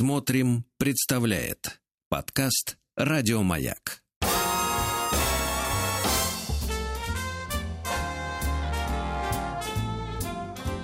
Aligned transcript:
Смотрим, 0.00 0.64
представляет 0.78 1.78
подкаст 2.08 2.78
Радиомаяк. 2.96 4.02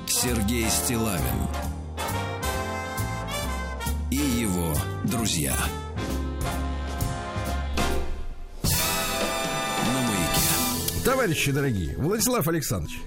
Сергей 0.06 0.68
Стилавин 0.68 1.22
и 4.10 4.16
его 4.16 4.74
друзья. 5.04 5.56
На 8.62 10.02
маяке. 10.02 11.02
Товарищи 11.06 11.52
дорогие, 11.52 11.96
Владислав 11.96 12.46
Александрович, 12.48 13.00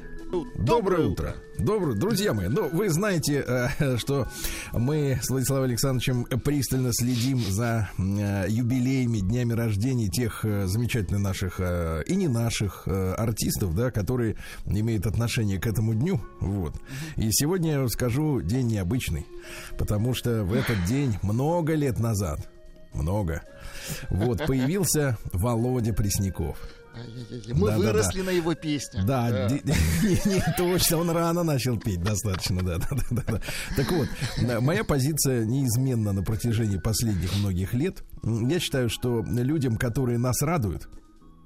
Доброе 0.56 1.08
утро. 1.08 1.36
Доброе, 1.58 1.96
друзья 1.96 2.34
мои. 2.34 2.48
Ну, 2.48 2.70
вы 2.70 2.90
знаете, 2.90 3.44
э, 3.46 3.98
что 3.98 4.28
мы 4.74 5.20
с 5.22 5.30
Владиславом 5.30 5.64
Александровичем 5.64 6.26
пристально 6.26 6.92
следим 6.94 7.40
за 7.40 7.90
э, 7.98 8.46
юбилеями, 8.48 9.20
днями 9.20 9.54
рождения 9.54 10.08
тех 10.08 10.46
э, 10.46 10.68
замечательных 10.68 11.22
наших 11.22 11.60
и 11.60 12.16
не 12.16 12.28
наших 12.28 12.88
артистов, 12.88 13.76
да, 13.76 13.90
которые 13.90 14.36
имеют 14.66 15.08
отношение 15.08 15.60
к 15.60 15.66
этому 15.66 15.96
дню. 15.96 16.22
Вот. 16.40 16.76
И 17.16 17.32
сегодня 17.32 17.82
я 17.82 17.88
скажу 17.88 18.42
день 18.42 18.68
необычный, 18.68 19.26
потому 19.78 20.14
что 20.14 20.44
в 20.44 20.54
этот 20.54 20.84
день 20.86 21.18
много 21.24 21.74
лет 21.74 22.00
назад, 22.00 22.48
много, 22.94 23.42
вот 24.10 24.46
появился 24.46 25.18
Володя 25.34 25.94
Пресняков. 25.94 26.58
Мы 27.54 27.68
да, 27.68 27.78
выросли 27.78 28.20
да, 28.20 28.26
да. 28.26 28.32
на 28.32 28.36
его 28.36 28.56
песнях. 28.56 29.06
Да, 29.06 29.30
да. 29.30 29.50
Не, 29.50 30.44
точно, 30.58 30.98
он 30.98 31.10
рано 31.12 31.44
начал 31.44 31.78
петь 31.78 32.02
достаточно, 32.02 32.62
да, 32.62 32.78
да, 32.78 32.88
да, 33.12 33.24
да. 33.28 33.42
Так 33.76 33.92
вот, 33.92 34.08
моя 34.62 34.84
позиция 34.84 35.46
неизменна 35.46 36.12
на 36.12 36.24
протяжении 36.24 36.78
последних 36.78 37.36
многих 37.38 37.74
лет. 37.74 38.04
Я 38.24 38.60
считаю, 38.60 38.90
что 38.90 39.24
людям, 39.24 39.78
которые 39.78 40.18
нас 40.18 40.42
радуют, 40.42 40.90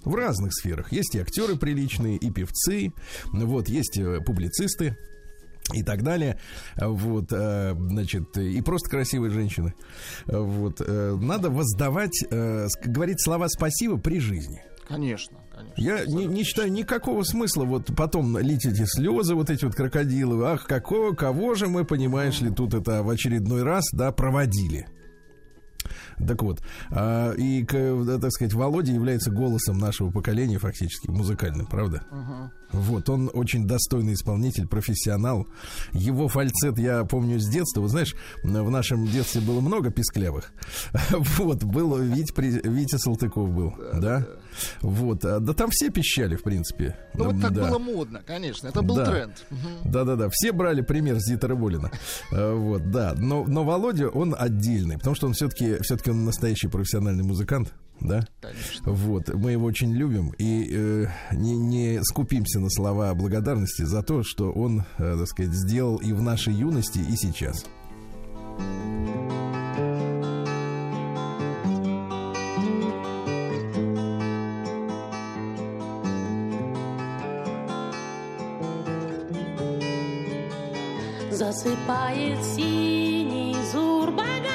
в 0.04 0.16
разных 0.16 0.54
сферах. 0.54 0.92
Есть 0.92 1.16
и 1.16 1.20
актеры 1.20 1.56
приличные, 1.56 2.18
и 2.18 2.30
певцы, 2.30 2.92
вот, 3.32 3.70
есть 3.70 3.98
э, 3.98 4.20
публицисты, 4.22 4.98
и 5.74 5.82
так 5.82 6.04
далее. 6.04 6.38
Вот, 6.76 7.32
э, 7.32 7.74
значит, 7.74 8.38
и 8.38 8.62
просто 8.62 8.90
красивые 8.90 9.32
женщины. 9.32 9.74
Вот, 10.26 10.82
э, 10.86 11.18
надо 11.22 11.50
воздавать, 11.50 12.22
говорить 12.30 13.24
слова 13.24 13.48
спасибо 13.48 13.98
при 13.98 14.20
жизни. 14.20 14.62
Конечно, 14.94 15.38
конечно. 15.56 15.82
Я 15.82 16.06
не, 16.06 16.26
не 16.26 16.44
считаю 16.44 16.72
никакого 16.72 17.24
смысла 17.24 17.66
вот 17.66 17.96
потом 17.96 18.38
лить 18.38 18.66
эти 18.66 18.86
слезы, 18.86 19.36
вот 19.36 19.50
эти 19.50 19.66
вот 19.66 19.76
крокодилы. 19.76 20.46
Ах, 20.46 20.66
какого, 20.66 21.14
кого 21.14 21.56
же 21.56 21.68
мы, 21.68 21.84
понимаешь 21.84 22.42
ли, 22.42 22.52
тут 22.52 22.74
это 22.74 23.04
в 23.04 23.10
очередной 23.10 23.64
раз, 23.64 23.86
да, 23.92 24.12
проводили. 24.12 24.88
Так 26.28 26.42
вот, 26.44 26.62
а, 26.92 27.34
и, 27.34 27.64
так 27.64 28.32
сказать, 28.32 28.54
Володя 28.54 28.94
является 28.94 29.32
голосом 29.32 29.78
нашего 29.78 30.12
поколения 30.12 30.58
фактически, 30.60 31.10
музыкальным, 31.10 31.66
правда? 31.66 32.04
Uh-huh. 32.12 32.50
Вот, 32.72 33.10
он 33.10 33.30
очень 33.34 33.68
достойный 33.68 34.14
исполнитель, 34.14 34.68
профессионал. 34.68 35.48
Его 35.92 36.28
фальцет 36.28 36.78
я 36.80 37.04
помню 37.06 37.40
с 37.40 37.48
детства. 37.50 37.82
Вот 37.82 37.90
знаешь, 37.92 38.16
в 38.44 38.70
нашем 38.70 39.06
детстве 39.08 39.42
было 39.42 39.60
много 39.62 39.92
писклявых. 39.92 40.54
Вот, 41.44 41.64
был 41.64 41.98
Вить, 41.98 42.32
Витя 42.38 42.98
Салтыков 42.98 43.52
был, 43.52 43.74
да? 43.94 44.26
Вот, 44.82 45.26
а, 45.26 45.40
да 45.40 45.54
там 45.54 45.70
все 45.72 45.90
пищали, 45.90 46.36
в 46.36 46.44
принципе. 46.44 46.98
Ну, 47.14 47.32
вот 47.32 47.42
так 47.42 47.54
да. 47.54 47.68
было 47.68 47.80
модно, 47.80 48.22
конечно, 48.26 48.68
это 48.68 48.82
был 48.82 48.96
да. 48.96 49.06
тренд. 49.06 49.46
Да-да-да, 49.86 50.30
все 50.32 50.52
брали 50.52 50.82
пример 50.82 51.20
с 51.20 51.26
Дитера 51.26 51.56
Болина. 51.56 51.92
А, 52.32 52.56
вот, 52.56 52.92
да, 52.92 53.14
но, 53.18 53.46
но 53.46 53.64
Володя, 53.64 54.10
он 54.10 54.36
отдельный, 54.38 54.98
потому 54.98 55.16
что 55.16 55.28
он 55.28 55.34
все-таки 55.34 55.78
все-таки 55.82 56.12
он 56.12 56.26
настоящий 56.26 56.68
профессиональный 56.68 57.24
музыкант 57.24 57.74
да? 58.04 58.28
Конечно. 58.42 58.92
Вот, 58.92 59.34
мы 59.34 59.52
его 59.52 59.66
очень 59.66 59.94
любим 59.94 60.34
и 60.38 60.70
э, 60.72 61.08
не, 61.32 61.56
не 61.56 62.04
скупимся 62.04 62.60
на 62.60 62.70
слова 62.70 63.14
благодарности 63.14 63.84
за 63.84 64.04
то, 64.04 64.24
что 64.24 64.52
он, 64.52 64.84
э, 64.98 65.16
так 65.18 65.28
сказать, 65.28 65.54
сделал 65.54 65.98
и 65.98 66.12
в 66.12 66.22
нашей 66.22 66.54
юности, 66.54 67.00
и 67.00 67.16
сейчас. 67.16 67.66
Засыпает 81.34 82.44
синий 82.44 83.56
зурбаган 83.72 84.54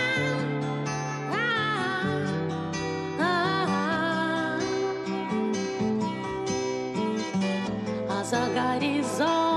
за 8.31 8.47
горизонтом 8.55 9.48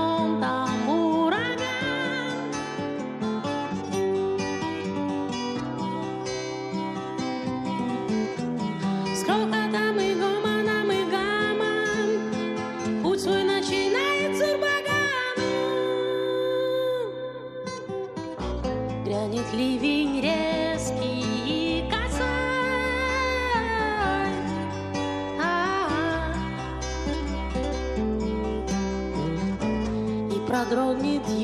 strong 30.72 31.04
you. 31.04 31.41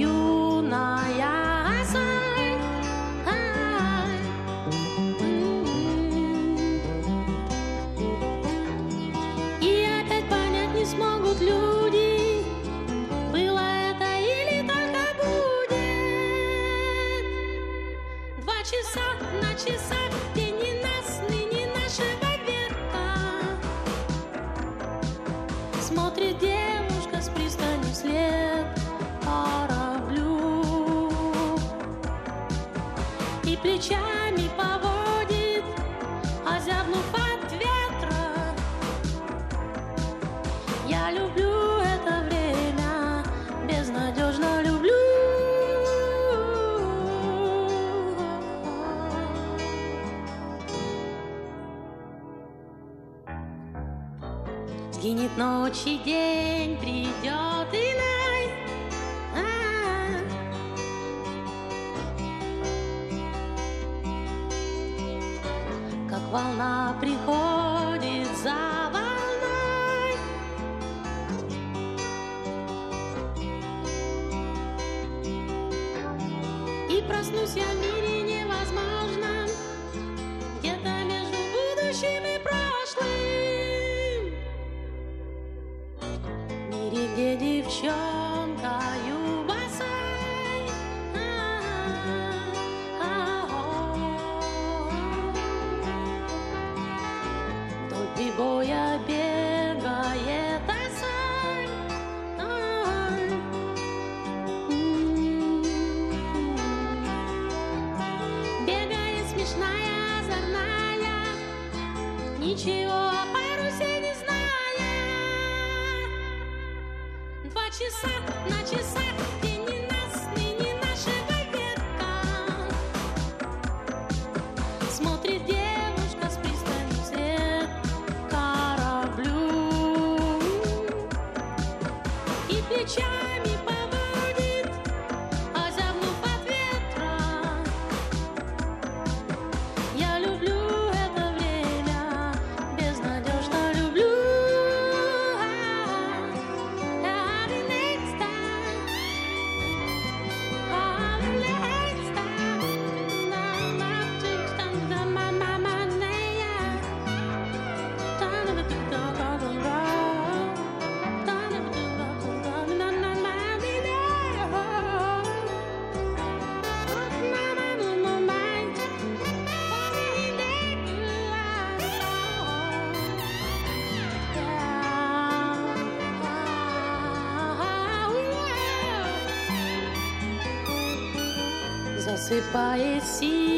Yeah. 182.30 182.38
Засыпает 182.38 183.04
синий 183.04 183.57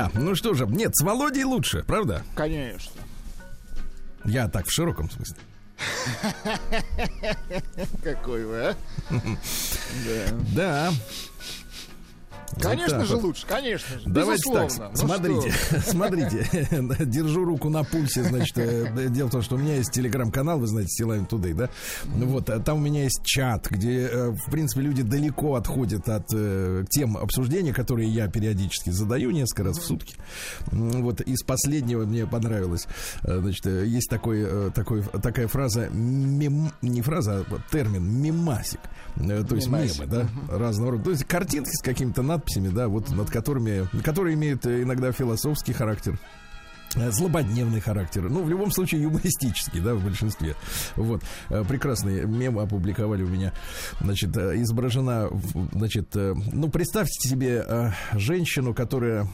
Да, 0.00 0.10
ну 0.14 0.34
что 0.34 0.54
же, 0.54 0.66
нет, 0.66 0.96
с 0.96 1.02
Володей 1.02 1.44
лучше, 1.44 1.84
правда? 1.86 2.22
Конечно. 2.34 3.02
Я 4.24 4.48
так 4.48 4.66
в 4.66 4.72
широком 4.72 5.10
смысле. 5.10 5.36
Какой 8.02 8.44
вы, 8.44 8.56
а? 8.60 8.76
Да. 10.06 10.32
Да. 10.54 10.92
Конечно 12.60 13.04
же 13.04 13.14
вот. 13.16 13.24
лучше, 13.24 13.46
конечно 13.46 13.98
же. 13.98 14.08
Давайте 14.08 14.52
так. 14.52 14.70
Ну 14.78 14.96
смотрите, 14.96 15.50
что 15.50 15.80
смотрите, 15.90 16.46
держу 17.04 17.44
руку 17.44 17.68
на 17.68 17.84
пульсе, 17.84 18.22
значит, 18.24 18.56
э, 18.58 19.08
дело 19.08 19.28
в 19.28 19.30
том, 19.32 19.42
что 19.42 19.56
у 19.56 19.58
меня 19.58 19.76
есть 19.76 19.92
телеграм-канал, 19.92 20.58
вы 20.58 20.66
знаете, 20.66 20.90
Силайн 20.90 21.24
Today, 21.24 21.54
да, 21.54 21.70
вот, 22.04 22.50
а 22.50 22.60
там 22.60 22.78
у 22.78 22.80
меня 22.80 23.04
есть 23.04 23.22
чат, 23.24 23.68
где, 23.70 24.06
э, 24.06 24.30
в 24.30 24.50
принципе, 24.50 24.82
люди 24.82 25.02
далеко 25.02 25.54
отходят 25.54 26.08
от 26.08 26.26
э, 26.34 26.84
тем 26.90 27.16
обсуждения, 27.16 27.72
которые 27.72 28.08
я 28.08 28.28
периодически 28.28 28.90
задаю 28.90 29.30
несколько 29.30 29.64
раз 29.64 29.78
в 29.78 29.84
сутки, 29.84 30.16
вот, 30.70 31.20
из 31.20 31.42
последнего 31.42 32.04
мне 32.04 32.26
понравилось, 32.26 32.86
э, 33.22 33.38
значит, 33.40 33.66
э, 33.66 33.86
есть 33.86 34.08
такой, 34.08 34.42
э, 34.42 34.70
такой, 34.74 35.02
такая 35.02 35.48
фраза, 35.48 35.88
мем, 35.90 36.72
не 36.82 37.02
фраза, 37.02 37.44
а 37.48 37.58
термин, 37.70 38.04
мемасик, 38.20 38.80
Э, 39.16 39.44
то 39.46 39.54
есть 39.54 39.68
мемы, 39.68 40.06
да, 40.06 40.28
разного 40.48 40.92
рода. 40.92 41.04
То 41.04 41.10
есть 41.10 41.24
картинки 41.24 41.70
с 41.70 41.82
какими-то 41.82 42.22
надписями, 42.22 42.49
да, 42.58 42.88
вот 42.88 43.10
над 43.10 43.30
которыми, 43.30 43.86
которые 44.02 44.34
имеют 44.34 44.66
э, 44.66 44.82
иногда 44.82 45.12
философский 45.12 45.72
характер. 45.72 46.18
э, 46.96 47.10
Злободневный 47.10 47.80
характер. 47.80 48.28
Ну, 48.28 48.42
в 48.42 48.48
любом 48.48 48.70
случае, 48.72 49.02
юмористический, 49.02 49.80
да, 49.80 49.94
в 49.94 50.02
большинстве. 50.02 50.56
Вот. 50.96 51.22
Э, 51.48 51.64
Прекрасный 51.66 52.26
мем 52.26 52.58
опубликовали 52.58 53.22
у 53.22 53.28
меня. 53.28 53.52
Значит, 54.00 54.36
изображена, 54.36 55.30
значит, 55.72 56.14
ну, 56.14 56.68
представьте 56.68 57.28
себе 57.28 57.94
женщину, 58.12 58.74
которая 58.74 59.26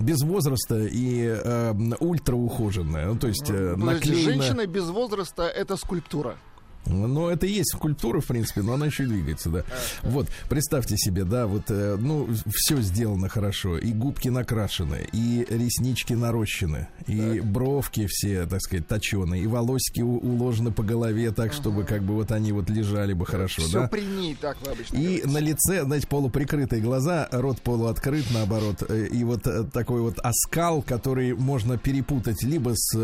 без 0.00 0.22
возраста 0.22 0.80
и 0.80 1.24
э, 1.24 1.74
ультраухоженная. 2.00 3.06
Ну, 3.06 3.16
то 3.16 3.28
есть 3.28 3.48
э, 3.48 3.74
Подождите, 3.78 4.10
наклеена... 4.14 4.42
Женщина 4.42 4.66
без 4.66 4.88
возраста 4.88 5.44
это 5.44 5.76
скульптура. 5.76 6.36
Ну, 6.86 7.28
это 7.28 7.46
и 7.46 7.52
есть 7.52 7.70
скульптура, 7.74 8.20
в 8.20 8.26
принципе, 8.26 8.62
но 8.62 8.74
она 8.74 8.86
еще 8.86 9.04
и 9.04 9.06
двигается, 9.06 9.48
да. 9.50 9.64
Вот, 10.02 10.28
представьте 10.48 10.96
себе, 10.96 11.24
да, 11.24 11.46
вот, 11.46 11.64
э, 11.68 11.96
ну, 11.98 12.28
все 12.52 12.80
сделано 12.82 13.28
хорошо. 13.28 13.78
И 13.78 13.92
губки 13.92 14.28
накрашены, 14.28 15.06
и 15.12 15.46
реснички 15.48 16.12
нарощены, 16.12 16.88
и 17.06 17.40
бровки 17.40 18.06
все, 18.08 18.46
так 18.46 18.60
сказать, 18.60 18.86
точеные, 18.86 19.42
и 19.42 19.46
волосики 19.46 20.02
уложены 20.02 20.72
по 20.72 20.82
голове 20.82 21.30
так, 21.32 21.52
чтобы 21.52 21.84
как 21.84 22.02
бы 22.02 22.14
вот 22.14 22.32
они 22.32 22.52
вот 22.52 22.68
лежали 22.68 23.12
бы 23.14 23.24
хорошо, 23.26 23.62
Все 23.62 23.80
да. 23.82 23.88
при 23.88 24.02
ней, 24.02 24.36
так 24.40 24.56
вы 24.64 24.72
обычно 24.72 24.96
И 24.96 25.02
говорите. 25.02 25.28
на 25.28 25.38
лице, 25.38 25.84
знаете, 25.84 26.06
полуприкрытые 26.06 26.82
глаза, 26.82 27.28
рот 27.32 27.60
полуоткрыт, 27.62 28.26
наоборот. 28.32 28.82
э, 28.88 29.06
И 29.10 29.24
вот 29.24 29.46
э, 29.46 29.64
такой 29.72 30.00
вот 30.02 30.18
оскал, 30.18 30.82
который 30.82 31.34
можно 31.34 31.78
перепутать 31.78 32.42
либо 32.42 32.72
с 32.74 32.94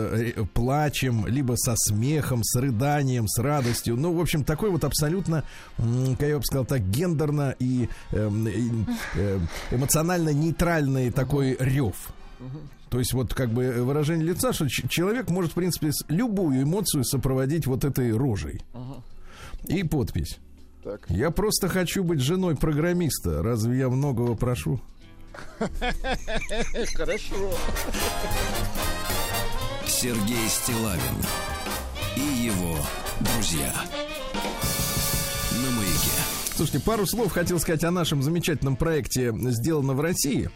плачем, 0.54 1.26
либо 1.26 1.54
со 1.56 1.74
смехом, 1.76 2.42
с 2.44 2.58
рыданием, 2.60 3.26
с 3.26 3.38
радостью. 3.38 3.69
Ну, 3.96 4.12
в 4.14 4.20
общем, 4.20 4.44
такой 4.44 4.70
вот 4.70 4.84
абсолютно, 4.84 5.44
я 5.78 6.38
бы 6.38 6.44
сказал 6.44 6.64
так, 6.64 6.80
гендерно 6.90 7.54
и, 7.58 7.88
эм, 8.12 8.48
и, 8.48 8.70
э, 9.16 9.38
эмоционально 9.70 10.30
нейтральный 10.30 11.10
такой 11.10 11.56
рев. 11.58 11.94
То 12.88 12.98
есть 12.98 13.12
вот 13.12 13.34
как 13.34 13.50
бы 13.50 13.70
выражение 13.84 14.26
лица, 14.26 14.52
что 14.52 14.68
человек 14.68 15.30
может, 15.30 15.52
в 15.52 15.54
принципе, 15.54 15.92
с- 15.92 16.04
любую 16.08 16.62
эмоцию 16.62 17.04
сопроводить 17.04 17.66
вот 17.66 17.84
этой 17.84 18.10
рожей. 18.16 18.62
И 19.66 19.82
подпись. 19.84 20.38
Так. 20.82 21.02
Я 21.10 21.30
просто 21.30 21.68
хочу 21.68 22.02
быть 22.02 22.20
женой 22.20 22.56
программиста. 22.56 23.42
Разве 23.42 23.78
я 23.80 23.88
многого 23.90 24.34
прошу? 24.34 24.80
Хорошо. 26.94 27.50
Сергей 29.86 30.48
Стилавин 30.48 31.16
и 32.16 32.20
его 32.44 32.76
друзья 33.20 33.72
на 35.62 35.70
маяке. 35.70 36.10
Слушайте, 36.56 36.80
пару 36.80 37.06
слов 37.06 37.32
хотел 37.32 37.58
сказать 37.60 37.84
о 37.84 37.90
нашем 37.90 38.22
замечательном 38.22 38.76
проекте 38.76 39.32
«Сделано 39.50 39.92
в 39.94 40.00
России». 40.00 40.50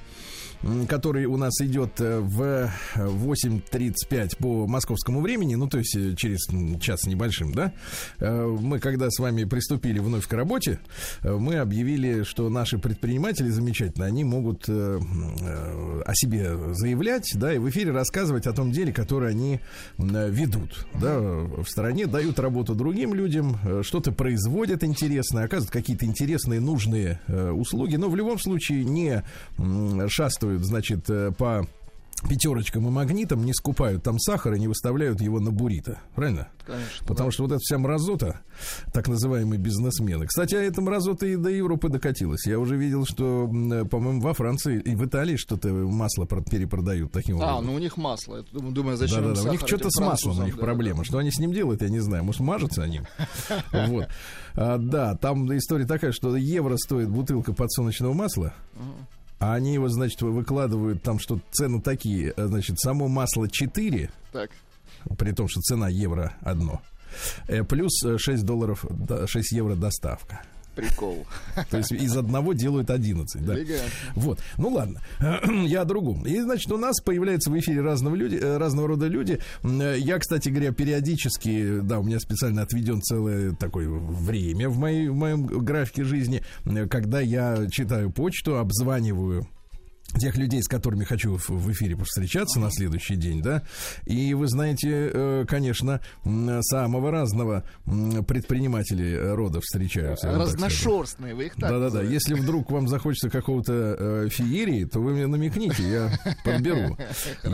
Который 0.89 1.27
у 1.27 1.37
нас 1.37 1.61
идет 1.61 2.01
э, 2.01 2.21
в 2.21 2.71
8.35 2.97 4.37
по 4.39 4.67
московскому 4.67 5.21
времени, 5.21 5.55
ну, 5.55 5.69
то 5.69 5.79
есть 5.79 5.95
э, 5.97 6.15
через 6.17 6.47
час 6.81 7.05
небольшим, 7.05 7.53
да, 7.53 7.73
э, 8.19 8.47
мы, 8.47 8.79
когда 8.79 9.11
с 9.11 9.19
вами 9.19 9.45
приступили 9.45 9.99
вновь 9.99 10.27
к 10.27 10.33
работе, 10.33 10.79
э, 11.23 11.33
мы 11.33 11.57
объявили, 11.57 12.23
что 12.23 12.49
наши 12.49 12.79
предприниматели 12.79 13.49
замечательно, 13.49 14.07
они 14.07 14.25
могут 14.25 14.65
э, 14.69 15.01
э, 15.01 16.03
о 16.05 16.15
себе 16.15 16.75
заявлять, 16.75 17.31
да, 17.35 17.53
и 17.53 17.59
в 17.59 17.69
эфире 17.71 17.93
рассказывать 17.93 18.47
о 18.47 18.53
том 18.53 18.73
деле, 18.73 18.93
которое 18.93 19.31
они 19.31 19.61
э, 19.99 20.31
ведут, 20.31 20.87
да, 20.95 21.19
в 21.19 21.67
стране, 21.67 22.07
дают 22.07 22.39
работу 22.39 22.75
другим 22.75 23.15
людям, 23.15 23.59
э, 23.65 23.83
что-то 23.83 24.13
производят 24.13 24.83
интересное, 24.85 25.45
оказывают 25.45 25.73
какие-то 25.73 26.07
интересные, 26.07 26.61
нужные 26.61 27.21
э, 27.27 27.51
услуги, 27.51 27.97
но 27.97 28.09
в 28.09 28.17
любом 28.17 28.39
случае 28.39 28.85
не 28.85 29.23
м, 29.59 30.09
значит, 30.63 31.09
э, 31.11 31.33
по 31.37 31.67
пятерочкам 32.29 32.87
и 32.87 32.91
магнитам, 32.91 33.45
не 33.45 33.53
скупают 33.53 34.03
там 34.03 34.19
сахар 34.19 34.55
и 34.55 34.61
не 34.61 34.67
выставляют 34.67 35.21
его 35.21 35.41
на 35.41 35.51
буррито. 35.51 35.99
Правильно? 36.15 36.49
Конечно. 36.65 37.07
Потому 37.07 37.31
что 37.31 37.43
вот 37.43 37.53
эта 37.53 37.59
вся 37.61 37.77
мразота, 37.77 38.41
так 38.95 39.09
называемые 39.09 39.59
бизнесмены. 39.61 40.27
Кстати, 40.27 40.55
а 40.55 40.63
эта 40.63 40.81
мразота 40.81 41.27
и 41.27 41.37
до 41.37 41.51
Европы 41.51 41.91
докатилась. 41.91 42.47
Я 42.47 42.59
уже 42.61 42.77
видел, 42.77 43.05
что, 43.05 43.51
э, 43.53 43.85
по-моему, 43.85 44.21
во 44.23 44.33
Франции 44.33 44.81
и 44.81 44.95
в 44.95 45.05
Италии 45.05 45.37
что-то 45.37 45.69
масло 45.69 46.25
про- 46.25 46.41
перепродают 46.41 47.13
таким 47.13 47.43
А, 47.43 47.57
образом. 47.57 47.67
ну 47.67 47.75
у 47.75 47.79
них 47.79 47.97
масло. 47.99 48.37
Я 48.53 48.71
думаю, 48.71 48.97
зачем 48.97 49.19
им 49.19 49.25
Да-да-да, 49.31 49.49
у 49.49 49.53
них 49.53 49.61
что-то 49.67 49.91
с 49.91 50.01
маслом, 50.01 50.39
у 50.39 50.45
них 50.45 50.57
да, 50.57 50.63
проблема. 50.63 50.99
да. 51.01 51.05
Что 51.05 51.19
они 51.19 51.31
с 51.31 51.39
ним 51.39 51.53
делают, 51.53 51.83
я 51.83 51.91
не 51.91 52.01
знаю. 52.01 52.25
Может, 52.25 52.41
мажутся 52.41 52.85
они? 52.85 53.03
Вот. 53.73 54.09
А, 54.55 54.79
Да, 54.79 55.17
там 55.17 55.55
история 55.55 55.85
такая, 55.85 56.13
что 56.13 56.35
евро 56.37 56.77
стоит 56.79 57.11
бутылка 57.11 57.53
подсолнечного 57.53 58.15
масла, 58.15 58.55
а 59.51 59.55
они 59.55 59.75
его, 59.75 59.89
значит, 59.89 60.21
вы- 60.23 60.33
выкладывают 60.33 61.03
там, 61.03 61.19
что 61.19 61.41
цены 61.53 61.81
такие, 61.81 62.33
э, 62.37 62.47
значит, 62.47 62.79
само 62.81 63.09
масло 63.09 63.49
4, 63.49 64.11
Так. 64.33 64.51
при 65.19 65.33
том, 65.33 65.49
что 65.49 65.61
цена 65.61 65.89
евро 65.89 66.35
одно, 66.41 66.81
э, 67.49 67.63
плюс 67.65 68.03
э, 68.05 68.19
6 68.19 68.45
долларов, 68.45 68.85
да, 68.91 69.27
6 69.27 69.53
евро 69.53 69.75
доставка. 69.75 70.43
Прикол. 70.75 71.27
То 71.71 71.79
есть 71.79 71.93
из 71.93 72.17
одного 72.17 72.53
делают 72.53 72.91
11, 72.91 73.45
да. 73.45 73.55
Вот, 74.15 74.41
ну 74.59 74.71
ладно, 74.71 75.01
я 75.67 75.83
о 75.83 75.85
другом. 75.85 76.27
И, 76.27 76.41
значит, 76.41 76.71
у 76.73 76.79
нас 76.79 77.01
появляются 77.01 77.51
в 77.51 77.59
эфире 77.59 77.81
разного, 77.81 78.15
люди, 78.15 78.37
э, 78.37 78.57
разного 78.57 78.89
рода 78.89 79.07
люди. 79.07 79.39
Э, 79.63 79.97
Я, 79.99 80.19
кстати 80.19 80.49
говоря, 80.49 80.73
периодически, 80.73 81.81
да, 81.81 81.99
у 81.99 82.03
меня 82.03 82.19
специально 82.19 82.63
отведен 82.63 83.01
целое 83.03 83.53
такое 83.53 83.89
время 83.89 84.69
в, 84.69 84.79
моей, 84.79 85.09
в 85.09 85.15
моем 85.15 85.47
графике 85.47 86.05
жизни, 86.05 86.43
э, 86.65 86.87
когда 86.89 87.21
я 87.21 87.67
читаю 87.71 88.11
почту, 88.11 88.59
обзваниваю 88.59 89.47
тех 90.19 90.37
людей, 90.37 90.63
с 90.63 90.69
которыми 90.69 91.05
хочу 91.05 91.37
в- 91.37 91.71
эфире 91.73 91.97
повстречаться 91.97 92.61
на 92.61 92.71
следующий 92.71 93.17
день, 93.17 93.43
да. 93.43 93.63
И 94.07 94.35
вы 94.35 94.49
знаете, 94.49 95.11
э, 95.13 95.45
конечно, 95.49 96.01
самого 96.63 97.11
разного 97.11 97.65
э, 97.87 99.35
рода 99.35 99.61
встречаются. 99.61 100.31
Разношерстные, 100.33 101.35
вы 101.35 101.47
их 101.47 101.55
так 101.55 101.71
Да-да-да. 101.71 102.03
Если 102.03 102.35
вдруг 102.35 102.71
вам 102.71 102.89
захочется 102.89 103.31
какого-то 103.31 103.97
э, 103.99 104.29
феерии, 104.31 104.85
то 104.85 105.01
вы 105.01 105.13
мне 105.15 105.27
намекните, 105.27 105.83
я 105.83 106.19
подберу. 106.45 106.97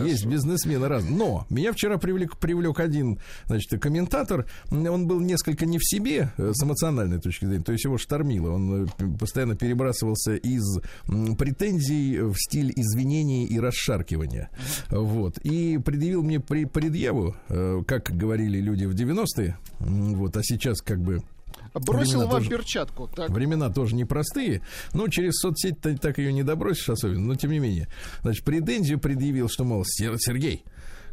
Есть 0.05 0.27
бизнесмены 0.27 0.89
разные. 0.89 1.17
Но 1.17 1.47
меня 1.51 1.73
вчера 1.73 1.99
привлек, 1.99 2.37
привлек 2.37 2.81
один, 2.81 3.19
значит, 3.47 3.81
комментатор. 3.81 4.47
Он 4.71 5.07
был 5.07 5.21
несколько 5.21 5.67
не 5.67 5.79
в 5.79 5.85
себе 5.85 6.33
э, 6.37 6.53
с 6.55 6.63
эмоциональной 6.63 7.21
точки 7.21 7.45
зрения. 7.47 7.65
То 7.65 7.73
есть 7.73 7.85
его 7.85 7.99
штормило. 7.99 8.51
Он 8.53 8.89
постоянно 9.19 9.57
перебрасывался 9.57 10.35
из 10.35 10.81
претензий 11.39 12.19
в 12.21 12.35
стиль 12.51 12.73
извинений 12.75 13.45
и 13.45 13.61
расшаркивания. 13.61 14.51
Вот. 14.91 15.39
И 15.39 15.79
предъявил 15.79 16.23
мне 16.25 16.41
при- 16.41 16.65
предъяву, 16.65 17.37
э, 17.49 17.83
как 17.87 18.11
говорили 18.11 18.59
люди 18.61 18.85
в 18.87 18.95
90-е. 18.95 19.57
М, 19.79 20.15
Вот. 20.17 20.37
А 20.37 20.43
сейчас 20.43 20.81
как 20.83 21.01
бы 21.01 21.23
Бросил 21.75 22.19
Времена 22.19 22.27
вам 22.27 22.31
тоже- 22.43 22.51
перчатку. 22.51 23.07
Так. 23.15 23.31
Времена 23.31 23.71
тоже 23.71 23.95
непростые. 23.95 24.61
Ну, 24.93 25.07
через 25.09 25.35
соцсеть 25.39 25.81
ты 25.81 25.97
так 25.97 26.19
ее 26.19 26.33
не 26.33 26.43
добросишь 26.43 26.89
особенно, 26.89 27.21
но 27.21 27.35
тем 27.37 27.53
не 27.53 27.61
менее. 27.61 27.87
Значит, 28.23 28.45
претензию 28.45 28.99
предъявил, 28.99 29.49
что, 29.49 29.63
мол, 29.65 29.85
«Сер- 29.87 30.17
Сергей, 30.19 30.65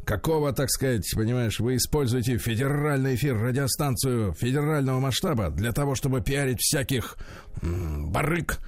какого, 0.04 0.54
так 0.54 0.70
сказать, 0.72 1.04
понимаешь, 1.16 1.60
вы 1.60 1.76
используете 1.76 2.38
федеральный 2.40 3.14
эфир, 3.16 3.38
радиостанцию 3.38 4.34
федерального 4.34 5.00
масштаба 5.00 5.52
для 5.52 5.72
того, 5.74 5.94
чтобы 5.94 6.22
пиарить 6.22 6.60
всяких 6.62 7.18
м, 7.62 8.12
барыг, 8.12 8.60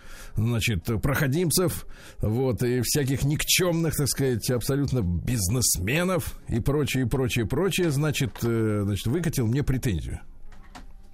значит, 0.48 0.84
проходимцев, 1.01 1.86
вот, 2.19 2.63
и 2.63 2.81
всяких 2.81 3.24
никчемных, 3.24 3.96
так 3.96 4.08
сказать, 4.08 4.50
абсолютно 4.50 5.01
бизнесменов 5.01 6.39
и 6.48 6.60
прочее, 6.60 7.08
прочее, 7.08 7.46
прочее, 7.46 7.91
значит, 7.91 8.31
э, 8.43 8.81
значит, 8.84 9.08
выкатил 9.08 9.48
мне 9.48 9.63
претензию. 9.63 10.19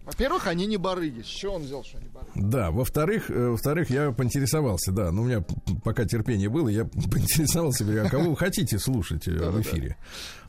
Во-первых, 0.06 0.48
они 0.48 0.68
не 0.68 0.78
барыги. 0.78 1.22
С 1.22 1.26
чего 1.26 1.56
он 1.56 1.64
взял, 1.64 1.84
что 1.84 1.98
они 1.98 2.08
барыги? 2.10 2.32
Да, 2.36 2.72
во-вторых, 2.72 3.30
э, 3.30 3.50
во-вторых, 3.50 3.90
я 3.90 4.12
поинтересовался, 4.12 4.92
да, 4.92 5.12
ну, 5.12 5.24
у 5.24 5.26
меня 5.26 5.44
пока 5.84 6.06
терпение 6.06 6.50
было, 6.50 6.70
я 6.70 6.86
поинтересовался, 7.12 7.84
говорю, 7.84 8.06
а 8.06 8.10
кого 8.10 8.30
вы 8.32 8.38
хотите 8.38 8.78
слушать 8.78 9.28
э, 9.28 9.32
в 9.32 9.62
эфире? 9.62 9.98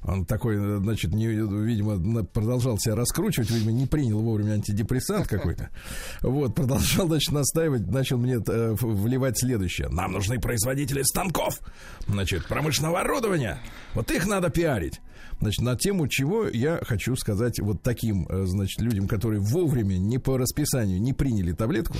Он 0.02 0.24
такой, 0.24 0.56
э, 0.56 0.78
значит, 0.78 1.12
не, 1.12 1.26
видимо, 1.26 2.24
продолжал 2.24 2.78
себя 2.78 2.96
раскручивать, 2.96 3.50
видимо, 3.50 3.72
не 3.72 3.86
принял 3.86 4.20
вовремя 4.20 4.52
антидепрессант 4.52 5.28
какой-то. 5.28 5.70
Вот, 6.20 6.54
продолжал, 6.54 7.06
значит, 7.06 7.32
настаивать, 7.32 7.86
начал 7.86 8.18
мне 8.18 8.38
э, 8.46 8.74
вливать 8.80 9.38
следующее. 9.38 9.88
Нам 9.88 10.12
нужны 10.12 10.38
производители 10.38 11.02
станков, 11.02 11.60
значит, 12.06 12.46
промышленного 12.46 13.00
оборудования. 13.00 13.58
Вот 13.94 14.10
их 14.10 14.26
надо 14.26 14.50
пиарить. 14.50 15.00
Значит, 15.40 15.62
на 15.62 15.76
тему 15.76 16.08
чего 16.08 16.48
я 16.48 16.80
хочу 16.82 17.14
сказать 17.16 17.60
вот 17.60 17.82
таким, 17.82 18.26
э, 18.28 18.46
значит, 18.46 18.80
людям, 18.80 19.06
которые 19.06 19.40
вовремя, 19.40 19.96
не 19.96 20.18
по 20.18 20.38
расписанию, 20.38 21.00
не 21.00 21.12
приняли 21.12 21.52
таблетку 21.52 21.98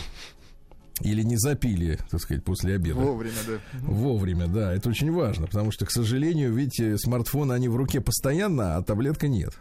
или 1.03 1.23
не 1.23 1.37
запили, 1.37 1.99
так 2.11 2.21
сказать, 2.21 2.43
после 2.45 2.77
обеда. 2.77 2.99
Вовремя, 2.99 3.35
да. 3.47 3.59
Вовремя, 3.83 4.47
да, 4.47 4.73
это 4.73 4.89
очень 4.89 5.13
важно, 5.13 5.47
потому 5.47 5.71
что, 5.71 5.85
к 5.85 5.91
сожалению, 5.91 6.55
видите, 6.55 6.97
смартфоны, 6.97 7.53
они 7.53 7.69
в 7.69 7.77
руке 7.77 8.01
постоянно, 8.01 8.77
а 8.77 8.83
таблетка 8.83 9.29
нет. 9.29 9.53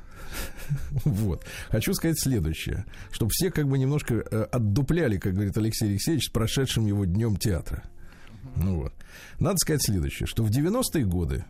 Вот. 1.06 1.46
Хочу 1.70 1.94
сказать 1.94 2.20
следующее, 2.20 2.86
чтобы 3.12 3.32
все 3.34 3.52
как 3.52 3.68
бы 3.68 3.78
немножко 3.78 4.16
э, 4.16 4.44
отдупляли, 4.52 5.18
как 5.18 5.34
говорит 5.34 5.58
Алексей 5.58 5.90
Алексеевич, 5.90 6.28
с 6.28 6.30
прошедшим 6.30 6.86
его 6.86 7.06
днем 7.06 7.38
театра. 7.38 7.84
Ну 8.56 8.82
вот. 8.82 8.94
Надо 9.40 9.58
сказать 9.58 9.84
следующее, 9.84 10.28
что 10.28 10.44
в 10.44 10.50
90-е 10.50 11.06
годы 11.06 11.46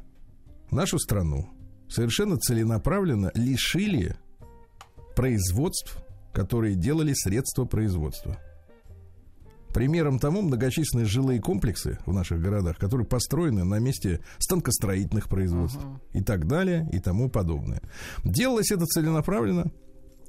нашу 0.72 1.00
страну 1.00 1.50
совершенно 1.96 2.38
целенаправленно 2.38 3.32
лишили 3.36 4.18
производств, 5.16 5.98
которые 6.34 6.75
делали 6.75 7.14
средства 7.14 7.64
производства. 7.64 8.38
Примером 9.74 10.20
тому 10.20 10.42
многочисленные 10.42 11.06
жилые 11.06 11.42
комплексы 11.42 12.00
в 12.06 12.14
наших 12.14 12.42
городах, 12.42 12.78
которые 12.78 13.08
построены 13.08 13.64
на 13.64 13.80
месте 13.80 14.22
станкостроительных 14.40 15.28
производств 15.30 15.80
и 16.14 16.22
так 16.22 16.48
далее 16.48 16.88
и 16.92 17.00
тому 17.00 17.30
подобное. 17.30 17.82
Делалось 18.24 18.72
это 18.72 18.86
целенаправленно. 18.86 19.72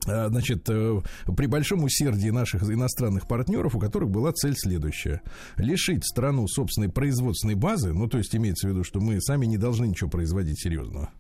а, 0.09 0.29
Значит, 0.29 0.69
э, 0.69 1.01
при 1.37 1.47
большом 1.47 1.85
усердии 1.85 2.31
наших 2.31 2.63
иностранных 2.65 3.29
партнеров, 3.29 3.77
у 3.77 3.81
которых 3.81 4.11
была 4.11 4.33
цель 4.33 4.55
следующая. 4.57 5.21
Лишить 5.57 6.05
страну 6.05 6.49
собственной 6.49 6.89
производственной 6.89 7.55
базы, 7.55 7.93
ну, 7.93 8.09
то 8.09 8.19
есть 8.19 8.35
имеется 8.35 8.67
в 8.67 8.71
виду, 8.71 8.83
что 8.83 9.01
мы 9.01 9.21
сами 9.21 9.47
не 9.47 9.59
должны 9.59 9.87
ничего 9.87 10.11
производить 10.11 10.61
серьезного. 10.61 11.11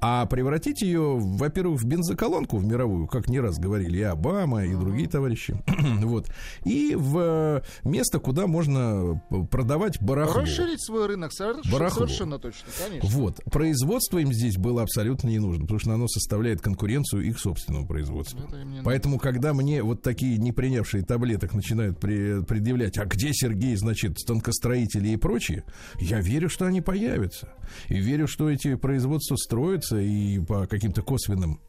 А 0.00 0.26
превратить 0.26 0.82
ее, 0.82 1.16
во-первых, 1.18 1.80
в 1.80 1.84
бензоколонку 1.86 2.56
в 2.58 2.64
мировую, 2.64 3.06
как 3.06 3.28
не 3.28 3.40
раз 3.40 3.58
говорили 3.58 3.98
и 3.98 4.02
Обама, 4.02 4.64
и 4.64 4.74
другие 4.74 5.08
товарищи. 5.08 5.56
вот. 6.02 6.30
И 6.64 6.94
в 6.96 7.18
э, 7.18 7.62
место, 7.88 8.18
куда 8.18 8.46
можно 8.46 9.22
продавать 9.50 10.00
барахло. 10.02 10.42
Расширить 10.42 10.84
свой 10.84 11.06
рынок 11.06 11.32
соверш- 11.32 11.70
Барахло. 11.70 12.06
совершенно 12.06 12.38
точно, 12.38 12.68
конечно. 12.84 13.08
Вот. 13.10 13.40
Производство 13.44 14.18
им 14.18 14.32
здесь 14.32 14.56
было 14.56 14.82
абсолютно 14.82 15.28
не 15.28 15.38
нужно, 15.38 15.62
потому 15.62 15.78
что 15.80 15.92
оно 15.94 16.08
составляет 16.08 16.60
конкуренцию 16.60 17.22
их 17.22 17.38
собственному 17.38 17.86
производству. 17.86 18.40
Поэтому, 18.84 19.18
когда 19.18 19.54
мне 19.54 19.82
вот 19.82 20.02
такие 20.02 20.38
не 20.38 20.52
принявшие 20.52 21.04
таблеток 21.04 21.54
начинают 21.54 21.98
при- 22.00 22.42
предъявлять, 22.44 22.98
а 22.98 23.04
где 23.06 23.32
Сергей, 23.32 23.76
значит, 23.76 24.18
станкостроители 24.18 25.08
и 25.10 25.16
прочие, 25.16 25.64
я 25.98 26.20
верю, 26.20 26.48
что 26.48 26.66
они 26.66 26.80
появятся. 26.80 27.52
И 27.88 27.98
верю, 27.98 28.26
что 28.26 28.50
эти 28.50 28.74
производства 28.74 29.19
строятся 29.20 29.98
и 29.98 30.38
по 30.40 30.66
каким-то 30.66 31.02
косвенным 31.02 31.60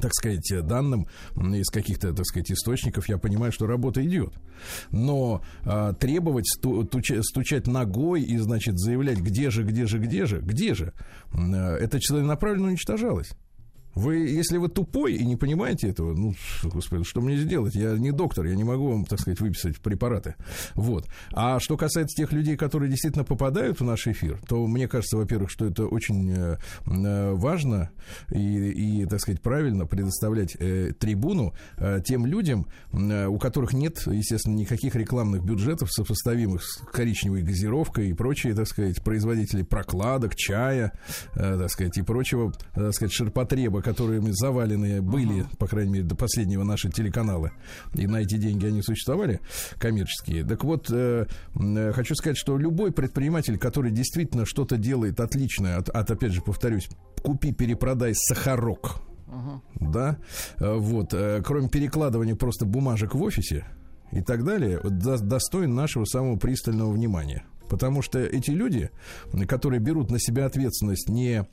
так 0.00 0.14
сказать, 0.14 0.48
данным 0.62 1.08
из 1.36 1.68
каких-то, 1.68 2.12
так 2.12 2.24
сказать, 2.24 2.52
источников, 2.52 3.08
я 3.08 3.18
понимаю, 3.18 3.50
что 3.50 3.66
работа 3.66 4.06
идет. 4.06 4.32
Но 4.90 5.42
а, 5.64 5.94
требовать 5.94 6.46
сту- 6.46 6.84
туча- 6.84 7.22
стучать 7.22 7.66
ногой 7.66 8.22
и, 8.22 8.38
значит, 8.38 8.78
заявлять, 8.78 9.18
где 9.18 9.50
же, 9.50 9.64
где 9.64 9.86
же, 9.86 9.98
где 9.98 10.26
же, 10.26 10.40
где 10.40 10.74
же, 10.74 10.92
а, 11.32 11.76
это 11.76 11.98
целенаправленно 11.98 12.68
уничтожалось. 12.68 13.32
Вы, 13.94 14.16
если 14.28 14.56
вы 14.58 14.68
тупой 14.68 15.14
и 15.14 15.24
не 15.24 15.36
понимаете 15.36 15.88
этого, 15.88 16.14
ну, 16.14 16.34
господи, 16.62 17.04
что 17.04 17.20
мне 17.20 17.36
сделать? 17.36 17.74
Я 17.74 17.96
не 17.96 18.12
доктор, 18.12 18.46
я 18.46 18.54
не 18.54 18.64
могу 18.64 18.88
вам, 18.88 19.04
так 19.04 19.20
сказать, 19.20 19.40
выписать 19.40 19.78
препараты. 19.78 20.36
Вот. 20.74 21.06
А 21.32 21.58
что 21.60 21.76
касается 21.76 22.16
тех 22.16 22.32
людей, 22.32 22.56
которые 22.56 22.90
действительно 22.90 23.24
попадают 23.24 23.80
в 23.80 23.84
наш 23.84 24.06
эфир, 24.06 24.40
то 24.48 24.66
мне 24.66 24.88
кажется, 24.88 25.16
во-первых, 25.16 25.50
что 25.50 25.66
это 25.66 25.86
очень 25.86 26.30
э, 26.30 26.56
э, 26.86 27.32
важно 27.32 27.90
и, 28.30 29.00
и, 29.00 29.06
так 29.06 29.20
сказать, 29.20 29.40
правильно 29.40 29.86
предоставлять 29.86 30.56
э, 30.58 30.92
трибуну 30.98 31.54
тем 32.04 32.26
людям, 32.26 32.66
у 32.92 33.38
которых 33.38 33.72
нет, 33.72 34.06
естественно, 34.06 34.54
никаких 34.54 34.94
рекламных 34.94 35.44
бюджетов, 35.44 35.90
сопоставимых 35.92 36.62
с 36.62 36.78
коричневой 36.92 37.42
газировкой 37.42 38.10
и 38.10 38.12
прочие, 38.12 38.54
так 38.54 38.66
сказать, 38.66 39.02
производители 39.02 39.62
прокладок, 39.62 40.34
чая, 40.34 40.92
так 41.34 41.70
сказать, 41.70 41.96
и 41.98 42.02
прочего, 42.02 42.52
так 42.74 42.92
сказать, 42.92 43.12
ширпотреба, 43.12 43.79
которыми 43.82 44.30
завалены 44.32 45.02
были, 45.02 45.46
по 45.58 45.66
крайней 45.66 45.92
мере, 45.92 46.04
до 46.04 46.14
последнего 46.14 46.64
наши 46.64 46.90
телеканалы. 46.90 47.52
И 47.94 48.06
на 48.06 48.18
эти 48.18 48.36
деньги 48.36 48.66
они 48.66 48.82
существовали, 48.82 49.40
коммерческие. 49.78 50.44
Так 50.44 50.64
вот, 50.64 50.90
э, 50.90 51.26
э, 51.54 51.92
хочу 51.92 52.14
сказать, 52.14 52.36
что 52.36 52.56
любой 52.58 52.92
предприниматель, 52.92 53.58
который 53.58 53.90
действительно 53.90 54.44
что-то 54.46 54.76
делает 54.76 55.20
отличное, 55.20 55.78
от, 55.78 55.88
от, 55.88 56.10
опять 56.10 56.32
же, 56.32 56.42
повторюсь, 56.42 56.88
купи, 57.22 57.52
перепродай 57.52 58.14
сахарок, 58.14 59.02
да, 59.78 60.18
э, 60.58 60.74
вот, 60.74 61.14
э, 61.14 61.42
кроме 61.44 61.68
перекладывания 61.68 62.34
просто 62.34 62.64
бумажек 62.66 63.14
в 63.14 63.22
офисе 63.22 63.64
и 64.12 64.22
так 64.22 64.44
далее, 64.44 64.80
до- 64.82 65.18
достоин 65.18 65.74
нашего 65.74 66.04
самого 66.04 66.36
пристального 66.36 66.90
внимания. 66.90 67.44
Потому 67.68 68.02
что 68.02 68.18
эти 68.18 68.50
люди, 68.50 68.90
которые 69.46 69.78
берут 69.78 70.10
на 70.10 70.18
себя 70.18 70.46
ответственность 70.46 71.08
не 71.08 71.46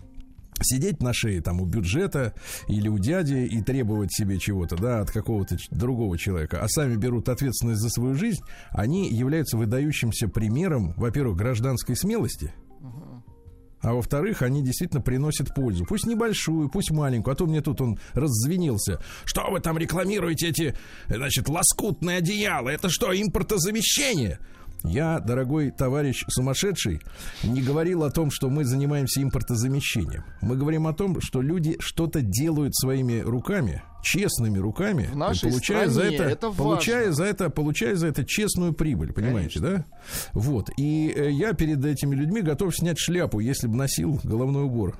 сидеть 0.62 1.02
на 1.02 1.14
шее 1.14 1.42
там 1.42 1.62
у 1.62 1.66
бюджета 1.66 2.34
или 2.68 2.88
у 2.90 2.98
дяди 2.98 3.46
и 3.46 3.62
требовать 3.62 4.14
себе 4.14 4.40
чего-то, 4.40 4.76
да, 4.76 5.02
от 5.02 5.12
какого-то 5.12 5.58
другого 5.72 6.18
человека, 6.18 6.60
а 6.62 6.68
сами 6.68 6.96
берут 6.96 7.30
ответственность 7.30 7.82
за 7.82 7.90
свою 7.90 8.16
жизнь, 8.16 8.42
они 8.72 9.10
являются 9.10 9.58
выдающимся 9.58 10.28
примером, 10.28 10.94
во-первых, 10.98 11.38
гражданской 11.38 11.96
смелости, 11.96 12.54
а 13.82 13.94
во-вторых, 13.94 14.42
они 14.42 14.64
действительно 14.64 15.02
приносят 15.02 15.54
пользу. 15.54 15.86
Пусть 15.86 16.08
небольшую, 16.08 16.70
пусть 16.70 16.92
маленькую. 16.92 17.34
А 17.34 17.36
то 17.36 17.46
мне 17.46 17.62
тут 17.62 17.80
он 17.80 18.00
раззвенился. 18.14 19.00
Что 19.24 19.50
вы 19.52 19.60
там 19.60 19.78
рекламируете 19.78 20.50
эти, 20.50 20.76
значит, 21.08 21.48
лоскутные 21.48 22.18
одеяла? 22.18 22.70
Это 22.70 22.90
что, 22.90 23.14
импортозамещение? 23.14 24.40
Я, 24.84 25.20
дорогой 25.20 25.72
товарищ 25.72 26.24
сумасшедший, 26.30 27.02
не 27.44 27.62
говорил 27.62 28.04
о 28.04 28.12
том, 28.12 28.32
что 28.32 28.50
мы 28.50 28.64
занимаемся 28.64 29.22
импортозамещением. 29.22 30.24
Мы 30.42 30.56
говорим 30.56 30.88
о 30.88 30.94
том, 30.94 31.20
что 31.22 31.42
люди 31.42 31.76
что-то 31.80 32.22
делают 32.22 32.76
своими 32.76 33.20
руками, 33.20 33.82
честными 34.04 34.58
руками, 34.58 35.10
получая 35.14 35.88
за 35.88 36.02
стране 36.02 36.16
это, 36.16 36.24
это 36.24 36.52
получая 36.52 37.08
важно. 37.08 37.14
за 37.14 37.24
это, 37.26 37.50
получая 37.50 37.96
за 37.96 38.08
это 38.08 38.26
честную 38.26 38.74
прибыль, 38.74 39.14
понимаете, 39.14 39.60
да? 39.60 39.86
Вот. 40.34 40.70
И 40.78 41.14
э, 41.16 41.32
я 41.32 41.54
перед 41.54 41.84
этими 41.84 42.16
людьми 42.16 42.42
готов 42.42 42.76
снять 42.76 42.98
шляпу, 43.00 43.40
если 43.40 43.68
бы 43.68 43.76
носил 43.76 44.20
головной 44.24 44.64
убор. 44.64 44.98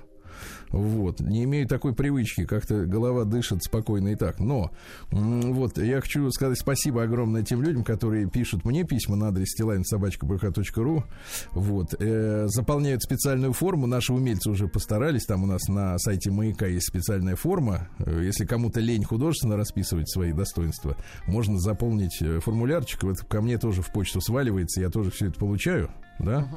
Вот, 0.70 1.20
не 1.20 1.44
имею 1.44 1.68
такой 1.68 1.94
привычки, 1.94 2.46
как-то 2.46 2.86
голова 2.86 3.24
дышит 3.26 3.64
спокойно 3.64 4.10
и 4.10 4.16
так. 4.16 4.40
Но, 4.40 4.72
вот, 5.12 5.78
я 5.78 6.02
хочу 6.02 6.30
сказать 6.32 6.60
спасибо 6.60 7.04
огромное 7.04 7.44
тем 7.44 7.62
людям, 7.62 7.84
которые 7.84 8.30
пишут 8.30 8.66
мне 8.66 8.84
письма 8.84 9.16
на 9.16 9.30
адрес 9.30 9.60
stilainsobachka.bk.ru, 9.60 11.04
вот, 11.52 11.96
э, 12.00 12.48
заполняют 12.48 13.04
специальную 13.04 13.54
форму, 13.54 13.88
наши 13.88 14.14
умельцы 14.14 14.50
уже 14.50 14.68
постарались, 14.68 15.26
там 15.26 15.44
у 15.44 15.48
нас 15.48 15.68
на 15.68 15.98
сайте 16.00 16.32
Маяка 16.32 16.68
есть 16.68 16.88
специальная 16.88 17.36
форма, 17.36 17.88
Э, 18.00 18.22
если 18.24 18.46
кому-то 18.46 18.80
лень 18.80 19.04
художественно 19.04 19.58
расписывать 19.58 20.10
свои 20.10 20.32
достоинства, 20.32 20.96
можно 21.28 21.60
заполнить 21.60 22.22
э, 22.22 22.40
формулярчик, 22.40 23.04
вот 23.04 23.20
ко 23.20 23.42
мне 23.42 23.58
тоже 23.58 23.82
в 23.82 23.92
почту 23.92 24.22
сваливается, 24.22 24.82
я 24.82 24.90
тоже 24.90 25.12
все 25.12 25.28
это 25.28 25.40
получаю, 25.40 25.90
да, 26.20 26.48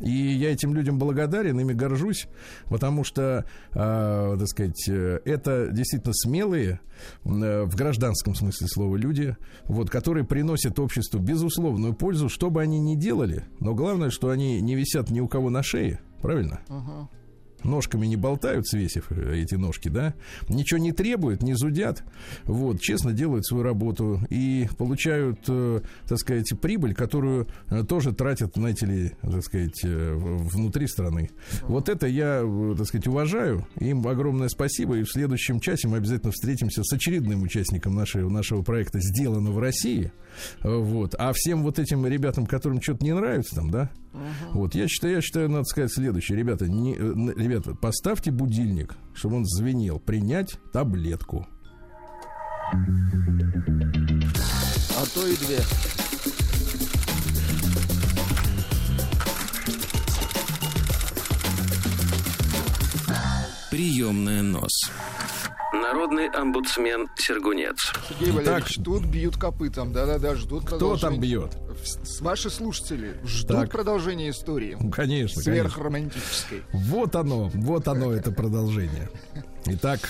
и 0.00 0.10
я 0.10 0.52
этим 0.52 0.74
людям 0.74 0.98
благодарен, 0.98 1.58
ими 1.58 1.72
горжусь, 1.72 2.28
потому 2.66 3.04
что, 3.04 3.44
а, 3.72 4.36
так 4.36 4.48
сказать, 4.48 4.88
э, 4.88 5.20
это 5.24 5.68
действительно 5.72 6.14
смелые 6.14 6.80
э, 7.24 7.64
в 7.64 7.74
гражданском 7.74 8.34
смысле 8.34 8.68
слова 8.68 8.96
люди, 8.96 9.36
вот, 9.64 9.90
которые 9.90 10.24
приносят 10.24 10.78
обществу 10.78 11.18
безусловную 11.20 11.94
пользу, 11.94 12.28
что 12.28 12.50
бы 12.50 12.62
они 12.62 12.78
ни 12.78 12.94
делали, 12.94 13.44
но 13.60 13.74
главное, 13.74 14.10
что 14.10 14.30
они 14.30 14.60
не 14.60 14.74
висят 14.74 15.10
ни 15.10 15.20
у 15.20 15.28
кого 15.28 15.50
на 15.50 15.62
шее, 15.62 16.00
правильно? 16.20 16.60
Ножками 17.64 18.06
не 18.06 18.16
болтают, 18.16 18.66
свесив 18.68 19.10
э, 19.10 19.40
эти 19.40 19.54
ножки, 19.54 19.88
да, 19.88 20.14
ничего 20.48 20.78
не 20.78 20.92
требуют, 20.92 21.42
не 21.42 21.54
зудят, 21.54 22.02
вот, 22.44 22.80
честно 22.80 23.12
делают 23.12 23.46
свою 23.46 23.62
работу 23.62 24.20
и 24.30 24.68
получают, 24.78 25.40
э, 25.48 25.80
так 26.06 26.18
сказать, 26.18 26.52
прибыль, 26.60 26.94
которую 26.94 27.48
э, 27.68 27.84
тоже 27.84 28.12
тратят, 28.12 28.52
знаете 28.54 28.86
ли, 28.86 29.12
так 29.22 29.42
сказать, 29.42 29.80
внутри 29.82 30.86
страны. 30.86 31.30
Вот 31.62 31.88
это 31.88 32.06
я, 32.06 32.42
так 32.76 32.86
сказать, 32.86 33.06
уважаю, 33.06 33.66
им 33.78 34.06
огромное 34.06 34.48
спасибо, 34.48 34.96
и 34.98 35.02
в 35.02 35.10
следующем 35.10 35.60
часе 35.60 35.88
мы 35.88 35.98
обязательно 35.98 36.32
встретимся 36.32 36.82
с 36.84 36.92
очередным 36.92 37.42
участником 37.42 37.94
нашего, 37.94 38.28
нашего 38.28 38.62
проекта 38.62 39.00
«Сделано 39.00 39.50
в 39.50 39.58
России», 39.58 40.12
вот, 40.62 41.14
а 41.18 41.32
всем 41.34 41.62
вот 41.62 41.78
этим 41.78 42.06
ребятам, 42.06 42.46
которым 42.46 42.80
что-то 42.82 43.04
не 43.04 43.14
нравится 43.14 43.54
там, 43.54 43.70
да, 43.70 43.90
вот, 44.52 44.74
я 44.74 44.88
считаю, 44.88 45.16
я 45.16 45.20
считаю, 45.20 45.48
надо 45.48 45.64
сказать 45.64 45.92
следующее. 45.92 46.38
Ребята, 46.38 46.68
не, 46.68 46.94
э, 46.94 46.96
ребята, 46.96 47.74
поставьте 47.74 48.30
будильник, 48.30 48.96
чтобы 49.14 49.36
он 49.36 49.44
звенел. 49.46 49.98
Принять 49.98 50.58
таблетку. 50.72 51.46
А 54.96 55.04
то 55.14 55.26
и 55.26 55.36
две. 55.36 55.58
Приемная 63.70 64.42
нос. 64.42 64.72
Народный 65.82 66.28
омбудсмен 66.28 67.08
Сергунец. 67.16 67.92
Сергей 68.08 68.32
Валерьевич, 68.32 68.78
тут 68.84 69.04
бьют 69.04 69.36
копытом. 69.36 69.92
Да-да-да, 69.92 70.34
ждут 70.34 70.64
Кто 70.66 70.76
продолжения. 70.78 71.00
там 71.12 71.20
бьет? 71.20 71.56
Ваши 72.20 72.50
слушатели 72.50 73.16
ждут 73.24 73.56
Так. 73.56 73.70
продолжения 73.70 74.30
истории. 74.30 74.76
Ну, 74.80 74.90
Конечно, 74.90 75.42
конечно. 75.42 75.70
Сверхромантической. 75.70 76.62
Вот 76.72 77.14
оно, 77.14 77.50
вот 77.54 77.86
оно, 77.88 78.12
это 78.12 78.32
продолжение. 78.32 79.08
Итак, 79.66 80.00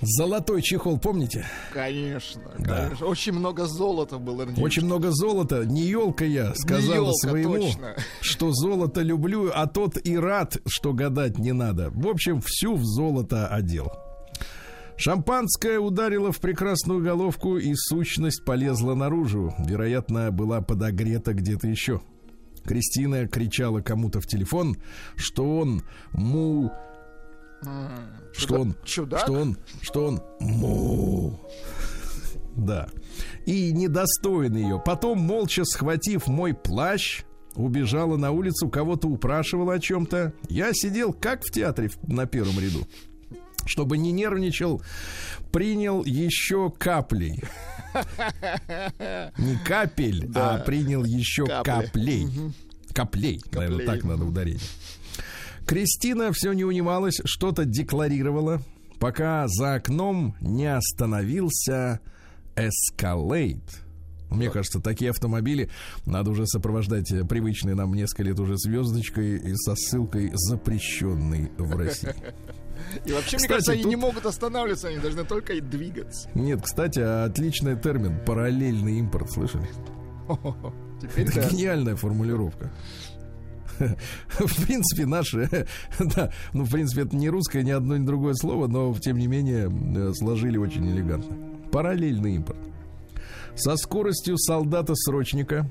золотой 0.00 0.62
чехол, 0.62 0.98
помните? 0.98 1.46
Конечно, 1.72 2.42
Да. 2.58 2.84
конечно. 2.86 3.06
Очень 3.06 3.32
много 3.32 3.66
золота 3.66 4.18
было. 4.18 4.44
ней. 4.44 4.62
Очень 4.62 4.84
много 4.84 5.10
золота. 5.12 5.64
Не 5.64 5.82
елка 5.82 6.24
я 6.24 6.54
сказала 6.54 6.94
елка, 7.06 7.12
своему, 7.28 7.54
точно. 7.54 7.94
что 8.20 8.52
золото 8.52 9.02
люблю, 9.02 9.50
а 9.54 9.66
тот 9.66 9.98
и 10.04 10.16
рад, 10.18 10.56
что 10.66 10.92
гадать 10.92 11.38
не 11.38 11.52
надо. 11.52 11.90
В 11.90 12.08
общем, 12.08 12.40
всю 12.44 12.74
в 12.74 12.84
золото 12.84 13.46
одел. 13.46 13.92
Шампанское 14.98 15.78
ударило 15.78 16.32
в 16.32 16.40
прекрасную 16.40 17.00
головку, 17.00 17.56
и 17.56 17.72
сущность 17.76 18.44
полезла 18.44 18.96
наружу. 18.96 19.54
Вероятно, 19.60 20.32
была 20.32 20.60
подогрета 20.60 21.34
где-то 21.34 21.68
еще. 21.68 22.00
Кристина 22.64 23.28
кричала 23.28 23.80
кому-то 23.80 24.20
в 24.20 24.26
телефон, 24.26 24.76
что 25.14 25.58
он 25.58 25.82
му... 26.12 26.72
Что 28.32 28.60
он... 28.60 28.74
Чудак? 28.84 29.20
Что 29.22 29.32
он... 29.34 29.56
Что 29.80 30.06
он 30.06 30.20
му... 30.40 31.40
Да. 32.56 32.88
И 33.46 33.72
недостоин 33.72 34.56
ее. 34.56 34.82
Потом, 34.84 35.20
молча 35.20 35.64
схватив 35.64 36.26
мой 36.26 36.54
плащ, 36.54 37.22
убежала 37.54 38.16
на 38.16 38.32
улицу, 38.32 38.68
кого-то 38.68 39.06
упрашивала 39.06 39.74
о 39.74 39.78
чем-то. 39.78 40.32
Я 40.48 40.70
сидел, 40.72 41.12
как 41.12 41.42
в 41.44 41.52
театре 41.52 41.88
на 42.02 42.26
первом 42.26 42.58
ряду. 42.58 42.84
Чтобы 43.66 43.98
не 43.98 44.12
нервничал, 44.12 44.82
принял 45.52 46.04
еще 46.04 46.70
каплей. 46.70 47.42
Не 49.38 49.56
капель, 49.64 50.30
а 50.34 50.58
принял 50.58 51.04
еще 51.04 51.46
Капли. 51.46 51.64
каплей. 51.64 52.28
Каплей, 52.94 53.42
наверное, 53.52 53.86
так 53.86 54.04
надо 54.04 54.24
ударить. 54.24 54.62
Кристина 55.66 56.32
все 56.32 56.52
не 56.52 56.64
унималась, 56.64 57.20
что-то 57.24 57.64
декларировала, 57.66 58.62
пока 58.98 59.46
за 59.48 59.74
окном 59.74 60.34
не 60.40 60.66
остановился 60.66 62.00
Escalade. 62.56 63.60
Мне 64.30 64.50
кажется, 64.50 64.80
такие 64.80 65.10
автомобили 65.10 65.70
надо 66.04 66.30
уже 66.30 66.46
сопровождать 66.46 67.10
э, 67.12 67.24
привычной 67.24 67.74
нам 67.74 67.94
несколько 67.94 68.24
лет 68.24 68.38
уже 68.38 68.56
звездочкой 68.58 69.36
и 69.38 69.54
со 69.54 69.74
ссылкой 69.74 70.30
запрещенный 70.34 71.50
в 71.56 71.76
России. 71.76 72.14
И 73.04 73.12
вообще, 73.12 73.36
мне 73.36 73.46
Кстати, 73.46 73.46
кажется, 73.48 73.72
они 73.72 73.82
тут- 73.82 73.90
не 73.90 73.96
могут 73.96 74.26
останавливаться, 74.26 74.88
они 74.88 74.98
должны 74.98 75.24
только 75.24 75.54
и 75.54 75.60
двигаться. 75.60 76.28
Нет, 76.34 76.62
кстати, 76.62 77.00
отличный 77.00 77.76
термин 77.76 78.20
параллельный 78.24 78.98
импорт, 78.98 79.30
слышали? 79.32 79.66
Теперь 81.00 81.26
Это 81.28 81.42
да. 81.42 81.48
гениальная 81.48 81.96
формулировка. 81.96 82.70
в 83.78 84.66
принципе, 84.66 85.06
наши, 85.06 85.48
да, 86.00 86.32
ну, 86.52 86.64
в 86.64 86.70
принципе, 86.70 87.02
это 87.02 87.14
не 87.16 87.30
русское, 87.30 87.62
ни 87.62 87.70
одно, 87.70 87.96
ни 87.96 88.04
другое 88.04 88.34
слово, 88.34 88.66
но, 88.66 88.92
тем 88.94 89.18
не 89.18 89.28
менее, 89.28 89.70
э, 89.70 90.12
сложили 90.14 90.56
очень 90.58 90.88
элегантно. 90.90 91.36
Параллельный 91.70 92.34
импорт. 92.34 92.58
Со 93.54 93.76
скоростью 93.76 94.36
солдата-срочника 94.36 95.70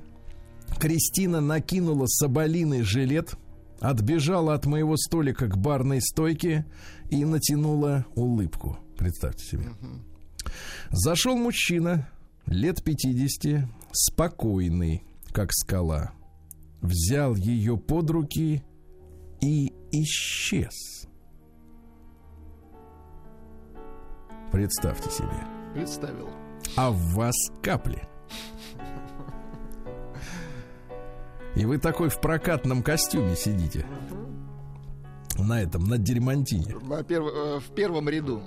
Кристина 0.80 1.42
накинула 1.42 2.06
соболиный 2.08 2.82
жилет, 2.84 3.34
отбежала 3.80 4.54
от 4.54 4.66
моего 4.66 4.96
столика 4.98 5.48
к 5.48 5.58
барной 5.58 6.02
стойке 6.02 6.66
и 7.10 7.26
натянула 7.26 8.06
улыбку. 8.15 8.78
Представьте 8.98 9.46
себе. 9.46 9.70
Зашел 10.89 11.36
мужчина, 11.36 12.10
лет 12.46 12.84
50, 12.84 13.67
спокойный, 13.91 15.04
как 15.32 15.54
скала. 15.54 16.12
Взял 16.82 17.36
ее 17.36 17.78
под 17.78 18.10
руки 18.10 18.63
и 19.41 19.74
исчез. 19.91 21.08
Представьте 24.52 25.10
себе. 25.10 25.48
Представил. 25.74 26.30
А 26.76 26.91
в 26.91 26.98
вас 27.13 27.36
капли. 27.62 28.08
И 31.56 31.65
вы 31.65 31.80
такой 31.80 32.10
в 32.10 32.22
прокатном 32.22 32.84
костюме 32.84 33.36
сидите. 33.36 33.86
На 35.38 35.62
этом, 35.62 35.88
на 35.88 35.97
перв- 37.04 37.32
э, 37.34 37.60
В 37.60 37.73
первом 37.76 38.10
ряду. 38.10 38.41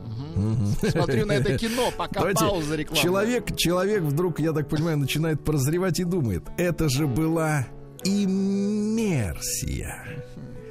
Смотрю 0.90 1.26
на 1.26 1.32
это 1.32 1.56
кино, 1.58 1.90
пока 1.96 2.20
Давайте, 2.20 2.40
пауза 2.44 2.76
рекламы. 2.76 3.02
Человек, 3.02 3.56
человек 3.56 4.02
вдруг, 4.02 4.40
я 4.40 4.52
так 4.52 4.68
понимаю, 4.68 4.98
начинает 4.98 5.42
прозревать 5.44 6.00
и 6.00 6.04
думает, 6.04 6.42
это 6.58 6.88
же 6.88 7.06
была 7.06 7.66
иммерсия. 8.04 10.24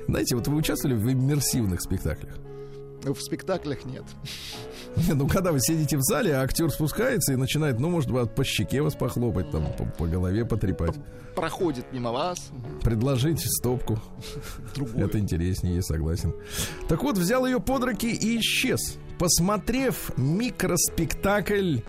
Знаете, 0.08 0.36
вот 0.36 0.48
вы 0.48 0.58
участвовали 0.58 0.98
в 0.98 1.12
иммерсивных 1.12 1.82
спектаклях? 1.82 2.36
В 3.04 3.20
спектаклях 3.22 3.86
нет. 3.86 4.04
Ну, 5.14 5.28
когда 5.28 5.52
вы 5.52 5.60
сидите 5.60 5.98
в 5.98 6.02
зале, 6.02 6.36
а 6.36 6.42
актер 6.42 6.70
спускается 6.70 7.34
и 7.34 7.36
начинает, 7.36 7.80
ну, 7.80 7.90
может 7.90 8.12
быть, 8.12 8.32
по 8.32 8.44
щеке 8.44 8.82
вас 8.82 8.96
похлопать, 8.96 9.50
там, 9.52 9.72
по, 9.78 9.86
по 9.86 10.08
голове 10.08 10.46
потрепать, 10.46 10.96
Проходит 11.36 11.86
мимо 11.94 12.12
вас. 12.12 12.50
Мгм. 12.52 12.80
предложить 12.82 13.40
стопку. 13.42 14.00
Другое. 14.76 15.06
Это 15.06 15.20
интереснее, 15.20 15.76
я 15.76 15.82
согласен. 15.82 16.34
Так 16.88 17.04
вот, 17.04 17.18
взял 17.18 17.46
ее 17.46 17.60
под 17.60 17.84
руки 17.84 18.12
и 18.12 18.40
исчез. 18.40 18.98
Посмотрев 19.18 20.12
микроспектакль, 20.18 21.80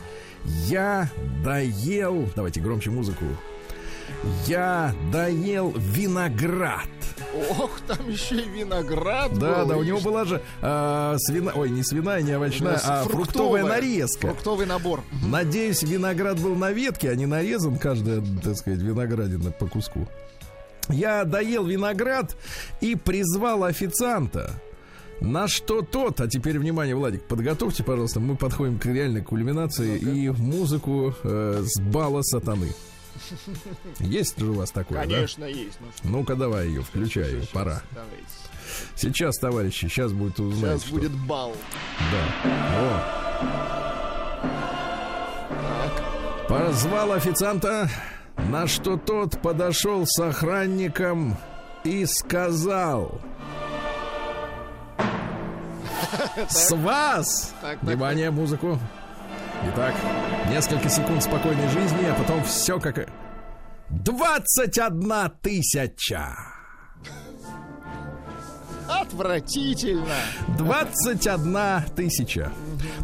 я 0.45 1.11
доел... 1.45 2.29
Давайте 2.37 2.61
громче 2.61 2.91
музыку. 2.91 3.25
Я 4.47 4.95
доел 5.13 5.73
виноград. 5.77 6.89
Ох, 7.59 7.81
там 7.87 8.09
еще 8.09 8.43
и 8.43 8.49
виноград 8.49 9.39
Да, 9.39 9.61
был, 9.61 9.69
да, 9.69 9.77
у 9.77 9.83
него 9.83 10.01
была 10.01 10.25
же 10.25 10.43
а, 10.63 11.17
свина... 11.19 11.53
Ой, 11.55 11.71
не 11.71 11.83
свиная, 11.83 12.23
не 12.23 12.35
овощная, 12.35 12.81
а 12.85 13.05
фруктовая 13.05 13.65
нарезка. 13.65 14.29
Фруктовый 14.29 14.67
набор. 14.67 15.03
Надеюсь, 15.25 15.83
виноград 15.83 16.41
был 16.41 16.57
на 16.57 16.73
ветке, 16.73 17.11
а 17.11 17.15
не 17.15 17.27
нарезан 17.27 17.79
каждая, 17.79 18.23
так 18.43 18.57
сказать, 18.57 18.81
виноградина 18.81 19.53
по 19.53 19.67
куску. 19.67 20.09
Я 20.89 21.25
доел 21.25 21.65
виноград 21.65 22.37
и 22.81 22.97
призвал 22.97 23.65
официанта. 23.65 24.61
На 25.21 25.49
что 25.49 25.83
тот, 25.83 26.21
а 26.21 26.29
теперь 26.29 26.59
внимание, 26.59 26.97
Владик, 26.97 27.23
подготовьте, 27.25 27.85
пожалуйста, 27.85 28.21
мы 28.21 28.37
подходим 28.37 28.79
к 28.79 28.87
реальной 28.87 29.23
кульминации 29.23 29.99
и 29.99 30.31
музыку 30.31 31.15
э, 31.23 31.63
с 31.63 31.79
бала 31.79 32.23
сатаны. 32.23 32.69
Есть 34.01 34.39
же 34.39 34.47
у 34.51 34.55
вас 34.55 34.71
такое, 34.71 35.07
да? 35.07 35.15
Конечно, 35.15 35.45
есть. 35.45 35.79
Ну, 35.81 35.89
Ну-ка, 36.19 36.35
давай 36.37 36.69
ее, 36.69 36.83
включай 36.83 37.31
ее, 37.33 37.43
пора. 37.53 37.83
давайте. 37.93 38.25
Сейчас, 38.97 39.37
товарищи, 39.39 39.87
сейчас 39.89 40.13
будет 40.13 40.39
узнать. 40.41 40.81
Сейчас 40.81 40.85
что- 40.85 40.95
будет 40.95 41.13
бал. 41.13 41.55
Да. 42.13 42.25
О. 42.79 42.91
Позвал 46.49 47.13
официанта, 47.13 47.89
на 48.49 48.67
что 48.67 48.97
тот 48.97 49.41
подошел 49.41 50.05
с 50.07 50.19
охранником 50.21 51.37
и 51.85 52.05
сказал... 52.07 53.21
С 56.49 56.71
вас! 56.75 57.55
Так, 57.61 57.79
так, 57.79 57.83
Внимание, 57.89 58.31
музыку. 58.31 58.79
Итак, 59.63 59.95
несколько 60.49 60.89
секунд 60.89 61.23
спокойной 61.23 61.69
жизни, 61.69 62.05
а 62.07 62.15
потом 62.15 62.43
все 62.45 62.81
как... 62.81 63.09
21 63.91 65.33
тысяча! 65.43 66.35
Отвратительно. 68.89 70.17
21 70.59 71.95
тысяча. 71.95 72.53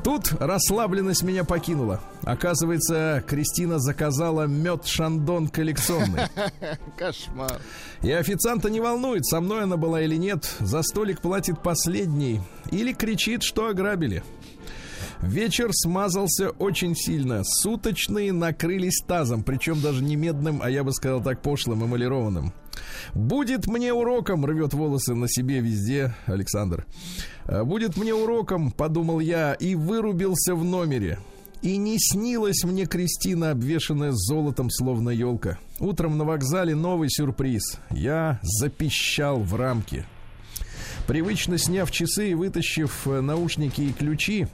Тут 0.02 0.32
расслабленность 0.40 1.22
меня 1.22 1.44
покинула. 1.44 2.00
Оказывается, 2.24 3.22
Кристина 3.26 3.78
заказала 3.78 4.46
мед 4.46 4.86
шандон 4.86 5.48
коллекционный. 5.48 6.22
Кошмар. 6.96 7.60
И 8.02 8.10
официанта 8.10 8.68
не 8.70 8.80
волнует, 8.80 9.26
со 9.26 9.40
мной 9.40 9.64
она 9.64 9.76
была 9.76 10.00
или 10.00 10.16
нет. 10.16 10.56
За 10.58 10.82
столик 10.82 11.20
платит 11.20 11.62
последний. 11.62 12.40
Или 12.70 12.92
кричит, 12.92 13.42
что 13.42 13.68
ограбили. 13.68 14.24
Вечер 15.22 15.70
смазался 15.72 16.50
очень 16.50 16.94
сильно. 16.94 17.42
Суточные 17.44 18.32
накрылись 18.32 19.00
тазом, 19.06 19.42
причем 19.42 19.80
даже 19.80 20.02
не 20.02 20.16
медным, 20.16 20.60
а 20.62 20.70
я 20.70 20.84
бы 20.84 20.92
сказал 20.92 21.22
так 21.22 21.40
пошлым, 21.40 21.84
эмалированным. 21.84 22.52
Будет 23.14 23.66
мне 23.66 23.92
уроком, 23.92 24.44
рвет 24.44 24.74
волосы 24.74 25.14
на 25.14 25.28
себе 25.28 25.60
везде 25.60 26.14
Александр. 26.26 26.86
«А, 27.46 27.64
Будет 27.64 27.96
мне 27.96 28.14
уроком, 28.14 28.70
подумал 28.70 29.20
я, 29.20 29.54
и 29.54 29.74
вырубился 29.74 30.54
в 30.54 30.64
номере. 30.64 31.18
И 31.62 31.78
не 31.78 31.98
снилась 31.98 32.62
мне 32.64 32.84
Кристина, 32.84 33.52
обвешанная 33.52 34.12
золотом, 34.12 34.70
словно 34.70 35.10
елка. 35.10 35.58
Утром 35.80 36.18
на 36.18 36.24
вокзале 36.24 36.74
новый 36.74 37.08
сюрприз. 37.10 37.78
Я 37.90 38.38
запищал 38.42 39.40
в 39.40 39.54
рамке. 39.54 40.04
Привычно 41.06 41.56
сняв 41.56 41.90
часы 41.90 42.30
и 42.30 42.34
вытащив 42.34 43.06
э, 43.06 43.20
наушники 43.20 43.80
и 43.80 43.92
ключи, 43.92 44.48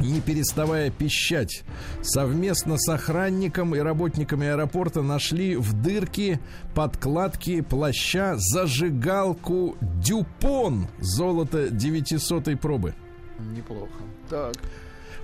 не 0.00 0.20
переставая 0.20 0.90
пищать, 0.90 1.64
совместно 2.02 2.76
с 2.78 2.88
охранником 2.88 3.74
и 3.74 3.78
работниками 3.78 4.46
аэропорта 4.46 5.02
нашли 5.02 5.56
в 5.56 5.72
дырке 5.72 6.40
подкладки 6.74 7.60
плаща 7.60 8.34
зажигалку 8.36 9.76
Дюпон 9.80 10.88
золото 11.00 11.68
900 11.70 12.60
пробы. 12.60 12.94
Неплохо. 13.38 14.02
Так. 14.28 14.54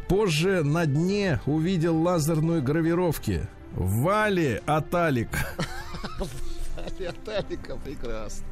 Позже 0.08 0.62
на 0.62 0.87
дне 0.87 1.40
увидел 1.46 2.00
лазерную 2.00 2.62
гравировки. 2.62 3.48
Вали 3.72 4.60
Аталик. 4.66 5.30
Виталика, 6.99 7.77
прекрасно. 7.77 8.44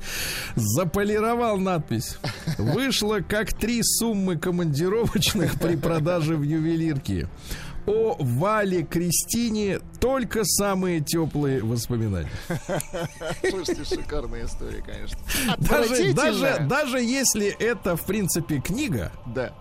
Заполировал 0.57 1.59
надпись. 1.59 2.19
Вышло 2.59 3.21
как 3.21 3.53
три 3.53 3.81
суммы 3.83 4.37
командировочных 4.37 5.59
при 5.61 5.77
продаже 5.77 6.37
в 6.37 6.43
ювелирке. 6.43 7.29
О 7.85 8.17
Вале 8.21 8.85
Кристине 8.85 9.81
только 10.01 10.45
самые 10.45 11.01
теплые 11.01 11.65
воспоминания. 11.65 12.31
Слушайте, 13.51 13.85
шикарная 13.85 14.45
история, 14.45 14.83
конечно. 14.87 15.19
Даже, 15.59 16.13
даже, 16.13 16.67
даже 16.69 17.01
если 17.01 17.49
это, 17.49 17.97
в 17.97 18.07
принципе, 18.07 18.61
книга, 18.61 19.11
Да. 19.35 19.53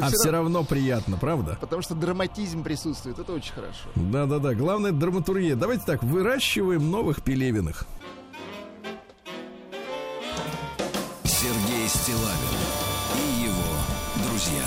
А 0.00 0.08
всё 0.08 0.16
все 0.18 0.30
равно- 0.30 0.58
равно 0.58 0.64
приятно, 0.64 1.16
правда? 1.18 1.58
Потому 1.60 1.82
что 1.82 1.94
драматизм 1.94 2.62
присутствует. 2.62 3.18
Это 3.18 3.32
очень 3.32 3.52
хорошо. 3.52 3.88
Да-да-да, 3.94 4.54
главное 4.54 4.92
драматургия. 4.92 5.56
Давайте 5.56 5.84
так, 5.86 6.02
выращиваем 6.02 6.90
новых 6.90 7.22
Пелевиных. 7.22 7.84
Сергей 11.24 11.88
Стилавин 11.88 12.58
и 13.16 13.44
его 13.44 14.28
друзья 14.28 14.64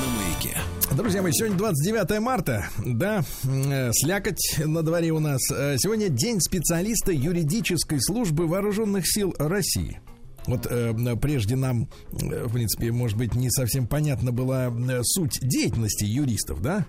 на 0.00 0.22
маяке. 0.22 0.58
Друзья 0.96 1.22
мои, 1.22 1.32
сегодня 1.32 1.56
29 1.56 2.20
марта, 2.20 2.66
да, 2.84 3.24
э, 3.44 3.90
слякоть 3.92 4.56
на 4.64 4.82
дворе 4.82 5.10
у 5.12 5.18
нас. 5.20 5.40
Э, 5.50 5.76
Сегодня 5.78 6.08
день 6.08 6.40
специалиста 6.40 7.12
юридической 7.12 8.00
службы 8.00 8.46
вооруженных 8.46 9.04
сил 9.06 9.34
России. 9.38 10.00
Вот 10.46 10.66
э, 10.66 11.16
прежде 11.20 11.56
нам, 11.56 11.88
э, 12.12 12.44
в 12.46 12.52
принципе, 12.52 12.90
может 12.92 13.16
быть, 13.16 13.34
не 13.34 13.50
совсем 13.50 13.86
понятна 13.86 14.32
была 14.32 14.66
э, 14.66 15.00
суть 15.02 15.38
деятельности 15.40 16.04
юристов, 16.04 16.60
да? 16.62 16.86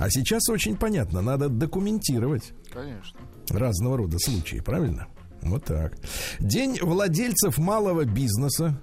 А 0.00 0.10
сейчас 0.10 0.48
очень 0.48 0.76
понятно, 0.76 1.20
надо 1.20 1.48
документировать 1.48 2.52
Конечно. 2.72 3.20
разного 3.48 3.96
рода 3.96 4.18
случаи, 4.18 4.58
правильно? 4.58 5.06
Вот 5.42 5.64
так. 5.66 5.96
День 6.40 6.78
владельцев 6.82 7.58
малого 7.58 8.04
бизнеса. 8.04 8.80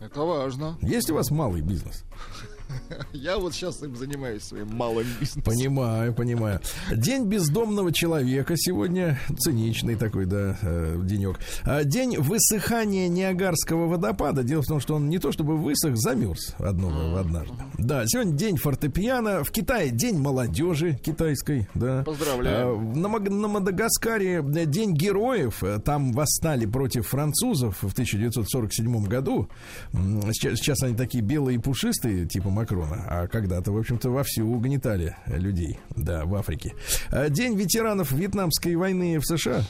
Это 0.00 0.20
важно. 0.20 0.78
Есть 0.82 1.10
у 1.10 1.14
вас 1.14 1.30
малый 1.30 1.62
бизнес? 1.62 2.04
Я 3.12 3.38
вот 3.38 3.54
сейчас 3.54 3.82
им 3.82 3.96
занимаюсь 3.96 4.42
своим 4.42 4.74
малым 4.74 5.06
бизнесом. 5.20 5.42
Понимаю, 5.42 6.14
понимаю. 6.14 6.60
День 6.94 7.24
бездомного 7.26 7.92
человека 7.92 8.54
сегодня. 8.56 9.18
Циничный 9.38 9.96
такой, 9.96 10.26
да, 10.26 10.56
э, 10.62 10.96
денек. 11.04 11.38
А, 11.64 11.84
День 11.84 12.16
высыхания 12.18 13.08
Ниагарского 13.08 13.86
водопада. 13.86 14.42
Дело 14.42 14.62
в 14.62 14.66
том, 14.66 14.80
что 14.80 14.94
он 14.94 15.08
не 15.08 15.18
то 15.18 15.32
чтобы 15.32 15.56
высох, 15.56 15.96
замерз 15.96 16.54
одно, 16.58 17.16
однажды. 17.16 17.54
Да, 17.78 18.04
сегодня 18.06 18.32
день 18.32 18.56
фортепиано. 18.56 19.44
В 19.44 19.50
Китае 19.50 19.90
день 19.90 20.18
молодежи 20.18 20.94
китайской, 20.94 21.68
да. 21.74 22.02
Поздравляю. 22.04 22.76
А, 22.76 22.96
На, 22.96 23.08
на 23.08 23.48
Мадагаскаре 23.48 24.42
э, 24.42 24.66
день 24.66 24.94
героев. 24.94 25.62
Э, 25.62 25.78
Там 25.78 26.12
восстали 26.12 26.66
против 26.66 27.06
французов 27.08 27.78
в 27.82 27.92
1947 27.92 29.04
году. 29.04 29.48
Сейчас, 29.92 30.58
сейчас 30.58 30.82
они 30.82 30.94
такие 30.94 31.22
белые 31.22 31.56
и 31.56 31.60
пушистые, 31.60 32.26
типа 32.26 32.50
Макрона. 32.60 33.04
А 33.08 33.26
когда-то, 33.26 33.72
в 33.72 33.78
общем-то, 33.78 34.10
вовсю 34.10 34.46
угнетали 34.46 35.16
людей, 35.26 35.78
да, 35.96 36.24
в 36.26 36.34
Африке. 36.34 36.74
А, 37.10 37.30
День 37.30 37.56
ветеранов 37.56 38.12
Вьетнамской 38.12 38.76
войны 38.76 39.18
в 39.18 39.24
США. 39.24 39.62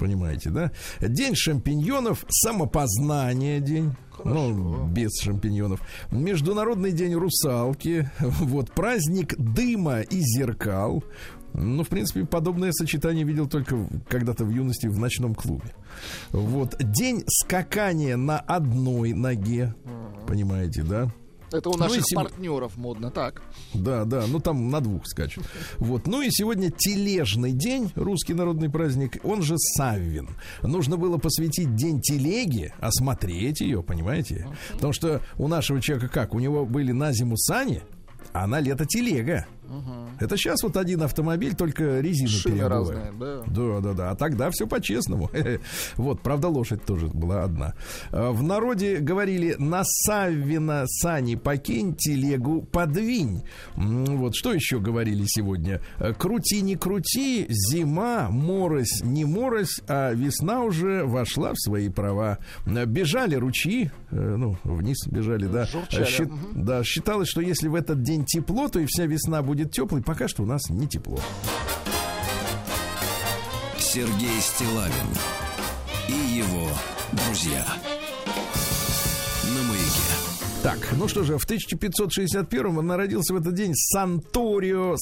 Понимаете, 0.00 0.50
да? 0.50 0.72
День 1.00 1.34
шампиньонов, 1.34 2.24
самопознание 2.28 3.60
день. 3.60 3.94
Ну, 4.24 4.86
без 4.86 5.10
шампиньонов. 5.20 5.80
Международный 6.10 6.92
день 6.92 7.14
русалки. 7.14 8.10
Вот 8.20 8.72
праздник 8.72 9.36
дыма 9.36 10.00
и 10.00 10.20
зеркал. 10.20 11.04
Ну, 11.52 11.84
в 11.84 11.88
принципе, 11.88 12.24
подобное 12.24 12.72
сочетание 12.72 13.24
видел 13.24 13.48
только 13.48 13.88
когда-то 14.08 14.44
в 14.44 14.50
юности 14.50 14.86
в 14.86 14.98
ночном 14.98 15.34
клубе. 15.34 15.74
Вот. 16.30 16.76
День 16.80 17.22
скакания 17.28 18.16
на 18.16 18.38
одной 18.40 19.12
ноге. 19.12 19.74
Понимаете, 20.26 20.82
да? 20.82 21.12
Это 21.54 21.68
у 21.68 21.72
Ну 21.72 21.78
наших 21.78 22.02
сего- 22.04 22.22
партнеров 22.22 22.76
модно. 22.76 23.10
Так. 23.10 23.42
Да, 23.74 24.04
да, 24.04 24.24
ну 24.26 24.40
там 24.40 24.70
на 24.70 24.80
двух 24.80 25.06
скачут. 25.06 25.44
Вот. 25.78 26.06
Ну 26.06 26.20
и 26.20 26.30
сегодня 26.30 26.70
тележный 26.70 27.52
день, 27.52 27.92
русский 27.94 28.34
народный 28.34 28.68
праздник, 28.68 29.18
он 29.24 29.42
же 29.42 29.54
Саввин. 29.56 30.30
Нужно 30.62 30.96
было 30.96 31.16
посвятить 31.18 31.76
день 31.76 32.00
телеги, 32.00 32.72
осмотреть 32.80 33.60
ее, 33.60 33.82
понимаете? 33.82 34.48
Потому 34.72 34.92
что 34.92 35.20
у 35.38 35.46
нашего 35.48 35.80
человека 35.80 36.08
как? 36.12 36.34
У 36.34 36.40
него 36.40 36.66
были 36.66 36.92
на 36.92 37.12
зиму 37.12 37.36
сани, 37.36 37.82
а 38.32 38.46
на 38.48 38.58
лето 38.60 38.84
телега. 38.84 39.46
Это 40.20 40.36
сейчас 40.36 40.62
вот 40.62 40.76
один 40.76 41.02
автомобиль, 41.02 41.54
только 41.54 42.00
резину 42.00 42.28
Шины 42.28 42.68
разные, 42.68 43.12
да. 43.18 43.42
Да, 43.46 43.80
да, 43.80 43.92
да. 43.92 44.10
А 44.10 44.14
тогда 44.16 44.50
все 44.50 44.66
по-честному. 44.66 45.30
Вот, 45.96 46.20
правда, 46.22 46.48
лошадь 46.48 46.84
тоже 46.84 47.06
была 47.08 47.44
одна. 47.44 47.74
А, 48.10 48.30
В 48.32 48.42
народе 48.42 48.98
говорили 48.98 49.54
на 49.58 49.82
Саввина 49.84 50.84
сани 50.86 51.34
покинь, 51.36 51.94
телегу 51.94 52.62
подвинь. 52.62 53.42
Вот, 53.76 54.34
что 54.34 54.52
еще 54.52 54.78
говорили 54.78 55.24
сегодня? 55.26 55.80
Э, 55.98 56.12
Крути, 56.14 56.60
не 56.62 56.76
крути, 56.76 57.46
зима, 57.48 58.28
морось, 58.30 59.02
не 59.02 59.24
морось, 59.24 59.80
а 59.88 60.12
весна 60.12 60.62
уже 60.62 61.04
вошла 61.04 61.52
в 61.52 61.58
свои 61.60 61.88
права. 61.88 62.38
Э, 62.66 62.84
Бежали 62.86 63.34
ручьи, 63.36 63.90
э, 64.10 64.16
ну, 64.36 64.56
вниз 64.64 65.06
бежали, 65.06 65.46
да. 65.46 65.64
Журчали, 65.66 66.04
щи- 66.04 66.22
мгм. 66.24 66.64
Да, 66.64 66.82
считалось, 66.84 67.28
что 67.28 67.40
если 67.40 67.68
в 67.68 67.74
этот 67.74 68.02
день 68.02 68.24
тепло, 68.24 68.68
то 68.68 68.78
и 68.78 68.86
вся 68.86 69.06
весна 69.06 69.42
будет 69.42 69.53
теплой. 69.62 70.02
Пока 70.02 70.28
что 70.28 70.42
у 70.42 70.46
нас 70.46 70.68
не 70.70 70.88
тепло. 70.88 71.18
Сергей 73.78 74.40
Стилавин 74.40 74.92
и 76.08 76.36
его 76.38 76.68
друзья. 77.12 77.64
На 79.54 79.62
маяке. 79.68 80.14
Так, 80.64 80.78
ну 80.96 81.08
что 81.08 81.22
же, 81.22 81.38
в 81.38 81.46
1561-м 81.46 82.86
народился 82.86 83.34
в 83.34 83.36
этот 83.36 83.54
день 83.54 83.74
Санторио 83.74 84.96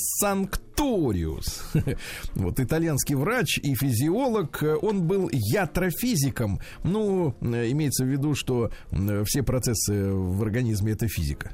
Санкториус. 0.82 1.62
Вот 2.34 2.60
итальянский 2.60 3.14
врач 3.14 3.58
и 3.58 3.74
физиолог. 3.74 4.62
Он 4.82 5.06
был 5.06 5.28
ятрофизиком. 5.32 6.60
Ну, 6.84 7.34
э, 7.40 7.70
имеется 7.70 8.04
в 8.04 8.08
виду, 8.08 8.34
что 8.34 8.70
э, 8.90 9.22
все 9.26 9.42
процессы 9.42 10.12
в 10.12 10.42
организме 10.42 10.92
это 10.92 11.08
физика. 11.08 11.52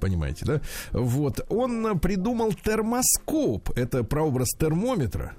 Понимаете, 0.00 0.44
да? 0.44 0.60
Вот. 0.92 1.40
Он 1.48 1.98
придумал 1.98 2.52
термоскоп. 2.52 3.70
Это 3.76 4.04
прообраз 4.04 4.48
термометра 4.58 5.36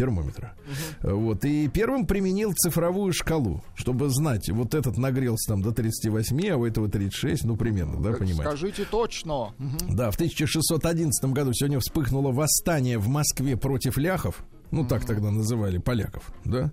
термометра. 0.00 0.54
Вот. 1.02 1.44
И 1.44 1.68
первым 1.68 2.06
применил 2.06 2.54
цифровую 2.54 3.12
шкалу, 3.12 3.62
чтобы 3.74 4.08
знать, 4.08 4.48
вот 4.48 4.74
этот 4.74 4.96
нагрелся 4.96 5.52
там 5.52 5.60
до 5.62 5.72
38, 5.72 6.48
а 6.48 6.56
у 6.56 6.64
этого 6.64 6.88
36, 6.88 7.44
ну, 7.44 7.56
примерно, 7.56 8.00
да, 8.00 8.10
Так 8.10 8.20
понимаете? 8.20 8.44
Скажите 8.44 8.84
точно. 8.90 9.52
Мгм. 9.58 9.96
Да, 9.96 10.10
в 10.10 10.14
1611 10.14 11.32
году 11.32 11.52
сегодня 11.52 11.80
вспыхнуло 11.80 12.32
восстание 12.32 12.98
в 12.98 13.08
Москве 13.08 13.58
против 13.58 13.98
ляхов. 13.98 14.42
Ну, 14.70 14.84
так 14.84 15.04
тогда 15.04 15.30
называли 15.30 15.78
поляков, 15.78 16.22
да? 16.44 16.70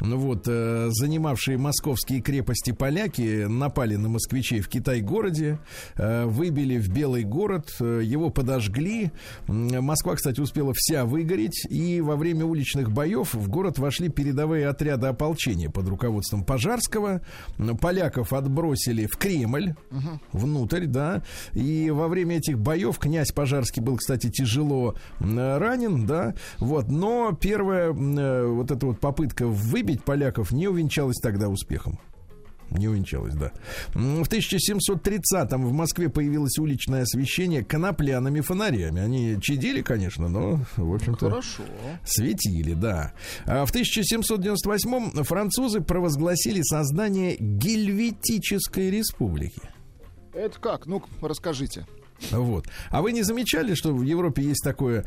Ну 0.00 0.18
вот, 0.18 0.44
э, 0.46 0.88
занимавшие 0.90 1.56
московские 1.56 2.20
крепости 2.20 2.72
поляки 2.72 3.46
напали 3.46 3.96
на 3.96 4.08
москвичей 4.10 4.60
в 4.60 4.68
Китай-городе, 4.68 5.58
э, 5.96 6.26
выбили 6.26 6.78
в 6.78 6.90
Белый 6.90 7.24
город, 7.24 7.74
э, 7.80 8.02
его 8.04 8.28
подожгли. 8.28 9.12
Москва, 9.46 10.14
кстати, 10.16 10.40
успела 10.40 10.74
вся 10.74 11.06
выгореть, 11.06 11.66
и 11.70 12.02
во 12.02 12.16
время 12.16 12.44
уличных 12.44 12.92
боев 12.92 13.32
в 13.32 13.48
город 13.48 13.78
вошли 13.78 14.10
передовые 14.10 14.68
отряды 14.68 15.06
ополчения 15.06 15.70
под 15.70 15.88
руководством 15.88 16.44
Пожарского. 16.44 17.22
Поляков 17.80 18.34
отбросили 18.34 19.06
в 19.06 19.16
Кремль, 19.16 19.74
внутрь, 20.32 20.84
да, 20.84 21.22
и 21.54 21.90
во 21.90 22.08
время 22.08 22.36
этих 22.36 22.58
боев 22.58 22.98
князь 22.98 23.32
Пожарский 23.32 23.80
был, 23.82 23.96
кстати, 23.96 24.28
тяжело 24.30 24.94
ранен, 25.20 26.06
да, 26.06 26.34
вот, 26.58 26.88
но 26.88 27.37
первая 27.40 27.92
э, 27.92 28.46
вот 28.46 28.70
эта 28.70 28.86
вот 28.86 29.00
попытка 29.00 29.46
выбить 29.46 30.04
поляков 30.04 30.52
не 30.52 30.68
увенчалась 30.68 31.18
тогда 31.22 31.48
успехом. 31.48 31.98
Не 32.70 32.88
увенчалась, 32.88 33.34
да. 33.34 33.52
В 33.94 34.28
1730-м 34.28 35.64
в 35.64 35.72
Москве 35.72 36.10
появилось 36.10 36.58
уличное 36.58 37.02
освещение 37.02 37.64
конопляными 37.64 38.40
фонарями. 38.40 39.00
Они 39.00 39.38
чадили, 39.40 39.80
конечно, 39.80 40.28
но, 40.28 40.60
в 40.76 40.94
общем-то... 40.94 41.30
Хорошо. 41.30 41.62
Светили, 42.04 42.74
да. 42.74 43.14
А 43.46 43.64
в 43.64 43.74
1798-м 43.74 45.24
французы 45.24 45.80
провозгласили 45.80 46.60
создание 46.62 47.36
Гельветической 47.38 48.90
республики. 48.90 49.62
Это 50.34 50.60
как? 50.60 50.86
Ну, 50.86 51.02
расскажите. 51.22 51.86
Вот. 52.30 52.66
А 52.90 53.02
вы 53.02 53.12
не 53.12 53.22
замечали, 53.22 53.74
что 53.74 53.94
в 53.94 54.02
Европе 54.02 54.42
есть 54.42 54.62
такое, 54.64 55.04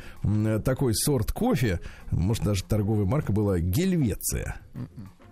такой 0.63 0.95
сорт 0.95 1.31
кофе, 1.31 1.79
может, 2.09 2.43
даже 2.43 2.63
торговая 2.63 3.05
марка 3.05 3.31
была 3.31 3.59
Гельвеция? 3.59 4.61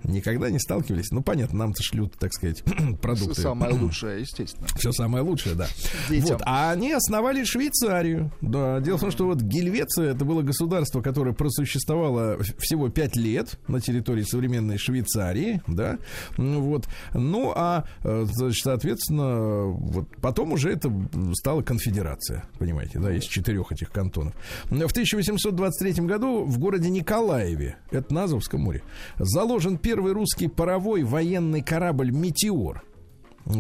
Никогда 0.04 0.50
не 0.50 0.60
сталкивались? 0.60 1.12
Ну, 1.12 1.22
понятно, 1.22 1.60
нам-то 1.60 1.84
шлют, 1.84 2.14
так 2.18 2.34
сказать, 2.34 2.64
продукты. 3.02 3.42
Самое 3.42 3.74
лучшее, 3.74 4.22
естественно. 4.22 4.68
Все 4.76 4.92
самое 4.92 5.24
лучшее, 5.24 5.56
да. 5.56 5.68
Детям. 6.10 6.38
Вот. 6.38 6.42
А 6.46 6.72
они 6.72 6.92
основали 6.94 7.44
Швейцарию. 7.44 8.32
Да. 8.42 8.80
Дело 8.80 8.98
в 8.98 9.02
том, 9.02 9.12
что 9.12 9.26
вот 9.26 9.42
Гельвеция 9.42 10.12
это 10.12 10.26
было 10.26 10.42
государство, 10.42 11.02
которое 11.02 11.34
просуществовало 11.34 12.38
всего 12.60 12.90
пять 12.90 13.16
лет 13.16 13.60
на 13.68 13.80
территории 13.82 14.24
современной 14.24 14.78
Швейцарии, 14.78 15.62
да. 15.68 15.98
Ну, 16.38 16.62
Вот. 16.62 16.88
Ну, 17.14 17.52
а, 17.56 17.86
э, 18.04 18.26
значит, 18.32 18.64
соответственно, 18.64 19.66
вот 19.66 20.08
потом 20.22 20.54
уже 20.54 20.72
это 20.72 20.92
стала 21.34 21.62
конфедерация, 21.62 22.46
понимаете, 22.58 23.00
да, 23.00 23.14
из 23.14 23.24
четырех 23.24 23.72
этих 23.72 23.92
кантонов. 23.92 24.34
В 24.66 24.92
1823 24.92 26.06
году 26.06 26.46
в 26.46 26.58
городе 26.60 26.90
Николаеве, 26.90 27.78
это 27.92 28.14
на 28.14 28.24
Азовском 28.24 28.62
море, 28.62 28.84
заложен 29.18 29.78
первый 29.78 29.89
русский 29.94 30.48
паровой 30.48 31.04
военный 31.04 31.62
корабль 31.62 32.12
«Метеор». 32.12 32.84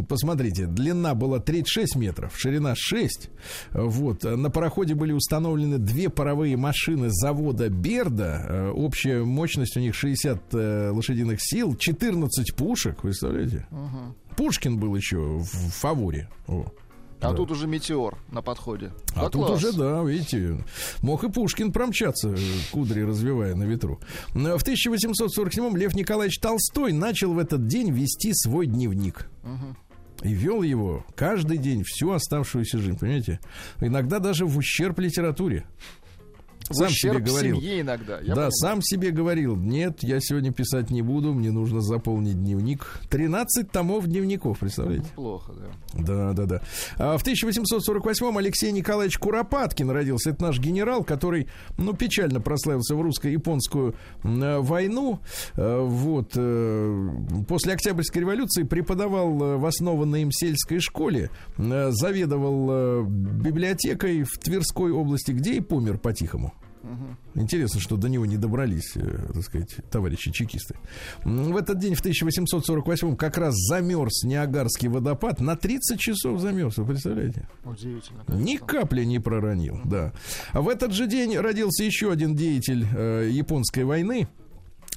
Посмотрите, 0.07 0.67
длина 0.67 1.15
была 1.15 1.39
36 1.39 1.95
метров, 1.95 2.33
ширина 2.37 2.73
6. 2.75 3.29
Вот. 3.71 4.23
На 4.23 4.51
пароходе 4.51 4.93
были 4.93 5.13
установлены 5.13 5.79
две 5.79 6.09
паровые 6.09 6.57
машины 6.57 7.07
завода 7.09 7.69
Берда. 7.69 8.45
Э, 8.47 8.69
Общая 8.69 9.23
мощность 9.23 9.77
у 9.77 9.79
них 9.79 9.95
60 9.95 10.53
э, 10.53 10.89
лошадиных 10.91 11.39
сил, 11.41 11.75
14 11.75 12.55
пушек, 12.55 13.01
представляете? 13.01 13.65
Пушкин 14.37 14.77
был 14.77 14.95
еще 14.95 15.39
в 15.39 15.45
фаворе. 15.47 16.29
О. 16.47 16.65
А 17.21 17.31
Да. 17.31 17.33
тут 17.33 17.51
уже 17.51 17.67
метеор 17.67 18.17
на 18.31 18.41
подходе. 18.41 18.93
А 19.13 19.23
Да 19.23 19.29
тут 19.29 19.47
класс. 19.47 19.63
уже, 19.63 19.73
да, 19.77 20.01
видите, 20.03 20.63
мог 21.01 21.23
и 21.25 21.29
Пушкин 21.29 21.71
промчаться, 21.73 22.29
э, 22.29 22.37
кудри 22.71 23.01
развивая 23.01 23.55
на 23.55 23.63
ветру. 23.63 23.99
Но 24.33 24.57
В 24.57 24.63
1847-м 24.63 25.75
Лев 25.75 25.95
Николаевич 25.95 26.39
Толстой 26.39 26.93
начал 26.93 27.33
в 27.33 27.39
этот 27.39 27.67
день 27.67 27.91
вести 27.91 28.31
свой 28.33 28.67
дневник. 28.67 29.29
И 30.21 30.33
вел 30.33 30.63
его 30.63 31.05
каждый 31.15 31.57
день, 31.57 31.83
всю 31.85 32.11
оставшуюся 32.11 32.77
жизнь, 32.77 32.99
понимаете? 32.99 33.39
Иногда 33.79 34.19
даже 34.19 34.45
в 34.45 34.57
ущерб 34.57 34.99
литературе. 34.99 35.65
Сам 36.71 36.89
себе 36.89 37.19
говорил. 37.19 37.57
иногда. 37.59 38.13
я 38.19 38.19
да, 38.19 38.33
понимаю. 38.33 38.51
сам 38.51 38.81
себе 38.81 39.11
говорил, 39.11 39.55
нет, 39.55 40.03
я 40.03 40.19
сегодня 40.19 40.51
писать 40.51 40.89
не 40.89 41.01
буду, 41.01 41.33
мне 41.33 41.51
нужно 41.51 41.81
заполнить 41.81 42.39
дневник. 42.41 42.99
13 43.09 43.71
томов 43.71 44.07
дневников, 44.07 44.59
представляете? 44.59 45.07
Плохо, 45.15 45.53
да. 45.53 46.03
Да, 46.03 46.33
да, 46.33 46.45
да. 46.45 46.61
А 46.97 47.17
в 47.17 47.25
1848-м 47.25 48.37
Алексей 48.37 48.71
Николаевич 48.71 49.17
Куропаткин 49.17 49.89
родился. 49.89 50.31
Это 50.31 50.43
наш 50.43 50.59
генерал, 50.59 51.03
который, 51.03 51.47
ну, 51.77 51.93
печально 51.93 52.39
прославился 52.41 52.95
в 52.95 53.01
русско-японскую 53.01 53.95
э, 54.23 54.57
войну. 54.59 55.19
Э, 55.55 55.79
Вот. 55.81 56.31
э, 56.35 57.09
После 57.47 57.73
Октябрьской 57.73 58.21
революции 58.21 58.63
преподавал 58.63 59.31
в 59.57 59.65
основанной 59.65 60.21
им 60.23 60.31
сельской 60.31 60.79
школе, 60.79 61.29
заведовал 61.57 63.03
библиотекой 63.05 64.23
в 64.23 64.37
Тверской 64.37 64.91
области, 64.91 65.31
где 65.31 65.53
и 65.55 65.59
помер 65.61 65.97
по-тихому. 65.97 66.53
Интересно, 67.35 67.79
что 67.79 67.97
до 67.97 68.09
него 68.09 68.25
не 68.25 68.37
добрались, 68.37 68.95
э, 68.95 69.27
так 69.33 69.43
сказать, 69.43 69.77
товарищи 69.91 70.31
чекисты. 70.31 70.75
В 71.23 71.55
этот 71.55 71.79
день, 71.79 71.95
в 71.95 71.99
1848 71.99 73.15
как 73.15 73.37
раз 73.37 73.55
замерз 73.55 74.23
Ниагарский 74.23 74.89
водопад. 74.89 75.39
На 75.39 75.55
30 75.55 75.99
часов 75.99 76.39
замерз, 76.39 76.77
вы 76.77 76.85
представляете? 76.85 77.47
Удивительно. 77.63 78.23
Ни 78.27 78.57
капли 78.57 79.03
не 79.03 79.19
проронил, 79.19 79.79
да. 79.85 80.13
А 80.51 80.61
в 80.61 80.69
этот 80.69 80.93
же 80.93 81.07
день 81.07 81.37
родился 81.37 81.83
еще 81.83 82.11
один 82.11 82.35
деятель 82.35 82.85
э, 82.95 83.29
японской 83.31 83.83
войны. 83.83 84.27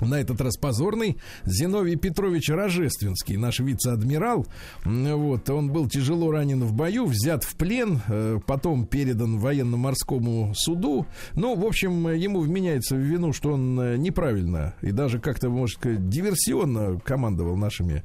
На 0.03 0.21
этот 0.21 0.41
раз 0.41 0.57
позорный 0.57 1.19
Зиновий 1.45 1.97
Петрович 1.97 2.51
Рожественский, 2.51 3.37
наш 3.37 3.61
вице-адмирал. 3.61 4.47
Вот, 4.85 5.49
он 5.49 5.71
был 5.71 5.89
тяжело 5.89 6.31
ранен 6.31 6.65
в 6.65 6.73
бою, 6.73 7.07
взят 7.07 7.45
в 7.45 7.55
плен, 7.55 8.01
э, 8.09 8.39
потом 8.47 8.87
передан 8.87 9.39
военно-морскому 9.39 10.53
суду. 10.55 11.07
Ну, 11.35 11.55
в 11.55 11.65
общем, 11.65 12.09
ему 12.09 12.41
вменяется 12.41 12.97
в 12.97 12.99
вину, 12.99 13.33
что 13.33 13.53
он 13.53 13.81
э, 13.81 13.97
неправильно 13.97 14.75
и 14.83 14.91
даже 14.91 15.21
как-то, 15.21 15.51
может 15.51 15.79
сказать, 15.79 16.09
диверсионно 16.09 16.99
командовал 17.01 17.57
нашими 17.57 18.03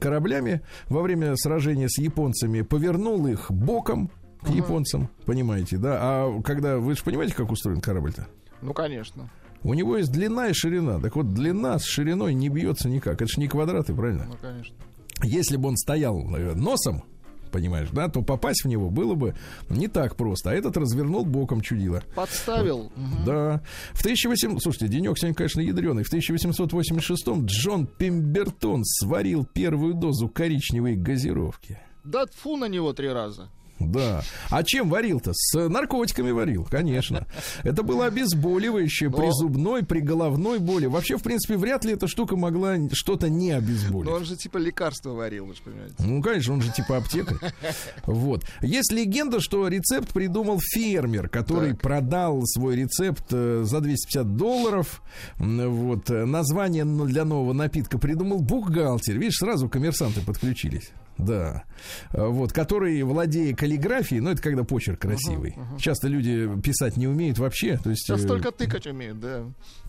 кораблями 0.00 0.60
во 0.88 1.02
время 1.02 1.34
сражения 1.36 1.88
с 1.88 1.98
японцами, 1.98 2.60
повернул 2.62 3.26
их 3.26 3.50
боком 3.50 4.10
к 4.42 4.48
японцам, 4.50 5.08
понимаете, 5.24 5.76
да? 5.76 5.98
А 6.00 6.42
когда, 6.42 6.78
вы 6.78 6.94
же 6.94 7.02
понимаете, 7.02 7.34
как 7.34 7.50
устроен 7.50 7.80
корабль-то? 7.80 8.26
Ну, 8.60 8.74
конечно. 8.74 9.30
У 9.64 9.74
него 9.74 9.96
есть 9.96 10.10
длина 10.10 10.48
и 10.48 10.52
ширина. 10.52 10.98
Так 11.00 11.16
вот, 11.16 11.32
длина 11.34 11.78
с 11.78 11.84
шириной 11.84 12.34
не 12.34 12.48
бьется 12.48 12.88
никак. 12.88 13.22
Это 13.22 13.26
же 13.26 13.40
не 13.40 13.48
квадраты, 13.48 13.94
правильно? 13.94 14.26
Ну, 14.28 14.36
конечно. 14.40 14.74
Если 15.22 15.56
бы 15.56 15.68
он 15.68 15.76
стоял 15.76 16.18
э, 16.34 16.54
носом, 16.54 17.04
понимаешь, 17.52 17.88
да, 17.92 18.08
то 18.08 18.22
попасть 18.22 18.64
в 18.64 18.68
него 18.68 18.90
было 18.90 19.14
бы 19.14 19.34
не 19.68 19.86
так 19.86 20.16
просто. 20.16 20.50
А 20.50 20.54
этот 20.54 20.76
развернул 20.76 21.24
боком 21.24 21.60
чудило. 21.60 22.02
Подставил. 22.16 22.90
Мгм. 22.96 23.24
Да. 23.24 23.62
В 23.92 24.00
1800... 24.00 24.62
Слушайте, 24.62 24.88
денек 24.88 25.16
сегодня, 25.18 25.36
конечно, 25.36 25.60
ядреный. 25.60 26.02
В 26.02 26.12
1886-м 26.12 27.46
Джон 27.46 27.86
Пембертон 27.86 28.84
сварил 28.84 29.44
первую 29.44 29.94
дозу 29.94 30.28
коричневой 30.28 30.96
газировки. 30.96 31.78
Да 32.04 32.24
фу 32.26 32.56
на 32.56 32.66
него 32.66 32.92
три 32.92 33.08
раза. 33.08 33.48
Да. 33.90 34.22
А 34.50 34.62
чем 34.62 34.88
варил-то? 34.88 35.32
С 35.34 35.68
наркотиками 35.68 36.30
варил, 36.30 36.64
конечно. 36.70 37.26
Это 37.62 37.82
было 37.82 38.06
обезболивающее 38.06 39.10
при 39.10 39.26
Но- 39.26 39.32
зубной, 39.32 39.82
при 39.84 40.00
головной 40.00 40.58
боли. 40.58 40.86
Вообще, 40.86 41.16
в 41.16 41.22
принципе, 41.22 41.56
вряд 41.56 41.84
ли 41.84 41.92
эта 41.94 42.06
штука 42.06 42.36
могла 42.36 42.76
что-то 42.92 43.28
не 43.28 43.52
Но 43.52 43.58
обезболить. 43.58 44.08
он 44.10 44.24
же 44.24 44.36
типа 44.36 44.58
лекарство 44.58 45.10
варил, 45.10 45.46
вы 45.46 45.54
же 45.54 45.62
понимаете. 45.62 45.94
Ну, 45.98 46.22
конечно, 46.22 46.54
он 46.54 46.62
же 46.62 46.70
типа 46.72 46.98
аптекарь. 46.98 47.38
Вот. 48.06 48.44
Есть 48.60 48.92
легенда, 48.92 49.40
что 49.40 49.66
рецепт 49.68 50.12
придумал 50.12 50.60
фермер, 50.60 51.28
который 51.28 51.70
Так. 51.70 51.80
продал 51.80 52.42
свой 52.46 52.76
рецепт 52.76 53.24
э, 53.30 53.62
за 53.64 53.80
250 53.80 54.36
долларов. 54.36 55.02
Вот. 55.38 56.08
Название 56.08 56.82
н- 56.82 57.06
для 57.06 57.24
нового 57.24 57.52
напитка 57.52 57.98
придумал 57.98 58.40
бухгалтер. 58.40 59.18
Видишь, 59.18 59.36
сразу 59.38 59.68
коммерсанты 59.68 60.20
подключились. 60.20 60.90
Да. 61.18 61.64
Э, 62.12 62.26
Вот. 62.26 62.52
Который, 62.52 63.02
владея 63.02 63.54
каллиграфией, 63.54 64.20
ну, 64.20 64.30
это 64.30 64.42
когда 64.42 64.64
почерк 64.64 65.00
красивый. 65.00 65.54
Часто 65.78 66.08
люди 66.08 66.48
писать 66.62 66.96
не 66.96 67.06
умеют 67.06 67.38
вообще. 67.38 67.76
То 67.76 67.90
есть, 67.90 68.06
Сейчас 68.06 68.24
э, 68.24 68.28
только 68.28 68.50
тыкать 68.50 68.86
умеют, 68.86 69.20
да. 69.20 69.44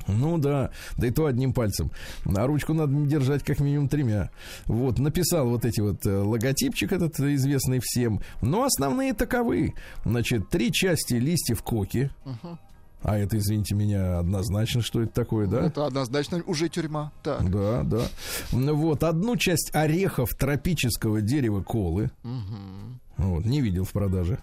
ну 0.07 0.37
да, 0.37 0.71
да 0.97 1.07
и 1.07 1.11
то 1.11 1.25
одним 1.25 1.53
пальцем. 1.53 1.91
А 2.25 2.45
ручку 2.45 2.73
надо 2.73 2.93
держать 3.05 3.43
как 3.43 3.59
минимум 3.59 3.89
тремя. 3.89 4.29
Вот, 4.65 4.99
написал 4.99 5.49
вот 5.49 5.65
эти 5.65 5.81
вот 5.81 6.05
э, 6.05 6.09
логотипчик 6.17 6.91
этот 6.91 7.19
известный 7.19 7.79
всем. 7.81 8.21
Но 8.41 8.63
основные 8.65 9.13
таковы. 9.13 9.73
Значит, 10.05 10.49
три 10.49 10.71
части 10.71 11.15
листьев 11.15 11.63
коки. 11.63 12.11
А 13.03 13.17
это, 13.17 13.37
извините 13.37 13.75
меня, 13.75 14.19
однозначно, 14.19 14.81
что 14.81 15.01
это 15.01 15.13
такое, 15.13 15.45
да? 15.47 15.65
Это 15.65 15.85
однозначно 15.85 16.41
уже 16.47 16.69
тюрьма. 16.69 17.11
Так. 17.21 17.49
Да, 17.51 17.83
да. 17.83 18.01
Ну 18.53 18.75
Вот, 18.75 19.03
одну 19.03 19.35
часть 19.35 19.71
орехов 19.75 20.29
тропического 20.35 21.21
дерева 21.21 21.61
колы. 21.61 22.11
Вот, 23.17 23.45
не 23.45 23.61
видел 23.61 23.83
в 23.83 23.91
продаже. 23.91 24.39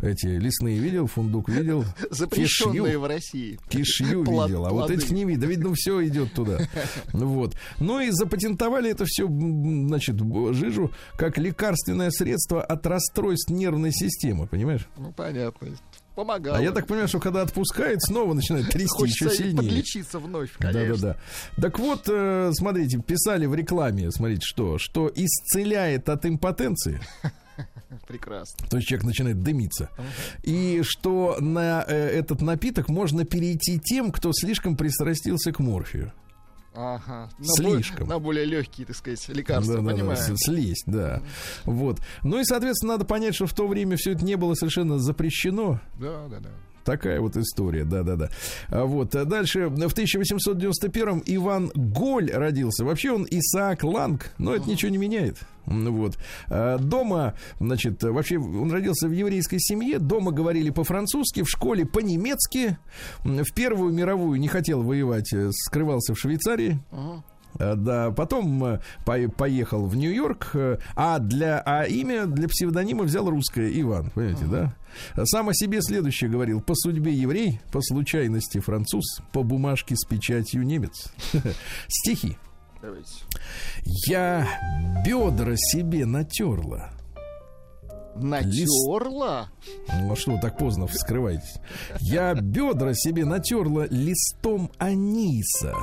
Эти 0.00 0.26
лесные 0.26 0.78
видел, 0.78 1.08
фундук 1.08 1.48
видел. 1.48 1.84
Запрещенные 2.10 2.82
кишью. 2.84 3.00
в 3.00 3.06
России. 3.06 3.58
Кишью 3.68 4.22
Плод- 4.24 4.46
видел, 4.46 4.66
а 4.66 4.70
вот 4.70 4.86
плоды. 4.86 4.94
этих 4.94 5.10
не 5.10 5.24
видно. 5.24 5.46
Видно, 5.46 5.74
все 5.74 6.06
идет 6.06 6.32
туда. 6.34 6.58
Вот. 7.12 7.56
Ну 7.80 7.98
и 7.98 8.10
запатентовали 8.10 8.90
это 8.90 9.04
все, 9.06 9.26
значит, 9.26 10.16
жижу, 10.54 10.92
как 11.16 11.36
лекарственное 11.38 12.10
средство 12.10 12.62
от 12.62 12.86
расстройств 12.86 13.50
нервной 13.50 13.90
системы, 13.92 14.46
понимаешь? 14.46 14.86
Ну, 14.98 15.12
понятно. 15.12 15.68
Помогало. 16.18 16.56
А 16.58 16.60
я 16.60 16.72
так 16.72 16.88
понимаю, 16.88 17.06
что 17.06 17.20
когда 17.20 17.42
отпускает, 17.42 18.02
снова 18.02 18.34
начинает 18.34 18.68
трясти 18.70 19.04
еще 19.04 19.30
сильнее. 19.30 19.56
подлечиться 19.56 20.18
вновь, 20.18 20.50
конечно. 20.58 20.96
Да-да-да. 20.96 21.62
Так 21.62 21.78
вот, 21.78 22.08
э, 22.08 22.50
смотрите, 22.54 22.98
писали 22.98 23.46
в 23.46 23.54
рекламе, 23.54 24.10
смотрите, 24.10 24.40
что, 24.44 24.78
что 24.78 25.08
исцеляет 25.14 26.08
от 26.08 26.26
импотенции, 26.26 27.00
Прекрасно. 28.08 28.66
то 28.68 28.78
есть 28.78 28.88
человек 28.88 29.06
начинает 29.06 29.44
дымиться, 29.44 29.90
и 30.42 30.80
что 30.82 31.36
на 31.38 31.84
э, 31.86 31.94
этот 31.94 32.40
напиток 32.40 32.88
можно 32.88 33.24
перейти 33.24 33.78
тем, 33.78 34.10
кто 34.10 34.32
слишком 34.32 34.76
пристрастился 34.76 35.52
к 35.52 35.60
морфию. 35.60 36.12
Ага. 36.80 37.28
На 37.38 37.44
Слишком. 37.54 38.06
бо- 38.06 38.14
На 38.14 38.18
более 38.20 38.44
легкие, 38.44 38.86
так 38.86 38.94
сказать, 38.94 39.28
лекарства, 39.30 39.76
Да-да-да, 39.78 39.92
понимаю. 39.94 40.16
с- 40.16 40.32
слезть, 40.36 40.84
да. 40.86 41.22
Вот. 41.64 41.98
Ну 42.22 42.38
и, 42.38 42.44
соответственно, 42.44 42.92
надо 42.92 43.04
понять, 43.04 43.34
что 43.34 43.46
в 43.48 43.52
то 43.52 43.66
время 43.66 43.96
все 43.96 44.12
это 44.12 44.24
не 44.24 44.36
было 44.36 44.54
совершенно 44.54 44.98
запрещено. 45.00 45.80
Да, 45.98 46.28
да, 46.28 46.38
да. 46.38 46.50
Такая 46.88 47.20
вот 47.20 47.36
история, 47.36 47.84
да-да-да. 47.84 48.30
А 48.70 48.86
Вот. 48.86 49.14
А 49.14 49.26
дальше, 49.26 49.68
в 49.68 49.74
1891-м 49.74 51.22
Иван 51.26 51.70
Голь 51.74 52.30
родился. 52.30 52.82
Вообще 52.82 53.12
он 53.12 53.26
Исаак 53.30 53.84
Ланг, 53.84 54.32
но 54.38 54.54
это 54.54 54.70
ничего 54.70 54.90
не 54.90 54.96
меняет. 54.96 55.36
Вот. 55.66 56.16
А 56.46 56.78
Дома, 56.78 57.34
значит, 57.60 58.02
вообще 58.02 58.38
он 58.38 58.72
родился 58.72 59.06
в 59.06 59.12
еврейской 59.12 59.58
семье. 59.60 59.98
Дома 59.98 60.32
говорили 60.32 60.70
по-французски, 60.70 61.42
в 61.42 61.50
школе 61.50 61.84
по-немецки. 61.84 62.78
В 63.22 63.52
Первую 63.52 63.92
мировую 63.92 64.40
не 64.40 64.48
хотел 64.48 64.82
воевать, 64.82 65.30
э, 65.34 65.50
скрывался 65.52 66.14
в 66.14 66.18
Швейцарии. 66.18 66.80
Ага. 66.90 67.22
Э, 67.58 67.74
Да, 67.76 68.10
потом 68.10 68.64
э, 68.64 68.80
по- 69.04 69.28
поехал 69.30 69.86
в 69.86 69.96
Нью-Йорк, 69.96 70.50
э, 70.54 70.78
а 70.94 71.18
для 71.18 71.60
а 71.64 71.84
имя 71.84 72.26
для 72.26 72.48
псевдонима 72.48 73.04
взял 73.04 73.28
русское 73.28 73.70
Иван, 73.80 74.10
понимаете, 74.10 74.44
да? 74.46 74.74
Сам 75.26 75.48
о 75.48 75.54
себе 75.54 75.80
следующее 75.82 76.30
говорил: 76.30 76.60
по 76.60 76.74
судьбе 76.74 77.12
еврей, 77.12 77.60
по 77.72 77.80
случайности 77.82 78.58
француз, 78.58 79.04
по 79.32 79.42
бумажке 79.42 79.96
с 79.96 80.04
печатью 80.06 80.62
немец. 80.64 81.12
Стихи. 81.88 82.36
Давайте. 82.80 83.10
Я 84.06 84.46
бедра 85.04 85.54
себе 85.56 86.06
натерла. 86.06 86.90
Натерла? 88.22 89.48
Ну 90.00 90.12
а 90.12 90.16
что 90.16 90.32
вы 90.32 90.40
так 90.40 90.56
поздно 90.58 90.86
вскрываетесь? 90.86 91.56
Я 92.00 92.34
бедра 92.34 92.94
себе 92.94 93.24
натерла 93.24 93.86
листом 93.90 94.70
аниса, 94.78 95.74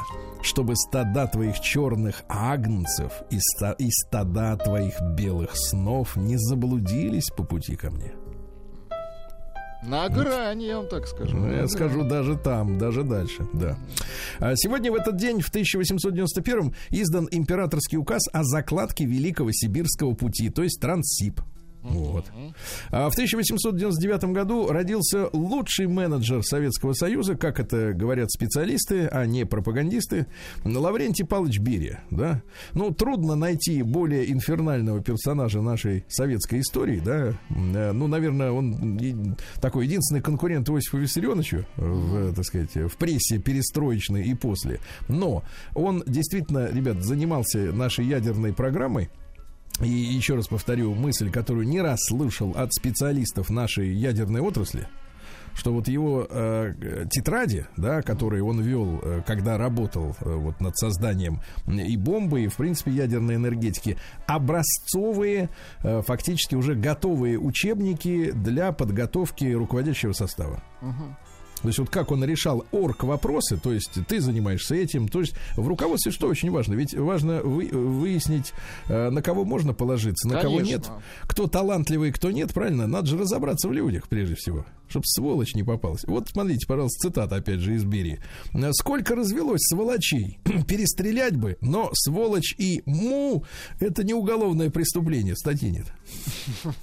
чтобы 0.42 0.76
стада 0.76 1.28
твоих 1.28 1.60
черных 1.60 2.24
агнцев 2.28 3.12
и, 3.32 3.40
ста- 3.40 3.76
и 3.78 3.90
стада 3.90 4.56
твоих 4.58 5.00
белых 5.18 5.52
снов 5.54 6.16
не 6.16 6.38
заблудились 6.38 7.30
по 7.36 7.44
пути 7.44 7.76
ко 7.76 7.90
мне. 7.92 8.14
На 9.84 10.10
грани, 10.10 10.64
я 10.66 10.78
вам 10.78 10.88
так 10.88 11.06
скажу. 11.08 11.38
Ну, 11.38 11.52
я 11.52 11.68
скажу 11.68 12.04
даже 12.08 12.36
там, 12.38 12.80
даже 12.80 13.04
дальше, 13.04 13.48
да. 13.54 13.78
А 14.40 14.56
Сегодня 14.56 14.92
в 14.92 14.96
этот 14.96 15.18
день, 15.18 15.42
в 15.42 15.50
1891 15.50 16.74
издан 16.90 17.28
императорский 17.30 18.00
указ 18.00 18.24
о 18.34 18.44
закладке 18.44 19.06
Великого 19.06 19.52
Сибирского 19.52 20.14
пути, 20.16 20.50
то 20.50 20.64
есть 20.64 20.82
Транссиб. 20.82 21.40
Вот. 21.86 22.26
А 22.90 23.10
в 23.10 23.14
1899 23.14 24.26
году 24.26 24.68
родился 24.68 25.30
лучший 25.34 25.88
менеджер 25.88 26.44
Советского 26.44 26.94
Союза, 26.94 27.36
как 27.36 27.60
это 27.60 27.94
говорят 27.94 28.32
специалисты, 28.32 29.08
а 29.08 29.26
не 29.26 29.46
пропагандисты, 29.46 30.26
Лаврентий 30.64 31.26
Павлович 31.26 31.60
Берия. 31.60 32.04
Да? 32.10 32.42
Ну, 32.74 32.92
трудно 32.92 33.36
найти 33.36 33.84
более 33.84 34.32
инфернального 34.32 35.02
персонажа 35.02 35.62
нашей 35.62 36.06
советской 36.08 36.62
истории. 36.62 37.00
Да? 37.04 37.34
Э, 37.50 37.92
Ну, 37.92 38.08
наверное, 38.08 38.52
он 38.52 39.38
такой 39.62 39.86
единственный 39.86 40.22
конкурент 40.22 40.68
Иосифу 40.70 40.98
Виссарионовичу 40.98 41.66
в, 41.78 42.34
так 42.34 42.46
сказать, 42.46 42.76
в 42.76 42.98
прессе 42.98 43.38
перестроечной 43.38 44.24
и 44.24 44.34
после. 44.34 44.80
Но 45.08 45.44
он 45.76 46.04
действительно, 46.08 46.68
ребят, 46.72 47.04
занимался 47.04 47.72
нашей 47.72 48.06
ядерной 48.06 48.54
программой. 48.54 49.10
И 49.82 49.90
еще 49.90 50.36
раз 50.36 50.48
повторю 50.48 50.94
мысль, 50.96 51.30
которую 51.30 51.68
не 51.68 51.82
раз 51.82 52.00
слышал 52.08 52.54
от 52.56 52.74
специалистов 52.74 53.50
нашей 53.50 53.94
ядерной 53.94 54.42
отрасли, 54.42 54.88
что 55.54 55.74
вот 55.74 55.88
его 55.88 56.28
э, 56.30 57.06
тетради, 57.10 57.66
да, 57.76 58.02
которые 58.02 58.44
он 58.44 58.62
вел, 58.62 59.00
э, 59.02 59.22
когда 59.26 59.58
работал 59.58 60.16
э, 60.20 60.34
вот 60.34 60.60
над 60.62 60.78
созданием 60.78 61.42
и 61.68 61.98
бомбы, 61.98 62.42
и 62.42 62.48
в 62.48 62.56
принципе 62.56 62.92
ядерной 62.92 63.36
энергетики, 63.36 63.98
образцовые, 64.28 65.50
э, 65.84 66.02
фактически 66.02 66.56
уже 66.56 66.76
готовые 66.76 67.40
учебники 67.40 68.32
для 68.32 68.72
подготовки 68.72 69.46
руководящего 69.46 70.14
состава. 70.14 70.64
То 71.62 71.70
есть 71.70 71.80
вот 71.80 71.90
как 71.90 72.12
он 72.12 72.24
решал 72.24 72.66
орг 72.72 73.04
вопросы, 73.04 73.58
то 73.58 73.72
есть 73.74 73.92
ты 74.08 74.20
занимаешься 74.20 74.76
этим, 74.76 75.08
то 75.08 75.22
есть 75.22 75.34
в 75.56 75.68
руководстве 75.68 76.12
что 76.12 76.28
очень 76.28 76.52
важно, 76.52 76.74
ведь 76.76 76.94
важно 76.94 77.42
вы- 77.42 77.70
выяснить, 77.70 78.54
э, 78.88 79.10
на 79.10 79.22
кого 79.22 79.46
можно 79.46 79.74
положиться, 79.74 80.28
на 80.28 80.42
кого 80.42 80.62
нет, 80.62 80.84
Конечно. 80.84 81.02
кто 81.24 81.48
талантливый, 81.48 82.12
кто 82.12 82.30
нет, 82.30 82.54
правильно? 82.54 82.86
Надо 82.88 83.08
же 83.08 83.18
разобраться 83.18 83.68
в 83.68 83.72
людях 83.74 84.08
прежде 84.10 84.36
всего, 84.36 84.66
чтобы 84.90 85.06
сволочь 85.08 85.56
не 85.56 85.64
попалась. 85.64 86.04
Вот 86.06 86.30
смотрите, 86.30 86.68
пожалуйста, 86.68 87.08
цитата 87.10 87.36
опять 87.38 87.60
же 87.62 87.74
из 87.76 87.84
Берии. 87.84 88.20
Э, 88.54 88.72
Сколько 88.74 89.16
развелось 89.16 89.62
сволочей, 89.64 90.40
перестрелять 90.68 91.36
бы, 91.36 91.58
но 91.62 91.90
сволочь 91.94 92.54
и 92.60 92.84
му 92.86 93.44
это 93.80 94.04
не 94.04 94.14
уголовное 94.14 94.70
преступление, 94.70 95.36
статьи 95.36 95.72
нет. 95.72 95.88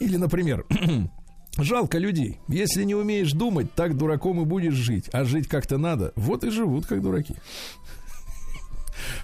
Или, 0.00 0.16
например, 0.16 0.64
Жалко 1.58 1.98
людей. 1.98 2.38
Если 2.48 2.84
не 2.84 2.94
умеешь 2.94 3.32
думать, 3.32 3.72
так 3.74 3.96
дураком 3.96 4.40
и 4.42 4.44
будешь 4.44 4.74
жить. 4.74 5.08
А 5.12 5.24
жить 5.24 5.48
как-то 5.48 5.78
надо. 5.78 6.12
Вот 6.16 6.44
и 6.44 6.50
живут, 6.50 6.86
как 6.86 7.02
дураки. 7.02 7.36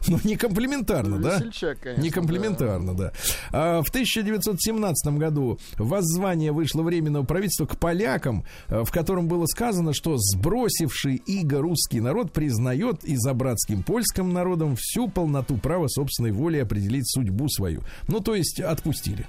Ну, 0.08 0.18
не 0.24 0.36
комплиментарно, 0.36 1.18
да? 1.18 1.36
Весельчак, 1.36 1.80
конечно, 1.80 2.02
Не 2.02 2.10
комплиментарно, 2.10 2.94
да. 2.94 3.12
А, 3.52 3.82
в 3.82 3.88
1917 3.88 5.14
году 5.18 5.58
воззвание 5.78 6.52
вышло 6.52 6.82
Временного 6.82 7.24
правительства 7.24 7.66
к 7.66 7.78
полякам, 7.78 8.44
э, 8.68 8.82
в 8.84 8.90
котором 8.90 9.28
было 9.28 9.46
сказано, 9.46 9.92
что 9.92 10.16
сбросивший 10.18 11.16
иго 11.26 11.60
русский 11.60 12.00
народ 12.00 12.32
признает 12.32 13.04
и 13.04 13.16
за 13.16 13.34
братским 13.34 13.82
польским 13.82 14.32
народом 14.32 14.76
всю 14.78 15.08
полноту 15.08 15.56
права 15.56 15.88
собственной 15.88 16.32
воли 16.32 16.58
определить 16.58 17.08
судьбу 17.10 17.48
свою. 17.48 17.82
Ну, 18.08 18.20
то 18.20 18.34
есть 18.34 18.60
отпустили. 18.60 19.26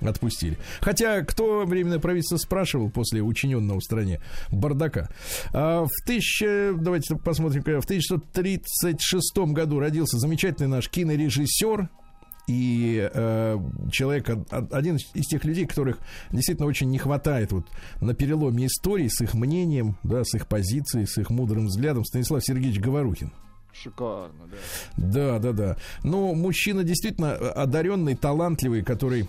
Отпустили. 0.00 0.56
Хотя, 0.80 1.22
кто 1.22 1.64
временное 1.66 1.98
правительство 1.98 2.36
спрашивал 2.38 2.90
после 2.90 3.20
учиненного 3.22 3.80
в 3.80 3.84
стране 3.84 4.20
бардака? 4.50 5.08
А, 5.52 5.84
в 5.84 5.90
1000, 6.04 6.74
давайте 6.80 7.16
посмотрим, 7.16 7.62
в 7.62 7.84
1936 7.84 9.38
году 9.52 9.78
родился 9.78 10.18
замечательный 10.18 10.68
наш 10.68 10.88
кинорежиссер 10.88 11.88
и 12.46 13.08
э, 13.12 13.58
человек, 13.92 14.28
од- 14.28 14.52
од- 14.52 14.72
один 14.72 14.96
из 15.14 15.26
тех 15.26 15.44
людей, 15.44 15.66
которых 15.66 15.98
действительно 16.32 16.66
очень 16.66 16.90
не 16.90 16.98
хватает 16.98 17.52
вот 17.52 17.66
на 18.00 18.14
переломе 18.14 18.66
истории 18.66 19.08
с 19.08 19.20
их 19.20 19.34
мнением, 19.34 19.96
да, 20.02 20.24
с 20.24 20.34
их 20.34 20.48
позицией, 20.48 21.06
с 21.06 21.16
их 21.18 21.30
мудрым 21.30 21.66
взглядом, 21.66 22.04
Станислав 22.04 22.42
Сергеевич 22.44 22.80
Говорухин. 22.80 23.32
Шикарно, 23.72 24.48
да. 24.50 24.56
Да, 24.96 25.38
да, 25.38 25.52
да. 25.52 25.76
Но 26.02 26.34
мужчина 26.34 26.82
действительно 26.82 27.34
одаренный, 27.36 28.16
талантливый, 28.16 28.82
который 28.82 29.28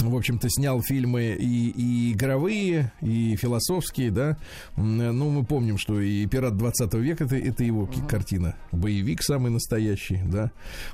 в 0.00 0.16
общем-то, 0.16 0.48
снял 0.50 0.82
фильмы 0.82 1.36
и, 1.38 1.70
и 1.70 2.12
игровые, 2.12 2.92
и 3.00 3.36
философские, 3.36 4.10
да. 4.10 4.36
Ну, 4.76 5.30
мы 5.30 5.44
помним, 5.44 5.78
что 5.78 6.00
и 6.00 6.26
«Пират 6.26 6.56
20 6.56 6.94
века» 6.94 7.24
это, 7.24 7.36
это 7.36 7.62
его 7.64 7.86
ки- 7.86 8.00
картина. 8.08 8.56
Боевик 8.72 9.22
самый 9.22 9.50
настоящий, 9.50 10.20
да. 10.24 10.50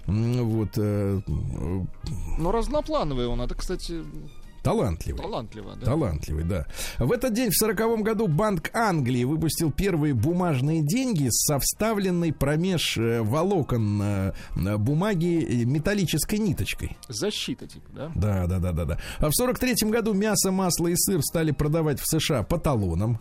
Вот, 0.07 0.77
Но 0.77 2.53
разноплановый 2.53 3.27
он, 3.27 3.41
это, 3.41 3.55
кстати, 3.55 4.03
талантливый. 4.63 5.21
талантливо, 5.23 5.77
да. 5.77 5.87
Талантливый, 5.87 6.45
да. 6.45 6.67
В 6.99 7.13
этот 7.13 7.33
день, 7.35 7.51
в 7.51 7.55
сороковом 7.57 8.03
году, 8.03 8.27
Банк 8.29 8.71
Англии 8.75 9.25
выпустил 9.25 9.71
первые 9.73 10.15
бумажные 10.15 10.83
деньги 10.83 11.29
со 11.31 11.59
вставленной 11.59 12.33
промеж 12.33 12.97
э, 12.99 13.23
волокон 13.23 14.01
э, 14.03 14.33
бумаги 14.79 15.63
э, 15.63 15.65
металлической 15.65 16.37
ниточкой. 16.39 16.97
Защита, 17.09 17.67
типа, 17.67 17.87
да? 17.93 18.13
Да, 18.15 18.47
да, 18.47 18.59
да, 18.59 18.73
да, 18.73 18.85
да. 18.85 18.99
А 19.19 19.29
в 19.29 19.33
сорок 19.35 19.59
третьем 19.59 19.91
году 19.91 20.13
мясо, 20.15 20.51
масло 20.51 20.89
и 20.89 20.95
сыр 20.97 21.23
стали 21.23 21.51
продавать 21.53 22.01
в 22.01 22.07
США 22.07 22.43
по 22.43 22.59
талонам. 22.59 23.19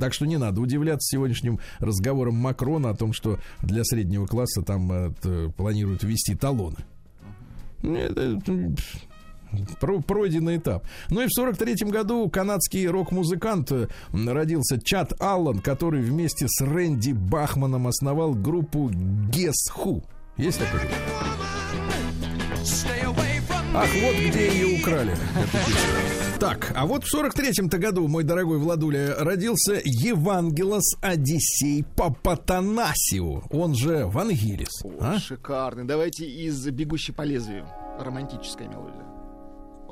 Так 0.00 0.14
что 0.14 0.24
не 0.24 0.38
надо 0.38 0.60
удивляться 0.62 1.06
сегодняшним 1.16 1.58
разговорам 1.78 2.34
Макрона 2.36 2.90
о 2.90 2.94
том, 2.94 3.12
что 3.12 3.38
для 3.60 3.84
среднего 3.84 4.26
класса 4.26 4.62
там 4.62 4.90
э, 4.90 5.12
т- 5.20 5.50
планируют 5.54 6.02
ввести 6.02 6.34
талоны. 6.34 6.78
Это, 7.82 8.20
м, 8.22 8.40
про- 8.40 8.74
пройденный 9.80 10.56
этап. 10.58 10.84
Ну 11.10 11.22
и 11.22 11.26
в 11.26 11.32
43 11.32 11.90
году 11.90 12.28
канадский 12.28 12.86
рок-музыкант 12.86 13.72
родился 14.12 14.80
Чат 14.80 15.12
Аллан, 15.20 15.60
который 15.60 16.02
вместе 16.02 16.46
с 16.48 16.60
Рэнди 16.64 17.12
Бахманом 17.12 17.86
основал 17.86 18.34
группу 18.34 18.90
Guess 18.90 19.72
Who. 19.76 20.02
Есть 20.36 20.58
такой? 20.58 20.80
Ах, 23.74 23.88
вот 24.02 24.14
где 24.28 24.52
ее 24.52 24.80
украли. 24.80 25.16
Так, 26.38 26.72
а 26.74 26.86
вот 26.86 27.04
в 27.04 27.14
43-м-то 27.14 27.78
году, 27.78 28.08
мой 28.08 28.24
дорогой 28.24 28.58
Владуля, 28.58 29.14
родился 29.18 29.80
Евангелос 29.84 30.96
Одиссей 31.00 31.84
Папатанасиу, 31.96 33.44
он 33.50 33.76
же 33.76 34.06
Вангелис. 34.06 34.82
О, 34.84 34.90
а? 35.00 35.18
шикарный. 35.20 35.84
Давайте 35.84 36.26
из 36.26 36.66
«Бегущей 36.68 37.14
по 37.14 37.22
лезвию». 37.22 37.66
Романтическая 37.98 38.68
мелодия. 38.68 39.01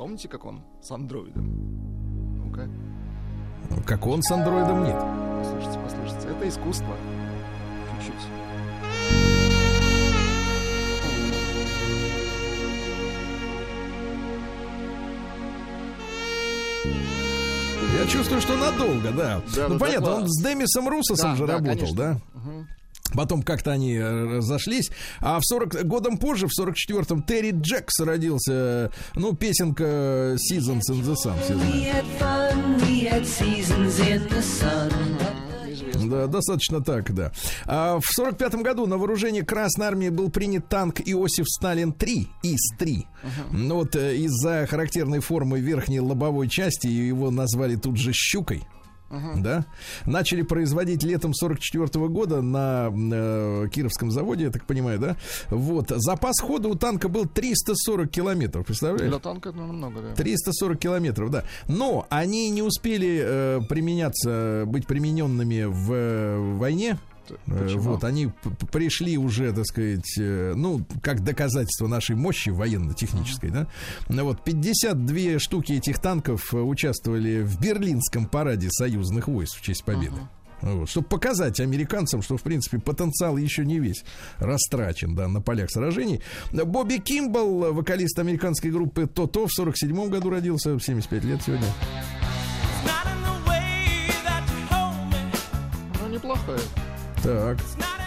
Помните, 0.00 0.28
как 0.28 0.46
он 0.46 0.62
с 0.80 0.90
андроидом? 0.92 1.44
Ну-ка, 2.38 2.70
Как 3.86 4.06
он 4.06 4.22
с 4.22 4.30
андроидом 4.30 4.82
нет. 4.84 4.96
послушайте, 5.38 5.78
послушайте. 5.84 6.28
Это 6.30 6.48
искусство. 6.48 6.96
Чуть-чуть. 8.00 9.30
Я 17.98 18.06
чувствую, 18.06 18.40
что 18.40 18.56
надолго, 18.56 19.10
да. 19.10 19.42
Да, 19.54 19.68
ну, 19.68 19.74
да, 19.74 19.78
понятно, 19.78 20.06
да, 20.06 20.14
он 20.16 20.28
с 20.28 20.42
Демисом 20.42 20.88
Русосом 20.88 21.32
Да, 21.32 21.36
же 21.36 21.46
да, 21.46 21.52
работал, 21.54 21.76
конечно. 21.76 21.96
да? 21.96 22.20
Потом 23.14 23.42
как-то 23.42 23.72
они 23.72 23.94
э, 23.94 24.36
разошлись. 24.36 24.90
А 25.20 25.38
в 25.38 25.44
40 25.44 25.86
годом 25.86 26.18
позже, 26.18 26.46
в 26.46 26.58
44-м, 26.58 27.22
Терри 27.22 27.52
Джекс 27.52 28.00
родился. 28.00 28.92
Ну, 29.14 29.34
песенка 29.34 30.36
Seasons 30.36 30.82
in 30.90 31.02
the 31.02 31.14
Sun. 31.14 31.34
все 31.42 31.54
знают. 31.56 32.06
Да, 36.10 36.26
достаточно 36.26 36.82
так, 36.82 37.14
да. 37.14 37.32
А 37.66 37.98
в 37.98 38.06
45 38.06 38.54
году 38.56 38.86
на 38.86 38.96
вооружение 38.96 39.44
Красной 39.44 39.86
Армии 39.86 40.08
был 40.08 40.30
принят 40.30 40.68
танк 40.68 41.00
Иосиф 41.04 41.46
Сталин-3, 41.48 42.26
ИС-3. 42.42 43.04
Ну 43.52 43.74
вот 43.76 43.96
э, 43.96 44.16
из-за 44.16 44.66
характерной 44.68 45.20
формы 45.20 45.60
верхней 45.60 46.00
лобовой 46.00 46.48
части 46.48 46.86
его 46.86 47.30
назвали 47.30 47.76
тут 47.76 47.96
же 47.96 48.12
«щукой». 48.12 48.62
Да, 49.10 49.64
начали 50.06 50.42
производить 50.42 51.02
летом 51.02 51.34
44 51.34 52.08
года 52.08 52.42
на 52.42 52.90
э, 52.92 53.68
Кировском 53.72 54.10
заводе, 54.10 54.44
я 54.44 54.50
так 54.50 54.64
понимаю, 54.66 54.98
да. 54.98 55.16
Вот 55.48 55.92
запас 55.96 56.38
хода 56.40 56.68
у 56.68 56.74
танка 56.76 57.08
был 57.08 57.26
340 57.26 58.08
километров, 58.10 58.66
представляешь? 58.66 59.10
Для 59.10 59.18
танка 59.18 59.48
это 59.48 59.58
намного, 59.58 60.00
да. 60.00 60.14
340 60.14 60.78
километров, 60.78 61.30
да. 61.30 61.44
Но 61.66 62.06
они 62.08 62.50
не 62.50 62.62
успели 62.62 63.20
э, 63.22 63.60
применяться, 63.68 64.64
быть 64.66 64.86
примененными 64.86 65.64
в 65.64 65.92
э, 65.92 66.56
войне. 66.56 66.98
Э, 67.46 67.64
Почему? 67.64 67.82
Вот, 67.82 68.04
они 68.04 68.30
пришли 68.72 69.16
уже, 69.18 69.52
так 69.52 69.66
сказать, 69.66 70.18
э, 70.18 70.54
ну, 70.56 70.84
как 71.02 71.22
доказательство 71.22 71.86
нашей 71.86 72.16
мощи 72.16 72.50
военно-технической, 72.50 73.50
да. 73.50 73.66
Ну 74.08 74.24
Вот, 74.24 74.44
52 74.44 75.38
штуки 75.38 75.72
этих 75.72 75.98
танков 75.98 76.52
э, 76.54 76.58
участвовали 76.58 77.42
в 77.42 77.60
Берлинском 77.60 78.26
параде 78.26 78.68
союзных 78.70 79.28
войск 79.28 79.58
в 79.58 79.62
честь 79.62 79.84
победы. 79.84 80.20
Вот, 80.62 80.90
чтобы 80.90 81.08
показать 81.08 81.58
американцам, 81.60 82.20
что, 82.20 82.36
в 82.36 82.42
принципе, 82.42 82.78
потенциал 82.78 83.36
еще 83.38 83.64
не 83.64 83.78
весь 83.78 84.04
растрачен 84.38 85.14
да, 85.14 85.26
на 85.26 85.40
полях 85.40 85.70
сражений. 85.70 86.20
Бобби 86.52 86.98
Кимбл, 86.98 87.72
вокалист 87.72 88.18
американской 88.18 88.70
группы 88.70 89.06
Тото, 89.06 89.46
в 89.46 89.52
47 89.52 90.08
году 90.10 90.30
родился, 90.30 90.74
в 90.74 90.80
75 90.80 91.24
лет 91.24 91.40
сегодня. 91.42 91.66
Ну, 96.00 96.08
неплохая. 96.08 96.58
Так. 97.30 97.99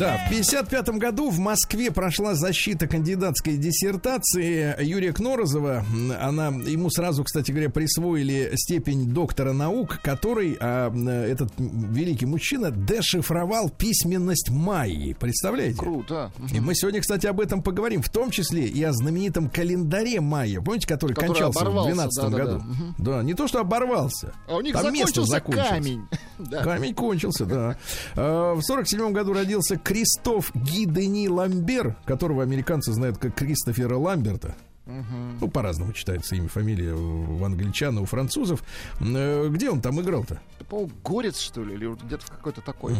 Да, 0.00 0.16
в 0.16 0.30
55 0.30 0.88
году 0.98 1.28
в 1.28 1.38
Москве 1.38 1.90
прошла 1.90 2.34
защита 2.34 2.86
кандидатской 2.88 3.58
диссертации 3.58 4.82
Юрия 4.82 5.12
Кнорозова. 5.12 5.84
Она, 6.18 6.46
ему 6.46 6.88
сразу, 6.88 7.22
кстати 7.22 7.50
говоря, 7.50 7.68
присвоили 7.68 8.50
степень 8.54 9.12
доктора 9.12 9.52
наук, 9.52 10.00
который 10.02 10.56
а, 10.58 10.90
этот 11.26 11.52
великий 11.58 12.24
мужчина 12.24 12.70
дешифровал 12.70 13.68
письменность 13.68 14.48
майи. 14.48 15.12
Представляете? 15.12 15.76
Круто. 15.76 16.32
И 16.50 16.60
мы 16.60 16.74
сегодня, 16.74 17.02
кстати, 17.02 17.26
об 17.26 17.38
этом 17.38 17.62
поговорим, 17.62 18.00
в 18.00 18.08
том 18.08 18.30
числе 18.30 18.66
и 18.66 18.82
о 18.82 18.94
знаменитом 18.94 19.50
календаре 19.50 20.22
майя. 20.22 20.62
Помните, 20.62 20.88
который, 20.88 21.12
Который 21.12 21.28
кончался 21.28 21.58
в 21.58 21.62
оборвался, 21.62 21.94
2012 21.94 22.30
да-да-да. 22.32 22.52
году? 22.52 22.94
Да, 22.96 23.22
не 23.22 23.34
то, 23.34 23.46
что 23.46 23.60
оборвался. 23.60 24.32
А 24.48 24.56
у 24.56 24.62
них 24.62 24.72
Там 24.72 24.94
место 24.94 25.22
закончился 25.22 25.30
закончилось. 25.30 25.68
камень. 25.68 26.08
Да. 26.40 26.62
Камень 26.64 26.94
кончился, 26.94 27.44
да. 27.44 27.76
А, 28.16 28.54
В 28.54 28.62
сорок 28.62 28.88
седьмом 28.88 29.12
году 29.12 29.34
родился 29.34 29.76
Кристоф 29.90 30.54
Гидени 30.54 31.26
Ламбер, 31.26 31.96
которого 32.04 32.44
американцы 32.44 32.92
знают 32.92 33.18
как 33.18 33.34
Кристофера 33.34 33.96
Ламберта. 33.96 34.54
Ну, 34.86 35.48
по-разному 35.48 35.92
читается 35.92 36.36
имя, 36.36 36.48
фамилия 36.48 36.94
у 36.94 37.42
англичан, 37.44 37.98
и 37.98 38.00
у 38.00 38.04
французов. 38.04 38.62
Э, 39.00 39.48
Где 39.48 39.68
он 39.68 39.80
там 39.80 40.00
играл-то? 40.00 40.40
По-моему, 40.68 40.92
горец, 41.04 41.40
что 41.40 41.64
ли, 41.64 41.74
или 41.74 41.92
где-то 42.04 42.24
какой-то 42.28 42.60
такой. 42.60 42.94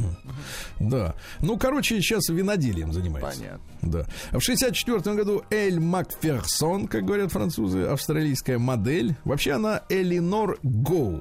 Да. 0.80 1.14
Ну, 1.41 1.57
короче, 1.59 2.01
сейчас 2.01 2.28
виноделием 2.28 2.93
занимается. 2.93 3.41
Понятно. 3.41 4.07
Да. 4.32 4.38
В 4.38 4.41
64 4.41 5.14
году 5.14 5.45
Эль 5.51 5.78
Макферсон, 5.78 6.88
как 6.88 7.05
говорят 7.05 7.30
французы, 7.30 7.82
австралийская 7.84 8.59
модель. 8.59 9.14
Вообще 9.22 9.53
она 9.53 9.82
Элинор 9.88 10.59
Гоу. 10.64 11.20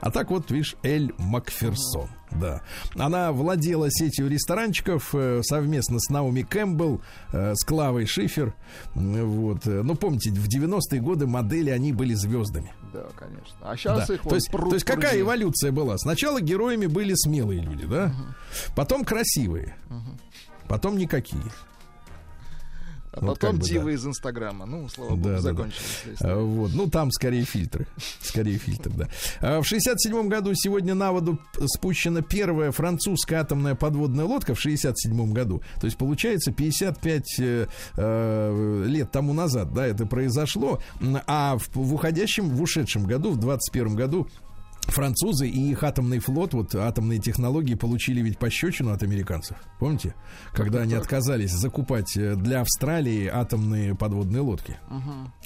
А 0.00 0.12
так 0.12 0.30
вот, 0.30 0.48
видишь, 0.52 0.76
Эль 0.84 1.12
Макферсон. 1.18 2.08
Да. 2.32 2.60
Она 2.96 3.32
владела 3.32 3.88
сетью 3.90 4.28
ресторанчиков 4.28 5.14
э, 5.14 5.40
совместно 5.42 5.98
с 5.98 6.10
Наоми 6.10 6.42
Кэмпбелл, 6.42 7.00
э, 7.32 7.54
с 7.54 7.64
Клавой 7.64 8.06
Шифер. 8.06 8.54
Вот. 8.94 9.64
Ну, 9.64 9.94
помните, 9.94 10.30
в 10.30 10.46
90-е 10.48 11.00
годы 11.00 11.26
модели, 11.26 11.70
они 11.70 11.92
были 11.92 12.14
звездами. 12.14 12.72
Да, 12.92 13.06
конечно. 13.16 13.56
А 13.62 13.76
сейчас 13.76 14.06
Да. 14.08 14.14
их 14.14 14.22
то, 14.22 14.28
вот 14.28 14.34
есть, 14.34 14.50
пруд 14.50 14.68
то 14.70 14.74
есть 14.74 14.86
какая 14.86 15.10
пруди. 15.10 15.20
эволюция 15.22 15.72
была? 15.72 15.96
Сначала 15.98 16.40
героями 16.40 16.86
были 16.86 17.14
смелые 17.14 17.60
люди, 17.60 17.86
да? 17.86 18.12
Потом 18.76 19.04
красивые. 19.04 19.76
Потом 20.68 20.98
никакие. 20.98 21.42
А 23.12 23.20
Вот 23.20 23.38
потом 23.38 23.52
как 23.52 23.60
бы, 23.60 23.66
дивы 23.66 23.90
да. 23.90 23.96
из 23.96 24.06
Инстаграма. 24.06 24.66
Ну, 24.66 24.88
слава 24.88 25.10
богу, 25.10 25.22
Да, 25.22 25.40
да, 25.40 25.52
да. 26.20 26.36
Вот, 26.36 26.72
ну 26.74 26.88
там 26.88 27.10
скорее 27.10 27.44
фильтры, 27.44 27.86
скорее 28.20 28.58
фильтр, 28.58 28.90
да. 28.90 29.08
А, 29.40 29.60
В 29.60 29.66
67 29.66 30.28
году 30.28 30.52
сегодня 30.54 30.94
на 30.94 31.12
воду 31.12 31.38
спущена 31.66 32.22
первая 32.22 32.70
французская 32.72 33.36
атомная 33.36 33.74
подводная 33.74 34.24
лодка 34.24 34.54
в 34.54 34.60
67 34.60 35.32
году. 35.32 35.62
То 35.80 35.86
есть 35.86 35.96
получается 35.96 36.52
55 36.52 37.24
э, 37.40 37.66
э, 37.96 38.84
лет 38.86 39.10
тому 39.10 39.32
назад, 39.32 39.72
да, 39.72 39.86
это 39.86 40.06
произошло. 40.06 40.80
А 41.26 41.56
в, 41.56 41.68
в 41.74 41.94
уходящем, 41.94 42.48
в 42.50 42.62
ушедшем 42.62 43.04
году, 43.04 43.32
в 43.32 43.38
21 43.38 43.94
году 43.94 44.28
Французы 44.88 45.48
и 45.48 45.70
их 45.70 45.82
атомный 45.82 46.18
флот, 46.18 46.54
вот 46.54 46.74
атомные 46.74 47.18
технологии 47.18 47.74
получили 47.74 48.22
ведь 48.22 48.38
пощечину 48.38 48.92
от 48.92 49.02
американцев. 49.02 49.58
Помните? 49.78 50.14
Когда 50.52 50.80
они 50.80 50.94
отказались 50.94 51.52
закупать 51.52 52.16
э, 52.16 52.34
для 52.36 52.62
Австралии 52.62 53.26
атомные 53.26 53.94
подводные 53.94 54.40
лодки. 54.40 54.78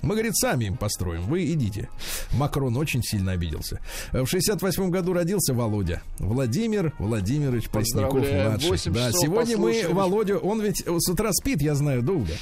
Мы, 0.02 0.14
говорит, 0.14 0.36
сами 0.36 0.66
им 0.66 0.76
построим, 0.76 1.22
вы 1.22 1.50
идите. 1.52 1.88
Макрон 2.32 2.76
очень 2.76 3.02
сильно 3.02 3.32
обиделся. 3.32 3.80
В 4.12 4.26
68 4.26 4.90
году 4.90 5.12
родился 5.12 5.54
Володя. 5.54 6.02
Владимир 6.18 6.94
Владимирович. 6.98 7.68
Восемь 8.68 8.92
Да, 8.92 9.10
сегодня 9.12 9.58
мы 9.58 9.72
послушали. 9.72 9.92
Володю, 9.92 10.38
он 10.38 10.62
ведь 10.62 10.84
с 10.86 11.10
утра 11.10 11.32
спит, 11.32 11.62
я 11.62 11.74
знаю, 11.74 12.02
долго. 12.02 12.32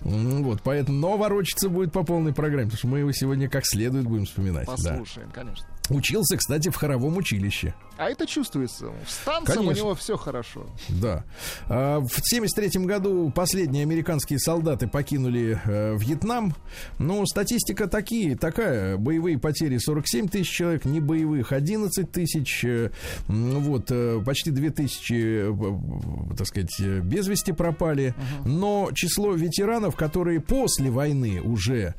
Вот, 0.00 0.62
поэтому, 0.62 0.98
но 0.98 1.16
ворочаться 1.16 1.68
будет 1.68 1.92
по 1.92 2.04
полной 2.04 2.32
программе, 2.32 2.66
потому 2.66 2.78
что 2.78 2.88
мы 2.88 2.98
его 3.00 3.12
сегодня 3.12 3.48
как 3.48 3.66
следует 3.66 4.04
будем 4.04 4.24
вспоминать. 4.24 4.66
Да. 4.66 4.72
Послушаем, 4.74 5.30
конечно. 5.32 5.66
Учился, 5.90 6.36
кстати, 6.38 6.70
в 6.70 6.76
хоровом 6.76 7.16
училище. 7.18 7.74
А 7.98 8.08
это 8.08 8.26
чувствуется. 8.26 8.86
С 9.06 9.18
танцем 9.24 9.68
у 9.68 9.72
него 9.72 9.94
все 9.94 10.16
хорошо. 10.16 10.66
Да. 10.88 11.24
А, 11.68 12.00
В 12.00 12.06
1973 12.06 12.84
году 12.86 13.30
последние 13.30 13.82
американские 13.82 14.38
солдаты 14.38 14.88
покинули 14.88 15.60
э, 15.64 15.96
Вьетнам. 15.98 16.54
Ну, 16.98 17.24
статистика 17.26 17.86
такие, 17.86 18.34
такая. 18.36 18.96
Боевые 18.96 19.38
потери 19.38 19.78
47 19.78 20.28
тысяч 20.28 20.50
человек, 20.50 20.86
не 20.86 21.00
боевых 21.00 21.52
11 21.52 22.10
тысяч. 22.10 22.64
э, 22.64 22.90
Вот, 23.28 23.90
э, 23.90 24.20
почти 24.24 24.50
2 24.50 24.70
тысячи, 24.70 25.44
так 26.36 26.46
сказать, 26.46 26.80
без 26.80 27.28
вести 27.28 27.52
пропали. 27.52 28.14
Но 28.44 28.90
число 28.94 29.34
ветеранов, 29.34 29.94
которые 29.96 30.40
после 30.40 30.90
войны 30.90 31.40
уже 31.42 31.94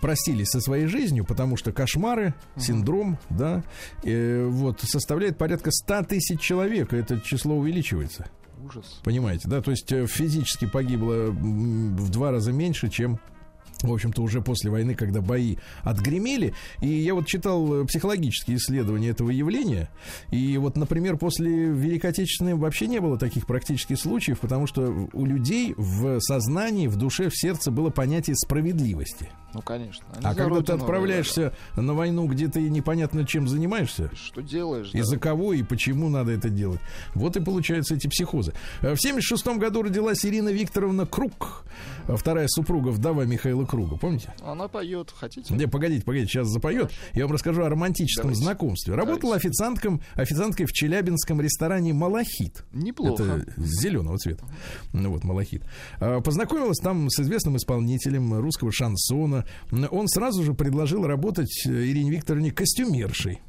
простились 0.00 0.48
со 0.48 0.60
своей 0.60 0.86
жизнью, 0.86 1.24
потому 1.24 1.56
что 1.56 1.72
кошмары, 1.72 2.34
синдром, 2.56 3.18
да, 3.30 3.62
э, 4.02 4.46
вот, 4.46 4.80
составляет 4.80 5.36
порядка 5.38 5.70
100 5.70 6.04
тысяч 6.04 6.40
человек. 6.40 6.92
и 6.92 6.96
Это 6.96 7.20
число 7.20 7.56
увеличивается. 7.56 8.26
Ужас. 8.64 9.00
Понимаете, 9.04 9.48
да? 9.48 9.60
То 9.60 9.70
есть 9.70 9.92
э, 9.92 10.06
физически 10.06 10.66
погибло 10.66 11.26
в 11.30 12.10
два 12.10 12.30
раза 12.30 12.52
меньше, 12.52 12.88
чем 12.88 13.20
в 13.82 13.92
общем-то, 13.92 14.22
уже 14.22 14.40
после 14.40 14.70
войны, 14.70 14.94
когда 14.94 15.20
бои 15.20 15.56
отгремели. 15.82 16.54
И 16.80 16.88
я 16.88 17.14
вот 17.14 17.26
читал 17.26 17.82
э, 17.82 17.84
психологические 17.84 18.56
исследования 18.56 19.10
этого 19.10 19.30
явления. 19.30 19.88
И 20.30 20.56
вот, 20.58 20.76
например, 20.76 21.16
после 21.16 21.50
Великой 21.50 22.10
Отечественной 22.10 22.54
вообще 22.54 22.86
не 22.86 23.00
было 23.00 23.18
таких 23.18 23.46
практически 23.46 23.94
случаев, 23.94 24.40
потому 24.40 24.66
что 24.66 25.08
у 25.12 25.26
людей 25.26 25.74
в 25.76 26.20
сознании, 26.20 26.86
в 26.86 26.96
душе, 26.96 27.28
в 27.28 27.36
сердце 27.36 27.70
было 27.70 27.90
понятие 27.90 28.36
справедливости. 28.36 29.28
Ну, 29.54 29.62
конечно. 29.62 30.04
Они 30.14 30.26
А 30.26 30.34
за 30.34 30.38
когда 30.38 30.60
ты 30.60 30.72
отправляешься 30.72 31.52
на 31.76 31.94
войну, 31.94 32.26
где 32.26 32.48
ты 32.48 32.68
непонятно 32.68 33.26
чем 33.26 33.48
занимаешься. 33.48 34.10
Что 34.14 34.42
делаешь? 34.42 34.90
да? 34.92 34.98
из-за 34.98 35.18
кого 35.18 35.52
и 35.52 35.62
почему 35.62 36.08
надо 36.08 36.32
это 36.32 36.48
делать. 36.48 36.80
Вот 37.14 37.36
и 37.36 37.40
получаются 37.40 37.94
эти 37.94 38.06
психозы. 38.06 38.52
Э, 38.82 38.94
В 38.94 39.00
76 39.00 39.46
году 39.58 39.82
родилась 39.82 40.24
Ирина 40.24 40.50
Викторовна 40.50 41.06
Круг, 41.06 41.64
э, 42.06 42.16
вторая 42.16 42.46
супруга, 42.48 42.88
вдова 42.90 43.24
Михаила 43.24 43.64
Круга. 43.66 43.96
Помните? 43.96 44.32
Она 44.42 44.68
поет. 44.68 45.12
Хотите? 45.16 45.52
Не, 45.54 45.66
погодите, 45.66 46.04
погодите, 46.04 46.30
сейчас 46.30 46.48
запоет. 46.48 46.90
Я 47.14 47.24
вам 47.24 47.32
расскажу 47.32 47.62
о 47.62 47.68
романтическом 47.68 48.30
Давайте. 48.30 48.42
знакомстве. 48.42 48.94
Работала 48.94 49.36
официантком, 49.36 50.00
официанткой 50.14 50.66
в 50.66 50.72
челябинском 50.72 51.40
ресторане 51.40 51.92
«Малахит». 51.92 52.64
Неплохо. 52.72 53.22
Это 53.22 53.52
зеленого 53.56 54.18
цвета. 54.18 54.46
Ну 54.92 55.10
вот, 55.10 55.24
малахит. 55.24 55.64
А, 56.00 56.20
Познакомилась 56.20 56.78
там 56.78 57.10
с 57.10 57.20
известным 57.20 57.56
исполнителем 57.56 58.38
русского 58.40 58.72
шансона. 58.72 59.44
Он 59.90 60.08
сразу 60.08 60.42
же 60.42 60.54
предложил 60.54 61.06
работать 61.06 61.66
Ирине 61.66 62.10
Викторовне 62.10 62.50
костюмершей. 62.50 63.40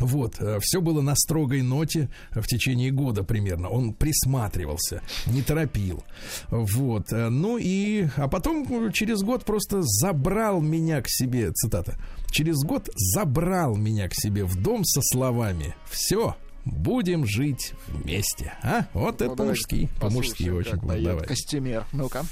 Вот, 0.00 0.40
все 0.60 0.80
было 0.80 1.00
на 1.00 1.14
строгой 1.16 1.62
ноте 1.62 2.08
э, 2.30 2.40
в 2.40 2.46
течение 2.46 2.90
года 2.90 3.24
примерно. 3.24 3.68
Он 3.68 3.92
присматривался, 3.92 5.02
не 5.26 5.42
торопил. 5.42 6.04
Вот, 6.50 7.12
э, 7.12 7.28
ну 7.28 7.58
и, 7.58 8.08
а 8.16 8.28
потом 8.28 8.66
э, 8.70 8.92
через 8.92 9.22
год 9.22 9.44
просто 9.44 9.82
забрал 9.82 10.60
меня 10.60 11.02
к 11.02 11.08
себе, 11.08 11.52
цитата, 11.52 11.98
через 12.30 12.62
год 12.64 12.88
забрал 12.94 13.76
меня 13.76 14.08
к 14.08 14.14
себе 14.14 14.44
в 14.44 14.60
дом 14.60 14.84
со 14.84 15.00
словами 15.02 15.74
«Все, 15.90 16.36
будем 16.64 17.26
жить 17.26 17.72
вместе». 17.88 18.52
А? 18.62 18.86
Вот 18.92 19.20
Ну, 19.20 19.26
это 19.26 19.36
давайте 19.36 19.88
по-мужски, 20.00 20.48
очень. 20.50 20.78
давай. 20.80 21.26
Костюмер. 21.26 21.84
Ну-ка. 21.92 22.24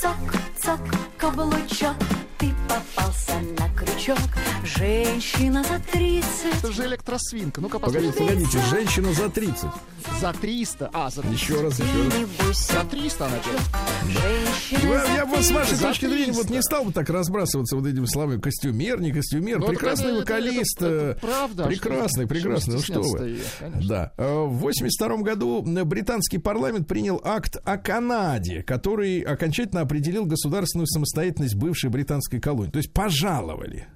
Цок, 0.00 0.16
цок, 0.62 0.80
каблучок, 1.18 1.96
попался 2.80 3.32
на 3.58 3.68
крючок. 3.74 4.18
Женщина 4.64 5.62
за 5.64 5.78
тридцать. 5.92 6.54
Это 6.58 6.72
же 6.72 6.84
электросвинка. 6.86 7.60
Ну-ка, 7.60 7.78
Погодите, 7.78 8.12
погодите, 8.18 8.58
женщина 8.70 9.12
за 9.12 9.28
30. 9.28 9.70
За 10.20 10.32
300. 10.32 10.90
А, 10.92 11.10
за 11.10 11.22
300. 11.22 11.34
Еще 11.34 11.60
раз, 11.62 11.78
еще 11.78 12.44
раз. 12.48 12.66
За 12.68 12.84
300 12.84 13.26
она 13.26 13.36
женщина 14.08 14.92
Я, 14.92 15.06
за 15.06 15.12
я 15.12 15.24
вот 15.26 15.44
с 15.44 15.50
вашей 15.50 15.68
300. 15.70 15.86
точки 15.88 16.06
зрения 16.06 16.32
вот 16.32 16.44
не 16.44 16.56
300. 16.56 16.62
стал 16.62 16.84
бы 16.84 16.92
так 16.92 17.08
разбрасываться 17.10 17.76
вот 17.76 17.86
этими 17.86 18.06
словами 18.06 18.40
костюмер, 18.40 19.00
не 19.00 19.12
костюмер. 19.12 19.58
Ну, 19.58 19.64
это 19.64 19.72
прекрасный 19.72 20.06
это- 20.10 20.18
вокалист. 20.20 20.76
это- 20.82 20.86
это 20.86 21.18
э, 21.18 21.20
правда, 21.20 21.64
а 21.64 21.66
Прекрасный, 21.68 22.24
что- 22.24 22.34
прекрасный. 22.34 22.74
Ну 22.74 22.80
что 22.80 23.00
вы. 23.02 23.18
конечно. 23.18 23.88
Да. 23.88 24.12
Э, 24.16 24.44
В 24.46 24.58
82 24.58 25.22
году 25.22 25.64
э, 25.66 25.84
британский 25.84 26.38
парламент 26.38 26.86
принял 26.88 27.20
акт 27.24 27.56
о 27.64 27.76
Канаде, 27.76 28.62
который 28.62 29.20
окончательно 29.20 29.80
определил 29.82 30.24
государственную 30.26 30.86
самостоятельность 30.86 31.54
бывшей 31.54 31.90
британской 31.90 32.40
колонии. 32.40 32.65
То 32.70 32.78
есть 32.78 32.92
пожаловали. 32.92 33.86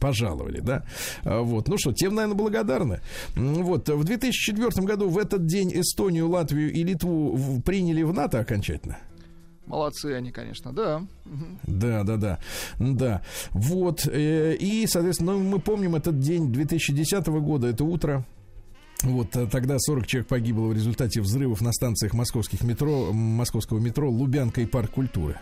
пожаловали, 0.00 0.60
да. 0.60 0.84
А, 1.24 1.40
Вот, 1.40 1.68
ну 1.68 1.78
что, 1.78 1.92
тем, 1.92 2.14
наверное, 2.14 2.36
благодарны. 2.36 3.00
Вот, 3.36 3.88
в 3.88 4.04
2004 4.04 4.86
году 4.86 5.08
в 5.08 5.18
этот 5.18 5.46
день 5.46 5.70
Эстонию, 5.74 6.28
Латвию 6.28 6.72
и 6.72 6.82
Литву 6.82 7.62
приняли 7.64 8.02
в 8.02 8.12
НАТО 8.12 8.40
окончательно. 8.40 8.98
Молодцы 9.66 10.12
они, 10.12 10.30
конечно, 10.30 10.72
да. 10.72 11.06
Да, 11.66 12.02
да, 12.04 12.16
да, 12.16 12.38
да. 12.78 13.22
Вот, 13.52 14.06
э, 14.06 14.56
и, 14.56 14.86
соответственно, 14.86 15.32
ну, 15.32 15.38
мы 15.38 15.58
помним 15.58 15.94
этот 15.94 16.18
день 16.18 16.52
2010 16.52 17.26
года, 17.28 17.68
это 17.68 17.82
утро. 17.84 18.26
Вот 19.02 19.34
э, 19.36 19.46
тогда 19.46 19.76
40 19.78 20.06
человек 20.06 20.28
погибло 20.28 20.66
в 20.66 20.74
результате 20.74 21.20
взрывов 21.22 21.62
на 21.62 21.72
станциях 21.72 22.12
московских 22.12 22.62
метро, 22.62 23.12
московского 23.12 23.78
метро 23.78 24.10
Лубянка 24.10 24.60
и 24.60 24.66
Парк 24.66 24.90
культуры. 24.90 25.38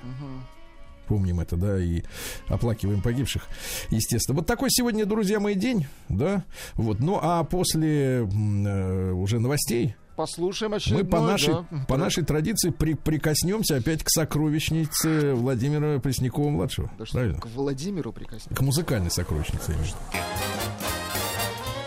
Помним 1.12 1.40
это, 1.40 1.56
да, 1.56 1.78
и 1.78 2.04
оплакиваем 2.48 3.02
погибших, 3.02 3.46
естественно. 3.90 4.38
Вот 4.38 4.46
такой 4.46 4.70
сегодня, 4.70 5.04
друзья 5.04 5.40
мои, 5.40 5.54
день, 5.54 5.86
да. 6.08 6.42
Вот, 6.72 7.00
ну 7.00 7.18
а 7.20 7.44
после 7.44 8.20
э, 8.22 9.12
уже 9.12 9.38
новостей 9.38 9.94
Послушаем 10.16 10.70
мы 10.70 10.76
очередной, 10.78 11.04
по 11.04 11.20
нашей, 11.20 11.52
да, 11.52 11.84
по 11.86 11.98
нашей 11.98 12.24
традиции 12.24 12.70
при- 12.70 12.94
прикоснемся 12.94 13.76
опять 13.76 14.02
к 14.02 14.08
сокровищнице 14.08 15.34
Владимира 15.34 15.98
Преснякова-младшего. 16.00 16.90
Да 16.98 17.04
что, 17.04 17.34
к 17.34 17.46
Владимиру 17.48 18.10
прикоснемся. 18.10 18.54
К 18.54 18.60
музыкальной 18.62 19.10
сокровищнице. 19.10 19.72
именно. 19.72 19.84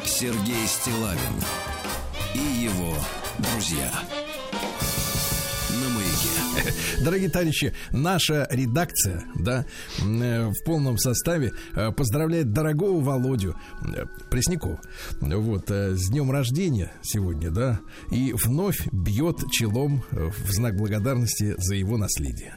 Сергей 0.05 0.67
Стилавин 0.67 1.17
и 2.36 2.63
его 2.63 2.93
друзья. 3.39 3.91
Дорогие 7.01 7.30
товарищи, 7.30 7.74
наша 7.91 8.47
редакция, 8.51 9.24
да, 9.36 9.66
э, 9.99 10.49
в 10.49 10.66
полном 10.66 10.97
составе 10.97 11.51
э, 11.74 11.91
поздравляет 11.91 12.51
дорогого 12.51 13.01
Володю 13.01 13.55
э, 13.82 14.05
Преснякова. 14.30 14.80
Вот, 15.22 15.70
с 15.70 16.09
днем 16.09 16.32
рождения 16.32 16.91
сегодня, 17.03 17.49
да, 17.51 17.80
и 18.11 18.34
вновь 18.34 18.88
бьет 18.91 19.38
челом 19.51 20.03
в 20.11 20.51
знак 20.51 20.76
благодарности 20.76 21.55
за 21.57 21.76
его 21.76 21.97
наследие. 21.97 22.55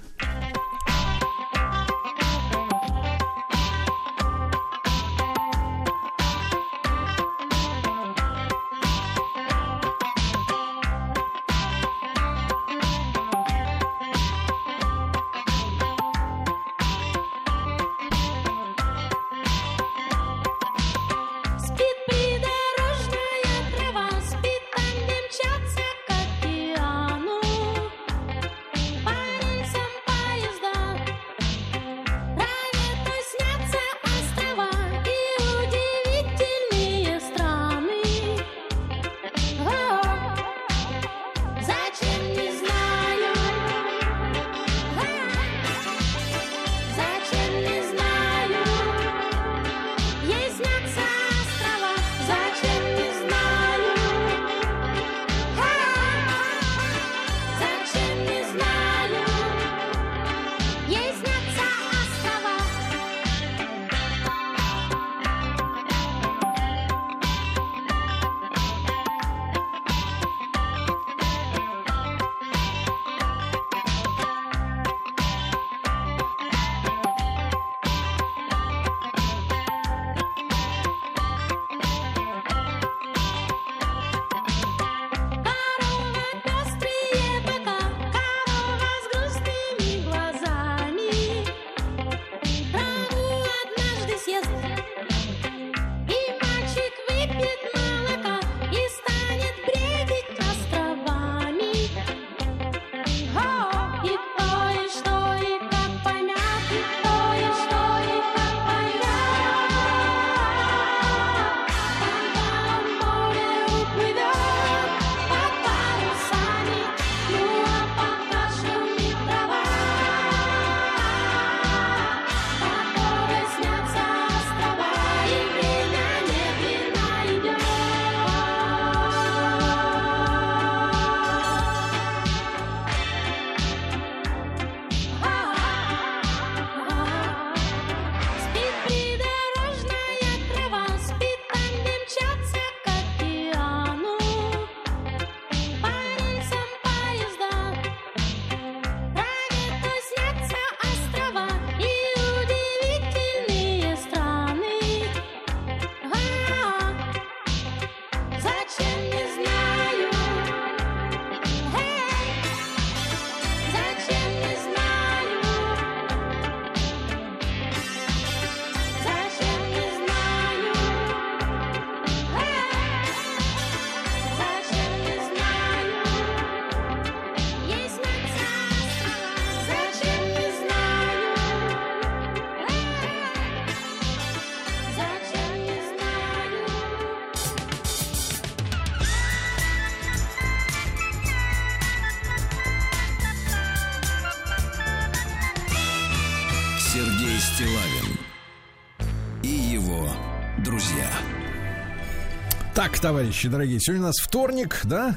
Так, 202.91 203.01
товарищи 203.01 203.49
дорогие, 203.51 203.81
сегодня 203.81 204.05
у 204.05 204.07
нас 204.07 204.17
вторник, 204.19 204.81
да? 204.85 205.17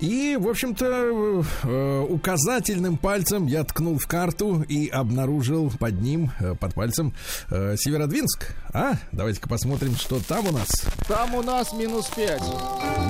И, 0.00 0.36
в 0.40 0.48
общем-то, 0.48 1.44
э, 1.62 2.00
указательным 2.08 2.96
пальцем 2.96 3.46
я 3.46 3.62
ткнул 3.62 3.96
в 3.96 4.08
карту 4.08 4.62
и 4.62 4.88
обнаружил 4.88 5.70
под 5.78 6.00
ним, 6.00 6.32
э, 6.40 6.56
под 6.56 6.74
пальцем, 6.74 7.14
э, 7.48 7.76
Северодвинск. 7.78 8.48
А, 8.74 8.94
давайте-ка 9.12 9.48
посмотрим, 9.48 9.94
что 9.94 10.18
там 10.18 10.48
у 10.48 10.50
нас. 10.50 10.68
Там 11.06 11.36
у 11.36 11.42
нас 11.42 11.72
минус 11.72 12.10
5. 12.16 12.42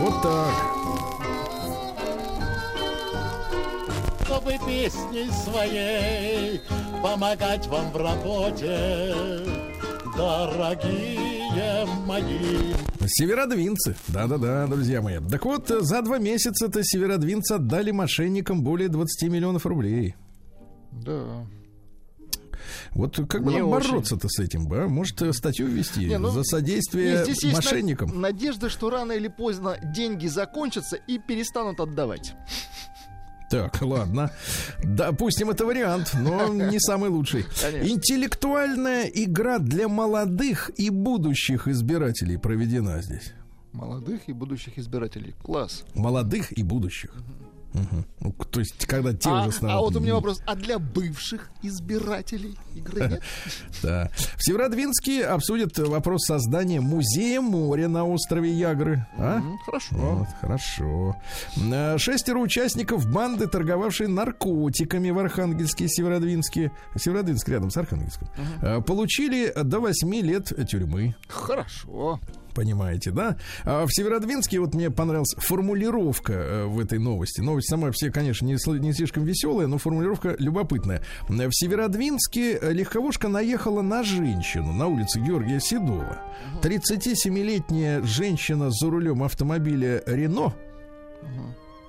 Вот 0.01 0.23
так. 0.23 0.53
чтобы 4.27 4.59
песней 4.67 5.31
своей 5.45 6.61
помогать 7.03 7.67
вам 7.67 7.91
в 7.93 7.97
работе. 7.97 9.15
дорогие 10.17 11.87
мои. 12.07 12.75
Северодвинцы. 13.07 13.97
Да-да-да, 14.09 14.67
друзья 14.67 15.03
мои. 15.03 15.19
Так 15.31 15.45
вот, 15.45 15.69
за 15.69 16.03
два 16.03 16.19
месяца-то 16.19 16.81
северодвинцы 16.83 17.53
отдали 17.53 17.91
мошенникам 17.91 18.63
более 18.63 18.89
20 18.89 19.31
миллионов 19.31 19.67
рублей. 19.67 20.15
Да. 20.93 21.47
Вот 22.93 23.17
как 23.29 23.43
бы 23.43 23.63
бороться-то 23.63 24.29
с 24.29 24.39
этим, 24.39 24.67
бы, 24.67 24.85
а? 24.85 24.89
Может, 24.89 25.21
э, 25.23 25.33
статью 25.33 25.67
ввести 25.67 26.07
Не, 26.07 26.19
ну, 26.19 26.31
за 26.31 26.45
содействие 26.45 27.25
здесь 27.25 27.43
есть 27.43 27.57
мошенникам? 27.57 28.21
надежда, 28.21 28.69
что 28.69 28.91
рано 28.91 29.13
или 29.13 29.29
поздно 29.29 29.79
деньги 29.95 30.27
закончатся 30.27 30.97
и 30.97 31.19
перестанут 31.19 31.81
отдавать. 31.81 32.35
Так, 33.53 33.83
ладно. 33.83 34.31
Допустим, 34.83 35.51
это 35.51 35.67
вариант, 35.67 36.15
но 36.15 36.49
не 36.49 36.81
самый 36.81 37.11
лучший. 37.11 37.45
Конечно. 37.61 37.87
Интеллектуальная 37.87 39.05
игра 39.05 39.59
для 39.59 39.89
молодых 39.89 40.71
и 40.79 40.89
будущих 40.89 41.69
избирателей 41.69 42.39
проведена 42.39 43.03
здесь. 43.03 43.35
Молодых 43.73 44.23
и 44.29 44.33
будущих 44.33 44.79
избирателей. 44.79 45.35
Класс. 45.43 45.85
Молодых 45.95 46.59
и 46.59 46.63
будущих. 46.63 47.15
Мгм. 47.15 47.52
Ну, 48.21 48.33
то 48.51 48.61
есть, 48.61 48.87
когда 48.87 49.13
те 49.15 49.29
А, 49.29 49.43
уже 49.43 49.53
станут... 49.53 49.75
а 49.75 49.81
вот 49.81 49.97
у 49.97 50.01
меня 50.01 50.15
вопрос. 50.15 50.43
А 50.47 50.55
для 50.55 50.79
бывших 50.79 51.51
избирателей 51.63 52.57
игры 52.75 53.09
нет? 53.09 53.23
Да. 53.83 54.11
В 54.37 54.45
Северодвинске 54.45 55.25
обсудят 55.25 55.77
вопрос 55.79 56.27
создания 56.27 56.81
музея 56.81 57.41
моря 57.41 57.89
на 57.89 58.05
острове 58.05 58.53
Ягры. 58.53 59.07
А? 59.19 59.41
Хорошо. 59.65 59.97
Вот, 59.97 60.29
хорошо. 60.41 61.17
Э, 61.73 61.99
Шестеро 61.99 62.39
участников 62.39 63.07
банды, 63.11 63.47
торговавшей 63.49 64.07
наркотиками 64.07 65.11
в 65.11 65.19
Архангельске 65.19 65.87
и 65.87 65.89
Северодвинске, 65.89 66.71
Северодвинск 66.97 67.49
рядом 67.49 67.71
с 67.71 67.77
Архангельском, 67.77 68.29
э, 68.61 68.81
получили 68.83 69.53
до 69.57 69.81
8 69.81 70.21
лет 70.21 70.53
тюрьмы. 70.69 71.15
Хорошо. 71.29 72.21
Понимаете, 72.55 73.11
да? 73.11 73.37
А 73.65 73.87
в 73.87 73.93
Северодвинске 73.93 74.61
вот 74.61 74.75
мне 74.75 74.91
понравилась 74.91 75.35
формулировка 75.39 76.33
э, 76.33 76.65
в 76.67 76.79
этой 76.79 76.99
новости. 76.99 77.41
Новость 77.41 77.69
сама 77.69 77.91
все, 77.93 78.11
конечно, 78.11 78.45
не, 78.47 78.57
не 78.79 78.93
слишком 78.93 79.25
веселая, 79.25 79.67
но 79.67 79.79
формулировка 79.79 80.37
любопытная. 80.39 81.03
В 81.29 81.51
Северодвинске 81.53 82.59
э, 82.61 82.73
легковушка 82.73 83.29
наехала 83.29 83.83
на 83.83 84.03
женщину 84.03 84.73
на 84.73 84.87
улице 84.87 85.21
Георгия 85.21 85.61
Седова. 85.61 86.19
37-летняя 86.63 88.03
женщина 88.03 88.71
за 88.71 88.91
рулем 88.91 89.23
автомобиля 89.23 90.03
«Рено» 90.07 90.55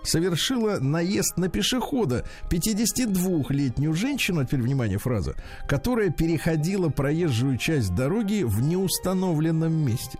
совершила 0.03 0.80
наезд 0.80 1.38
на 1.38 1.49
пешехода 1.49 2.26
52-летнюю 2.49 3.93
женщину, 3.93 4.45
теперь 4.45 4.61
внимание, 4.61 4.97
фраза, 4.97 5.36
которая 5.68 6.09
переходила 6.09 6.89
проезжую 6.89 7.57
часть 7.57 7.95
дороги 7.95 8.43
в 8.43 8.61
неустановленном 8.61 9.74
месте. 9.74 10.20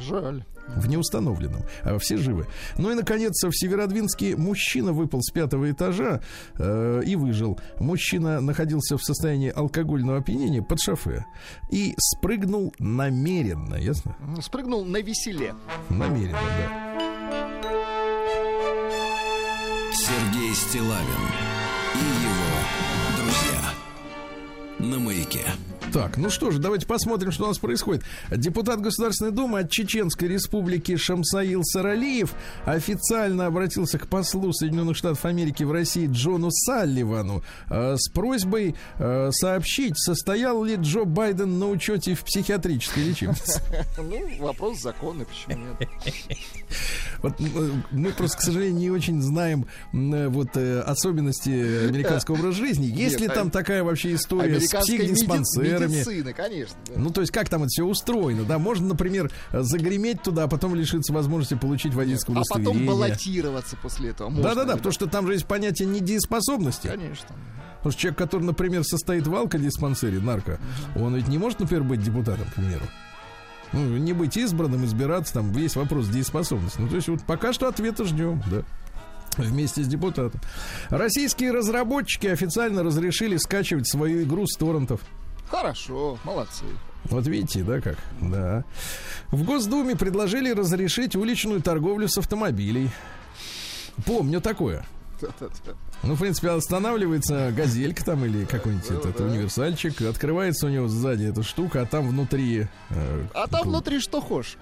Жаль. 0.00 0.44
В 0.76 0.88
неустановленном. 0.88 1.62
А 1.82 1.98
все 1.98 2.16
живы. 2.18 2.46
Ну 2.76 2.90
и, 2.90 2.94
наконец, 2.94 3.42
в 3.42 3.52
Северодвинске 3.52 4.36
мужчина 4.36 4.92
выпал 4.92 5.22
с 5.22 5.30
пятого 5.30 5.70
этажа 5.70 6.20
э, 6.58 7.02
и 7.04 7.16
выжил. 7.16 7.58
Мужчина 7.80 8.40
находился 8.40 8.96
в 8.98 9.02
состоянии 9.02 9.50
алкогольного 9.50 10.18
опьянения 10.18 10.62
под 10.62 10.80
шофе 10.80 11.24
и 11.70 11.94
спрыгнул 11.98 12.74
намеренно, 12.78 13.76
ясно? 13.76 14.16
Спрыгнул 14.42 14.84
на 14.84 15.00
веселе. 15.00 15.54
Намеренно, 15.88 16.32
да. 16.32 16.88
Сергей 19.92 20.54
Стилавин 20.54 21.24
и 21.94 21.98
его 21.98 22.58
друзья. 23.18 23.60
На 24.78 24.98
маяке. 24.98 25.44
Так, 25.92 26.18
ну 26.18 26.28
что 26.28 26.50
же, 26.50 26.58
давайте 26.58 26.86
посмотрим, 26.86 27.32
что 27.32 27.44
у 27.44 27.48
нас 27.48 27.58
происходит. 27.58 28.04
Депутат 28.30 28.80
Государственной 28.80 29.30
Думы 29.30 29.60
от 29.60 29.70
Чеченской 29.70 30.28
Республики 30.28 30.96
Шамсаил 30.96 31.64
Саралиев 31.64 32.34
официально 32.66 33.46
обратился 33.46 33.98
к 33.98 34.06
послу 34.06 34.52
Соединенных 34.52 34.96
Штатов 34.96 35.24
Америки 35.24 35.62
в 35.62 35.72
России 35.72 36.06
Джону 36.10 36.50
Салливану 36.50 37.42
э, 37.70 37.96
с 37.96 38.10
просьбой 38.10 38.74
э, 38.98 39.30
сообщить, 39.32 39.98
состоял 39.98 40.62
ли 40.62 40.76
Джо 40.76 41.04
Байден 41.04 41.58
на 41.58 41.68
учете 41.68 42.14
в 42.14 42.24
психиатрической 42.24 43.04
лечебнице. 43.04 43.62
Ну, 43.98 44.44
вопрос 44.46 44.80
законный, 44.80 45.26
почему 45.26 45.64
нет? 45.78 45.88
Вот 47.22 47.40
э, 47.40 47.70
мы 47.90 48.10
просто, 48.12 48.38
к 48.38 48.40
сожалению, 48.42 48.78
не 48.78 48.90
очень 48.90 49.20
знаем 49.20 49.66
э, 49.92 50.28
вот 50.28 50.56
э, 50.56 50.80
особенности 50.80 51.86
американского 51.88 52.36
образа 52.36 52.58
жизни. 52.58 52.86
Есть 52.86 53.20
ли 53.20 53.26
Нет, 53.26 53.34
там 53.34 53.48
а- 53.48 53.50
такая 53.50 53.82
вообще 53.82 54.14
история 54.14 54.60
с 54.60 54.72
Американской 54.74 55.77
психдиспансерами? 55.86 56.18
медицины, 56.18 56.32
конечно. 56.32 56.76
да. 56.86 56.92
Ну, 56.96 57.10
то 57.10 57.20
есть, 57.20 57.32
как 57.32 57.48
там 57.48 57.62
это 57.62 57.68
все 57.68 57.84
устроено, 57.84 58.44
да? 58.44 58.58
Можно, 58.58 58.88
например, 58.88 59.30
загреметь 59.52 60.22
туда, 60.22 60.44
а 60.44 60.48
потом 60.48 60.74
лишиться 60.74 61.12
возможности 61.12 61.54
получить 61.54 61.94
водительское 61.94 62.36
А 62.36 62.40
потом 62.40 62.62
удостоверение. 62.62 62.90
баллотироваться 62.90 63.76
после 63.76 64.10
этого. 64.10 64.30
Да-да-да, 64.30 64.76
потому 64.76 64.92
что 64.92 65.06
там 65.06 65.26
же 65.26 65.34
есть 65.34 65.46
понятие 65.46 65.88
недееспособности. 65.88 66.88
Конечно. 66.88 67.28
Потому 67.76 67.92
что 67.92 68.00
человек, 68.00 68.18
который, 68.18 68.42
например, 68.42 68.82
состоит 68.84 69.26
в 69.26 69.34
алкодиспансере, 69.34 70.18
нарко, 70.18 70.58
он 70.96 71.14
ведь 71.14 71.28
не 71.28 71.38
может, 71.38 71.60
например, 71.60 71.84
быть 71.84 72.02
депутатом, 72.02 72.46
к 72.46 72.54
примеру. 72.54 72.84
Ну, 73.72 73.96
не 73.98 74.14
быть 74.14 74.36
избранным, 74.36 74.84
избираться, 74.84 75.34
там 75.34 75.52
есть 75.52 75.76
вопрос 75.76 76.08
дееспособности. 76.08 76.80
Ну, 76.80 76.88
то 76.88 76.96
есть, 76.96 77.08
вот 77.08 77.22
пока 77.24 77.52
что 77.52 77.68
ответа 77.68 78.04
ждем, 78.04 78.42
да. 78.50 78.62
Вместе 79.36 79.84
с 79.84 79.86
депутатом. 79.86 80.40
Российские 80.88 81.52
разработчики 81.52 82.26
официально 82.26 82.82
разрешили 82.82 83.36
скачивать 83.36 83.86
свою 83.86 84.24
игру 84.24 84.46
с 84.48 84.56
торрентов. 84.56 85.00
Хорошо, 85.50 86.18
молодцы. 86.24 86.64
Вот 87.04 87.26
видите, 87.26 87.62
да, 87.62 87.80
как? 87.80 87.96
Да. 88.20 88.64
В 89.30 89.44
Госдуме 89.44 89.96
предложили 89.96 90.50
разрешить 90.50 91.16
уличную 91.16 91.62
торговлю 91.62 92.08
с 92.08 92.18
автомобилей. 92.18 92.90
Помню 94.04 94.40
такое. 94.40 94.84
Ну, 96.04 96.14
в 96.14 96.20
принципе, 96.20 96.50
останавливается 96.50 97.50
газелька 97.56 98.04
там 98.04 98.24
или 98.24 98.44
какой-нибудь 98.44 98.88
этот 98.90 99.18
универсальчик, 99.20 100.00
открывается 100.02 100.66
у 100.66 100.68
него 100.68 100.86
сзади 100.86 101.24
эта 101.24 101.42
штука, 101.42 101.82
а 101.82 101.86
там 101.86 102.08
внутри... 102.08 102.68
э, 102.90 103.24
А 103.34 103.48
там 103.48 103.68
внутри 103.68 103.98
что 104.00 104.20
хочешь. 104.20 104.56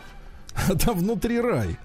а 0.55 0.75
там 0.77 0.97
внутри 0.99 1.39
рай. 1.41 1.77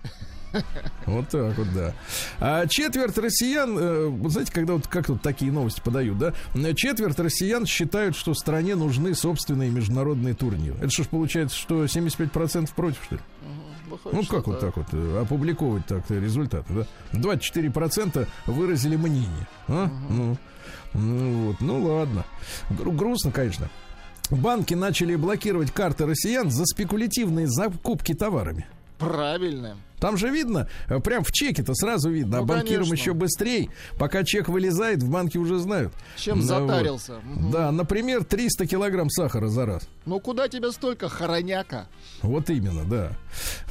Вот 1.06 1.30
так 1.30 1.58
вот, 1.58 1.68
да. 1.74 1.93
А 2.39 2.68
четверть 2.68 3.18
россиян, 3.18 3.78
э, 3.80 4.12
знаете, 4.30 4.52
когда 4.52 4.74
вот 4.74 4.88
как 4.88 5.10
вот 5.10 5.22
такие 5.22 5.52
новости 5.52 5.82
подают, 5.82 6.18
да, 6.18 6.34
четверть 6.76 7.20
россиян 7.20 7.66
считают, 7.66 8.16
что 8.16 8.34
стране 8.34 8.76
нужны 8.76 9.16
собственные 9.16 9.70
международные 9.72 10.34
турниры. 10.34 10.78
Это 10.78 10.89
что 10.89 11.04
ж 11.04 11.08
получается, 11.08 11.58
что 11.58 11.86
75% 11.86 12.70
против, 12.76 13.04
что 13.04 13.16
ли? 13.16 13.22
Выходит, 13.89 14.14
Ну, 14.14 14.26
как 14.38 14.47
вот 14.47 14.60
так 14.60 14.78
вот 14.78 14.88
э, 14.93 15.22
опубликовать 15.22 15.86
так 15.86 16.10
результаты, 16.10 16.74
да? 16.74 16.88
24% 17.14 18.28
выразили 18.45 18.95
мнение. 18.95 19.47
А? 19.68 19.89
Ну, 20.10 20.38
ну 20.93 21.47
вот, 21.47 21.62
ну 21.62 21.84
ладно. 21.84 22.26
Гру- 22.70 22.91
грустно, 22.93 23.32
конечно. 23.32 23.70
Банки 24.30 24.74
начали 24.76 25.16
блокировать 25.16 25.72
карты 25.72 26.06
россиян 26.06 26.49
за 26.52 26.66
спекулятивные 26.66 27.47
закупки 27.47 28.14
товарами. 28.14 28.66
Правильно. 29.02 29.78
Там 29.99 30.18
же 30.18 30.30
видно, 30.30 30.68
э, 30.89 30.99
прям 30.99 31.24
в 31.24 31.32
чеке-то 31.32 31.76
сразу 31.76 32.10
видно, 32.10 32.38
Ну, 32.38 32.43
а 32.43 32.45
банкирам 32.45 32.86
конечно. 32.86 32.93
еще 32.93 33.14
быстрее. 33.14 33.70
Пока 33.99 34.24
чек 34.24 34.47
вылезает, 34.49 35.04
в 35.04 35.10
банке 35.12 35.38
уже 35.38 35.60
знают. 35.60 35.93
Чем 36.18 36.39
Ну, 36.39 36.43
затарился. 36.43 37.16
вот. 37.24 37.24
Мгм. 37.24 37.52
Да, 37.52 37.72
например, 37.72 38.24
300 38.24 38.66
килограмм 38.66 39.10
сахара 39.12 39.47
за 39.47 39.66
раз. 39.68 39.88
Ну 40.06 40.20
куда 40.20 40.47
тебе 40.47 40.72
столько 40.72 41.08
хороняка? 41.08 41.86
Вот 42.24 42.49
именно, 42.49 42.84
да. 42.84 43.12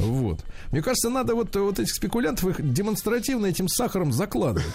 Вот. 0.00 0.40
Мне 0.72 0.82
кажется, 0.82 1.10
надо 1.10 1.34
вот, 1.34 1.54
вот 1.54 1.78
этих 1.78 1.92
спекулянтов 1.92 2.48
их 2.48 2.72
демонстративно 2.72 3.46
этим 3.46 3.68
сахаром 3.68 4.12
закладывать. 4.12 4.66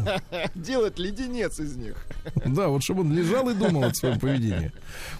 Делать 0.54 0.98
леденец 0.98 1.58
из 1.58 1.76
них. 1.76 1.96
Да, 2.44 2.68
вот 2.68 2.82
чтобы 2.82 3.00
он 3.00 3.12
лежал 3.12 3.48
и 3.48 3.54
думал 3.54 3.84
о 3.84 3.94
своем 3.94 4.18
поведении. 4.18 4.72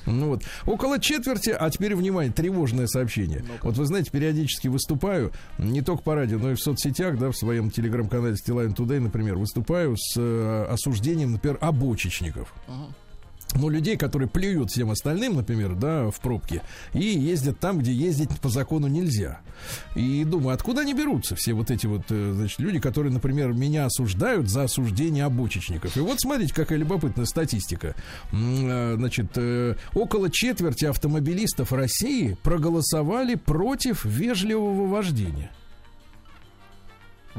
Ну 0.04 0.28
вот. 0.28 0.42
Около 0.66 0.98
четверти, 0.98 1.50
а 1.50 1.70
теперь, 1.70 1.94
внимание, 1.94 2.32
тревожное 2.32 2.86
сообщение. 2.86 3.44
Вот 3.62 3.76
вы 3.76 3.86
знаете, 3.86 4.10
периодически 4.10 4.68
выступаю, 4.68 5.32
не 5.58 5.82
только 5.82 6.02
по 6.02 6.14
радио, 6.14 6.38
но 6.38 6.52
и 6.52 6.54
в 6.54 6.60
соцсетях, 6.60 7.18
да, 7.18 7.30
в 7.30 7.36
своем 7.36 7.70
телеграм-канале 7.70 8.36
Стилайн 8.36 8.72
Today, 8.72 9.00
например, 9.00 9.36
выступаю 9.36 9.96
с 9.96 10.16
э, 10.16 10.66
осуждением, 10.68 11.32
например, 11.32 11.58
обочечников. 11.60 12.52
Ну, 13.54 13.68
людей, 13.68 13.96
которые 13.96 14.28
плюют 14.28 14.70
всем 14.70 14.90
остальным, 14.90 15.36
например, 15.36 15.74
да, 15.74 16.10
в 16.10 16.20
пробке, 16.20 16.62
и 16.92 17.04
ездят 17.04 17.58
там, 17.58 17.78
где 17.78 17.92
ездить 17.92 18.28
по 18.40 18.48
закону 18.48 18.86
нельзя. 18.86 19.40
И 19.94 20.24
думаю, 20.24 20.54
откуда 20.54 20.82
они 20.82 20.92
берутся, 20.92 21.36
все 21.36 21.54
вот 21.54 21.70
эти 21.70 21.86
вот, 21.86 22.02
э, 22.10 22.32
значит, 22.34 22.58
люди, 22.58 22.80
которые, 22.80 23.12
например, 23.12 23.52
меня 23.52 23.86
осуждают 23.86 24.50
за 24.50 24.64
осуждение 24.64 25.24
обочечников. 25.24 25.96
И 25.96 26.00
вот 26.00 26.20
смотрите, 26.20 26.52
какая 26.52 26.78
любопытная 26.78 27.24
статистика. 27.24 27.94
Э, 28.32 28.96
Значит, 28.96 29.26
э, 29.36 29.76
около 29.94 30.30
четверти 30.30 30.86
автомобилистов 30.86 31.72
России 31.72 32.36
проголосовали 32.42 33.36
против 33.36 34.04
вежливого 34.04 34.86
вождения. 34.86 35.50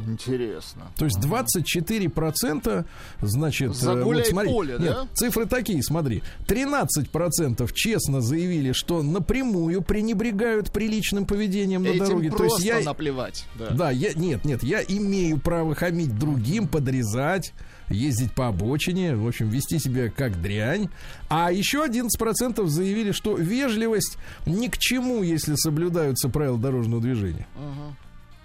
Интересно. 0.06 0.84
То 0.98 1.06
есть 1.06 1.18
24% 1.20 2.86
значит... 3.22 3.72
э, 3.72 3.74
Загуляй 3.74 4.24
вот 4.24 4.30
смотри, 4.30 4.50
поле, 4.52 4.76
нет, 4.80 4.89
да? 4.93 5.08
цифры 5.14 5.45
такие, 5.45 5.82
смотри. 5.84 6.24
13% 6.48 7.70
честно 7.74 8.22
заявили, 8.22 8.72
что 8.72 9.02
напрямую 9.02 9.82
пренебрегают 9.82 10.72
приличным 10.72 11.26
поведением 11.26 11.84
на 11.84 11.88
Этим 11.89 12.00
дороге. 12.06 12.30
То 12.32 12.38
просто 12.38 12.62
есть 12.64 12.80
я... 12.80 12.86
наплевать. 12.86 13.45
Да. 13.56 13.70
Да, 13.72 13.91
я, 13.91 14.14
нет, 14.14 14.45
нет, 14.45 14.64
я 14.64 14.82
имею 14.82 15.39
право 15.39 15.74
хамить 15.76 16.18
другим, 16.18 16.68
подрезать, 16.68 17.54
ездить 17.89 18.34
по 18.34 18.48
обочине, 18.48 19.16
в 19.16 19.28
общем, 19.28 19.50
вести 19.50 19.80
себя 19.80 20.10
как 20.10 20.41
дрянь. 20.41 20.89
А 21.30 21.52
еще 21.52 21.86
11% 21.86 22.66
заявили, 22.68 23.12
что 23.12 23.36
вежливость 23.36 24.18
ни 24.45 24.68
к 24.68 24.78
чему, 24.78 25.24
если 25.24 25.56
соблюдаются 25.56 26.30
правила 26.30 26.58
дорожного 26.58 27.02
движения. 27.02 27.48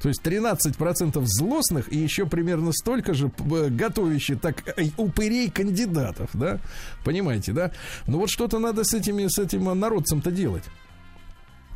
То 0.03 0.09
есть 0.09 0.21
13% 0.23 1.23
злостных 1.25 1.93
и 1.93 1.97
еще 1.97 2.27
примерно 2.27 2.73
столько 2.73 3.15
же 3.15 3.31
э, 3.39 3.69
готовящих 3.69 4.41
так 4.41 4.57
э, 4.77 4.89
упырей 4.97 5.49
кандидатов, 5.49 6.31
да? 6.33 6.59
Понимаете, 7.05 7.53
да? 7.53 7.71
Ну 8.09 8.19
вот 8.19 8.29
что-то 8.29 8.59
надо 8.59 8.83
с 8.83 8.93
этими, 8.93 9.29
с 9.29 9.39
этим 9.39 9.65
народцем-то 9.79 10.33
делать. 10.33 10.65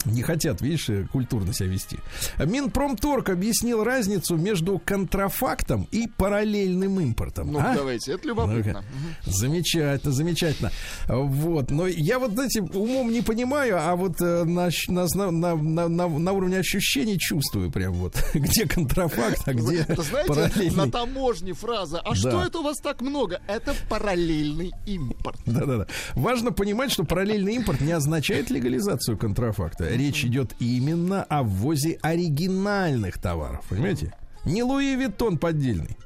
Не 0.07 0.23
хотят, 0.23 0.61
видишь, 0.61 0.89
э, 0.89 1.07
культурно 1.13 1.53
себя 1.53 1.69
вести. 1.69 1.99
Минпромторг 2.39 3.29
объяснил 3.29 3.85
разницу 3.85 4.37
между 4.37 4.79
контрафактом 4.79 5.87
и 5.91 6.07
параллельным 6.07 7.01
импортом. 7.01 7.53
Ну, 7.53 7.59
А? 7.61 7.75
давайте, 7.75 8.13
это 8.13 8.29
любопытно. 8.29 8.85
Ну-ка. 9.25 9.31
Замечательно, 9.31 10.13
замечательно. 10.13 10.71
Вот, 11.09 11.71
но 11.71 11.87
я 11.87 12.19
вот, 12.19 12.33
знаете, 12.33 12.63
умом 12.63 13.11
не 13.13 13.21
понимаю, 13.23 13.79
а 13.81 13.97
вот 13.97 14.21
э, 14.21 14.45
на, 14.45 14.69
на, 14.89 15.31
на, 15.31 15.57
на, 15.89 16.09
на, 16.09 16.33
уровне 16.33 16.59
ощущений 16.59 17.19
чувствую 17.19 17.71
прям 17.71 17.95
вот, 17.95 18.15
где 18.35 18.67
контрафакт, 18.67 19.47
а 19.47 19.55
где 19.55 19.85
знаете, 19.99 20.29
параллельный. 20.29 20.77
на 20.77 20.91
таможне 20.91 21.53
фраза 21.53 22.01
«А 22.01 22.15
что 22.15 22.31
Да. 22.31 22.47
это 22.47 22.59
у 22.61 22.63
вас 22.63 22.79
так 22.79 23.01
много?» 23.01 23.41
Это 23.49 23.75
параллельный 23.89 24.73
импорт. 24.87 25.41
Да-да-да. 25.47 25.87
Важно 26.15 26.53
понимать, 26.53 26.93
что 26.93 27.05
параллельный 27.05 27.55
импорт 27.55 27.81
не 27.81 27.93
означает 27.93 28.51
легализацию 28.51 29.17
контрафакта. 29.19 29.96
Речь 29.97 30.25
идет 30.25 30.55
именно 30.61 31.23
о 31.25 31.43
ввозе 31.43 31.99
оригинальных 32.03 33.19
товаров, 33.19 33.65
понимаете? 33.69 34.15
Не 34.45 34.63
Луи 34.63 34.95
Виттон 34.95 35.39
поддельный. 35.39 35.97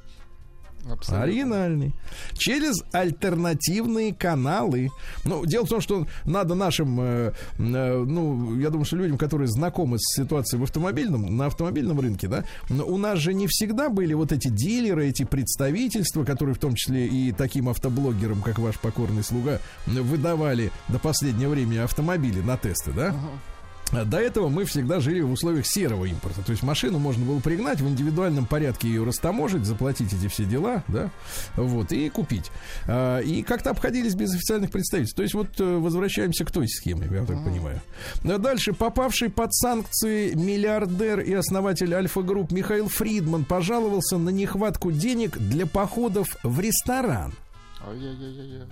Абсолютно. 0.88 1.24
Оригинальный. 1.24 1.95
Через 2.34 2.82
альтернативные 2.93 4.14
каналы. 4.14 4.91
Ну, 5.24 5.45
дело 5.45 5.66
в 5.66 5.68
том, 5.68 5.80
что 5.80 6.07
надо 6.24 6.55
нашим, 6.55 6.99
э, 7.01 7.32
э, 7.59 8.05
ну, 8.07 8.59
я 8.59 8.70
думаю, 8.70 8.84
что 8.84 8.97
людям, 8.97 9.18
которые 9.18 9.49
знакомы 9.49 9.99
с 9.99 10.16
ситуацией 10.16 10.61
в 10.61 10.64
автомобильном, 10.64 11.36
на 11.36 11.47
автомобильном 11.47 12.01
рынке, 12.01 12.28
да, 12.28 12.45
у 12.70 12.97
нас 12.97 13.18
же 13.18 13.34
не 13.34 13.47
всегда 13.47 13.88
были 13.88 14.14
вот 14.14 14.32
эти 14.32 14.49
дилеры, 14.49 15.09
эти 15.09 15.24
представительства, 15.24 16.24
которые 16.24 16.55
в 16.55 16.59
том 16.59 16.74
числе 16.74 17.07
и 17.07 17.32
таким 17.32 17.68
автоблогерам, 17.68 18.41
как 18.43 18.59
ваш 18.59 18.78
покорный 18.78 19.22
слуга, 19.22 19.61
выдавали 19.86 20.72
до 20.88 20.99
последнего 20.99 21.51
времени 21.51 21.78
автомобили 21.78 22.41
на 22.41 22.57
тесты, 22.57 22.93
да? 22.93 23.14
А 23.14 23.51
До 23.93 24.18
этого 24.18 24.49
мы 24.49 24.64
всегда 24.64 25.01
жили 25.01 25.20
в 25.20 25.32
условиях 25.32 25.66
серого 25.66 26.05
импорта. 26.05 26.43
То 26.43 26.53
есть 26.53 26.62
машину 26.62 26.99
можно 26.99 27.24
было 27.24 27.41
пригнать, 27.41 27.80
в 27.80 27.88
индивидуальном 27.88 28.47
порядке 28.47 28.88
ее 28.88 29.05
растаможить, 29.05 29.64
заплатить 29.64 30.12
эти 30.12 30.28
все 30.28 30.45
дела, 30.45 30.84
да, 30.88 31.11
вот, 31.57 31.93
и 31.93 32.09
купить. 32.09 32.51
А, 32.86 33.18
И 33.20 33.43
как-то 33.43 33.70
обходились 33.70 34.14
без 34.14 34.34
официальных 34.34 34.70
представительств. 34.70 35.16
То 35.16 35.22
есть 35.22 35.34
вот 35.34 35.49
э, 35.59 35.64
возвращаемся 35.78 36.45
к 36.45 36.51
той 36.51 36.68
схеме, 36.68 37.09
я 37.11 37.24
так 37.24 37.45
понимаю. 37.45 37.80
А 38.24 38.38
Дальше. 38.38 38.72
Попавший 38.72 39.28
под 39.28 39.53
санкции 39.55 40.34
миллиардер 40.34 41.20
и 41.20 41.32
основатель 41.32 41.93
Альфа-групп 41.95 42.53
Михаил 42.53 42.88
Фридман 42.88 43.45
пожаловался 43.45 44.18
на 44.18 44.30
нехватку 44.30 44.93
денег 44.93 45.38
для 45.38 45.66
походов 45.66 46.28
в 46.43 46.61
ресторан. 46.61 47.34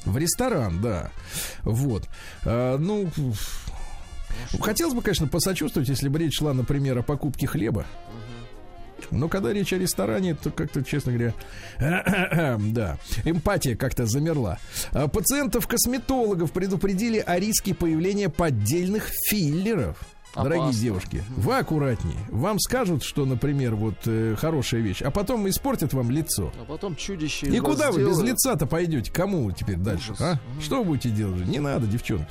В 0.04 0.16
ресторан, 0.16 0.80
да. 0.80 1.10
Вот. 1.62 2.04
А, 2.44 2.76
ну, 2.78 3.08
хотелось 4.60 4.94
бы, 4.94 5.02
конечно, 5.02 5.26
посочувствовать, 5.26 5.88
если 5.88 6.08
бы 6.08 6.18
речь 6.18 6.38
шла, 6.38 6.52
например, 6.54 6.98
о 6.98 7.02
покупке 7.02 7.46
хлеба. 7.46 7.86
Но 9.10 9.28
когда 9.28 9.52
речь 9.52 9.72
о 9.72 9.78
ресторане, 9.78 10.34
то 10.34 10.50
как-то, 10.50 10.82
честно 10.84 11.12
говоря, 11.12 11.34
да, 12.58 12.98
эмпатия 13.24 13.76
как-то 13.76 14.06
замерла. 14.06 14.58
А 14.92 15.08
Пациентов-косметологов 15.08 16.52
предупредили 16.52 17.18
о 17.18 17.38
риске 17.38 17.74
появления 17.74 18.28
поддельных 18.28 19.08
филлеров. 19.28 19.96
Дорогие 20.34 20.62
Опасно. 20.64 20.80
девушки, 20.80 21.24
вы 21.36 21.56
аккуратнее. 21.56 22.16
Вам 22.30 22.60
скажут, 22.60 23.02
что, 23.02 23.24
например, 23.26 23.74
вот 23.74 23.96
э, 24.06 24.36
хорошая 24.38 24.80
вещь, 24.82 25.02
а 25.02 25.10
потом 25.10 25.48
испортят 25.48 25.92
вам 25.94 26.10
лицо. 26.12 26.52
А 26.60 26.64
потом 26.64 26.94
чудище 26.94 27.46
И 27.46 27.58
куда 27.58 27.90
вы 27.90 27.98
без 28.04 28.08
сделают. 28.14 28.28
лица-то 28.30 28.66
пойдете? 28.66 29.10
Кому 29.10 29.50
теперь 29.50 29.76
дальше? 29.76 30.12
Ужас. 30.12 30.20
А? 30.20 30.40
Что 30.60 30.78
вы 30.78 30.84
будете 30.84 31.10
делать? 31.10 31.44
Не 31.46 31.58
надо, 31.58 31.86
девчонки. 31.88 32.28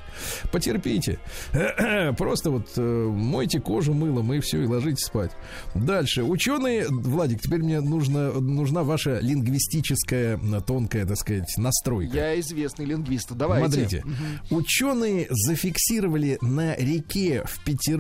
Потерпите. 0.54 1.20
Просто 2.18 2.52
вот 2.52 2.70
э, 2.78 2.82
мойте 3.10 3.60
кожу 3.60 3.94
мылом 3.94 4.32
и 4.34 4.40
все, 4.40 4.62
и 4.64 4.66
ложитесь 4.68 5.06
спать. 5.06 5.32
Дальше. 5.76 6.24
Ученые, 6.24 6.86
Владик, 6.90 7.42
теперь 7.42 7.62
мне 7.62 7.82
нужно, 7.82 8.32
нужна 8.40 8.84
ваша 8.84 9.20
лингвистическая, 9.20 10.36
м, 10.38 10.62
тонкая, 10.64 11.06
так 11.06 11.18
сказать, 11.18 11.52
настройка. 11.58 12.16
Я 12.16 12.40
известный 12.40 12.86
лингвист. 12.86 13.32
Давайте. 13.34 13.68
Смотрите, 13.68 14.04
ученые 14.50 15.28
зафиксировали 15.30 16.38
на 16.42 16.76
реке 16.76 17.44
в 17.46 17.64
Петербурге 17.66 17.97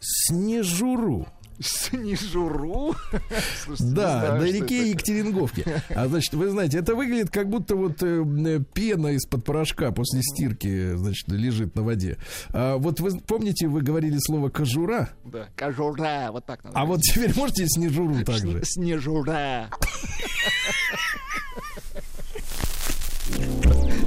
снежуру. 0.00 1.26
Снежуру. 1.60 2.96
Слушайте, 3.64 3.94
Да, 3.94 4.18
знаю, 4.26 4.40
на 4.42 4.44
реке. 4.46 4.88
Екатеринговке. 4.90 5.82
А 5.94 6.08
значит, 6.08 6.34
вы 6.34 6.50
знаете, 6.50 6.78
это 6.78 6.96
выглядит 6.96 7.30
как 7.30 7.48
будто 7.48 7.76
вот 7.76 8.02
э, 8.02 8.60
пена 8.74 9.08
из-под 9.14 9.44
порошка 9.44 9.92
после 9.92 10.20
стирки, 10.22 10.94
значит, 10.96 11.28
лежит 11.28 11.76
на 11.76 11.82
воде. 11.84 12.18
А 12.52 12.76
вот 12.76 12.98
вы 12.98 13.16
помните, 13.20 13.68
вы 13.68 13.82
говорили 13.82 14.18
слово 14.18 14.48
кожура, 14.48 15.10
Да, 15.24 15.46
кожура, 15.56 16.30
вот 16.32 16.44
так 16.44 16.64
надо. 16.64 16.76
а 16.76 16.84
вот 16.86 17.02
теперь 17.02 17.32
можете 17.36 17.66
снежуру 17.68 18.24
также. 18.24 18.60
Снежура. 18.64 19.70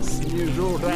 Снежура. 0.03 0.93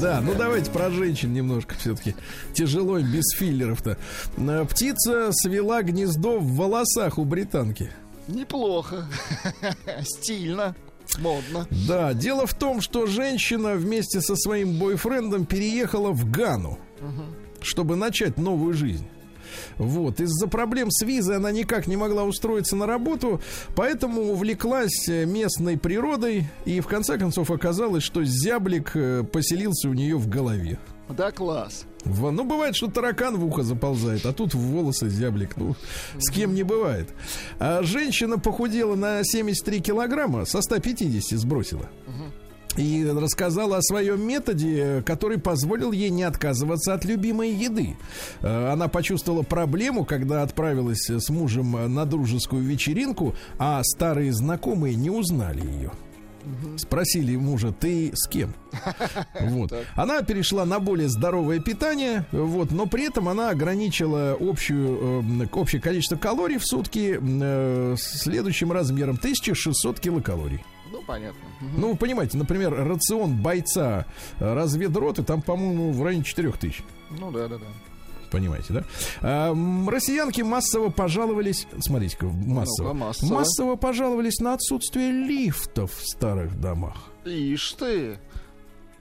Да, 0.00 0.20
ну 0.20 0.34
давайте 0.34 0.70
про 0.70 0.90
женщин 0.90 1.32
немножко 1.32 1.74
все-таки. 1.78 2.14
Тяжело 2.52 2.98
без 3.00 3.24
филлеров-то. 3.36 3.98
Э, 4.36 4.64
Птица 4.68 5.30
свела 5.32 5.82
гнездо 5.82 6.38
в 6.38 6.56
волосах 6.56 7.18
у 7.18 7.24
британки. 7.24 7.90
Неплохо. 8.28 9.06
Стильно. 10.02 10.74
Модно. 11.18 11.66
Да, 11.86 12.14
дело 12.14 12.46
в 12.46 12.54
том, 12.54 12.80
что 12.80 13.06
женщина 13.06 13.74
вместе 13.74 14.20
со 14.20 14.36
своим 14.36 14.78
бойфрендом 14.78 15.44
переехала 15.46 16.10
в 16.10 16.30
Гану, 16.30 16.78
чтобы 17.60 17.96
начать 17.96 18.38
новую 18.38 18.74
жизнь. 18.74 19.06
Вот, 19.78 20.20
из-за 20.20 20.46
проблем 20.46 20.90
с 20.90 21.04
визой 21.04 21.36
она 21.36 21.50
никак 21.52 21.86
не 21.86 21.96
могла 21.96 22.24
устроиться 22.24 22.76
на 22.76 22.86
работу, 22.86 23.40
поэтому 23.74 24.22
увлеклась 24.32 25.08
э, 25.08 25.24
местной 25.24 25.76
природой, 25.78 26.46
и 26.64 26.80
в 26.80 26.86
конце 26.86 27.18
концов 27.18 27.50
оказалось, 27.50 28.02
что 28.02 28.24
зяблик 28.24 28.92
э, 28.94 29.22
поселился 29.24 29.88
у 29.88 29.92
нее 29.92 30.16
в 30.16 30.28
голове. 30.28 30.78
Да, 31.08 31.30
класс. 31.30 31.84
В- 32.04 32.30
ну, 32.30 32.44
бывает, 32.44 32.74
что 32.76 32.88
таракан 32.90 33.36
в 33.36 33.44
ухо 33.44 33.62
заползает, 33.62 34.24
а 34.26 34.32
тут 34.32 34.54
в 34.54 34.58
волосы 34.58 35.08
зяблик. 35.10 35.56
Ну, 35.56 35.74
с 36.18 36.30
кем 36.30 36.54
не 36.54 36.62
бывает. 36.62 37.08
А 37.58 37.82
женщина 37.82 38.38
похудела 38.38 38.94
на 38.94 39.22
73 39.22 39.80
килограмма, 39.80 40.46
со 40.46 40.62
150 40.62 41.38
сбросила. 41.38 41.88
И 42.76 43.04
рассказала 43.06 43.78
о 43.78 43.82
своем 43.82 44.26
методе, 44.26 45.02
который 45.06 45.38
позволил 45.38 45.92
ей 45.92 46.10
не 46.10 46.24
отказываться 46.24 46.94
от 46.94 47.04
любимой 47.04 47.52
еды. 47.52 47.96
Э, 48.42 48.72
Она 48.72 48.88
почувствовала 48.88 49.42
проблему, 49.42 50.04
когда 50.04 50.42
отправилась 50.42 51.08
с 51.08 51.28
мужем 51.30 51.94
на 51.94 52.04
дружескую 52.04 52.62
вечеринку, 52.62 53.34
а 53.58 53.80
старые 53.84 54.32
знакомые 54.32 54.94
не 54.96 55.10
узнали 55.10 55.64
ее. 55.64 55.92
Спросили 56.76 57.36
мужа, 57.36 57.72
ты 57.72 58.10
с 58.14 58.28
кем? 58.28 58.54
Вот. 59.40 59.72
Она 59.94 60.22
перешла 60.22 60.64
на 60.64 60.78
более 60.78 61.08
здоровое 61.08 61.58
питание, 61.60 62.26
вот, 62.32 62.70
но 62.70 62.86
при 62.86 63.06
этом 63.06 63.28
она 63.28 63.50
ограничила 63.50 64.36
общую, 64.38 65.22
э, 65.42 65.46
общее 65.52 65.80
количество 65.80 66.16
калорий 66.16 66.58
в 66.58 66.66
сутки 66.66 67.18
э, 67.20 67.94
следующим 67.98 68.72
размером 68.72 69.14
1600 69.16 70.00
килокалорий. 70.00 70.62
Ну, 70.94 71.02
понятно. 71.06 71.40
Ну, 71.76 71.90
вы 71.90 71.96
понимаете, 71.96 72.38
например, 72.38 72.72
рацион 72.72 73.34
бойца 73.36 74.06
э, 74.38 74.54
разведроты 74.54 75.22
там, 75.24 75.42
по-моему, 75.42 75.92
в 75.92 76.02
районе 76.04 76.22
4000. 76.24 76.84
Ну, 77.18 77.32
да, 77.32 77.48
да, 77.48 77.58
да. 77.58 77.64
Понимаете, 78.30 78.72
да? 78.74 78.84
А, 79.20 79.50
м, 79.50 79.88
россиянки 79.88 80.40
массово 80.42 80.90
пожаловались, 80.90 81.66
смотрите-ка, 81.80 82.26
массово, 82.26 82.88
Ну-ка, 82.92 82.94
массово. 83.06 83.34
массово 83.34 83.76
пожаловались 83.76 84.38
на 84.40 84.54
отсутствие 84.54 85.10
лифтов 85.10 85.92
в 85.94 86.06
старых 86.08 86.60
домах. 86.60 86.96
Ишь 87.24 87.72
ты. 87.72 88.18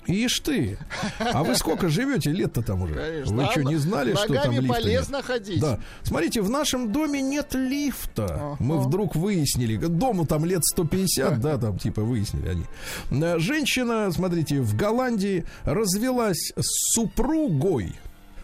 Ишь 0.07 0.39
ты! 0.39 0.77
А 1.19 1.43
вы 1.43 1.55
сколько 1.55 1.89
живете 1.89 2.31
лет-то 2.31 2.61
там 2.61 2.81
уже? 2.83 2.95
Конечно. 2.95 3.35
Вы 3.35 3.45
что, 3.51 3.61
не 3.63 3.75
знали, 3.75 4.13
что 4.15 4.33
там 4.33 4.51
лифта 4.51 4.61
нет? 4.61 4.71
полезно 4.71 5.23
ходить. 5.23 5.61
Да. 5.61 5.79
Смотрите, 6.03 6.41
в 6.41 6.49
нашем 6.49 6.91
доме 6.91 7.21
нет 7.21 7.53
лифта. 7.53 8.25
Ага. 8.25 8.57
Мы 8.59 8.79
вдруг 8.79 9.15
выяснили. 9.15 9.77
Дому 9.77 10.25
там 10.25 10.45
лет 10.45 10.63
150, 10.63 11.39
да, 11.39 11.57
там 11.57 11.77
типа 11.77 12.01
выяснили 12.01 12.47
они. 12.49 13.23
Э, 13.23 13.39
Женщина, 13.39 14.11
смотрите, 14.11 14.61
в 14.61 14.75
Голландии 14.75 15.45
развелась 15.63 16.51
с 16.55 16.93
супругой. 16.93 17.95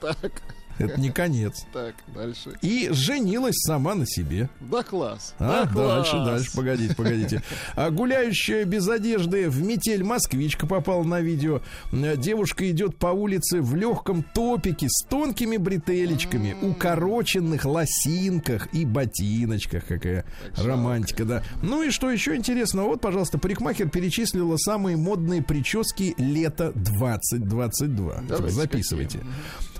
Так, 0.00 0.42
Это 0.78 1.00
не 1.00 1.10
конец. 1.10 1.64
так, 1.72 1.94
дальше. 2.14 2.52
И 2.62 2.88
женилась 2.90 3.56
сама 3.58 3.94
на 3.94 4.06
себе. 4.06 4.48
Да 4.60 4.82
класс. 4.82 5.34
А, 5.38 5.64
да 5.64 5.72
класс. 5.72 6.10
дальше, 6.10 6.24
дальше, 6.24 6.56
погодите, 6.56 6.94
погодите. 6.94 7.42
А 7.76 7.90
гуляющая 7.90 8.64
без 8.64 8.88
одежды 8.88 9.48
в 9.48 9.62
метель 9.62 10.02
москвичка 10.04 10.66
попала 10.66 11.04
на 11.04 11.20
видео. 11.20 11.60
Девушка 11.92 12.70
идет 12.70 12.96
по 12.96 13.08
улице 13.08 13.60
в 13.60 13.74
легком 13.74 14.22
топике 14.22 14.88
с 14.88 15.04
тонкими 15.06 15.56
бретелечками, 15.56 16.56
укороченных 16.60 17.64
лосинках 17.64 18.72
и 18.72 18.84
ботиночках. 18.84 19.86
Какая 19.86 20.24
романтика, 20.56 21.24
да. 21.24 21.42
Ну 21.62 21.82
и 21.82 21.90
что 21.90 22.10
еще 22.10 22.34
интересно, 22.36 22.84
вот, 22.84 23.00
пожалуйста, 23.00 23.38
парикмахер 23.38 23.88
перечислила 23.88 24.56
самые 24.56 24.96
модные 24.96 25.42
прически 25.42 26.14
лета 26.18 26.72
2022. 26.74 28.22
Давайте, 28.28 28.54
Записывайте. 28.54 29.20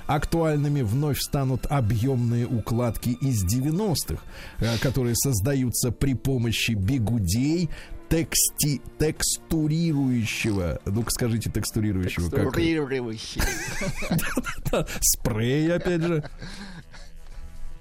Актуальными 0.06 0.82
вновь 0.82 1.18
станут 1.18 1.66
объемные 1.66 2.46
укладки 2.46 3.10
из 3.20 3.44
90-х, 3.44 4.22
э, 4.60 4.78
которые 4.78 5.14
создаются 5.16 5.90
при 5.90 6.14
помощи 6.14 6.72
бигудей, 6.72 7.70
тексти, 8.08 8.80
текстурирующего, 8.98 10.80
ну-ка 10.84 11.10
скажите 11.10 11.50
текстурирующего, 11.50 12.30
как? 12.30 12.44
Текстурирующий. 12.44 13.40
Спрей, 15.00 15.72
опять 15.72 16.02
же. 16.02 16.24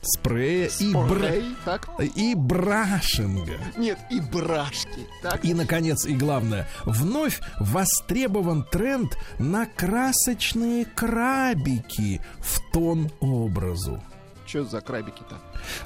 Спрея 0.04 0.70
и, 0.80 0.94
бра... 0.94 1.32
Так? 1.64 1.90
и 2.16 2.36
брашинга. 2.36 3.58
Нет, 3.78 3.98
и 4.10 4.20
брашки. 4.20 5.08
Так? 5.22 5.44
И, 5.46 5.54
наконец, 5.54 6.06
и 6.06 6.14
главное, 6.14 6.68
вновь 6.84 7.40
востребован 7.60 8.64
тренд 8.64 9.18
на 9.40 9.66
красочные 9.66 10.86
крабики 10.86 12.22
в 12.40 12.60
тон 12.74 13.12
образу. 13.22 14.04
Что 14.46 14.66
за 14.66 14.82
крабики-то? 14.82 15.38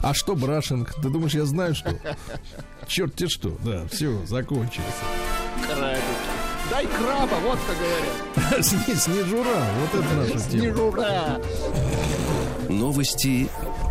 А 0.01 0.13
что 0.15 0.35
брашинг? 0.35 0.95
Ты 0.95 1.09
думаешь, 1.09 1.35
я 1.35 1.45
знаю, 1.45 1.75
что? 1.75 1.95
Черт 2.87 3.15
тебе 3.15 3.29
что. 3.29 3.55
Да, 3.63 3.87
все, 3.87 4.25
закончилось. 4.25 4.87
Крабики. 5.67 6.01
Дай 6.69 6.85
краба, 6.85 7.35
вот 7.43 7.59
как 7.65 7.77
говорят. 7.77 8.65
Снежура, 8.99 9.65
вот 9.79 10.03
это 10.03 10.13
наша 10.15 10.49
тема. 10.49 10.61
Снежура. 10.63 11.41
Новости 12.67 13.49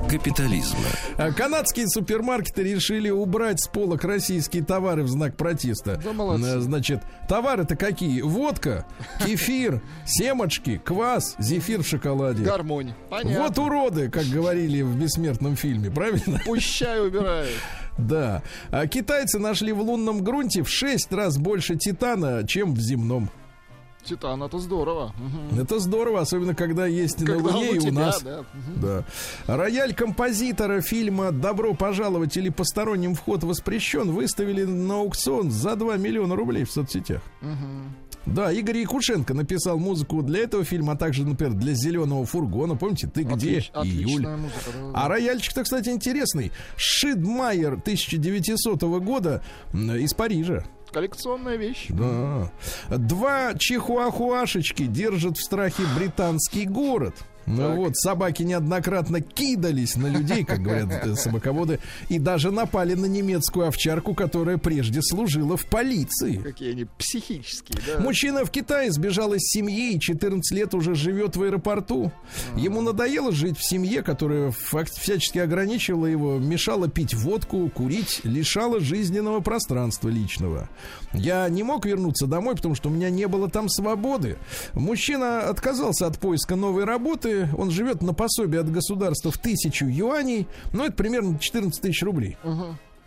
капитализма. 0.09 0.79
А 1.17 1.33
Канадские 1.33 1.89
супермаркеты 1.89 2.63
решили 2.63 3.11
убрать 3.11 3.61
с 3.61 3.69
полок 3.69 4.05
российские 4.05 4.65
товары 4.65 5.03
в 5.03 5.09
знак 5.09 5.37
протеста. 5.37 6.01
Да 6.03 6.13
молодцы. 6.13 6.47
Э, 6.47 6.61
Значит, 6.61 7.03
товары-то 7.29 7.77
какие? 7.77 8.23
Водка, 8.23 8.87
кефир, 9.25 9.83
семечки, 10.07 10.81
квас, 10.85 11.35
зефир 11.39 11.83
в 11.83 11.87
шоколаде. 11.89 12.43
Гармонь. 12.45 12.95
Понятно. 13.11 13.43
Вот 13.45 13.59
уроды, 13.59 14.11
как 14.11 14.25
говорили 14.27 14.83
в 14.83 14.97
бессмертном 14.97 15.57
фильме, 15.57 15.91
правильно? 15.91 16.41
Пущай 16.45 17.07
убирают. 17.07 17.51
Да. 17.99 18.43
А 18.71 18.87
китайцы 18.87 19.39
нашли 19.39 19.73
в 19.73 19.81
лунном 19.81 20.23
грунте 20.23 20.63
в 20.63 20.69
6 20.69 21.11
раз 21.15 21.39
больше 21.39 21.77
титана, 21.77 22.47
чем 22.47 22.75
в 22.75 22.79
земном. 22.79 23.31
Титан, 24.07 24.43
это 24.43 24.59
здорово. 24.59 25.13
Мгм. 25.19 25.61
Это 25.61 25.79
здорово, 25.79 26.21
особенно 26.21 26.55
когда 26.55 26.87
есть 26.87 27.21
на 27.21 27.27
Когда 27.27 27.55
Луне 27.57 27.71
он 27.71 27.75
и 27.75 27.79
у 27.79 27.83
у 27.83 27.85
тебя, 27.91 27.93
нас. 27.93 28.23
да. 28.23 28.45
Да. 28.77 29.05
Рояль 29.47 29.95
композитора 29.95 30.81
фильма 30.81 31.33
«Добро 31.33 31.75
пожаловать» 31.75 32.37
или 32.37 32.49
«Посторонним 32.49 33.15
вход 33.15 33.43
воспрещен» 33.45 34.11
выставили 34.13 34.65
на 34.65 34.95
аукцион 35.01 35.51
за 35.51 35.77
2 35.77 35.97
миллиона 35.97 36.37
рублей 36.37 36.65
в 36.65 36.71
соцсетях. 36.71 37.23
Да, 38.27 38.51
Игорь 38.51 38.79
Якушенко 38.79 39.35
написал 39.35 39.79
музыку 39.79 40.21
для 40.21 40.41
этого 40.41 40.65
фильма, 40.65 40.95
а 40.95 40.97
также, 40.97 41.25
например, 41.25 41.55
для 41.55 41.75
«Зеленого 41.75 42.27
фургона». 42.27 42.75
Помните, 42.75 43.07
«Ты 43.07 43.23
где?» 43.23 43.59
Отлич- 43.59 43.71
Июль. 43.85 44.03
Отличная 44.27 44.37
музыка. 44.37 44.59
да, 44.75 44.81
да. 44.93 45.05
А 45.05 45.09
рояльчик-то, 45.09 45.63
кстати, 45.63 45.91
интересный. 45.91 46.51
Шидмайер 46.77 47.75
1900 47.75 48.83
года 49.01 49.43
из 49.73 50.13
Парижа. 50.15 50.65
Коллекционная 50.93 51.57
вещь. 51.57 51.87
Да. 51.91 52.51
Два 52.91 53.55
чихуахуашечки 53.55 54.87
держат 54.87 55.37
в 55.37 55.43
страхе 55.43 55.83
британский 55.97 56.67
город. 56.67 57.15
Ну 57.47 57.77
вот, 57.77 57.97
собаки 57.97 58.43
неоднократно 58.43 59.21
кидались 59.21 59.97
на 59.97 60.07
людей, 60.09 60.45
как 60.45 60.61
говорят 60.63 61.07
э, 61.07 61.15
собаководы, 61.15 61.79
и 62.09 62.19
даже 62.19 62.51
напали 62.51 62.95
на 62.95 63.07
немецкую 63.07 63.69
овчарку, 63.69 64.15
которая 64.15 64.59
прежде 64.59 65.01
служила 65.03 65.57
в 65.57 65.67
полиции. 65.67 66.37
Какие 66.39 66.73
они 66.73 66.87
психические, 66.99 67.79
да. 67.87 68.03
Мужчина 68.03 68.45
в 68.45 68.51
Китае 68.51 68.91
сбежал 68.91 69.33
из 69.35 69.43
семьи 69.43 69.95
и 69.95 70.01
14 70.01 70.57
лет 70.57 70.75
уже 70.75 70.95
живет 70.95 71.37
в 71.37 71.43
аэропорту. 71.43 72.11
Ему 72.57 72.81
надоело 72.81 73.31
жить 73.33 73.59
в 73.59 73.65
семье, 73.69 74.03
которая 74.03 74.51
фак- 74.51 74.91
всячески 74.91 75.39
ограничивала 75.39 76.07
его, 76.07 76.39
мешала 76.39 76.89
пить 76.89 77.15
водку, 77.15 77.69
курить, 77.69 78.21
лишала 78.25 78.81
жизненного 78.81 79.41
пространства 79.41 80.09
личного. 80.09 80.69
Я 81.13 81.49
не 81.49 81.63
мог 81.63 81.87
вернуться 81.87 82.27
домой, 82.27 82.57
потому 82.57 82.75
что 82.75 82.89
у 82.89 82.93
меня 82.93 83.11
не 83.11 83.27
было 83.29 83.49
там 83.49 83.69
свободы. 83.69 84.37
Мужчина 84.75 85.49
отказался 85.49 86.07
от 86.07 86.19
поиска 86.19 86.57
новой 86.57 86.85
работы. 86.85 87.36
Он 87.57 87.71
живет 87.71 88.03
на 88.03 88.15
пособие 88.15 88.61
от 88.61 88.71
государства 88.71 89.31
в 89.31 89.39
тысячу 89.39 89.87
юаней. 89.87 90.47
Ну, 90.73 90.85
это 90.85 90.93
примерно 90.93 91.39
14 91.39 91.81
тысяч 91.81 92.03
рублей. 92.03 92.37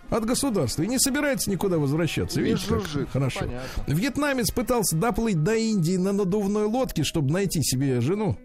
От 0.10 0.26
государства. 0.26 0.82
И 0.84 0.88
не 0.88 0.98
собирается 0.98 1.52
никуда 1.52 1.78
возвращаться. 1.78 2.42
Не 2.42 2.50
Видите, 2.50 2.68
как 2.68 3.10
хорошо. 3.12 3.42
Понятно. 3.42 3.94
Вьетнамец 3.94 4.52
пытался 4.52 4.96
доплыть 4.96 5.44
до 5.44 5.54
Индии 5.56 5.98
на 5.98 6.14
надувной 6.14 6.66
лодке, 6.66 7.04
чтобы 7.04 7.32
найти 7.32 7.62
себе 7.62 8.02
жену. 8.02 8.36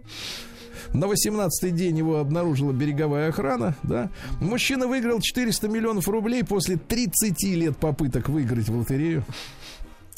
На 0.93 1.07
18-й 1.07 1.71
день 1.71 1.99
его 1.99 2.19
обнаружила 2.19 2.73
береговая 2.73 3.31
охрана, 3.31 3.75
да. 3.83 4.11
Мужчина 4.41 4.87
выиграл 4.87 5.21
400 5.21 5.69
миллионов 5.69 6.07
рублей 6.07 6.45
после 6.45 6.77
30 6.77 7.43
лет 7.45 7.77
попыток 7.77 8.29
выиграть 8.29 8.69
в 8.69 8.77
лотерею. 8.77 9.25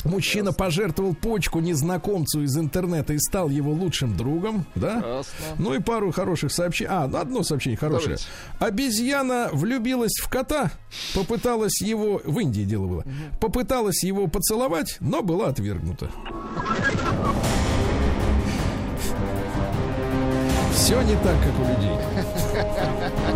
Мужчина 0.07 0.53
пожертвовал 0.53 1.15
почку 1.15 1.61
незнакомцу 1.61 2.43
из 2.43 2.57
интернета 2.57 3.13
и 3.13 3.19
стал 3.19 3.49
его 3.49 3.73
лучшим 3.73 4.17
другом, 4.17 4.65
да? 4.75 4.95
Ясно. 4.95 5.25
Ну 5.59 5.75
и 5.75 5.81
пару 5.81 6.13
хороших 6.13 6.53
сообщений. 6.53 6.91
А, 6.93 7.07
ну, 7.07 7.19
одно 7.19 7.43
сообщение 7.43 7.77
хорошее. 7.77 8.17
Давайте. 8.17 8.75
Обезьяна 8.75 9.49
влюбилась 9.53 10.19
в 10.23 10.29
кота, 10.29 10.71
попыталась 11.15 11.81
его... 11.81 12.21
В 12.25 12.39
Индии 12.39 12.63
дело 12.63 12.87
было. 12.87 13.05
Попыталась 13.41 14.03
его 14.05 14.27
поцеловать, 14.29 14.97
но 15.01 15.23
была 15.23 15.49
отвергнута. 15.49 16.11
Все 20.75 21.01
не 21.03 21.15
так, 21.15 21.37
как 21.43 21.59
у 21.59 21.65
людей. 21.65 21.97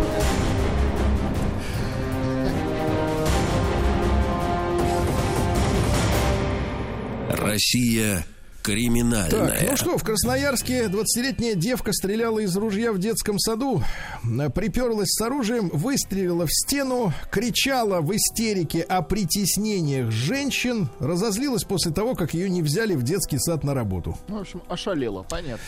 Россия 7.31 8.25
криминальная. 8.61 9.29
Так, 9.29 9.69
ну 9.69 9.77
что, 9.77 9.97
в 9.97 10.03
Красноярске 10.03 10.85
20-летняя 10.85 11.55
девка 11.55 11.93
стреляла 11.93 12.39
из 12.39 12.55
ружья 12.55 12.91
в 12.91 12.99
детском 12.99 13.39
саду, 13.39 13.81
э, 14.23 14.49
приперлась 14.49 15.09
с 15.09 15.21
оружием, 15.21 15.69
выстрелила 15.69 16.45
в 16.45 16.51
стену, 16.51 17.13
кричала 17.31 18.01
в 18.01 18.15
истерике 18.15 18.81
о 18.81 19.01
притеснениях 19.01 20.11
женщин, 20.11 20.89
разозлилась 20.99 21.63
после 21.63 21.91
того, 21.91 22.15
как 22.15 22.33
ее 22.33 22.49
не 22.49 22.61
взяли 22.61 22.95
в 22.95 23.03
детский 23.03 23.39
сад 23.39 23.63
на 23.63 23.73
работу. 23.73 24.17
Ну, 24.27 24.37
в 24.37 24.41
общем, 24.41 24.61
ошалело, 24.67 25.25
понятно. 25.27 25.63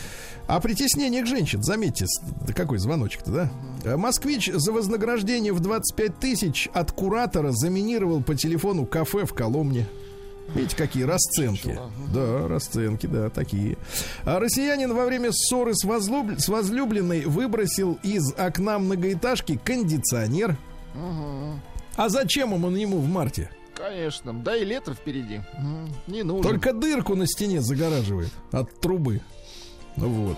О 0.46 0.60
притеснениях 0.60 1.26
женщин, 1.26 1.62
заметьте, 1.62 2.06
какой 2.54 2.78
звоночек-то, 2.78 3.30
да? 3.30 3.50
Э, 3.84 3.96
Москвич 3.96 4.50
за 4.52 4.72
вознаграждение 4.72 5.52
в 5.52 5.60
25 5.60 6.18
тысяч 6.20 6.68
от 6.72 6.92
куратора 6.92 7.50
заминировал 7.50 8.22
по 8.22 8.34
телефону 8.34 8.86
кафе 8.86 9.24
в 9.24 9.34
Коломне. 9.34 9.88
Видите, 10.54 10.76
какие 10.76 11.04
расценки. 11.04 11.78
Да, 12.12 12.46
расценки, 12.48 13.06
да, 13.06 13.30
такие. 13.30 13.76
А 14.24 14.38
россиянин 14.38 14.92
во 14.94 15.04
время 15.06 15.30
ссоры 15.32 15.74
с, 15.74 15.84
возлюб- 15.84 16.38
с 16.38 16.48
возлюбленной 16.48 17.24
выбросил 17.24 17.98
из 18.02 18.32
окна 18.34 18.78
многоэтажки 18.78 19.58
кондиционер. 19.64 20.56
А 21.96 22.08
зачем 22.08 22.52
он 22.52 22.74
ему 22.76 22.98
в 22.98 23.08
марте? 23.08 23.50
Конечно. 23.74 24.32
Да 24.32 24.56
и 24.56 24.64
лето 24.64 24.94
впереди. 24.94 25.40
Не 26.06 26.22
нужно. 26.22 26.42
Только 26.48 26.72
дырку 26.72 27.14
на 27.16 27.26
стене 27.26 27.60
загораживает 27.60 28.30
от 28.52 28.80
трубы. 28.80 29.20
Вот. 29.96 30.36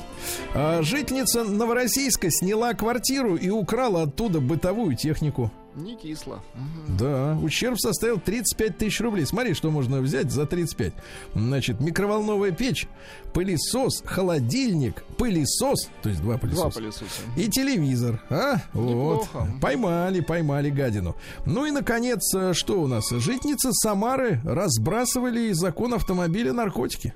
А 0.54 0.82
жительница 0.82 1.44
Новороссийска 1.44 2.30
сняла 2.30 2.74
квартиру 2.74 3.36
и 3.36 3.48
украла 3.50 4.02
оттуда 4.02 4.40
бытовую 4.40 4.96
технику. 4.96 5.50
Не 5.76 5.94
кисло. 5.94 6.42
Мгм. 6.54 6.96
Да, 6.96 7.38
ущерб 7.42 7.78
составил 7.78 8.18
35 8.18 8.78
тысяч 8.78 9.00
рублей. 9.00 9.26
Смотри, 9.26 9.52
что 9.52 9.70
можно 9.70 10.00
взять 10.00 10.32
за 10.32 10.46
35. 10.46 10.94
Значит, 11.34 11.80
микроволновая 11.80 12.50
печь, 12.50 12.88
пылесос, 13.34 14.02
холодильник, 14.06 15.02
пылесос, 15.18 15.90
то 16.02 16.08
есть 16.08 16.22
два 16.22 16.34
Два 16.36 16.38
пылесоса. 16.48 16.78
пылесоса. 16.78 17.04
И 17.36 17.48
телевизор, 17.48 18.22
а? 18.30 18.56
Вот. 18.72 19.22
Неплохо. 19.24 19.48
Поймали, 19.60 20.20
поймали 20.20 20.70
гадину. 20.70 21.14
Ну 21.44 21.66
и, 21.66 21.70
наконец, 21.70 22.34
э, 22.34 22.54
что 22.54 22.80
у 22.80 22.86
нас? 22.86 23.10
Житницы 23.10 23.72
Самары 23.74 24.40
разбрасывали 24.44 25.50
из 25.50 25.58
закон 25.58 25.92
автомобиля 25.92 26.54
наркотики. 26.54 27.12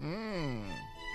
М, 0.00 0.62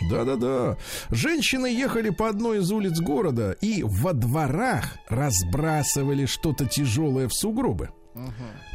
Да-да-да. 0.09 0.77
Женщины 1.09 1.67
ехали 1.67 2.09
по 2.09 2.29
одной 2.29 2.59
из 2.59 2.71
улиц 2.71 2.99
города 2.99 3.51
и 3.61 3.83
во 3.83 4.13
дворах 4.13 4.97
разбрасывали 5.09 6.25
что-то 6.25 6.65
тяжелое 6.65 7.27
в 7.27 7.33
сугробы. 7.33 7.89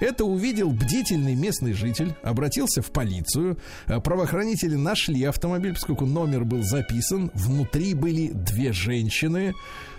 Это 0.01 0.25
увидел 0.25 0.70
бдительный 0.70 1.35
местный 1.35 1.72
житель, 1.72 2.14
обратился 2.22 2.83
в 2.83 2.91
полицию. 2.91 3.59
Э, 3.87 4.01
Правоохранители 4.01 4.77
нашли 4.77 5.22
автомобиль, 5.25 5.75
поскольку 5.75 6.07
номер 6.07 6.45
был 6.45 6.62
записан. 6.62 7.31
Внутри 7.35 7.95
были 7.95 8.31
две 8.33 8.72
женщины, 8.72 9.55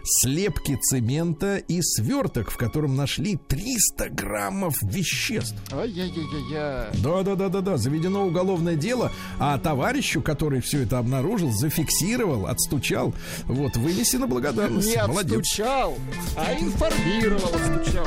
слепки 0.05 0.77
цемента 0.81 1.57
и 1.57 1.81
сверток, 1.81 2.51
в 2.51 2.57
котором 2.57 2.95
нашли 2.95 3.37
300 3.47 4.09
граммов 4.09 4.75
веществ. 4.81 5.55
Ай-яй-яй-яй-яй. 5.71 6.89
Да, 7.03 7.23
да, 7.23 7.35
да, 7.35 7.49
да, 7.49 7.61
да. 7.61 7.77
Заведено 7.77 8.25
уголовное 8.25 8.75
дело, 8.75 9.11
а 9.39 9.57
товарищу, 9.57 10.21
который 10.21 10.61
все 10.61 10.83
это 10.83 10.99
обнаружил, 10.99 11.51
зафиксировал, 11.51 12.47
отстучал, 12.47 13.13
вот, 13.45 13.75
вынесена 13.75 14.27
благодарность. 14.27 14.87
Не 14.87 15.07
Молодец. 15.07 15.39
отстучал, 15.39 15.95
а 16.35 16.53
информировал, 16.53 17.53
отстучал. 17.53 18.05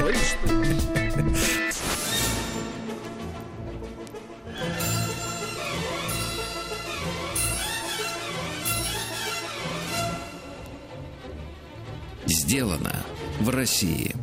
Сделано 12.29 12.95
в 13.41 13.49
России. 13.49 14.15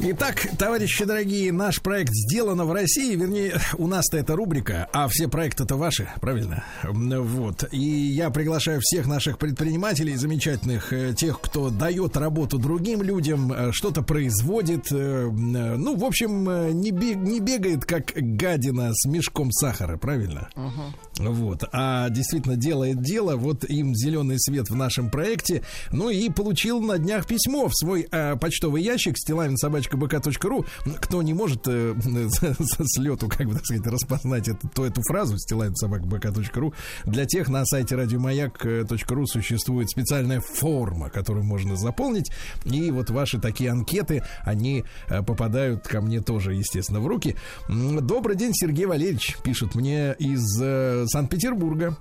Итак, 0.00 0.46
товарищи 0.56 1.04
дорогие, 1.04 1.50
наш 1.50 1.80
проект 1.80 2.12
сделано 2.12 2.64
в 2.64 2.72
России, 2.72 3.16
вернее, 3.16 3.58
у 3.78 3.88
нас-то 3.88 4.16
это 4.16 4.36
рубрика, 4.36 4.88
а 4.92 5.08
все 5.08 5.26
проекты-то 5.26 5.74
ваши, 5.76 6.08
правильно? 6.20 6.62
Вот. 6.84 7.64
И 7.72 7.80
я 7.80 8.30
приглашаю 8.30 8.80
всех 8.80 9.08
наших 9.08 9.38
предпринимателей 9.38 10.14
замечательных, 10.14 10.92
э, 10.92 11.14
тех, 11.14 11.40
кто 11.40 11.70
дает 11.70 12.16
работу 12.16 12.58
другим 12.58 13.02
людям, 13.02 13.52
э, 13.52 13.72
что-то 13.72 14.02
производит, 14.02 14.92
э, 14.92 15.28
ну, 15.30 15.96
в 15.96 16.04
общем, 16.04 16.78
не, 16.80 16.92
бег- 16.92 17.16
не 17.16 17.40
бегает 17.40 17.84
как 17.84 18.12
гадина 18.14 18.90
с 18.94 19.04
мешком 19.04 19.50
сахара, 19.50 19.96
правильно? 19.96 20.48
Вот, 21.18 21.64
а 21.72 22.08
действительно 22.10 22.54
делает 22.54 23.02
дело, 23.02 23.34
вот 23.34 23.64
им 23.64 23.96
зеленый 23.96 24.38
свет 24.38 24.70
в 24.70 24.76
нашем 24.76 25.10
проекте. 25.10 25.62
Ну 25.90 26.10
и 26.10 26.30
получил 26.30 26.80
на 26.80 26.98
днях 26.98 27.26
письмо 27.26 27.66
в 27.66 27.74
свой 27.74 28.06
э, 28.08 28.36
почтовый 28.36 28.84
ящик 28.84 29.18
стилавинсобачкабк.ру. 29.88 30.64
Кто 31.00 31.22
не 31.22 31.34
может 31.34 31.66
э, 31.66 31.94
с 31.98 32.98
лету, 32.98 33.28
как 33.28 33.46
бы 33.46 33.54
так 33.54 33.64
сказать, 33.64 33.86
распознать 33.86 34.48
эту, 34.48 34.68
то 34.68 34.86
эту 34.86 35.02
фразу 35.02 35.38
стилавинсобачкабк.ру, 35.38 36.74
для 37.04 37.26
тех 37.26 37.48
на 37.48 37.64
сайте 37.64 37.96
радиомаяк.ру 37.96 39.26
существует 39.26 39.90
специальная 39.90 40.40
форма, 40.40 41.10
которую 41.10 41.44
можно 41.44 41.76
заполнить. 41.76 42.30
И 42.64 42.90
вот 42.90 43.10
ваши 43.10 43.38
такие 43.38 43.70
анкеты, 43.70 44.22
они 44.44 44.84
э, 45.08 45.22
попадают 45.22 45.86
ко 45.86 46.00
мне 46.00 46.20
тоже, 46.20 46.54
естественно, 46.54 47.00
в 47.00 47.06
руки. 47.06 47.36
Добрый 47.68 48.36
день, 48.36 48.52
Сергей 48.54 48.86
Валерьевич, 48.86 49.36
пишет 49.42 49.74
мне 49.74 50.14
из 50.18 50.60
э, 50.60 51.04
Санкт-Петербурга. 51.08 51.96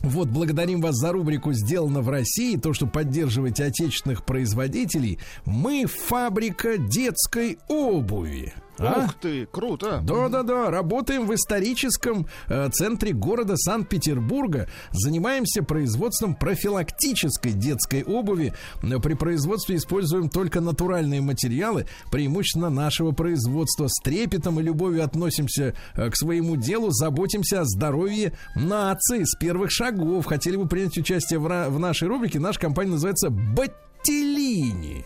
Вот, 0.00 0.28
благодарим 0.28 0.80
вас 0.80 0.96
за 0.96 1.12
рубрику 1.12 1.52
«Сделано 1.52 2.00
в 2.00 2.08
России», 2.08 2.56
то, 2.56 2.72
что 2.72 2.86
поддерживаете 2.86 3.64
отечественных 3.64 4.24
производителей. 4.24 5.18
Мы 5.44 5.86
фабрика 5.86 6.76
детской 6.76 7.58
обуви. 7.68 8.52
А? 8.78 9.04
Ух 9.04 9.14
ты, 9.14 9.46
круто. 9.46 10.00
Да-да-да, 10.02 10.70
работаем 10.70 11.26
в 11.26 11.34
историческом 11.34 12.26
э, 12.48 12.70
центре 12.70 13.12
города 13.12 13.56
Санкт-Петербурга. 13.56 14.68
Занимаемся 14.92 15.62
производством 15.62 16.34
профилактической 16.34 17.52
детской 17.52 18.02
обуви. 18.02 18.54
Э, 18.82 18.98
При 18.98 19.14
производстве 19.14 19.76
используем 19.76 20.30
только 20.30 20.60
натуральные 20.60 21.20
материалы, 21.20 21.86
преимущественно 22.10 22.70
нашего 22.70 23.12
производства. 23.12 23.88
С 23.88 24.02
трепетом 24.02 24.58
и 24.58 24.62
любовью 24.62 25.04
относимся 25.04 25.74
э, 25.94 26.10
к 26.10 26.16
своему 26.16 26.56
делу, 26.56 26.90
заботимся 26.90 27.60
о 27.60 27.64
здоровье 27.64 28.32
нации 28.54 29.24
с 29.24 29.36
первых 29.36 29.70
шагов. 29.70 30.26
Хотели 30.26 30.56
бы 30.56 30.66
принять 30.66 30.96
участие 30.96 31.38
в, 31.38 31.68
в 31.68 31.78
нашей 31.78 32.08
рубрике. 32.08 32.40
Наша 32.40 32.58
компания 32.58 32.92
называется 32.92 33.30
«Баттелини». 33.30 35.04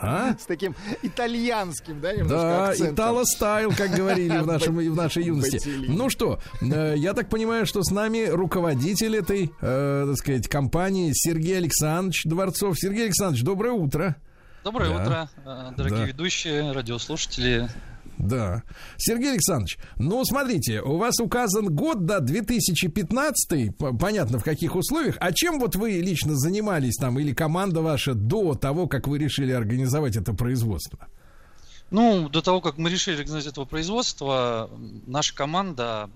А? 0.00 0.36
С 0.38 0.46
таким 0.46 0.74
итальянским, 1.02 2.00
да, 2.00 2.12
немножко 2.12 2.36
Да, 2.36 2.68
акцентом. 2.68 2.94
Итало 2.94 3.24
стайл, 3.24 3.72
как 3.76 3.90
говорили 3.90 4.38
в, 4.38 4.46
нашем, 4.46 4.76
в 4.76 4.94
нашей 4.96 5.24
юности. 5.24 5.60
Ну 5.88 6.08
что, 6.10 6.38
э, 6.60 6.94
я 6.96 7.14
так 7.14 7.28
понимаю, 7.28 7.66
что 7.66 7.82
с 7.82 7.90
нами 7.90 8.26
руководитель 8.28 9.16
этой, 9.16 9.50
э, 9.60 10.04
так 10.08 10.16
сказать, 10.16 10.48
компании 10.48 11.10
Сергей 11.14 11.58
Александрович 11.58 12.22
Дворцов. 12.24 12.78
Сергей 12.78 13.04
Александрович, 13.06 13.42
доброе 13.44 13.72
утро. 13.72 14.16
Доброе 14.64 14.90
Да. 14.90 15.02
утро, 15.02 15.30
э, 15.44 15.70
дорогие 15.76 16.00
Да. 16.00 16.06
ведущие, 16.06 16.72
радиослушатели. 16.72 17.68
Да. 18.18 18.62
Сергей 18.96 19.30
Александрович, 19.32 19.78
ну 19.96 20.24
смотрите, 20.24 20.80
у 20.82 20.96
вас 20.96 21.20
указан 21.20 21.66
год, 21.74 22.04
да, 22.04 22.18
2015, 22.20 23.76
п- 23.76 23.92
понятно 23.98 24.38
в 24.38 24.44
каких 24.44 24.74
условиях. 24.74 25.16
А 25.20 25.32
чем 25.32 25.58
вот 25.60 25.76
вы 25.76 25.92
лично 25.92 26.34
занимались 26.34 26.96
там 26.96 27.18
или 27.18 27.32
команда 27.32 27.80
ваша 27.80 28.14
до 28.14 28.54
того, 28.54 28.88
как 28.88 29.06
вы 29.06 29.18
решили 29.18 29.52
организовать 29.52 30.16
это 30.16 30.32
производство? 30.34 31.06
Ну, 31.90 32.28
до 32.28 32.42
того, 32.42 32.60
как 32.60 32.76
мы 32.76 32.90
решили 32.90 33.14
организовать 33.14 33.46
этого 33.46 33.64
производства, 33.64 34.68
наша 35.06 35.34
команда, 35.34 36.10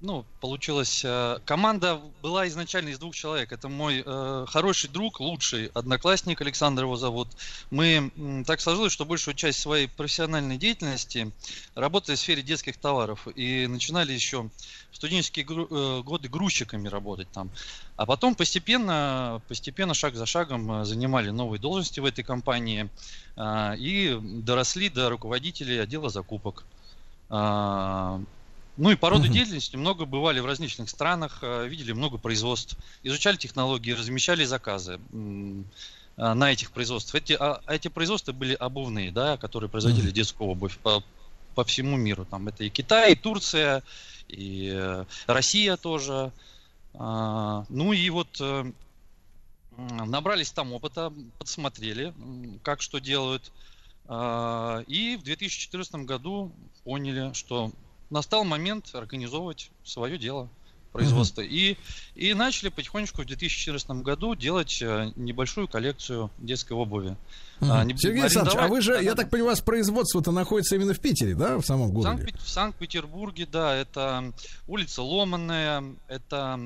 ну, 0.00 0.24
получилась... 0.40 1.02
э, 1.04 1.38
Команда 1.46 2.00
была 2.22 2.46
изначально 2.48 2.90
из 2.90 2.98
двух 2.98 3.14
человек. 3.14 3.50
Это 3.52 3.68
мой 3.68 4.02
э, 4.04 4.46
хороший 4.48 4.90
друг, 4.90 5.20
лучший 5.20 5.66
одноклассник, 5.68 6.40
Александр 6.40 6.82
его 6.82 6.96
зовут. 6.96 7.28
Мы 7.70 8.12
так 8.46 8.60
сложилось, 8.60 8.92
что 8.92 9.06
большую 9.06 9.34
часть 9.34 9.58
своей 9.58 9.88
профессиональной 9.88 10.58
деятельности 10.58 11.32
работали 11.74 12.16
в 12.16 12.18
сфере 12.18 12.42
детских 12.42 12.76
товаров. 12.76 13.26
И 13.36 13.66
начинали 13.66 14.12
еще 14.12 14.50
в 14.90 14.96
студенческие 14.96 15.46
гру- 15.46 15.68
э, 15.70 16.02
годы 16.02 16.28
грузчиками 16.28 16.88
работать 16.88 17.28
там. 17.32 17.50
А 17.96 18.04
потом 18.04 18.34
постепенно, 18.34 19.40
постепенно, 19.48 19.94
шаг 19.94 20.14
за 20.14 20.26
шагом 20.26 20.82
э, 20.82 20.84
занимали 20.84 21.30
новые 21.30 21.58
должности 21.58 22.00
в 22.00 22.04
этой 22.04 22.22
компании 22.22 22.90
а, 23.36 23.74
и 23.74 24.18
доросли 24.20 24.88
до 24.88 25.08
руководителей 25.08 25.78
отдела 25.78 26.10
закупок. 26.10 26.64
А, 28.76 28.80
Ну 28.80 28.90
и 28.90 28.96
по 28.96 29.10
роду 29.10 29.24
Мгм. 29.24 29.32
деятельности 29.32 29.76
много 29.76 30.04
бывали 30.04 30.40
в 30.40 30.46
различных 30.46 30.88
странах, 30.90 31.38
э, 31.42 31.66
видели 31.68 31.92
много 31.92 32.18
производств, 32.18 32.76
изучали 33.02 33.36
технологии, 33.36 33.92
размещали 33.92 34.44
заказы 34.44 35.00
а, 36.18 36.34
на 36.34 36.52
этих 36.52 36.70
производствах. 36.72 37.22
Эти, 37.22 37.36
а, 37.38 37.60
эти 37.66 37.88
производства 37.88 38.32
были 38.32 38.54
обувные, 38.54 39.10
да, 39.12 39.36
которые 39.36 39.68
производили 39.68 40.06
Мгм. 40.06 40.14
детскую 40.14 40.50
обувь 40.50 40.78
по, 40.78 41.02
по 41.54 41.64
всему 41.64 41.96
миру. 41.96 42.24
Там 42.24 42.48
это 42.48 42.64
и 42.64 42.70
Китай, 42.70 43.12
и 43.12 43.16
Турция, 43.16 43.82
и 44.28 44.70
э, 44.74 45.04
Россия 45.26 45.76
тоже. 45.76 46.32
А, 46.94 47.64
Ну 47.68 47.92
и 47.92 48.08
вот 48.10 48.40
э, 48.40 48.72
набрались 49.76 50.52
там 50.52 50.72
опыта, 50.72 51.12
подсмотрели, 51.38 52.14
как 52.62 52.80
что 52.80 52.98
делают. 52.98 53.52
А, 54.08 54.82
И 54.86 55.16
в 55.16 55.22
2014 55.22 56.06
году 56.06 56.50
поняли, 56.84 57.32
что 57.34 57.72
настал 58.10 58.44
момент 58.44 58.94
организовывать 58.94 59.70
свое 59.84 60.18
дело 60.18 60.48
производства. 60.96 61.42
И, 61.42 61.76
и 62.14 62.34
начали 62.34 62.70
потихонечку 62.70 63.22
в 63.22 63.26
2014 63.26 63.88
году 64.02 64.34
делать 64.34 64.80
э, 64.80 65.12
небольшую 65.16 65.68
коллекцию 65.68 66.30
детской 66.38 66.72
обуви. 66.72 67.16
А, 67.60 67.84
не- 67.84 67.96
Сергей 67.96 68.22
Александрович, 68.22 68.58
а 68.58 68.68
вы 68.68 68.80
же, 68.80 69.02
я 69.02 69.14
так 69.14 69.28
понимаю, 69.30 69.48
у 69.48 69.50
вас 69.50 69.60
производство-то 69.60 70.30
находится 70.30 70.74
именно 70.76 70.94
в 70.94 71.00
Питере, 71.00 71.34
да, 71.34 71.58
в 71.58 71.66
самом 71.66 71.90
городе? 71.90 72.32
В 72.38 72.48
Санкт-Петербурге, 72.48 73.46
да, 73.50 73.74
это 73.74 74.32
улица 74.66 75.02
Ломанная, 75.02 75.84
это 76.08 76.58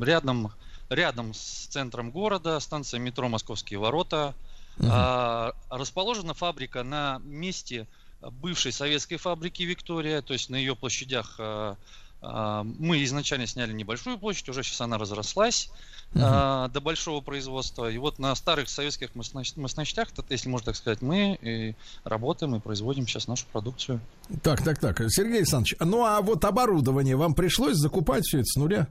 рядом, 0.00 0.52
рядом 0.88 1.34
с 1.34 1.66
центром 1.68 2.10
города, 2.10 2.58
станция 2.60 2.98
метро 2.98 3.28
Московские 3.28 3.78
ворота. 3.78 4.34
А, 4.80 5.52
расположена 5.70 6.34
фабрика 6.34 6.82
на 6.82 7.20
месте 7.24 7.86
бывшей 8.30 8.72
советской 8.72 9.16
фабрики 9.16 9.62
Виктория, 9.62 10.22
то 10.22 10.32
есть 10.32 10.50
на 10.50 10.56
ее 10.56 10.76
площадях 10.76 11.36
а, 11.38 11.76
А, 12.22 12.62
Мы 12.78 13.02
изначально 13.02 13.46
сняли 13.46 13.72
небольшую 13.72 14.16
площадь, 14.16 14.48
уже 14.48 14.62
сейчас 14.62 14.80
она 14.80 14.96
разрослась 14.96 15.70
а, 16.14 16.68
до 16.68 16.80
большого 16.80 17.20
производства. 17.20 17.90
И 17.90 17.98
вот 17.98 18.20
на 18.20 18.34
старых 18.36 18.68
советских 18.68 19.14
мощно- 19.16 19.42
мощностях, 19.56 20.08
если 20.28 20.48
можно 20.48 20.66
так 20.66 20.76
сказать, 20.76 21.02
мы 21.02 21.36
и 21.42 21.74
работаем 22.04 22.54
и 22.54 22.60
производим 22.60 23.08
сейчас 23.08 23.26
нашу 23.26 23.46
продукцию. 23.52 24.00
Так, 24.42 24.62
так, 24.62 24.78
так. 24.78 25.00
Сергей 25.08 25.38
Александрович, 25.38 25.74
ну 25.80 26.04
а 26.04 26.20
вот 26.20 26.44
оборудование 26.44 27.16
вам 27.16 27.34
пришлось 27.34 27.76
закупать 27.76 28.24
все 28.24 28.38
это 28.38 28.46
с 28.46 28.56
нуля? 28.56 28.86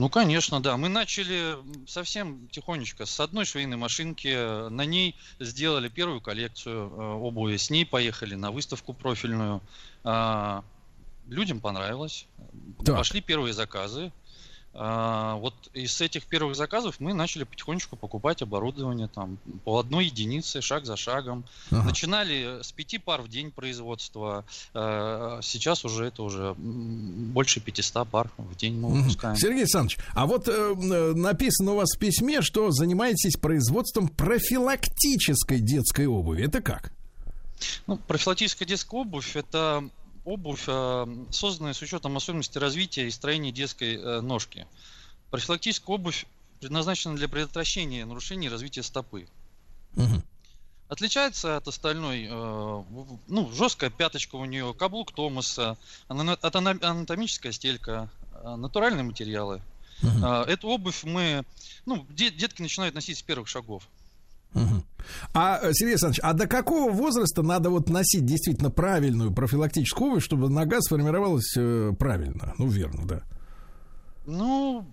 Ну, 0.00 0.08
конечно, 0.08 0.62
да. 0.62 0.78
Мы 0.78 0.88
начали 0.88 1.56
совсем 1.86 2.48
тихонечко 2.48 3.04
с 3.04 3.20
одной 3.20 3.44
швейной 3.44 3.76
машинки. 3.76 4.68
На 4.70 4.86
ней 4.86 5.14
сделали 5.38 5.88
первую 5.90 6.22
коллекцию 6.22 6.88
э, 6.88 7.12
обуви. 7.16 7.58
С 7.58 7.68
ней 7.68 7.84
поехали 7.84 8.34
на 8.34 8.50
выставку 8.50 8.94
профильную. 8.94 9.60
А, 10.02 10.64
Людям 11.28 11.60
понравилось. 11.60 12.26
Так. 12.82 12.96
Пошли 12.96 13.20
первые 13.20 13.52
заказы. 13.52 14.10
А, 14.72 15.34
Вот 15.36 15.54
из 15.74 16.00
этих 16.00 16.26
первых 16.26 16.54
заказов 16.54 17.00
мы 17.00 17.12
начали 17.12 17.44
потихонечку 17.44 17.96
покупать 17.96 18.40
оборудование 18.42 19.08
там 19.08 19.38
по 19.64 19.78
одной 19.78 20.06
единице, 20.06 20.60
шаг 20.60 20.86
за 20.86 20.96
шагом. 20.96 21.44
Ага. 21.70 21.82
Начинали 21.84 22.62
с 22.62 22.70
пяти 22.70 22.98
пар 22.98 23.22
в 23.22 23.28
день 23.28 23.50
производства. 23.50 24.44
А, 24.74 25.40
Сейчас 25.42 25.84
уже 25.84 26.06
это 26.06 26.22
уже 26.22 26.54
больше 26.56 27.60
500 27.60 28.08
пар 28.08 28.30
в 28.38 28.56
день 28.56 28.78
мы 28.78 28.90
выпускаем. 28.90 29.36
Сергей 29.36 29.62
Александрович, 29.62 29.98
а 30.14 30.26
вот 30.26 30.48
э, 30.48 30.52
э, 30.52 31.12
написано 31.14 31.72
у 31.72 31.76
вас 31.76 31.96
в 31.96 31.98
письме, 31.98 32.40
что 32.42 32.70
занимаетесь 32.70 33.36
производством 33.36 34.08
профилактической 34.08 35.60
детской 35.60 36.06
обуви. 36.06 36.44
Это 36.44 36.60
как? 36.60 36.92
Ну, 37.86 37.96
профилактическая 37.96 38.66
детская 38.66 39.00
обувь 39.00 39.36
это 39.36 39.84
обувь, 40.30 40.64
э, 40.66 41.06
созданная 41.30 41.72
с 41.72 41.82
учетом 41.82 42.16
особенностей 42.16 42.58
развития 42.58 43.06
и 43.06 43.10
строения 43.10 43.52
детской 43.52 43.96
э, 43.96 44.20
ножки. 44.20 44.66
Профилактическая 45.30 45.94
обувь 45.94 46.26
предназначена 46.60 47.16
для 47.16 47.28
предотвращения 47.28 48.04
нарушений 48.04 48.48
развития 48.48 48.82
стопы. 48.82 49.26
Мгм. 49.94 50.22
Отличается 50.88 51.56
от 51.56 51.68
остальной, 51.68 52.26
э, 52.28 52.82
ну, 53.28 53.52
жесткая 53.52 53.90
пяточка 53.90 54.36
у 54.36 54.44
нее, 54.44 54.74
каблук 54.74 55.12
Томаса, 55.12 55.76
анатомическая 56.08 57.52
стелька, 57.52 58.08
э, 58.42 58.56
натуральные 58.56 59.04
материалы. 59.04 59.62
Э, 60.02 60.44
Эту 60.48 60.68
обувь 60.68 61.04
мы, 61.04 61.44
ну, 61.86 62.06
де- 62.08 62.30
детки 62.30 62.62
начинают 62.62 62.94
носить 62.94 63.18
с 63.18 63.22
первых 63.22 63.48
шагов. 63.48 63.86
А, 65.32 65.58
э, 65.62 65.72
Сергей 65.72 65.92
Александрович, 65.92 66.20
а 66.22 66.32
до 66.32 66.46
какого 66.46 66.92
возраста 66.92 67.42
надо 67.42 67.70
вот 67.70 67.88
носить 67.88 68.26
действительно 68.26 68.70
правильную 68.70 69.32
профилактическую 69.32 70.10
обувь, 70.10 70.24
чтобы 70.24 70.48
нога 70.48 70.80
сформировалась 70.80 71.54
э, 71.56 71.92
правильно? 71.98 72.54
Ну, 72.58 72.68
верно, 72.68 73.06
да. 73.06 73.22
Ну, 74.26 74.86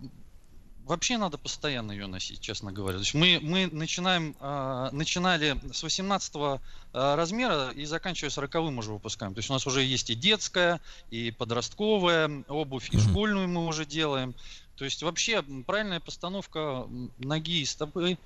вообще 0.86 1.18
надо 1.18 1.38
постоянно 1.38 1.92
ее 1.92 2.08
носить, 2.08 2.40
честно 2.40 2.72
говоря. 2.72 2.98
То 2.98 3.04
есть 3.04 3.14
мы, 3.14 3.40
мы 3.42 3.68
начинаем, 3.72 4.36
а, 4.40 4.90
начинали 4.92 5.60
с 5.72 5.84
18 5.84 6.62
размера 6.94 7.70
и 7.72 7.86
заканчивая 7.86 8.30
40 8.30 8.56
уже 8.78 8.94
выпускаем. 8.94 9.34
То 9.34 9.40
есть 9.40 9.50
у 9.50 9.54
нас 9.54 9.68
уже 9.68 9.84
есть 9.84 10.10
и 10.10 10.16
детская, 10.16 10.80
и 11.12 11.32
подростковая 11.32 12.44
обувь, 12.48 12.90
и 12.92 12.98
школьную 12.98 13.48
мы 13.48 13.68
уже 13.68 13.86
делаем. 13.86 14.34
То 14.78 14.86
есть 14.86 15.04
вообще 15.04 15.44
правильная 15.66 16.00
постановка 16.00 16.88
ноги 17.18 17.62
и 17.62 17.66
стопы 17.66 18.18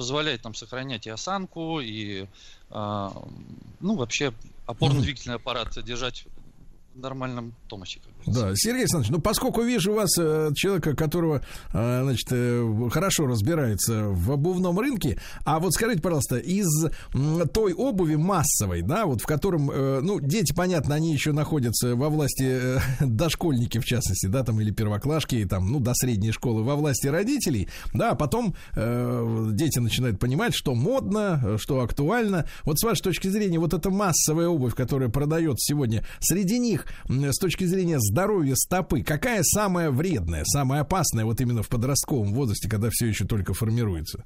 позволяет 0.00 0.40
там 0.40 0.54
сохранять 0.54 1.06
и 1.06 1.10
осанку, 1.10 1.78
и 1.78 2.26
а, 2.70 3.12
ну 3.80 3.96
вообще 3.96 4.32
опорно-двигательный 4.64 5.36
аппарат 5.36 5.68
держать 5.84 6.24
в 6.94 6.98
нормальном 6.98 7.52
тонусе. 7.68 8.00
как. 8.00 8.19
Да, 8.26 8.52
Сергей 8.54 8.80
Александрович, 8.80 9.10
ну 9.10 9.20
поскольку 9.20 9.62
вижу 9.62 9.94
вас 9.94 10.10
э, 10.18 10.50
человека, 10.54 10.94
которого, 10.94 11.42
э, 11.72 12.00
значит, 12.02 12.28
э, 12.30 12.88
хорошо 12.92 13.26
разбирается 13.26 14.08
в 14.08 14.30
обувном 14.30 14.78
рынке, 14.78 15.18
а 15.44 15.58
вот 15.58 15.72
скажите, 15.72 16.02
пожалуйста, 16.02 16.36
из 16.36 16.68
м, 17.14 17.48
той 17.48 17.72
обуви 17.72 18.16
массовой, 18.16 18.82
да, 18.82 19.06
вот 19.06 19.22
в 19.22 19.26
котором, 19.26 19.70
э, 19.70 20.00
ну, 20.02 20.20
дети, 20.20 20.52
понятно, 20.52 20.94
они 20.94 21.12
еще 21.12 21.32
находятся 21.32 21.96
во 21.96 22.10
власти, 22.10 22.44
э, 22.46 22.78
дошкольники 23.00 23.78
в 23.78 23.84
частности, 23.84 24.26
да, 24.26 24.44
там, 24.44 24.60
или 24.60 24.70
первоклашки, 24.70 25.44
там, 25.46 25.70
ну, 25.70 25.80
до 25.80 25.94
средней 25.94 26.32
школы, 26.32 26.62
во 26.62 26.76
власти 26.76 27.06
родителей, 27.06 27.68
да, 27.94 28.10
а 28.10 28.14
потом 28.14 28.54
э, 28.76 29.48
дети 29.52 29.78
начинают 29.78 30.18
понимать, 30.18 30.54
что 30.54 30.74
модно, 30.74 31.56
что 31.58 31.80
актуально. 31.80 32.46
Вот 32.64 32.78
с 32.78 32.84
вашей 32.84 33.02
точки 33.02 33.28
зрения, 33.28 33.58
вот 33.58 33.72
эта 33.72 33.90
массовая 33.90 34.48
обувь, 34.48 34.74
которая 34.74 35.08
продается 35.08 35.72
сегодня, 35.72 36.04
среди 36.20 36.58
них, 36.58 36.86
с 37.08 37.38
точки 37.38 37.64
зрения 37.64 37.98
здоровья 38.10 38.54
стопы, 38.56 39.02
какая 39.02 39.42
самая 39.42 39.90
вредная, 39.90 40.44
самая 40.44 40.82
опасная 40.82 41.24
вот 41.24 41.40
именно 41.40 41.62
в 41.62 41.68
подростковом 41.68 42.34
возрасте, 42.34 42.68
когда 42.68 42.88
все 42.90 43.06
еще 43.06 43.24
только 43.24 43.54
формируется? 43.54 44.24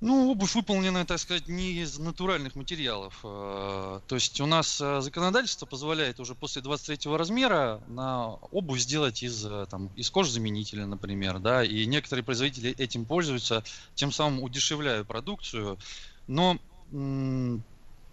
Ну, 0.00 0.30
обувь 0.30 0.54
выполнена, 0.54 1.06
так 1.06 1.18
сказать, 1.18 1.48
не 1.48 1.72
из 1.72 1.98
натуральных 1.98 2.56
материалов. 2.56 3.18
Э, 3.24 4.00
То 4.06 4.14
есть 4.16 4.38
у 4.40 4.46
нас 4.46 4.78
э, 4.80 5.00
законодательство 5.00 5.64
позволяет 5.66 6.20
уже 6.20 6.34
после 6.34 6.60
23 6.60 7.10
размера 7.16 7.80
на 7.88 8.34
обувь 8.50 8.80
сделать 8.80 9.22
из, 9.22 9.46
э, 9.46 9.66
там, 9.70 9.86
из 9.96 10.10
кожзаменителя, 10.10 10.84
например, 10.84 11.38
да, 11.38 11.64
и 11.64 11.86
некоторые 11.86 12.22
производители 12.22 12.74
этим 12.76 13.06
пользуются, 13.06 13.64
тем 13.94 14.12
самым 14.12 14.42
удешевляя 14.42 15.04
продукцию. 15.04 15.78
Но 16.26 16.58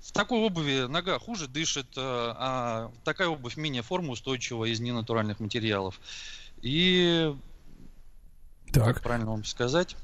в 0.01 0.11
такой 0.11 0.39
обуви 0.39 0.87
нога 0.87 1.19
хуже 1.19 1.47
дышит, 1.47 1.87
э, 1.95 2.01
а 2.01 2.91
такая 3.03 3.27
обувь 3.27 3.57
менее 3.57 3.81
формоустойчива 3.83 4.65
из 4.65 4.79
ненатуральных 4.79 5.39
материалов. 5.39 5.99
И, 6.61 7.33
Так. 8.73 8.85
как 8.85 9.03
правильно 9.03 9.31
вам 9.31 9.43
сказать, 9.45 9.95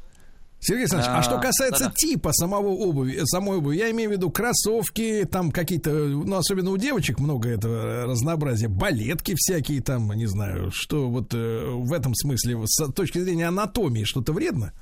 Сергей 0.60 0.84
Александрович, 0.84 1.12
а, 1.12 1.20
А, 1.20 1.24
что 1.24 1.40
касается 1.40 1.84
да-да. 1.86 1.96
типа 1.96 2.34
самого 2.34 2.70
обуви, 2.70 3.16
э, 3.16 3.26
самой 3.26 3.58
обуви, 3.58 3.78
я 3.78 3.92
имею 3.92 4.10
в 4.10 4.14
виду 4.14 4.32
кроссовки, 4.32 5.28
там 5.32 5.52
какие-то, 5.52 5.92
ну, 5.92 6.36
особенно 6.36 6.72
у 6.72 6.78
девочек 6.78 7.20
много 7.20 7.50
этого 7.50 8.06
разнообразия, 8.06 8.68
балетки 8.68 9.36
всякие 9.38 9.82
там, 9.82 10.12
не 10.14 10.26
знаю, 10.26 10.72
что 10.74 11.10
вот 11.10 11.34
э, 11.34 11.64
в 11.70 11.94
этом 11.94 12.16
смысле, 12.16 12.60
с 12.66 12.92
точки 12.92 13.20
зрения 13.20 13.48
анатомии, 13.48 14.04
что-то 14.04 14.34
вредно? 14.34 14.74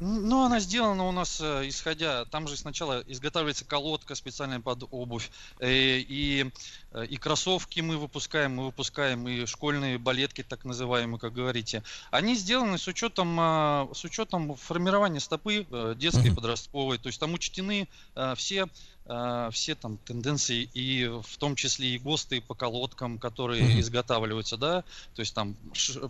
Ну, 0.00 0.44
она 0.44 0.60
сделана 0.60 1.04
у 1.06 1.12
нас, 1.12 1.42
э, 1.42 1.68
исходя, 1.68 2.24
там 2.24 2.48
же 2.48 2.56
сначала 2.56 3.04
изготавливается 3.06 3.66
колодка 3.66 4.14
специальная 4.14 4.58
под 4.58 4.84
обувь, 4.90 5.30
э, 5.58 5.98
и, 5.98 6.50
э, 6.92 7.04
и 7.04 7.16
кроссовки 7.18 7.80
мы 7.80 7.98
выпускаем, 7.98 8.54
мы 8.54 8.64
выпускаем 8.64 9.28
и 9.28 9.44
школьные 9.44 9.98
балетки, 9.98 10.42
так 10.42 10.64
называемые, 10.64 11.18
как 11.18 11.34
говорите. 11.34 11.82
Они 12.10 12.34
сделаны 12.34 12.78
с 12.78 12.88
учетом, 12.88 13.36
а, 13.38 13.90
с 13.92 14.02
учетом 14.04 14.56
формирования 14.56 15.20
стопы 15.20 15.66
э, 15.70 15.94
детской 15.98 16.28
Мгм. 16.28 16.36
подростковой, 16.36 16.96
то 16.96 17.08
есть 17.08 17.20
там 17.20 17.34
учтены 17.34 17.86
э, 18.14 18.34
все 18.36 18.64
э, 18.64 18.66
все 19.50 19.74
там 19.74 19.96
тенденции 19.98 20.68
и 20.72 21.06
в 21.06 21.36
том 21.38 21.56
числе 21.56 21.94
и 21.94 21.98
ГОСТы 21.98 22.40
по 22.40 22.54
колодкам, 22.54 23.18
которые 23.18 23.64
Мгм. 23.64 23.80
изготавливаются, 23.80 24.56
да, 24.56 24.84
то 25.16 25.20
есть 25.20 25.34
там 25.34 25.56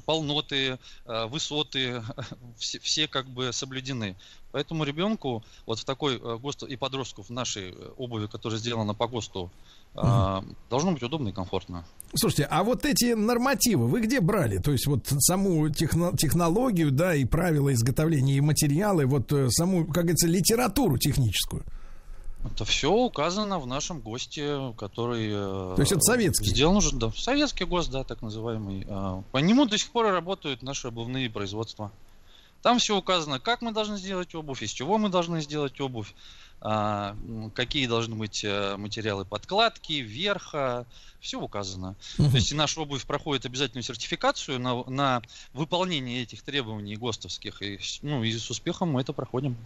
полноты, 0.05 0.79
э, 1.07 1.27
высоты, 1.27 2.03
все, 2.59 2.79
все 2.81 3.09
как 3.09 3.27
бы 3.27 3.53
соблюдены. 3.53 4.17
Поэтому 4.53 4.85
ребенку 4.85 5.45
вот 5.65 5.79
в 5.79 5.85
такой 5.85 6.17
э, 6.17 6.39
ГОСТ 6.39 6.65
и 6.65 6.77
подростку 6.77 7.23
в 7.23 7.31
нашей 7.31 7.71
э, 7.71 7.91
обуви, 7.97 8.27
которая 8.27 8.59
сделана 8.59 8.93
по 8.93 9.07
ГОСТу, 9.07 9.51
э, 9.95 10.43
должно 10.69 10.93
быть 10.93 11.03
удобно 11.03 11.29
и 11.29 11.33
комфортно. 11.33 11.85
Слушайте, 12.15 12.49
а 12.51 12.65
вот 12.65 12.85
эти 12.85 13.15
нормативы 13.15 13.87
вы 13.87 14.01
где 14.03 14.21
брали? 14.21 14.59
То 14.59 14.73
есть 14.73 14.87
вот 14.87 15.07
саму 15.07 15.69
техно- 15.69 16.17
технологию, 16.17 16.91
да, 16.91 17.15
и 17.15 17.25
правила 17.25 17.73
изготовления, 17.73 18.37
и 18.37 18.41
материалы, 18.41 19.07
вот 19.07 19.33
э, 19.33 19.49
саму, 19.51 19.85
как 19.87 20.05
говорится, 20.05 20.27
литературу 20.27 20.99
техническую. 20.99 21.65
Это 22.45 22.65
все 22.65 22.91
указано 22.91 23.59
в 23.59 23.67
нашем 23.67 24.01
ГОСТе, 24.01 24.73
который... 24.79 25.29
э, 25.29 25.75
То 25.77 25.81
есть 25.81 25.93
это 25.93 26.01
советский? 26.01 26.49
Сделан 26.51 26.77
уже, 26.77 26.97
да. 26.97 27.13
Советский 27.15 27.65
ГОСТ, 27.65 27.91
да, 27.91 28.05
так 28.05 28.23
называемый. 28.23 28.87
А, 28.89 29.23
По 29.31 29.39
нему 29.39 29.67
до 29.67 29.77
сих 29.77 29.91
пор 29.91 30.07
и 30.07 30.11
работают 30.11 30.63
наши 30.63 30.89
обувные 30.89 31.29
производства. 31.29 31.93
Там 32.63 32.79
все 32.79 32.97
указано, 32.97 33.41
как 33.41 33.63
мы 33.63 33.73
должны 33.73 33.97
сделать 33.99 34.35
обувь, 34.35 34.63
из 34.63 34.71
чего 34.71 34.99
мы 34.99 35.09
должны 35.09 35.41
сделать 35.41 35.81
обувь, 35.81 36.15
м, 36.63 37.51
какие 37.55 37.87
должны 37.87 38.17
быть 38.17 38.45
э, 38.45 38.77
материалы 38.77 39.25
подкладки, 39.25 39.95
верха, 39.95 40.87
все 41.21 41.41
указано. 41.41 41.95
Мгм. 42.19 42.31
То 42.31 42.37
есть 42.37 42.53
наша 42.55 42.81
обувь 42.83 43.07
проходит 43.07 43.47
обязательную 43.47 43.83
сертификацию 43.83 44.59
на, 44.61 44.85
на 44.85 45.23
выполнение 45.55 46.23
этих 46.23 46.43
требований 46.43 46.97
ГОСТовских, 46.97 47.63
и, 47.63 47.79
ну, 48.03 48.23
и 48.25 48.33
с 48.33 48.51
успехом 48.51 48.91
мы 48.93 49.01
это 49.03 49.13
проходим. 49.15 49.57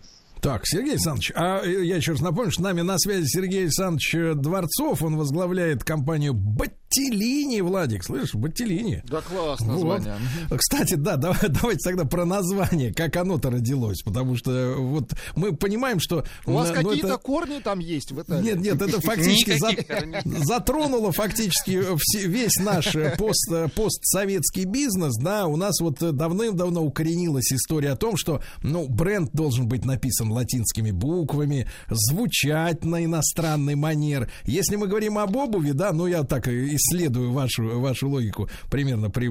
Так, 0.44 0.60
Сергей 0.66 0.90
Александрович, 0.92 1.32
а 1.34 1.62
э, 1.64 1.86
я 1.86 1.96
еще 1.96 2.12
раз 2.12 2.20
напомню, 2.20 2.50
что 2.50 2.60
с 2.60 2.64
нами 2.64 2.82
на 2.82 2.98
связи 2.98 3.24
Сергей 3.26 3.62
Александрович 3.62 4.14
э, 4.14 4.34
Дворцов, 4.34 5.02
он 5.02 5.16
возглавляет 5.16 5.84
компанию 5.84 6.34
Баттелини, 6.34 7.62
Владик, 7.62 8.04
слышишь, 8.04 8.34
Баттелини. 8.34 9.02
Да, 9.08 9.22
классно 9.22 9.72
Вот. 9.72 10.00
название. 10.00 10.16
Кстати, 10.54 10.96
да, 10.96 11.16
давай- 11.16 11.38
давайте 11.48 11.78
тогда 11.82 12.04
про 12.04 12.26
название, 12.26 12.92
как 12.92 13.16
оно-то 13.16 13.48
родилось, 13.48 14.02
потому 14.02 14.36
что 14.36 14.74
вот 14.76 15.14
мы 15.34 15.56
понимаем, 15.56 15.98
что... 15.98 16.26
У 16.44 16.52
вас 16.52 16.68
ну, 16.68 16.74
какие-то 16.90 17.08
это- 17.08 17.16
корни 17.16 17.60
там 17.60 17.78
есть 17.78 18.12
в 18.12 18.20
Италии? 18.20 18.44
Нет, 18.44 18.60
нет, 18.60 18.82
это 18.82 19.00
фактически 19.00 19.56
за- 19.56 20.44
затронуло 20.44 21.10
фактически 21.10 21.80
весь 22.26 22.56
наш 22.56 22.94
э, 22.94 23.14
пост, 23.16 23.50
э, 23.50 23.68
постсоветский 23.74 24.64
бизнес, 24.64 25.16
да, 25.16 25.46
у 25.46 25.56
нас 25.56 25.80
вот 25.80 26.02
э, 26.02 26.12
давным-давно 26.12 26.84
укоренилась 26.84 27.50
история 27.50 27.92
о 27.92 27.96
том, 27.96 28.18
что, 28.18 28.42
ну, 28.62 28.86
бренд 28.90 29.30
должен 29.32 29.68
быть 29.68 29.86
написан 29.86 30.33
латинскими 30.34 30.90
буквами, 30.90 31.66
звучать 31.88 32.84
на 32.84 33.04
иностранный 33.04 33.74
манер. 33.74 34.30
Если 34.44 34.76
мы 34.76 34.86
говорим 34.86 35.18
об 35.18 35.34
обуви, 35.36 35.72
да, 35.72 35.92
ну, 35.92 36.06
я 36.06 36.22
так 36.22 36.48
исследую 36.48 37.32
вашу, 37.32 37.80
вашу 37.80 38.08
логику, 38.08 38.48
примерно 38.70 39.10
при, 39.10 39.28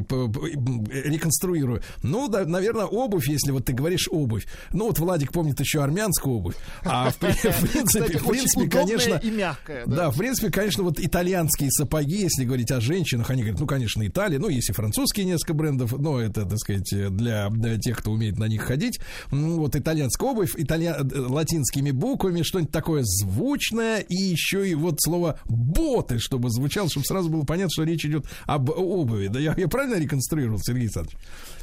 реконструирую. 1.08 1.82
Ну, 2.02 2.28
да, 2.28 2.46
наверное, 2.46 2.86
обувь, 2.86 3.28
если 3.28 3.52
вот 3.52 3.66
ты 3.66 3.74
говоришь 3.74 4.08
обувь. 4.12 4.46
Ну, 4.72 4.88
вот 4.88 5.00
Владик 5.00 5.32
помнит 5.32 5.60
еще 5.60 5.84
армянскую 5.84 6.36
обувь. 6.36 6.56
А 6.84 7.10
в, 7.10 7.16
в 7.16 7.18
принципе, 7.18 7.84
Кстати, 7.84 8.18
в 8.18 8.28
принципе, 8.28 8.70
конечно... 8.70 9.16
и 9.16 9.30
мягкая. 9.32 9.86
Да, 9.86 10.12
в 10.12 10.18
принципе, 10.18 10.52
конечно, 10.52 10.84
вот 10.84 11.00
итальянские 11.00 11.70
сапоги, 11.72 12.22
если 12.22 12.46
говорить 12.46 12.72
о 12.72 12.82
женщинах, 12.82 13.30
они 13.30 13.42
говорят, 13.42 13.60
ну, 13.60 13.68
конечно, 13.68 14.06
Италия, 14.06 14.40
ну, 14.40 14.50
есть 14.50 14.70
и 14.70 14.74
французские 14.74 15.26
несколько 15.26 15.54
брендов, 15.54 15.94
но 15.98 16.20
это, 16.20 16.46
так 16.46 16.58
сказать, 16.60 16.90
для, 17.16 17.50
для 17.50 17.78
тех, 17.78 18.00
кто 18.00 18.12
умеет 18.12 18.38
на 18.38 18.46
них 18.46 18.64
ходить. 18.64 19.00
Ну, 19.32 19.60
Вот 19.60 19.76
итальянская 19.76 20.30
обувь, 20.30 20.54
италья... 20.58 20.93
э, 21.00 21.20
латинскими 21.20 21.92
буквами, 21.92 22.42
что-нибудь 22.44 22.72
такое 22.72 23.04
звучное, 23.04 24.00
и 24.00 24.16
еще 24.16 24.68
и 24.68 24.76
вот 24.76 24.96
слово 25.00 25.40
боты, 25.46 26.20
чтобы 26.20 26.50
звучало, 26.50 26.90
чтобы 26.90 27.06
сразу 27.06 27.30
было 27.30 27.44
понятно, 27.44 27.72
что 27.72 27.84
речь 27.84 28.06
идет 28.06 28.26
об 28.46 28.70
обуви. 28.70 29.28
Да 29.28 29.40
я, 29.40 29.54
я 29.58 29.68
правильно 29.68 30.00
реконструировал, 30.00 30.60
Сергей 30.60 30.84
Александрович? 30.84 31.18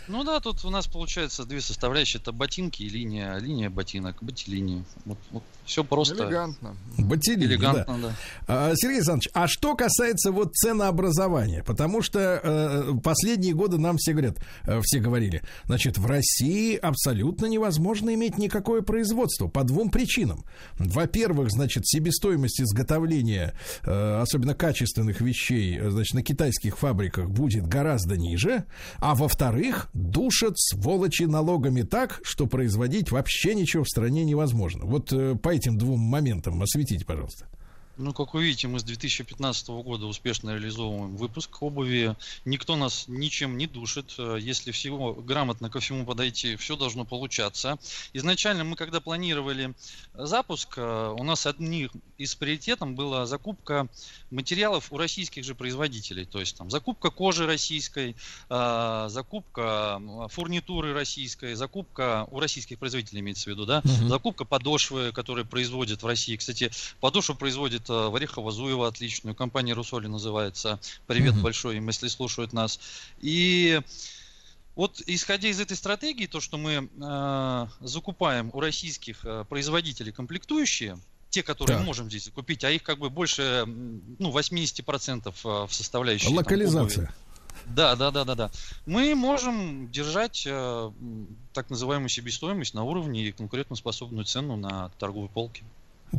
Ну 0.09 0.24
да, 0.24 0.40
тут 0.40 0.65
у 0.65 0.70
нас 0.70 0.89
получается 0.89 1.44
две 1.44 1.61
составляющие. 1.61 2.20
Это 2.20 2.32
ботинки 2.32 2.82
и 2.82 2.89
линия, 2.89 3.36
линия 3.39 3.70
ботинок, 3.70 4.16
ботилини. 4.23 4.85
Вот, 5.05 5.19
все 5.70 5.84
просто. 5.84 6.24
Элегантно. 6.24 6.76
Ботилини, 6.98 7.47
да. 7.47 7.55
Элегантно, 7.55 7.98
да. 8.02 8.16
А, 8.48 8.72
Сергей 8.74 8.97
Александрович, 8.97 9.30
а 9.32 9.47
что 9.47 9.76
касается 9.76 10.32
вот 10.32 10.55
ценообразования? 10.55 11.62
Потому 11.62 12.02
что 12.02 12.40
э, 12.42 12.92
последние 13.02 13.55
годы 13.55 13.78
нам 13.78 13.97
все 13.97 14.12
говорят, 14.12 14.38
э, 14.64 14.80
все 14.82 14.98
говорили, 14.98 15.42
значит, 15.66 15.97
в 15.97 16.06
России 16.06 16.76
абсолютно 16.76 17.47
невозможно 17.47 18.12
иметь 18.14 18.36
никакое 18.36 18.82
производство 18.82 19.47
по 19.47 19.62
двум 19.62 19.90
причинам. 19.90 20.44
Во-первых, 20.78 21.51
значит, 21.51 21.86
себестоимость 21.86 22.60
изготовления, 22.60 23.55
э, 23.84 24.20
особенно 24.20 24.55
качественных 24.55 25.20
вещей, 25.20 25.78
э, 25.78 25.90
значит, 25.90 26.14
на 26.14 26.22
китайских 26.22 26.78
фабриках 26.78 27.30
будет 27.30 27.66
гораздо 27.66 28.16
ниже. 28.16 28.64
А 28.98 29.14
во-вторых, 29.14 29.88
душат 29.92 30.59
сволочи 30.59 31.24
налогами 31.24 31.82
так, 31.82 32.20
что 32.24 32.47
производить 32.47 33.12
вообще 33.12 33.55
ничего 33.55 33.84
в 33.84 33.88
стране 33.88 34.24
невозможно. 34.24 34.84
Вот 34.84 35.12
э, 35.12 35.36
по 35.36 35.60
этим 35.61 35.78
двум 35.78 36.01
моментам 36.01 36.62
осветите, 36.62 37.05
пожалуйста. 37.05 37.47
Ну, 37.97 38.15
как 38.15 38.32
вы 38.32 38.45
видите, 38.45 38.66
мы 38.66 38.81
с 38.81 38.82
2015 38.82 39.69
года 39.69 40.07
успешно 40.07 40.51
реализовываем 40.51 41.16
выпуск 41.16 41.62
обуви. 41.62 42.16
Никто 42.47 42.74
нас 42.77 43.05
ничем 43.09 43.59
не 43.59 43.66
душит. 43.66 44.15
Если 44.39 44.70
всего 44.70 45.12
грамотно 45.12 45.69
ко 45.69 45.81
всему 45.81 46.07
подойти, 46.07 46.57
все 46.57 46.77
должно 46.77 47.05
получаться. 47.05 47.78
Изначально 48.15 48.65
мы, 48.65 48.77
когда 48.77 49.01
планировали 49.01 49.74
запуск, 50.15 50.78
э, 50.78 51.15
у 51.15 51.23
нас 51.24 51.45
одним 51.45 51.91
из 52.20 52.34
приоритетом 52.34 52.94
была 52.94 53.24
закупка 53.24 53.88
материалов 54.30 54.92
у 54.92 54.98
российских 54.98 55.42
же 55.42 55.55
производителей. 55.55 56.26
То 56.26 56.38
есть 56.38 56.56
там 56.56 56.70
закупка 56.70 57.10
кожи 57.10 57.47
российской, 57.47 58.14
э, 58.51 59.06
закупка 59.09 60.01
фурнитуры 60.28 60.92
российской, 60.92 61.55
закупка 61.55 62.26
у 62.30 62.38
российских 62.38 62.78
производителей 62.78 63.20
имеется 63.20 63.44
в 63.44 63.47
виду, 63.55 63.64
да, 63.64 63.80
закупка 63.84 64.44
подошвы, 64.44 65.12
которые 65.12 65.47
производят 65.47 66.02
в 66.02 66.06
России. 66.06 66.36
Кстати, 66.36 66.70
подошву 67.01 67.34
производит 67.34 67.88
э, 67.88 67.92
в 67.92 68.14
Орехово-Зуево 68.14 68.86
отличную, 68.86 69.34
компания 69.34 69.72
Русоли 69.72 70.06
называется. 70.06 70.78
Привет 71.06 71.34
Мгм. 71.34 71.42
большой 71.42 71.78
им, 71.78 71.86
если 71.86 72.09
слушают 72.09 72.52
нас. 72.52 72.80
И 73.20 73.80
вот 74.76 75.02
исходя 75.06 75.48
из 75.48 75.60
этой 75.60 75.76
стратегии, 75.76 76.26
то, 76.26 76.40
что 76.40 76.56
мы 76.56 76.88
э, 76.90 77.66
закупаем 77.80 78.51
у 78.52 78.60
российских 78.60 79.24
э, 79.24 79.44
производителей 79.48 80.12
комплектующие, 80.12 80.98
те, 81.31 81.43
которые 81.43 81.78
Так. 81.78 81.86
можем 81.86 82.09
здесь 82.11 82.24
закупить, 82.24 82.65
а 82.65 82.70
их 82.70 82.82
как 82.82 82.98
бы 82.98 83.09
больше, 83.09 83.65
ну, 83.66 84.31
80% 84.31 85.28
э, 85.44 85.66
в 85.66 85.73
составляющей. 85.73 86.27
там, 86.27 86.35
Локализация. 86.36 87.05
обуви. 87.05 87.15
Да, 87.66 87.94
да, 87.94 88.11
да, 88.11 88.24
да, 88.24 88.35
да. 88.35 88.51
Мы 88.86 89.15
можем 89.15 89.90
держать 89.90 90.44
э, 90.47 90.90
так 91.52 91.70
называемую 91.70 92.09
себестоимость 92.09 92.74
на 92.74 92.82
уровне 92.85 93.28
и 93.28 93.32
конкурентоспособную 93.32 94.24
цену 94.24 94.57
на 94.57 94.90
торговой 94.98 95.28
полке. 95.28 95.62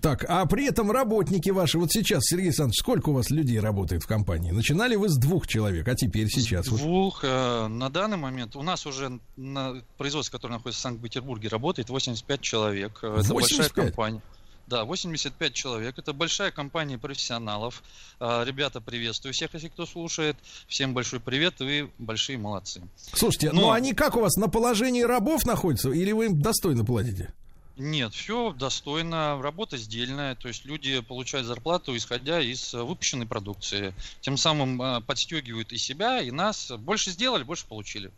Так, 0.01 0.23
а 0.29 0.45
при 0.45 0.67
этом 0.67 0.89
работники 0.89 1.49
ваши, 1.49 1.77
вот 1.77 1.91
сейчас, 1.91 2.23
Сергей 2.23 2.47
Александрович, 2.47 2.79
сколько 2.79 3.09
у 3.09 3.13
вас 3.13 3.29
людей 3.29 3.59
работает 3.59 4.03
в 4.03 4.07
компании? 4.07 4.51
Начинали 4.51 4.95
вы 4.95 5.09
с 5.09 5.17
двух 5.17 5.47
человек, 5.47 5.85
а 5.89 5.95
теперь 5.95 6.29
сейчас? 6.29 6.67
С 6.67 6.69
двух 6.69 7.25
э, 7.25 7.67
на 7.67 7.89
данный 7.89 8.15
момент 8.15 8.55
у 8.55 8.61
нас 8.63 8.85
уже 8.85 9.19
на 9.35 9.81
производство, 9.97 10.38
которое 10.38 10.53
находится 10.53 10.79
в 10.79 10.83
Санкт-Петербурге, 10.83 11.49
работает 11.49 11.89
85 11.89 12.39
человек. 12.41 12.99
Э, 13.01 13.17
Это 13.19 13.33
большая 13.33 13.59
85? 13.59 13.85
компания. 13.88 14.21
Да, 14.72 14.85
85 14.85 15.53
человек. 15.53 15.99
Это 15.99 16.14
большая 16.14 16.49
компания 16.49 16.98
профессионалов. 16.98 17.84
Э, 18.22 18.45
Ребята, 18.45 18.80
приветствую 18.80 19.34
всех, 19.34 19.53
если 19.53 19.68
кто 19.68 19.85
слушает. 19.85 20.38
Всем 20.69 20.93
большой 20.93 21.19
привет, 21.19 21.60
вы 21.60 21.91
большие 21.98 22.38
молодцы. 22.38 22.81
Слушайте, 23.14 23.52
Но- 23.52 23.64
ну 23.64 23.72
они 23.72 23.93
как 23.93 24.15
у 24.15 24.22
вас, 24.22 24.38
на 24.38 24.48
положении 24.48 25.02
рабов 25.02 25.45
находятся, 25.45 25.91
или 25.91 26.14
вы 26.14 26.27
им 26.27 26.41
достойно 26.41 26.85
платите? 26.85 27.34
Нет, 27.76 28.14
все 28.14 28.53
достойно, 28.53 29.41
работа 29.41 29.76
сдельная, 29.76 30.35
то 30.35 30.48
есть 30.48 30.64
люди 30.64 31.02
получают 31.02 31.48
зарплату, 31.48 31.98
исходя 31.98 32.39
из 32.39 32.73
э, 32.73 32.81
выпущенной 32.81 33.26
продукции. 33.26 33.93
Тем 34.22 34.38
самым 34.38 34.81
э, 34.81 35.02
подстегивают 35.02 35.73
и 35.73 35.77
себя, 35.77 36.22
и 36.22 36.31
нас. 36.31 36.72
Больше 36.80 37.11
сделали, 37.11 37.43
больше 37.43 37.65
получили. 37.65 38.10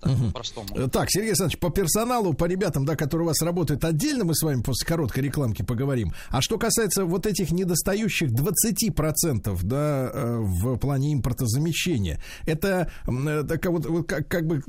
Так, 0.00 0.12
Мгм. 0.12 0.26
по-простому. 0.28 0.68
Э, 0.74 0.88
Так, 0.88 1.10
Сергей 1.10 1.28
Александрович, 1.30 1.58
по 1.58 1.70
персоналу, 1.70 2.32
по 2.32 2.46
ребятам, 2.46 2.84
да, 2.86 2.96
которые 2.96 3.26
у 3.26 3.28
вас 3.28 3.42
работают 3.42 3.84
отдельно, 3.84 4.24
мы 4.24 4.34
с 4.34 4.42
вами 4.42 4.62
после 4.62 4.86
короткой 4.86 5.24
рекламки 5.24 5.62
поговорим. 5.62 6.12
А 6.30 6.40
что 6.40 6.58
касается 6.58 7.04
вот 7.04 7.26
этих 7.26 7.50
недостающих 7.50 8.30
20%, 8.32 9.62
да, 9.62 10.10
э, 10.12 10.38
в 10.40 10.76
плане 10.78 11.12
импортозамещения, 11.12 12.20
это, 12.46 12.90
э, 13.06 13.44
так 13.46 13.64
вот, 13.66 13.86
вот 13.86 14.08
как, 14.08 14.26
как 14.28 14.46
бы 14.46 14.62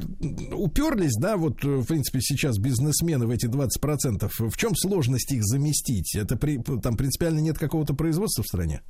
уперлись, 0.53 1.15
да, 1.19 1.37
вот, 1.37 1.63
в 1.63 1.85
принципе, 1.85 2.19
сейчас 2.21 2.57
бизнесмены 2.57 3.25
в 3.25 3.29
эти 3.31 3.45
20%. 3.47 4.31
В 4.37 4.57
чем 4.57 4.75
сложность 4.75 5.31
их 5.31 5.43
заместить? 5.43 6.15
Это 6.15 6.35
при, 6.35 6.57
там 6.57 6.97
принципиально 6.97 7.39
нет 7.39 7.57
какого-то 7.57 7.93
производства 7.93 8.43
в 8.43 8.47
стране? 8.47 8.81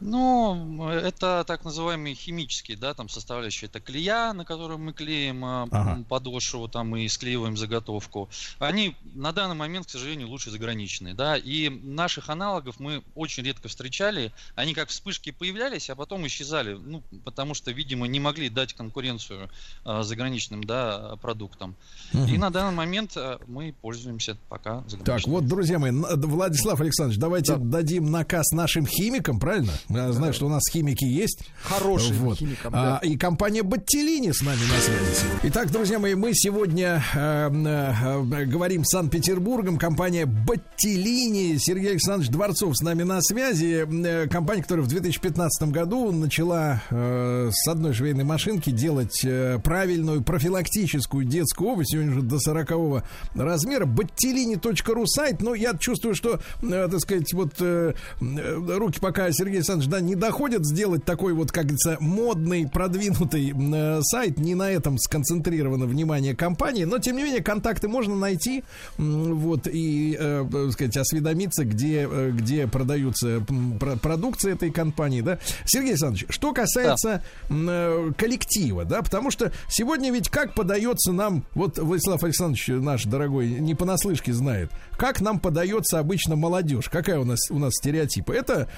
Ну, 0.00 0.88
это 0.88 1.44
так 1.46 1.64
называемые 1.64 2.14
химические, 2.14 2.76
да, 2.76 2.94
там 2.94 3.08
составляющие. 3.08 3.68
Это 3.68 3.80
клея, 3.80 4.32
на 4.32 4.44
которую 4.44 4.78
мы 4.78 4.92
клеим 4.92 5.44
а, 5.44 5.68
Ага. 5.70 6.04
подошву, 6.08 6.68
там 6.68 6.94
и 6.96 7.08
склеиваем 7.08 7.56
заготовку. 7.56 8.28
Они 8.58 8.96
на 9.14 9.32
данный 9.32 9.54
момент, 9.54 9.86
к 9.86 9.90
сожалению, 9.90 10.28
лучше 10.28 10.50
заграничные, 10.50 11.14
да. 11.14 11.36
И 11.36 11.68
наших 11.68 12.28
аналогов 12.28 12.80
мы 12.80 13.02
очень 13.14 13.44
редко 13.44 13.68
встречали. 13.68 14.32
Они 14.56 14.74
как 14.74 14.88
вспышки 14.88 15.30
появлялись, 15.30 15.88
а 15.90 15.94
потом 15.96 16.26
исчезали. 16.26 16.74
Ну, 16.74 17.02
потому 17.24 17.54
что, 17.54 17.70
видимо, 17.70 18.06
не 18.06 18.20
могли 18.20 18.48
дать 18.48 18.74
конкуренцию 18.74 19.48
а, 19.84 20.02
заграничным, 20.02 20.64
да, 20.64 21.16
продуктам. 21.22 21.76
И 22.12 22.36
на 22.36 22.50
данный 22.50 22.74
момент 22.74 23.12
а, 23.16 23.38
мы 23.46 23.72
пользуемся 23.80 24.36
пока 24.48 24.82
заграничными. 24.88 25.04
Так, 25.04 25.26
вот, 25.26 25.46
друзья 25.46 25.78
мои, 25.78 25.92
Владислав 25.92 26.80
Александрович, 26.80 27.18
давайте 27.20 27.56
дадим 27.56 28.10
наказ 28.10 28.50
нашим 28.52 28.86
химикам, 28.86 29.38
правильно? 29.38 29.72
Я 29.88 30.12
знаю, 30.12 30.32
что 30.32 30.46
у 30.46 30.48
нас 30.48 30.62
химики 30.70 31.04
есть. 31.04 31.40
Хорошим 31.62 32.16
Вот. 32.18 32.38
химикам, 32.38 32.72
А, 32.74 33.00
да. 33.02 33.06
и 33.06 33.16
компания 33.16 33.62
Баттелини 33.62 34.32
с 34.32 34.40
нами 34.42 34.60
на 34.60 34.80
связи. 34.80 35.26
Итак, 35.44 35.70
друзья 35.70 35.98
мои, 35.98 36.14
мы 36.14 36.30
сегодня 36.34 37.02
э, 37.14 37.50
э, 37.50 38.44
говорим 38.46 38.84
с 38.84 38.90
Санкт-Петербургом. 38.90 39.76
Компания 39.78 40.24
Баттелини. 40.26 41.58
Сергей 41.58 41.90
Александрович 41.92 42.30
Дворцов 42.30 42.76
с 42.76 42.80
нами 42.82 43.02
на 43.02 43.20
связи. 43.20 43.86
Э, 44.06 44.26
компания, 44.28 44.62
которая 44.62 44.84
в 44.84 44.88
2015 44.88 45.68
году 45.70 46.12
начала 46.12 46.82
э, 46.90 47.50
с 47.52 47.68
одной 47.68 47.92
швейной 47.92 48.24
машинки 48.24 48.70
делать 48.70 49.20
э, 49.24 49.58
правильную 49.62 50.22
профилактическую 50.22 51.24
детскую 51.24 51.70
обувь. 51.72 51.86
Сегодня 51.88 52.12
уже 52.12 52.22
до 52.22 52.38
40 52.38 53.04
размера. 53.34 53.84
Баттелини.ру 53.86 55.06
сайт. 55.06 55.42
Но 55.42 55.54
я 55.54 55.74
чувствую, 55.76 56.14
что, 56.14 56.40
э, 56.62 56.88
так 56.90 57.00
сказать, 57.00 57.32
вот 57.34 57.52
э, 57.60 57.92
э, 58.20 58.54
руки 58.78 58.98
пока 59.00 59.30
Сергей 59.30 59.56
Александрович 59.56 59.73
Александрович, 59.74 59.90
да, 59.90 60.00
не 60.00 60.14
доходят 60.14 60.66
сделать 60.66 61.04
такой 61.04 61.32
вот, 61.34 61.52
как 61.52 61.64
говорится, 61.64 61.96
модный, 62.00 62.68
продвинутый 62.68 63.52
э, 63.54 64.00
сайт. 64.02 64.38
Не 64.38 64.54
на 64.54 64.70
этом 64.70 64.98
сконцентрировано 64.98 65.86
внимание 65.86 66.34
компании, 66.34 66.84
но 66.84 66.98
тем 66.98 67.16
не 67.16 67.24
менее 67.24 67.42
контакты 67.42 67.88
можно 67.88 68.14
найти, 68.14 68.64
вот 68.98 69.66
и, 69.66 70.16
э, 70.18 70.46
так 70.50 70.72
сказать, 70.72 70.96
осведомиться, 70.96 71.64
где 71.64 72.08
э, 72.10 72.30
где 72.32 72.66
продаются 72.66 73.44
про- 73.78 73.96
продукция 73.96 74.54
этой 74.54 74.70
компании, 74.70 75.20
да. 75.20 75.38
Сергей 75.64 75.90
Александрович, 75.90 76.26
что 76.28 76.52
касается 76.52 77.22
м, 77.48 77.66
э, 77.68 78.12
коллектива, 78.16 78.84
да, 78.84 79.02
потому 79.02 79.30
что 79.30 79.52
сегодня 79.68 80.12
ведь 80.12 80.28
как 80.28 80.54
подается 80.54 81.12
нам, 81.12 81.44
вот 81.54 81.78
Владислав 81.78 82.22
Александрович 82.22 82.68
наш 82.68 83.04
дорогой 83.04 83.48
не 83.48 83.74
понаслышке 83.74 84.32
знает, 84.32 84.70
как 84.96 85.20
нам 85.20 85.38
подается 85.40 85.98
обычно 85.98 86.36
молодежь, 86.36 86.88
какая 86.88 87.18
у 87.18 87.24
нас 87.24 87.50
у 87.50 87.58
нас 87.58 87.72
стереотипы? 87.74 88.34
Это 88.34 88.68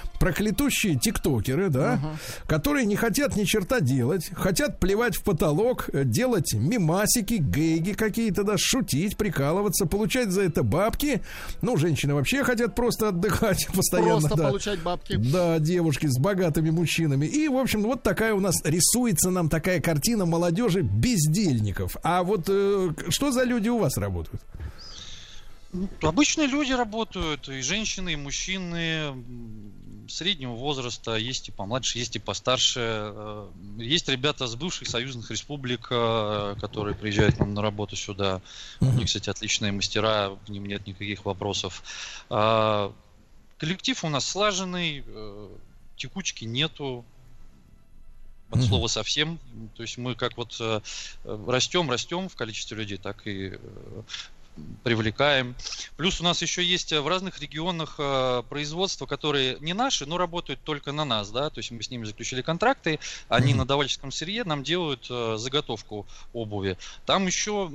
проклятущие 0.86 0.96
тиктокеры, 0.96 1.68
да, 1.68 2.00
которые 2.46 2.86
не 2.86 2.96
хотят 2.96 3.36
ни 3.36 3.44
черта 3.44 3.80
делать, 3.80 4.30
хотят 4.32 4.80
плевать 4.80 5.16
в 5.16 5.22
потолок, 5.22 5.88
э, 5.92 6.04
делать 6.04 6.54
мимасики, 6.54 7.34
гейги 7.34 7.92
какие-то, 7.92 8.44
да, 8.44 8.54
шутить, 8.56 9.16
прикалываться, 9.16 9.86
получать 9.86 10.30
за 10.30 10.42
это 10.42 10.62
бабки. 10.62 11.22
Ну, 11.62 11.76
женщины 11.76 12.14
вообще 12.14 12.44
хотят 12.44 12.74
просто 12.74 13.08
отдыхать 13.08 13.68
постоянно, 13.74 14.20
Просто 14.20 14.36
да. 14.36 14.48
получать 14.48 14.82
бабки. 14.82 15.16
Да, 15.16 15.58
девушки 15.58 16.06
с 16.06 16.18
богатыми 16.18 16.70
мужчинами. 16.70 17.26
И, 17.26 17.48
в 17.48 17.56
общем, 17.56 17.82
вот 17.82 18.02
такая 18.02 18.34
у 18.34 18.40
нас 18.40 18.56
рисуется 18.64 19.30
нам 19.30 19.48
такая 19.48 19.80
картина 19.80 20.26
молодежи 20.26 20.82
бездельников. 20.82 21.96
А 22.02 22.22
вот 22.22 22.46
э, 22.48 22.90
что 23.08 23.32
за 23.32 23.44
люди 23.44 23.68
у 23.68 23.78
вас 23.78 23.96
работают? 23.96 24.42
Ну, 25.72 25.88
Обычные 26.02 26.46
люди 26.46 26.72
работают, 26.72 27.48
и 27.48 27.60
женщины, 27.60 28.14
и 28.14 28.16
мужчины 28.16 29.12
среднего 30.09 30.53
возраста, 30.53 31.16
есть 31.16 31.49
и 31.49 31.53
помладше, 31.53 31.99
есть 31.99 32.16
и 32.16 32.19
постарше. 32.19 32.81
Э, 32.83 33.49
Есть 33.78 34.09
ребята 34.09 34.47
с 34.47 34.55
бывших 34.55 34.89
союзных 34.89 35.31
республик, 35.31 35.89
э, 35.91 36.57
которые 36.61 36.95
приезжают 36.95 37.37
к 37.37 37.39
нам 37.39 37.55
на 37.55 37.62
работу 37.62 37.97
сюда. 37.97 38.41
У 38.81 38.87
них, 38.87 39.07
кстати, 39.07 39.31
отличные 39.31 39.73
мастера, 39.73 40.37
к 40.47 40.49
ним 40.49 40.66
нет 40.66 40.87
никаких 40.87 41.24
вопросов. 41.24 41.83
А, 42.31 42.93
Коллектив 43.59 44.05
у 44.05 44.09
нас 44.09 44.28
слаженный, 44.28 45.03
э, 45.07 45.49
текучки 45.97 46.45
нету, 46.45 47.05
от 48.51 48.62
слова 48.62 48.87
совсем. 48.87 49.39
То 49.77 49.83
есть 49.83 49.99
мы 49.99 50.15
как 50.15 50.37
вот 50.37 50.57
э, 50.61 50.81
э, 51.24 51.45
растем, 51.49 51.91
растем 51.91 52.28
в 52.28 52.37
количестве 52.37 52.77
людей, 52.77 52.99
так 52.99 53.27
и 53.27 53.53
э, 53.55 54.03
привлекаем. 54.85 55.55
Плюс 55.97 56.20
у 56.20 56.24
нас 56.24 56.43
еще 56.43 56.62
есть 56.62 56.93
э, 56.93 57.01
в 57.01 57.09
разных 57.09 57.40
регионах 57.40 57.94
э, 57.98 58.43
производства, 58.48 59.06
которые 59.06 59.56
не 59.60 59.73
наши, 59.73 60.05
но 60.05 60.18
работают 60.18 60.60
только 60.62 60.93
на 60.93 61.05
нас, 61.05 61.31
да, 61.31 61.48
то 61.48 61.59
есть 61.59 61.70
мы 61.70 61.82
с 61.82 61.90
ними 61.90 62.05
заключили 62.05 62.43
контракты, 62.43 62.98
они 63.28 63.51
Мгм. 63.52 63.59
на 63.60 63.64
давальческом 63.66 64.12
сырье 64.12 64.44
нам 64.44 64.62
делают 64.62 65.06
э, 65.09 65.36
заготовку 65.39 66.06
обуви. 66.35 66.77
Там 67.06 67.27
еще 67.27 67.68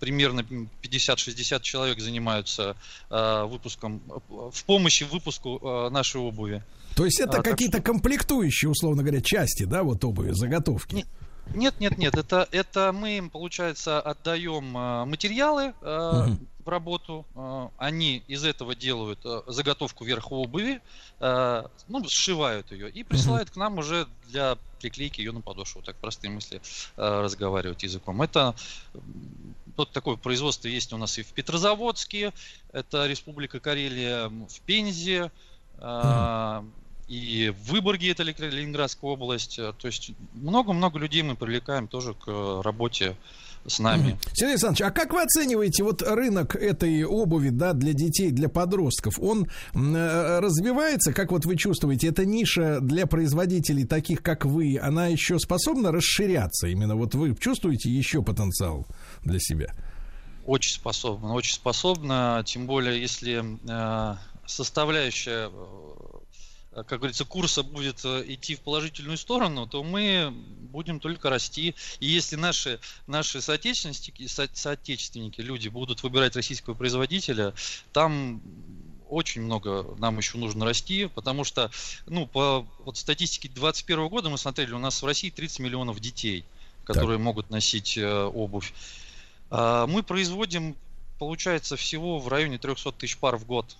примерно 0.00 0.40
50-60 0.82 1.60
человек 1.62 2.00
занимаются 2.00 2.76
выпуском, 3.10 4.02
в 4.28 4.64
помощи 4.64 5.04
выпуску 5.04 5.88
нашей 5.90 6.20
обуви. 6.20 6.62
То 6.96 7.04
есть 7.04 7.20
это 7.20 7.38
А, 7.38 7.42
какие-то 7.42 7.78
что- 7.78 7.86
комплектующие, 7.86 8.70
условно 8.70 9.02
говоря, 9.02 9.20
части, 9.20 9.64
да, 9.64 9.82
вот 9.82 10.04
обуви, 10.04 10.30
заготовки. 10.32 10.94
Не- 10.94 11.06
Нет, 11.54 11.78
нет, 11.80 11.98
нет, 11.98 12.16
это, 12.16 12.48
это 12.52 12.92
мы 12.92 13.18
им, 13.18 13.30
получается, 13.30 14.00
отдаем 14.00 14.64
материалы 15.08 15.74
Мгм. 15.82 16.46
В 16.64 16.68
работу. 16.68 17.26
э, 17.34 17.68
они 17.76 18.22
из 18.28 18.44
этого 18.44 18.74
делают 18.74 19.20
э, 19.24 19.42
заготовку 19.46 20.04
верх 20.04 20.32
обуви, 20.32 20.80
э, 21.20 21.64
ну, 21.88 22.08
сшивают 22.08 22.72
ее 22.72 22.90
и 22.90 23.02
присылают 23.02 23.50
к 23.50 23.56
нам 23.56 23.78
уже 23.78 24.06
для 24.24 24.56
приклейки 24.80 25.20
ее 25.20 25.32
на 25.32 25.40
подошву. 25.40 25.82
Так 25.82 25.96
простым, 25.96 26.36
если 26.36 26.58
э, 26.58 26.60
разговаривать 26.96 27.82
языком. 27.82 28.22
Это 28.22 28.54
вот 29.76 29.90
такое 29.92 30.16
производство 30.16 30.68
есть 30.68 30.92
у 30.92 30.96
нас 30.96 31.18
и 31.18 31.22
в 31.22 31.32
Петрозаводске, 31.32 32.32
это 32.72 33.06
Республика 33.06 33.60
Карелия, 33.60 34.28
в 34.28 34.60
Пензе, 34.66 35.30
и 37.08 37.52
в 37.54 37.70
Выборге, 37.70 38.12
это 38.12 38.22
Ле- 38.22 38.34
Ленинградская 38.38 39.10
область. 39.10 39.56
То 39.56 39.86
есть 39.86 40.12
много-много 40.32 40.98
людей 40.98 41.22
мы 41.22 41.36
привлекаем 41.36 41.88
тоже 41.88 42.14
к 42.14 42.62
работе 42.62 43.16
с 43.66 43.78
нами. 43.78 44.18
Сергей 44.32 44.52
Александрович, 44.52 44.82
а 44.82 44.90
как 44.90 45.12
вы 45.12 45.22
оцениваете 45.22 45.82
вот 45.84 46.02
рынок 46.02 46.56
этой 46.56 47.04
обуви, 47.04 47.50
да, 47.50 47.72
для 47.72 47.92
детей, 47.92 48.30
для 48.30 48.48
подростков? 48.48 49.18
Он 49.20 49.46
э, 49.74 50.38
развивается, 50.40 51.12
как 51.12 51.32
вот 51.32 51.46
вы 51.46 51.56
чувствуете, 51.56 52.08
эта 52.08 52.24
ниша 52.24 52.80
для 52.80 53.06
производителей 53.06 53.84
таких, 53.84 54.22
как 54.22 54.44
вы, 54.44 54.78
она 54.78 55.06
еще 55.06 55.38
способна 55.38 55.92
расширяться? 55.92 56.66
Именно 56.68 56.96
вот 56.96 57.14
вы 57.14 57.34
чувствуете 57.36 57.90
еще 57.90 58.22
потенциал 58.22 58.86
для 59.22 59.38
себя? 59.38 59.74
Очень 60.46 60.74
способна, 60.74 61.32
очень 61.32 61.54
способна, 61.54 62.42
тем 62.44 62.66
более 62.66 63.00
если 63.00 63.42
э, 63.66 64.16
составляющая, 64.46 65.50
как 66.82 66.98
говорится, 66.98 67.24
курса 67.24 67.62
будет 67.62 68.04
э, 68.04 68.24
идти 68.26 68.56
в 68.56 68.60
положительную 68.60 69.16
сторону, 69.16 69.66
то 69.66 69.84
мы 69.84 70.32
будем 70.72 70.98
только 70.98 71.30
расти. 71.30 71.74
И 72.00 72.06
если 72.06 72.36
наши, 72.36 72.80
наши 73.06 73.40
соотечественники, 73.40 74.26
со- 74.26 74.48
соотечественники, 74.52 75.40
люди 75.40 75.68
будут 75.68 76.02
выбирать 76.02 76.34
российского 76.34 76.74
производителя, 76.74 77.54
там 77.92 78.42
очень 79.08 79.42
много 79.42 79.94
нам 79.98 80.18
еще 80.18 80.38
нужно 80.38 80.64
расти, 80.64 81.06
потому 81.06 81.44
что, 81.44 81.70
ну, 82.06 82.26
по 82.26 82.66
вот 82.84 82.96
статистике 82.96 83.48
2021 83.48 84.08
года 84.08 84.30
мы 84.30 84.38
смотрели, 84.38 84.72
у 84.72 84.78
нас 84.78 85.00
в 85.00 85.06
России 85.06 85.30
30 85.30 85.60
миллионов 85.60 86.00
детей, 86.00 86.44
которые 86.84 87.18
могут 87.18 87.50
носить 87.50 87.96
э, 87.96 88.24
обувь. 88.24 88.72
А 89.50 89.86
Мы 89.86 90.02
производим, 90.02 90.74
получается, 91.18 91.76
всего 91.76 92.18
в 92.18 92.26
районе 92.28 92.58
300 92.58 92.92
тысяч 92.92 93.16
пар 93.16 93.36
в 93.36 93.46
год. 93.46 93.76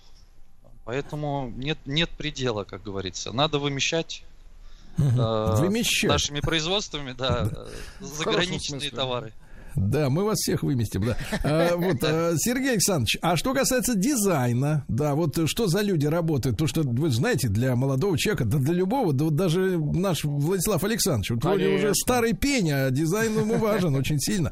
Поэтому 0.85 1.51
нет, 1.57 1.79
нет 1.85 2.09
предела, 2.11 2.63
как 2.63 2.83
говорится. 2.83 3.31
Надо 3.31 3.57
вымещать 3.57 4.23
э, 4.97 5.55
Вымещать. 5.57 6.09
нашими 6.09 6.39
производствами, 6.39 7.13
да, 7.13 7.49
э, 7.99 8.05
заграничные 8.05 8.91
товары. 8.91 9.33
Да, 9.75 10.09
мы 10.09 10.23
вас 10.23 10.37
всех 10.39 10.63
выместим, 10.63 11.05
да. 11.05 11.17
А, 11.43 11.75
вот, 11.75 11.97
а, 12.03 12.33
Сергей 12.37 12.71
Александрович, 12.71 13.17
а 13.21 13.35
что 13.35 13.53
касается 13.53 13.95
дизайна, 13.95 14.85
да, 14.87 15.15
вот 15.15 15.37
что 15.49 15.67
за 15.67 15.81
люди 15.81 16.05
работают? 16.05 16.57
То, 16.57 16.67
что 16.67 16.81
вы 16.81 17.09
знаете, 17.09 17.47
для 17.47 17.75
молодого 17.75 18.17
человека, 18.17 18.45
да 18.45 18.57
для 18.57 18.73
любого, 18.73 19.13
да 19.13 19.25
вот 19.25 19.35
даже 19.35 19.77
наш 19.77 20.23
Владислав 20.23 20.83
Александрович, 20.83 21.31
вот 21.31 21.43
вроде 21.43 21.69
уже 21.69 21.93
старый 21.93 22.33
пень, 22.33 22.71
а 22.71 22.89
дизайн 22.89 23.37
ему 23.39 23.57
важен 23.57 23.95
очень 23.95 24.19
сильно. 24.19 24.51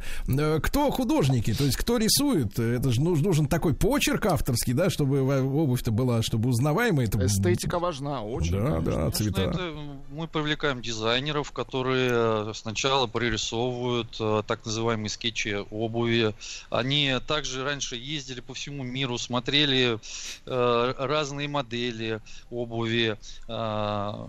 Кто 0.62 0.91
художники, 0.91 1.54
то 1.54 1.64
есть 1.64 1.78
кто 1.78 1.98
рисует? 1.98 2.60
Это 2.60 2.91
же 2.91 3.02
нуж- 3.02 3.22
нужен 3.22 3.48
такой 3.48 3.74
почерк 3.74 4.26
авторский, 4.26 4.74
да, 4.74 4.90
чтобы 4.90 5.22
обувь-то 5.22 5.91
была, 5.91 6.22
чтобы 6.22 6.50
узнаваемая. 6.50 7.08
Это... 7.08 7.26
Эстетика 7.26 7.80
важна, 7.80 8.22
очень. 8.22 8.54
Да, 8.54 8.82
конечно. 8.82 9.06
да, 9.06 9.12
цвета. 9.12 9.41
это 9.41 9.74
мы 10.12 10.28
привлекаем 10.28 10.82
дизайнеров, 10.82 11.52
которые 11.52 12.10
э, 12.12 12.52
сначала 12.56 13.08
прорисовывают 13.08 14.16
э, 14.20 14.44
так 14.45 14.66
называемые 14.66 15.10
скетчи 15.14 15.65
обуви. 15.72 16.34
Они 16.69 17.15
также 17.27 17.64
раньше 17.64 17.95
ездили 17.95 18.41
по 18.41 18.53
всему 18.53 18.84
миру, 18.84 19.18
смотрели 19.18 19.99
э, 20.45 20.94
разные 20.98 21.48
модели 21.48 22.19
обуви. 22.49 23.18
э, 23.48 24.27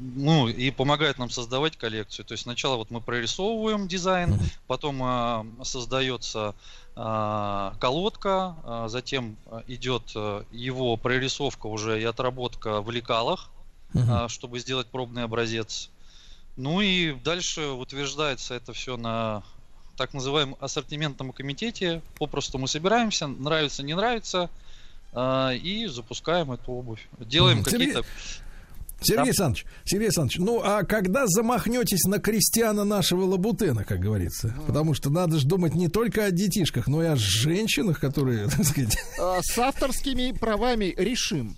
ну, 0.00 0.48
и 0.48 0.70
помогают 0.70 1.18
нам 1.18 1.28
создавать 1.28 1.76
коллекцию. 1.76 2.24
То 2.24 2.32
есть 2.32 2.44
сначала 2.44 2.76
вот 2.76 2.90
мы 2.90 3.00
прорисовываем 3.00 3.88
дизайн, 3.88 4.38
потом 4.66 5.02
э, 5.02 5.64
создается 5.64 6.54
э, 6.94 7.72
колодка, 7.80 8.54
э, 8.62 8.86
затем 8.88 9.36
э, 9.46 9.62
идет 9.66 10.12
э, 10.14 10.44
его 10.52 10.96
прорисовка 10.96 11.66
уже 11.66 12.00
и 12.00 12.04
отработка 12.04 12.80
в 12.80 12.90
лекалах, 12.90 13.50
а, 13.94 14.28
чтобы 14.28 14.58
сделать 14.58 14.86
пробный 14.88 15.24
образец. 15.24 15.90
Ну 16.56 16.80
и 16.80 17.12
дальше 17.12 17.68
утверждается 17.68 18.54
это 18.54 18.72
все 18.72 18.96
на 18.96 19.42
так 19.98 20.14
называемом 20.14 20.56
ассортиментном 20.60 21.32
комитете. 21.32 22.00
Попросту 22.18 22.56
мы 22.58 22.68
собираемся, 22.68 23.26
нравится, 23.26 23.82
не 23.82 23.94
нравится, 23.94 24.48
а, 25.12 25.50
и 25.52 25.86
запускаем 25.86 26.52
эту 26.52 26.72
обувь. 26.72 27.06
Делаем. 27.18 27.58
Сергей- 27.58 27.92
какие-то... 27.92 28.04
Сергей 29.00 29.16
Да. 29.16 29.22
Александрович, 29.22 29.66
Сергей 29.84 30.06
Александрович, 30.06 30.38
ну 30.38 30.60
а 30.60 30.82
когда 30.82 31.24
замахнетесь 31.28 32.02
на 32.04 32.18
крестьяна 32.18 32.82
нашего 32.84 33.24
Лабутена, 33.26 33.84
как 33.84 34.00
говорится? 34.00 34.52
Потому 34.66 34.92
что 34.94 35.08
надо 35.10 35.38
же 35.38 35.46
думать 35.46 35.74
не 35.74 35.86
только 35.88 36.24
о 36.24 36.30
детишках, 36.32 36.88
но 36.88 37.02
и 37.02 37.06
о 37.06 37.14
женщинах, 37.14 38.00
которые, 38.00 38.48
так 38.56 38.64
сказать, 38.64 38.96
А, 39.20 39.38
С 39.42 39.56
авторскими 39.58 40.32
правами 40.32 40.94
решим. 40.96 41.56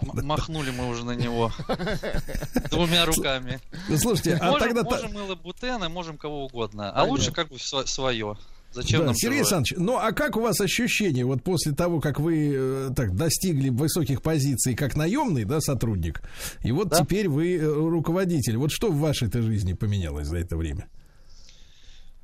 Махнули 0.00 0.70
мы 0.70 0.88
уже 0.88 1.04
на 1.04 1.12
него 1.14 1.52
двумя 2.70 3.06
руками. 3.06 3.60
Ну, 3.88 3.96
слушайте, 3.98 4.34
а 4.34 4.58
тогда... 4.58 4.82
можем 4.82 5.12
и 5.18 5.20
Лабутена, 5.20 5.88
можем 5.88 6.18
кого 6.18 6.44
угодно. 6.44 6.90
А 6.90 7.04
лучше 7.04 7.32
как 7.32 7.48
бы 7.48 7.58
свое. 7.58 8.36
Зачем 8.72 9.00
Да, 9.00 9.06
нам 9.06 9.14
Сергей 9.14 9.38
чужое? 9.38 9.58
Александрович, 9.58 9.74
ну 9.78 9.96
а 9.96 10.12
как 10.12 10.36
у 10.36 10.40
вас 10.40 10.60
ощущение 10.60 11.24
вот 11.24 11.42
после 11.42 11.72
того, 11.72 12.00
как 12.00 12.20
вы 12.20 12.52
э, 12.54 12.90
так 12.94 13.16
достигли 13.16 13.70
высоких 13.70 14.20
позиций 14.20 14.74
как 14.74 14.96
наемный, 14.96 15.44
да, 15.44 15.60
сотрудник, 15.62 16.20
и 16.62 16.72
вот 16.72 16.88
Да. 16.88 16.98
теперь 16.98 17.28
вы 17.28 17.56
э, 17.56 17.64
руководитель, 17.64 18.58
вот 18.58 18.70
что 18.72 18.90
в 18.90 18.98
вашей-то 18.98 19.40
жизни 19.40 19.72
поменялось 19.72 20.26
за 20.26 20.36
это 20.38 20.58
время? 20.58 20.88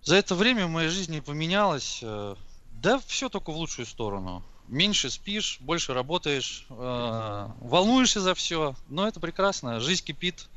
За 0.03 0.17
это 0.17 0.35
время 0.35 0.67
в 0.67 0.71
моей 0.71 0.91
жизни 0.91 1.21
поменялось. 1.21 2.01
э, 2.03 2.35
Да, 2.83 3.01
все 3.07 3.29
только 3.31 3.51
в 3.53 3.57
лучшую 3.57 3.87
сторону. 3.87 4.43
Меньше 4.73 5.11
спишь, 5.11 5.59
больше 5.61 5.93
работаешь, 5.93 6.65
э, 6.71 7.49
волнуешься 7.61 8.23
за 8.23 8.35
все. 8.35 8.75
Но 8.89 9.07
это 9.07 9.21
прекрасно. 9.21 9.81
Жизнь 9.81 10.03
кипит. 10.03 10.49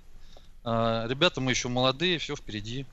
Э, 0.63 1.05
Ребята, 1.09 1.41
мы 1.41 1.51
еще 1.51 1.67
молодые, 1.67 2.17
все 2.17 2.33
впереди. 2.37 2.85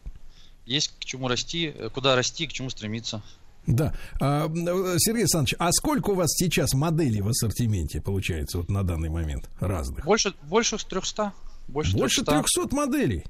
Есть 0.67 0.93
к 0.99 1.05
чему 1.05 1.29
расти, 1.29 1.73
э, 1.73 1.91
куда 1.91 2.17
расти, 2.17 2.49
к 2.49 2.53
чему 2.53 2.71
стремиться. 2.71 3.23
Да. 3.69 3.95
А, 4.21 4.49
э, 4.49 4.97
Сергей 4.99 5.23
Александрович, 5.23 5.55
а 5.61 5.71
сколько 5.71 6.11
у 6.11 6.15
вас 6.17 6.33
сейчас 6.33 6.75
моделей 6.75 7.21
в 7.21 7.29
ассортименте 7.29 8.01
получается 8.01 8.59
вот 8.59 8.69
на 8.69 8.83
данный 8.83 9.09
момент 9.09 9.49
разных? 9.61 10.05
Больше, 10.05 10.35
больше 10.43 10.77
300. 10.77 11.33
Больше, 11.69 11.97
Больше 11.97 12.25
300. 12.25 12.43
300 12.43 12.75
моделей. 12.75 13.25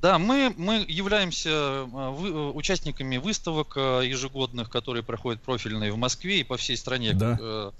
Да, 0.00 0.18
мы, 0.20 0.54
мы 0.56 0.84
являемся 0.86 1.48
э, 1.50 1.84
вы- 1.86 2.28
э, 2.28 2.50
участниками 2.52 3.16
выставок 3.16 3.72
э, 3.76 4.02
ежегодных, 4.06 4.70
которые 4.70 5.02
проходят 5.02 5.42
профильные 5.42 5.90
в 5.90 5.96
Москве 5.96 6.40
и 6.40 6.44
по 6.44 6.56
всей 6.56 6.76
стране. 6.76 7.14
Да. 7.14 7.36
Э, 7.40 7.70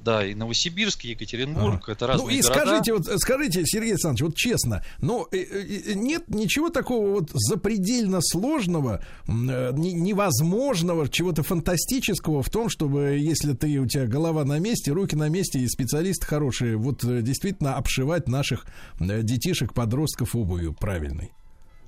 Да, 0.00 0.24
и 0.24 0.34
Новосибирск, 0.34 1.04
и 1.04 1.08
Екатеринбург, 1.10 1.88
это 1.88 2.06
разные 2.06 2.26
Ну 2.26 2.30
и 2.32 2.40
города. 2.42 2.60
скажите, 2.60 2.92
вот 2.94 3.06
скажите, 3.20 3.62
Сергей 3.66 3.90
Александрович, 3.92 4.22
вот 4.22 4.36
честно, 4.36 4.84
но 5.00 5.26
э, 5.32 5.94
нет 5.94 6.28
ничего 6.28 6.70
такого 6.70 7.10
вот 7.10 7.30
запредельно 7.32 8.20
сложного, 8.22 9.04
невозможного, 9.26 11.08
чего-то 11.08 11.42
фантастического 11.42 12.42
в 12.42 12.50
том, 12.50 12.68
чтобы 12.68 13.18
если 13.20 13.52
ты 13.52 13.78
у 13.78 13.86
тебя 13.86 14.06
голова 14.06 14.44
на 14.44 14.58
месте, 14.58 14.92
руки 14.92 15.16
на 15.16 15.28
месте 15.28 15.58
и 15.58 15.68
специалисты 15.68 16.26
хорошие, 16.26 16.76
вот 16.76 17.00
действительно 17.04 17.76
обшивать 17.76 18.28
наших 18.28 18.66
детишек, 19.00 19.74
подростков 19.74 20.36
обувью 20.36 20.72
правильной. 20.72 21.32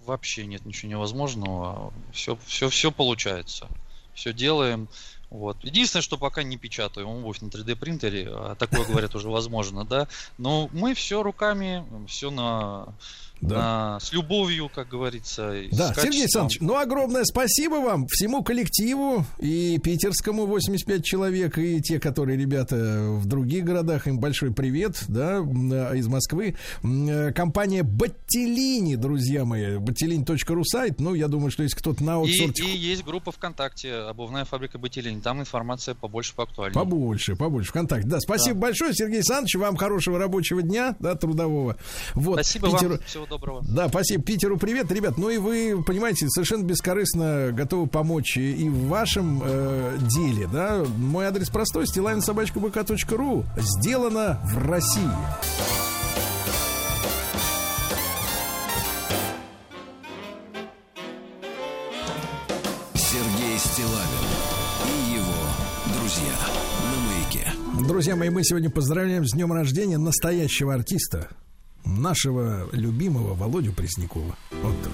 Вообще 0.06 0.46
нет 0.46 0.64
ничего 0.64 0.90
невозможного. 0.90 1.92
Все, 2.12 2.38
все, 2.46 2.68
все 2.68 2.90
получается. 2.92 3.68
Все 4.14 4.32
делаем. 4.32 4.88
Вот. 5.30 5.62
Единственное, 5.64 6.02
что 6.02 6.16
пока 6.16 6.42
не 6.42 6.56
печатаем 6.56 7.08
обувь 7.08 7.40
на 7.40 7.48
3D 7.48 7.76
принтере, 7.76 8.28
а 8.30 8.54
такое 8.54 8.84
говорят 8.86 9.14
уже 9.14 9.28
возможно, 9.28 9.84
да. 9.84 10.06
Но 10.38 10.70
мы 10.72 10.94
все 10.94 11.22
руками, 11.22 11.84
все 12.06 12.30
на, 12.30 12.94
Да. 13.40 13.56
на- 13.56 14.00
с 14.00 14.12
любовью, 14.12 14.70
как 14.74 14.88
говорится. 14.88 15.54
и 15.54 15.68
Да, 15.70 15.92
Сергей. 15.94 16.22
Александрович, 16.22 16.58
ну 16.60 16.76
огромное 16.76 17.24
спасибо 17.24 17.74
вам, 17.76 18.06
всему 18.08 18.42
коллективу, 18.42 19.24
и 19.38 19.78
питерскому 19.82 20.46
85 20.46 21.04
человек, 21.04 21.58
и 21.58 21.80
те, 21.82 22.00
которые 22.00 22.38
ребята 22.38 22.76
в 23.10 23.26
других 23.26 23.64
городах, 23.64 24.06
им 24.06 24.18
большой 24.18 24.52
привет, 24.52 25.04
да, 25.08 25.38
из 25.94 26.06
Москвы. 26.08 26.56
Компания 27.34 27.82
Баттелини, 27.82 28.96
друзья 28.96 29.44
мои, 29.44 29.76
battелини.ру 29.76 30.64
сайт, 30.64 30.98
ну, 31.00 31.14
я 31.14 31.28
думаю, 31.28 31.50
что 31.50 31.62
если 31.62 31.76
кто-то 31.76 32.02
на 32.02 32.12
И, 32.12 32.14
аутсорте 32.14 32.64
и 32.64 32.76
есть 32.76 33.04
группа 33.04 33.32
ВКонтакте, 33.32 33.94
обувная 33.94 34.44
фабрика 34.44 34.78
Бытилень. 34.78 35.20
Там 35.20 35.40
информация 35.40 35.94
побольше, 35.94 36.34
поактуальнее. 36.34 36.74
Побольше, 36.74 37.36
побольше 37.36 37.70
ВКонтакте. 37.70 38.08
Да, 38.08 38.20
спасибо 38.20 38.58
большое, 38.60 38.94
Сергей 38.94 39.16
Александрович. 39.16 39.54
Вам 39.56 39.76
хорошего 39.76 40.18
рабочего 40.18 40.62
дня, 40.62 40.96
да, 41.00 41.14
трудового. 41.14 41.76
Вот, 42.14 42.34
Спасибо 42.34 42.68
Питеру- 42.68 42.88
вам, 42.90 43.00
всего 43.06 43.25
доброго. 43.28 43.62
Да, 43.68 43.88
спасибо. 43.88 44.22
Питеру 44.22 44.58
привет, 44.58 44.90
ребят. 44.90 45.18
Ну 45.18 45.30
и 45.30 45.38
вы, 45.38 45.82
понимаете, 45.84 46.28
совершенно 46.28 46.64
бескорыстно 46.64 47.50
готовы 47.52 47.86
помочь 47.86 48.36
и 48.36 48.56
и 48.56 48.68
в 48.68 48.88
вашем 48.88 49.42
э, 49.44 49.98
деле, 50.00 50.48
да. 50.52 50.84
Мой 50.96 51.26
адрес 51.26 51.50
простой, 51.50 51.86
стилавинсобачкабк.ру. 51.86 53.44
Сделано 53.58 54.40
в 54.44 54.68
России. 54.68 55.10
Сергей 62.94 63.58
Стилавин 63.58 64.26
и 64.84 65.14
его 65.14 65.46
друзья 65.98 66.32
на 66.90 66.96
маяке. 67.08 67.86
Друзья 67.88 68.16
мои, 68.16 68.30
мы 68.30 68.42
сегодня 68.44 68.70
поздравляем 68.70 69.24
с 69.26 69.32
днем 69.32 69.52
рождения 69.52 69.98
настоящего 69.98 70.74
артиста, 70.74 71.28
нашего 71.86 72.68
любимого 72.72 73.34
Володю 73.34 73.72
Преснякова. 73.72 74.36
Вот 74.62 74.82
так. 74.82 74.92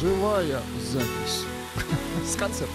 Живая 0.00 0.62
запись. 0.92 1.44
С 2.26 2.36
концерта. 2.36 2.72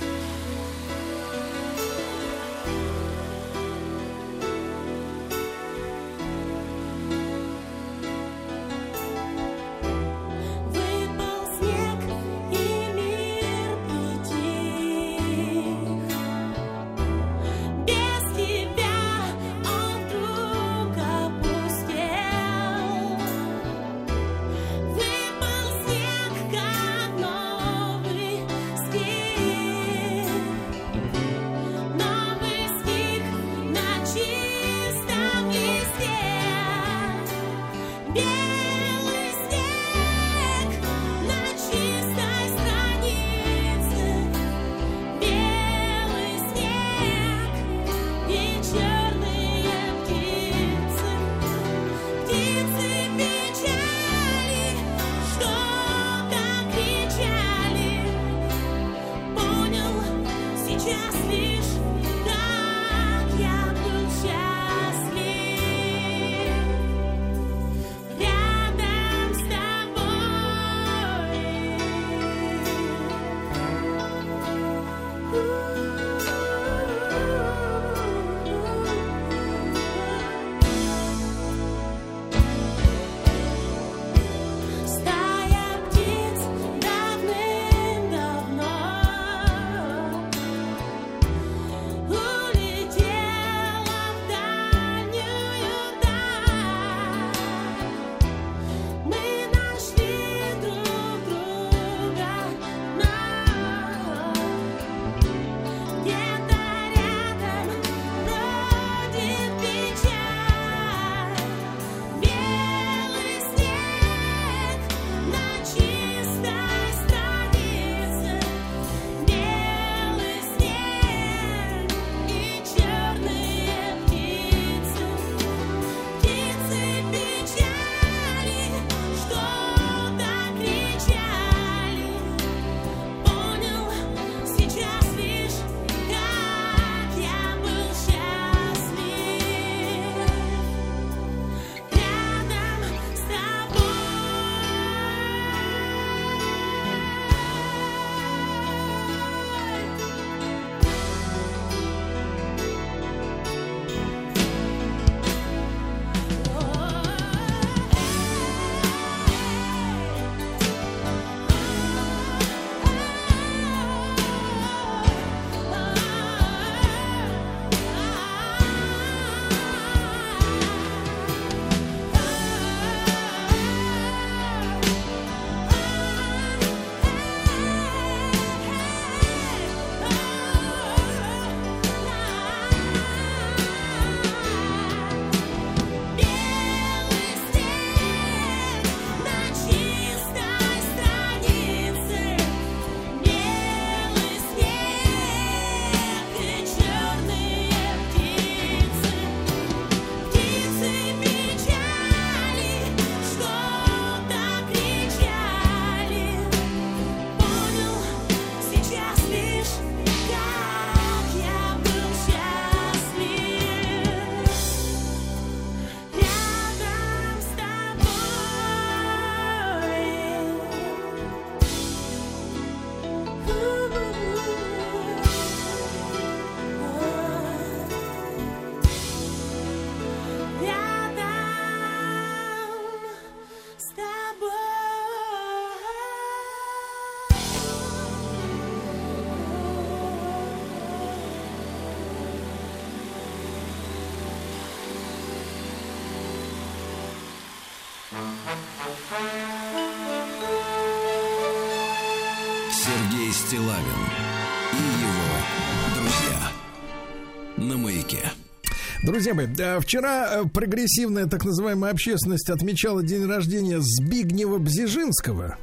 Друзья 259.03 259.33
мои, 259.33 259.47
вчера 259.81 260.29
э, 260.31 260.45
прогрессивная 260.45 261.25
так 261.25 261.43
называемая 261.43 261.91
общественность 261.91 262.49
отмечала 262.49 263.03
день 263.03 263.27
рождения 263.27 263.79
Збигнева 263.81 264.59
Бзижинского. 264.59 265.57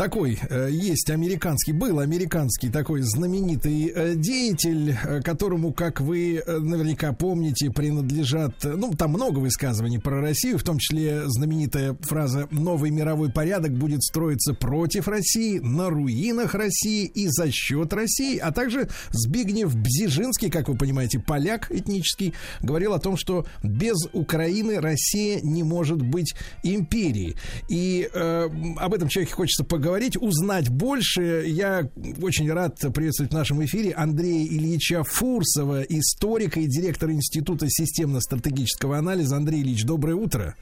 Такой 0.00 0.38
э, 0.48 0.70
есть 0.72 1.10
американский, 1.10 1.72
был 1.72 1.98
американский 1.98 2.70
такой 2.70 3.02
знаменитый 3.02 3.92
э, 3.94 4.14
деятель, 4.14 4.96
э, 4.96 5.20
которому, 5.20 5.74
как 5.74 6.00
вы 6.00 6.42
наверняка 6.46 7.12
помните, 7.12 7.70
принадлежат, 7.70 8.54
ну, 8.64 8.94
там 8.94 9.10
много 9.10 9.40
высказываний 9.40 9.98
про 9.98 10.22
Россию, 10.22 10.56
в 10.56 10.62
том 10.62 10.78
числе 10.78 11.24
знаменитая 11.26 11.98
фраза 12.00 12.48
«Новый 12.50 12.90
мировой 12.90 13.30
порядок 13.30 13.74
будет 13.74 14.02
строиться 14.02 14.54
против 14.54 15.06
России, 15.06 15.58
на 15.58 15.90
руинах 15.90 16.54
России 16.54 17.04
и 17.04 17.26
за 17.28 17.50
счет 17.50 17.92
России», 17.92 18.38
а 18.38 18.52
также 18.52 18.88
Збигнев 19.10 19.76
Бзижинский, 19.76 20.48
как 20.48 20.70
вы 20.70 20.78
понимаете, 20.78 21.18
поляк 21.18 21.70
этнический, 21.70 22.32
говорил 22.62 22.94
о 22.94 23.00
том, 23.00 23.18
что 23.18 23.44
без 23.62 23.98
Украины 24.14 24.80
Россия 24.80 25.40
не 25.42 25.62
может 25.62 26.00
быть 26.00 26.34
империей. 26.62 27.36
И 27.68 28.08
э, 28.10 28.48
об 28.78 28.94
этом 28.94 29.08
человеке 29.10 29.34
хочется 29.34 29.62
поговорить, 29.62 29.89
узнать 30.16 30.68
больше. 30.68 31.44
Я 31.46 31.90
очень 32.22 32.50
рад 32.52 32.78
приветствовать 32.94 33.32
в 33.32 33.34
нашем 33.34 33.64
эфире 33.64 33.92
Андрея 33.92 34.46
Ильича 34.46 35.02
Фурсова, 35.04 35.82
историка 35.82 36.60
и 36.60 36.66
директора 36.66 37.12
Института 37.12 37.66
системно-стратегического 37.68 38.98
анализа. 38.98 39.36
Андрей 39.36 39.62
Ильич, 39.62 39.84
доброе 39.84 40.14
утро. 40.14 40.54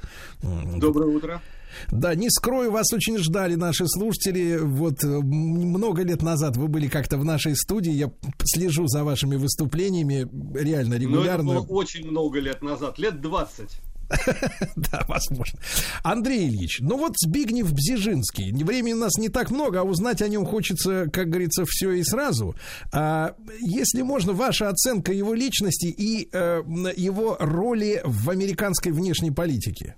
Доброе 0.42 1.14
утро. 1.14 1.42
Да, 1.90 2.14
не 2.14 2.30
скрою, 2.30 2.70
вас 2.70 2.92
очень 2.92 3.18
ждали 3.18 3.55
наши 3.55 3.86
слушатели. 3.86 4.59
Вот 4.59 5.05
э, 5.05 5.06
много 5.06 6.02
лет 6.02 6.22
назад 6.22 6.56
вы 6.56 6.66
были 6.68 6.88
как-то 6.88 7.18
в 7.18 7.24
нашей 7.24 7.55
студии. 7.56 7.92
Я 7.92 8.10
слежу 8.44 8.86
за 8.88 9.05
вашими 9.05 9.36
выступлениями 9.36 10.28
реально 10.59 10.90
Но 10.90 10.96
это 10.96 11.02
регулярно. 11.05 11.55
было 11.55 11.60
очень 11.66 12.06
много 12.06 12.40
лет 12.40 12.62
назад, 12.62 12.98
лет 12.98 13.20
20. 13.20 13.80
Да, 14.76 15.05
возможно. 15.09 15.59
Андрей 16.02 16.48
Ильич, 16.48 16.78
ну 16.80 16.97
вот 16.97 17.12
Збигнев 17.16 17.72
Бзижинский. 17.72 18.52
Времени 18.52 18.94
у 18.94 18.98
нас 18.98 19.16
не 19.18 19.28
так 19.28 19.51
много, 19.51 19.80
а 19.80 19.85
узнать 19.85 20.22
о 20.22 20.28
нем 20.28 20.47
хочется, 20.47 21.09
как 21.12 21.28
говорится, 21.28 21.64
все 21.66 21.93
и 21.93 22.02
сразу. 22.02 22.55
А, 22.93 23.35
если 23.60 24.02
можно, 24.02 24.32
ваша 24.32 24.68
оценка 24.68 25.12
его 25.12 25.35
личности 25.35 25.86
и 25.86 26.28
э, 26.32 26.62
его 26.97 27.36
роли 27.39 28.01
в 28.05 28.30
американской 28.30 28.93
внешней 28.93 29.30
политике. 29.30 29.97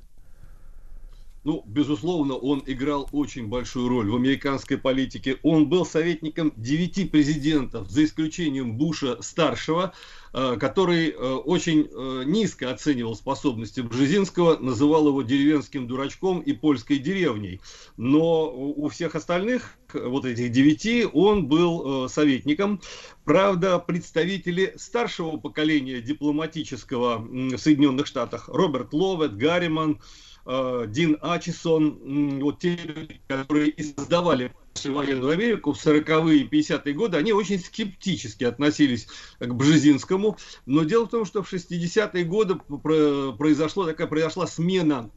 Ну, 1.43 1.65
безусловно, 1.67 2.35
он 2.35 2.63
играл 2.67 3.09
очень 3.13 3.47
большую 3.47 3.89
роль 3.89 4.11
в 4.11 4.17
американской 4.17 4.77
политике. 4.77 5.39
Он 5.43 5.69
был 5.69 5.87
советником 5.87 6.53
девяти 6.57 7.07
президентов, 7.07 7.91
за 7.91 8.05
исключением 8.05 8.77
Буша 8.77 9.23
старшего, 9.23 9.95
который 10.33 11.11
э, 11.11 11.15
очень 11.15 11.89
э, 11.91 12.23
низко 12.25 12.71
оценивал 12.71 13.17
способности 13.17 13.81
Бжезинского, 13.81 14.59
называл 14.59 15.09
его 15.09 15.23
деревенским 15.23 15.87
дурачком 15.87 16.41
и 16.41 16.53
польской 16.53 16.99
деревней. 16.99 17.61
Но 17.97 18.51
у 18.53 18.89
всех 18.89 19.17
остальных, 19.17 19.77
э, 19.93 20.07
вот 20.07 20.25
этих 20.25 20.53
девяти, 20.53 21.07
он 21.13 21.47
был 21.47 22.05
э, 22.05 22.09
советником. 22.09 22.81
Правда, 23.25 23.79
представители 23.79 24.75
старшего 24.77 25.37
поколения 25.37 26.01
дипломатического 26.01 27.19
в 27.19 27.59
Соединенных 27.59 28.07
Штатах, 28.07 28.49
Роберт 28.49 28.93
Ловет, 28.93 29.37
Гарриман, 29.37 30.01
э, 30.47 30.85
Дин 30.89 31.19
Ачисон, 31.21 32.41
вот 32.41 32.61
те 32.61 32.77
люди, 32.77 33.21
которые 33.27 33.71
и 33.71 33.83
создавали 33.83 34.53
военную 34.85 35.33
Америку 35.33 35.73
в 35.73 35.85
40-е 35.85 36.39
и 36.39 36.49
50-е 36.49 36.95
годы, 36.95 37.17
они 37.17 37.33
очень 37.33 37.59
скептически 37.59 38.45
относились 38.45 39.09
к 39.39 39.53
Бжезинскому. 39.53 40.39
Но 40.67 40.85
дело 40.85 41.07
в 41.07 41.11
том, 41.11 41.25
что 41.25 41.43
в 41.43 41.53
60-е 41.53 42.25
годы 42.25 42.55
про- 42.55 43.33
произошло 43.33 43.85
такая, 43.85 44.07
произошла 44.07 44.47
смена 44.47 45.11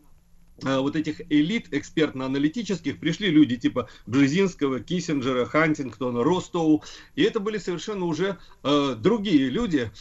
э, 0.64 0.78
вот 0.78 0.95
этих 0.95 1.22
элит 1.32 1.68
экспертно-аналитических 1.72 3.00
пришли 3.00 3.30
люди 3.30 3.58
типа 3.58 3.90
Бжезинского, 4.06 4.80
Киссинджера, 4.80 5.45
Хантингтона, 5.45 6.24
Ростоу, 6.24 6.84
и 7.16 7.24
это 7.24 7.40
были 7.40 7.58
совершенно 7.58 8.06
уже 8.06 8.38
э, 8.64 8.95
другие 8.98 9.50
люди. 9.50 9.91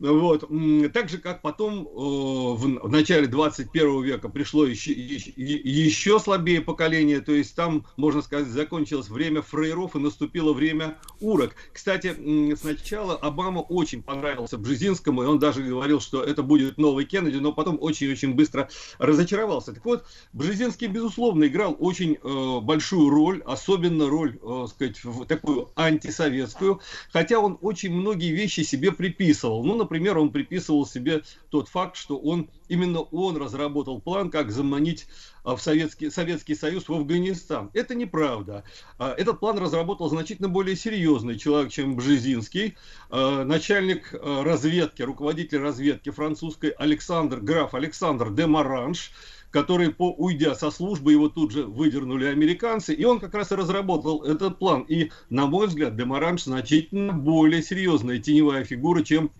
Вот. 0.00 0.48
Так 0.92 1.08
же, 1.08 1.18
как 1.18 1.42
потом 1.42 1.84
в, 1.84 2.88
начале 2.88 3.26
21 3.26 4.02
века 4.02 4.28
пришло 4.28 4.64
еще, 4.64 4.92
еще, 4.92 6.18
слабее 6.18 6.62
поколение, 6.62 7.20
то 7.20 7.32
есть 7.32 7.54
там, 7.54 7.86
можно 7.96 8.22
сказать, 8.22 8.48
закончилось 8.48 9.10
время 9.10 9.42
фрейров 9.42 9.94
и 9.94 9.98
наступило 9.98 10.52
время 10.54 10.98
урок. 11.20 11.52
Кстати, 11.72 12.16
сначала 12.56 13.14
Обама 13.14 13.60
очень 13.60 14.02
понравился 14.02 14.56
Бжезинскому, 14.56 15.22
и 15.22 15.26
он 15.26 15.38
даже 15.38 15.62
говорил, 15.62 16.00
что 16.00 16.24
это 16.24 16.42
будет 16.42 16.78
новый 16.78 17.04
Кеннеди, 17.04 17.36
но 17.36 17.52
потом 17.52 17.76
очень-очень 17.78 18.34
быстро 18.34 18.70
разочаровался. 18.98 19.74
Так 19.74 19.84
вот, 19.84 20.06
Бжезинский, 20.32 20.86
безусловно, 20.86 21.44
играл 21.44 21.76
очень 21.78 22.16
большую 22.62 23.10
роль, 23.10 23.42
особенно 23.44 24.08
роль, 24.08 24.38
э, 24.42 24.66
сказать, 24.68 25.00
такую 25.28 25.70
антисоветскую, 25.76 26.80
хотя 27.12 27.38
он 27.38 27.58
очень 27.60 27.92
многие 27.92 28.32
вещи 28.32 28.60
себе 28.60 28.92
приписывал. 28.92 29.64
Ну, 29.64 29.74
например, 29.74 29.89
он 29.90 30.30
приписывал 30.30 30.86
себе 30.86 31.22
тот 31.50 31.68
факт, 31.68 31.96
что 31.96 32.16
он 32.18 32.48
именно 32.68 33.00
он 33.00 33.36
разработал 33.36 34.00
план, 34.00 34.30
как 34.30 34.52
заманить 34.52 35.06
а, 35.42 35.56
в 35.56 35.62
Советский, 35.62 36.10
Советский 36.10 36.54
Союз 36.54 36.88
в 36.88 36.92
Афганистан. 36.92 37.70
Это 37.74 37.94
неправда. 37.94 38.64
А, 38.98 39.14
Этот 39.16 39.40
план 39.40 39.58
разработал 39.58 40.08
значительно 40.08 40.48
более 40.48 40.76
серьезный 40.76 41.38
человек, 41.38 41.72
чем 41.72 41.96
Бжезинский. 41.96 42.76
А, 43.10 43.44
Начальник 43.44 44.14
разведки, 44.22 45.02
руководитель 45.02 45.58
разведки 45.58 46.10
французской 46.10 46.70
Александр, 46.70 47.40
граф 47.40 47.74
Александр 47.74 48.30
де 48.30 48.46
Маранж, 48.46 49.10
который, 49.50 49.90
по, 49.90 50.12
уйдя 50.12 50.54
со 50.54 50.70
службы, 50.70 51.12
его 51.12 51.28
тут 51.28 51.50
же 51.50 51.64
выдернули 51.64 52.26
американцы, 52.26 52.94
и 52.94 53.04
он 53.04 53.20
как 53.20 53.34
раз 53.34 53.52
и 53.52 53.56
разработал 53.56 54.22
этот 54.22 54.58
план. 54.58 54.82
И, 54.82 55.10
на 55.28 55.46
мой 55.46 55.66
взгляд, 55.66 55.96
Демаранж 55.96 56.44
значительно 56.44 57.12
более 57.12 57.62
серьезная 57.62 58.18
теневая 58.18 58.64
фигура, 58.64 59.02
чем 59.02 59.30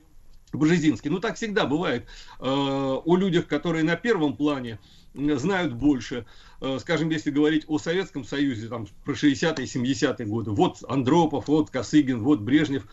Бжезинский. 0.52 1.10
Ну, 1.10 1.20
так 1.20 1.36
всегда 1.36 1.66
бывает. 1.66 2.06
Э, 2.38 2.44
О 2.44 3.16
людях, 3.16 3.46
которые 3.46 3.84
на 3.84 3.96
первом 3.96 4.36
плане 4.36 4.78
знают 5.14 5.74
больше. 5.74 6.26
Э, 6.60 6.78
Скажем, 6.80 7.10
если 7.10 7.30
говорить 7.30 7.64
о 7.68 7.78
Советском 7.78 8.24
Союзе, 8.24 8.68
там, 8.68 8.86
про 9.04 9.12
60-е, 9.12 9.66
70-е 9.66 10.26
годы. 10.26 10.50
Вот 10.50 10.78
Андропов, 10.88 11.48
вот 11.48 11.70
Косыгин, 11.70 12.22
вот 12.22 12.40
Брежнев. 12.40 12.86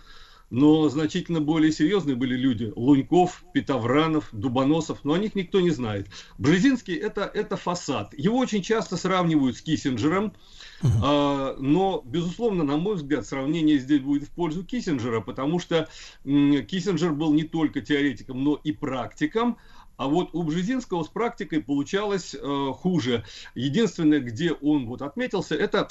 Но 0.50 0.88
значительно 0.88 1.42
более 1.42 1.74
серьезные 1.74 2.16
были 2.16 2.36
люди. 2.36 2.72
Луньков, 2.76 3.44
Петовранов, 3.54 4.30
Дубоносов. 4.32 5.00
Но 5.04 5.14
о 5.14 5.18
них 5.18 5.36
никто 5.36 5.60
не 5.60 5.72
знает. 5.72 6.08
Бжезинский 6.38 6.96
это, 6.96 7.30
это 7.34 7.58
фасад. 7.58 8.14
Его 8.18 8.38
очень 8.38 8.62
часто 8.62 8.96
сравнивают 8.96 9.58
с 9.58 9.62
Киссинджером. 9.62 10.34
Но, 10.82 12.02
безусловно, 12.06 12.64
на 12.64 12.78
мой 12.78 12.96
взгляд, 12.96 13.26
сравнение 13.26 13.80
здесь 13.80 14.02
будет 14.02 14.24
в 14.24 14.32
пользу 14.32 14.64
Киссинджера, 14.64 15.22
потому 15.22 15.60
что 15.60 15.90
Киссинджер 16.24 17.14
был 17.14 17.34
не 17.34 17.44
только 17.44 17.82
теоретиком, 17.82 18.44
но 18.44 18.60
и 18.64 18.72
практиком. 18.72 19.58
А 19.98 20.08
вот 20.08 20.30
у 20.34 20.44
Бжезинского 20.44 21.04
с 21.04 21.08
практикой 21.08 21.62
получалось 21.62 22.36
э, 22.36 22.72
хуже. 22.76 23.26
Единственное, 23.56 24.20
где 24.20 24.52
он 24.52 24.86
вот 24.86 25.02
отметился, 25.02 25.56
это 25.56 25.90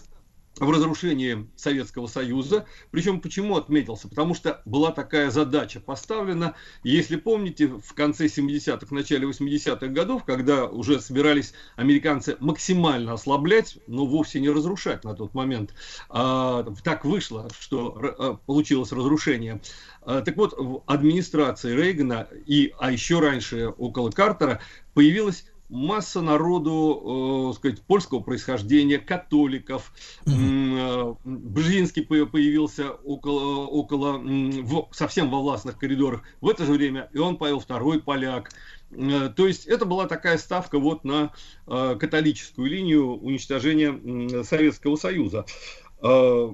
в 0.59 0.71
разрушении 0.71 1.49
Советского 1.57 2.07
Союза. 2.07 2.67
Причем 2.91 3.21
почему 3.21 3.57
отметился? 3.57 4.09
Потому 4.09 4.35
что 4.35 4.63
была 4.65 4.91
такая 4.91 5.31
задача 5.31 5.81
поставлена. 5.81 6.55
Если 6.83 7.17
помните, 7.17 7.67
в 7.69 7.93
конце 7.95 8.29
70-х, 8.29 8.95
начале 8.95 9.27
80-х 9.27 9.89
годов, 9.89 10.25
когда 10.25 10.65
уже 10.67 11.01
собирались 11.01 11.53
американцы 11.77 12.37
максимально 12.41 13.13
ослаблять, 13.13 13.79
но 13.87 14.07
вовсе 14.07 14.41
не 14.41 14.49
разрушать 14.49 15.05
на 15.05 15.15
тот 15.15 15.35
момент, 15.35 15.75
а, 16.09 16.65
так 16.83 17.05
вышло, 17.05 17.49
что 17.59 17.97
р- 17.99 18.15
а, 18.19 18.35
получилось 18.35 18.93
разрушение. 18.93 19.61
А, 20.03 20.23
Так 20.23 20.37
вот, 20.37 20.55
в 20.57 20.83
администрации 20.87 21.75
Рейгана 21.75 22.29
и, 22.47 22.73
а 22.79 22.91
еще 22.91 23.21
раньше 23.21 23.69
около 23.69 24.11
Картера 24.11 24.61
появилась 24.95 25.47
масса 25.69 26.21
народу, 26.23 27.51
э, 27.53 27.57
сказать, 27.57 27.83
польского 27.83 28.21
происхождения, 28.21 28.99
католиков. 28.99 29.93
Э, 30.27 31.15
Бжезинский 31.25 32.03
по- 32.05 32.27
появился 32.27 32.93
около, 32.93 33.67
около 33.67 34.19
в- 34.19 34.89
совсем 34.93 35.31
во 35.31 35.41
властных 35.41 35.79
коридорах. 35.79 36.23
В 36.41 36.49
это 36.49 36.65
же 36.65 36.73
время 36.73 37.09
Иоанн 37.13 37.37
Павел 37.37 37.59
II 37.61 38.01
поляк. 38.01 38.51
Э, 38.91 39.31
То 39.35 39.47
есть 39.47 39.67
это 39.67 39.85
была 39.85 40.07
такая 40.07 40.39
ставка 40.39 40.79
вот 40.79 41.05
на 41.05 41.33
э, 41.67 41.97
католическую 41.99 42.69
линию 42.71 43.17
уничтожения 43.17 44.43
Советского 44.45 44.97
Союза. 44.97 45.45
Э, 46.03 46.51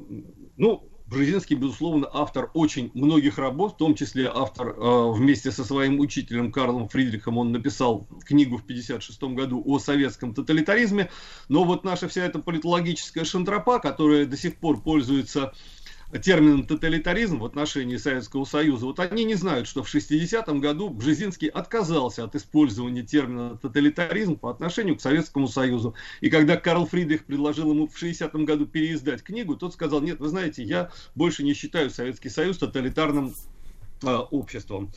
Ну, 0.58 0.88
Бжезинский, 1.12 1.56
безусловно, 1.56 2.08
автор 2.12 2.50
очень 2.54 2.90
многих 2.94 3.36
работ, 3.38 3.74
в 3.74 3.76
том 3.76 3.94
числе 3.94 4.30
автор 4.32 4.68
э, 4.68 5.12
вместе 5.12 5.52
со 5.52 5.62
своим 5.62 6.00
учителем 6.00 6.50
Карлом 6.50 6.88
Фридрихом, 6.88 7.36
он 7.36 7.52
написал 7.52 8.08
книгу 8.24 8.56
в 8.56 8.62
1956 8.62 9.22
году 9.34 9.62
о 9.64 9.78
советском 9.78 10.32
тоталитаризме. 10.32 11.10
Но 11.48 11.64
вот 11.64 11.84
наша 11.84 12.08
вся 12.08 12.24
эта 12.24 12.38
политологическая 12.38 13.24
шантропа, 13.24 13.78
которая 13.78 14.24
до 14.24 14.36
сих 14.38 14.56
пор 14.56 14.80
пользуется 14.80 15.52
термином 16.18 16.66
тоталитаризм 16.66 17.38
в 17.38 17.44
отношении 17.44 17.96
Советского 17.96 18.44
Союза, 18.44 18.86
вот 18.86 19.00
они 19.00 19.24
не 19.24 19.34
знают, 19.34 19.66
что 19.66 19.82
в 19.82 19.92
60-м 19.92 20.60
году 20.60 20.90
Бжезинский 20.90 21.48
отказался 21.48 22.24
от 22.24 22.34
использования 22.34 23.02
термина 23.02 23.56
тоталитаризм 23.56 24.36
по 24.36 24.50
отношению 24.50 24.96
к 24.96 25.00
Советскому 25.00 25.48
Союзу. 25.48 25.94
И 26.20 26.28
когда 26.28 26.56
Карл 26.56 26.86
Фридрих 26.86 27.24
предложил 27.24 27.70
ему 27.70 27.88
в 27.88 28.00
60-м 28.00 28.44
году 28.44 28.66
переиздать 28.66 29.22
книгу, 29.22 29.56
тот 29.56 29.72
сказал, 29.72 30.00
нет, 30.00 30.20
вы 30.20 30.28
знаете, 30.28 30.62
я 30.62 30.90
больше 31.14 31.42
не 31.42 31.54
считаю 31.54 31.90
Советский 31.90 32.28
Союз 32.28 32.58
тоталитарным 32.58 33.34
обществом. 34.10 34.92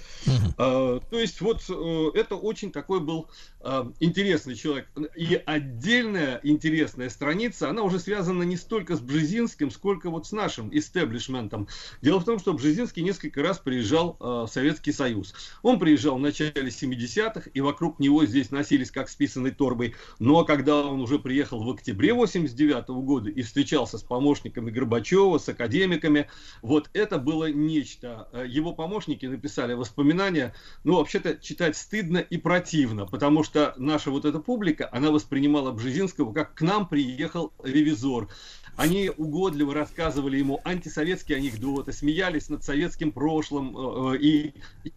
А, 0.57 0.99
то 0.99 1.19
есть 1.19 1.41
вот 1.41 1.64
э, 1.69 2.11
это 2.14 2.36
очень 2.36 2.72
такой 2.72 2.99
был 2.99 3.30
а, 3.61 3.91
интересный 3.99 4.56
человек. 4.56 4.88
И 5.15 5.41
отдельная 5.45 6.40
интересная 6.44 7.10
страница, 7.10 7.69
она 7.69 7.84
уже 7.84 7.99
связана 7.99 8.44
не 8.44 8.57
столько 8.57 8.95
с 8.95 8.99
Бжезинским, 8.99 9.72
сколько 9.72 10.10
вот 10.10 10.27
с 10.27 10.32
нашим 10.32 10.76
истеблишментом. 10.76 11.68
Дело 12.02 12.19
в 12.19 12.26
том, 12.26 12.40
что 12.40 12.53
Бжезинский 12.53 13.03
несколько 13.03 13.41
раз 13.41 13.60
приезжал 13.60 14.18
в 14.19 14.48
Советский 14.48 14.91
Союз. 14.91 15.34
Он 15.61 15.80
приезжал 15.80 16.15
в 16.15 16.22
начале 16.22 16.52
70-х, 16.53 17.49
и 17.53 17.61
вокруг 17.61 17.99
него 17.99 18.26
здесь 18.26 18.52
носились 18.52 18.91
как 18.91 19.10
списанной 19.10 19.52
торбой. 19.52 19.95
Но 20.19 20.45
когда 20.45 20.86
он 20.86 21.02
уже 21.02 21.19
приехал 21.19 21.64
в 21.64 21.69
октябре 21.69 22.14
89 22.14 22.90
-го 22.90 23.02
года 23.02 23.30
и 23.30 23.41
встречался 23.41 23.98
с 23.98 24.03
помощниками 24.03 24.72
Горбачева, 24.72 25.38
с 25.38 25.49
академиками, 25.49 26.30
вот 26.61 26.90
это 26.94 27.18
было 27.18 27.52
нечто. 27.52 28.30
Его 28.48 28.73
помощники 28.73 28.94
помощники 28.95 29.26
написали 29.26 29.73
воспоминания, 29.73 30.53
ну, 30.85 30.95
вообще-то 30.95 31.35
читать 31.35 31.76
стыдно 31.76 32.19
и 32.19 32.38
противно, 32.38 33.05
потому 33.05 33.43
что 33.43 33.73
наша 33.76 34.09
вот 34.09 34.23
эта 34.23 34.39
публика, 34.39 34.88
она 34.89 35.11
воспринимала 35.11 35.73
Бжезинского, 35.73 36.31
как 36.31 36.53
к 36.53 36.61
нам 36.61 36.88
приехал 36.88 37.51
ревизор. 37.61 38.30
Они 38.77 39.11
угодливо 39.17 39.73
рассказывали 39.73 40.38
ему 40.38 40.61
антисоветские 40.63 41.39
анекдоты, 41.39 41.91
смеялись 41.91 42.47
над 42.47 42.63
советским 42.63 43.11
прошлым, 43.11 44.13
э, 44.13 44.17
и 44.17 44.53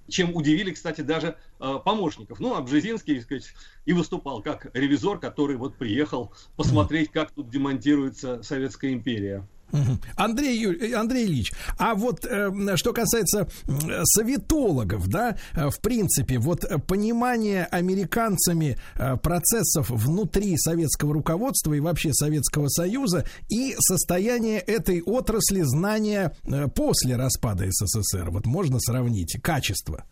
чем 0.08 0.34
удивили, 0.36 0.70
кстати, 0.70 1.00
даже 1.00 1.36
э, 1.58 1.78
помощников. 1.84 2.38
Ну, 2.38 2.54
а 2.54 2.62
Бжезинский, 2.62 3.20
сказать, 3.20 3.52
и 3.84 3.92
выступал 3.92 4.42
как 4.42 4.70
ревизор, 4.74 5.18
который 5.18 5.56
вот 5.56 5.76
приехал 5.76 6.32
посмотреть, 6.56 7.10
как 7.10 7.32
тут 7.32 7.50
демонтируется 7.50 8.44
Советская 8.44 8.92
империя. 8.92 9.44
Андрей, 10.16 10.58
Юрий, 10.58 10.92
Андрей 10.92 11.26
Ильич, 11.26 11.52
а 11.78 11.94
вот 11.94 12.24
э, 12.24 12.76
что 12.76 12.92
касается 12.92 13.48
э, 13.66 14.02
советологов, 14.04 15.08
да, 15.08 15.36
э, 15.54 15.68
в 15.70 15.80
принципе, 15.80 16.38
вот 16.38 16.64
понимание 16.86 17.64
американцами 17.64 18.78
э, 18.96 19.16
процессов 19.16 19.90
внутри 19.90 20.56
советского 20.56 21.14
руководства 21.14 21.74
и 21.74 21.80
вообще 21.80 22.12
Советского 22.12 22.68
Союза 22.68 23.24
и 23.48 23.74
состояние 23.78 24.60
этой 24.60 25.02
отрасли 25.02 25.62
знания 25.62 26.34
э, 26.44 26.68
после 26.68 27.16
распада 27.16 27.66
СССР, 27.68 28.30
вот 28.30 28.46
можно 28.46 28.78
сравнить 28.80 29.38
качество? 29.42 30.04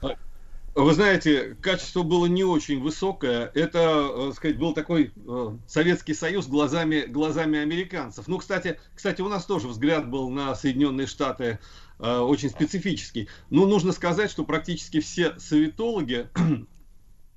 Вы 0.77 0.93
знаете, 0.93 1.57
качество 1.63 2.03
было 2.03 2.27
не 2.27 2.45
очень 2.45 2.83
высокое. 2.83 3.51
Это, 3.55 4.11
э, 4.15 4.33
сказать, 4.37 4.59
был 4.59 4.75
такой 4.75 5.11
э, 5.17 5.59
Советский 5.67 6.13
Союз 6.13 6.49
глазами, 6.49 7.07
глазами 7.07 7.59
американцев. 7.59 8.29
Ну, 8.29 8.37
кстати, 8.37 8.79
кстати, 8.95 9.23
у 9.23 9.29
нас 9.31 9.47
тоже 9.47 9.69
взгляд 9.69 10.11
был 10.11 10.29
на 10.29 10.55
Соединенные 10.55 11.07
Штаты 11.07 11.61
э, 11.99 12.19
очень 12.19 12.51
специфический. 12.51 13.31
Но 13.49 13.65
нужно 13.65 13.93
сказать, 13.93 14.31
что 14.31 14.45
практически 14.45 15.01
все 15.01 15.39
советологи 15.39 16.29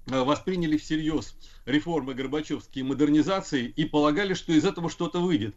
восприняли 0.06 0.76
всерьез 0.76 1.34
реформы 1.66 2.16
Горбачевские 2.16 2.84
модернизации 2.84 3.68
и 3.68 3.86
полагали, 3.86 4.34
что 4.34 4.52
из 4.52 4.66
этого 4.66 4.90
что-то 4.90 5.22
выйдет. 5.22 5.56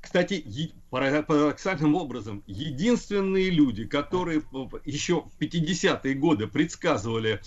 Кстати, 0.00 0.72
парадоксальным 0.90 1.94
образом, 1.94 2.42
единственные 2.46 3.50
люди, 3.50 3.84
которые 3.84 4.42
еще 4.84 5.22
в 5.22 5.40
50-е 5.40 6.14
годы 6.14 6.46
предсказывали 6.46 7.40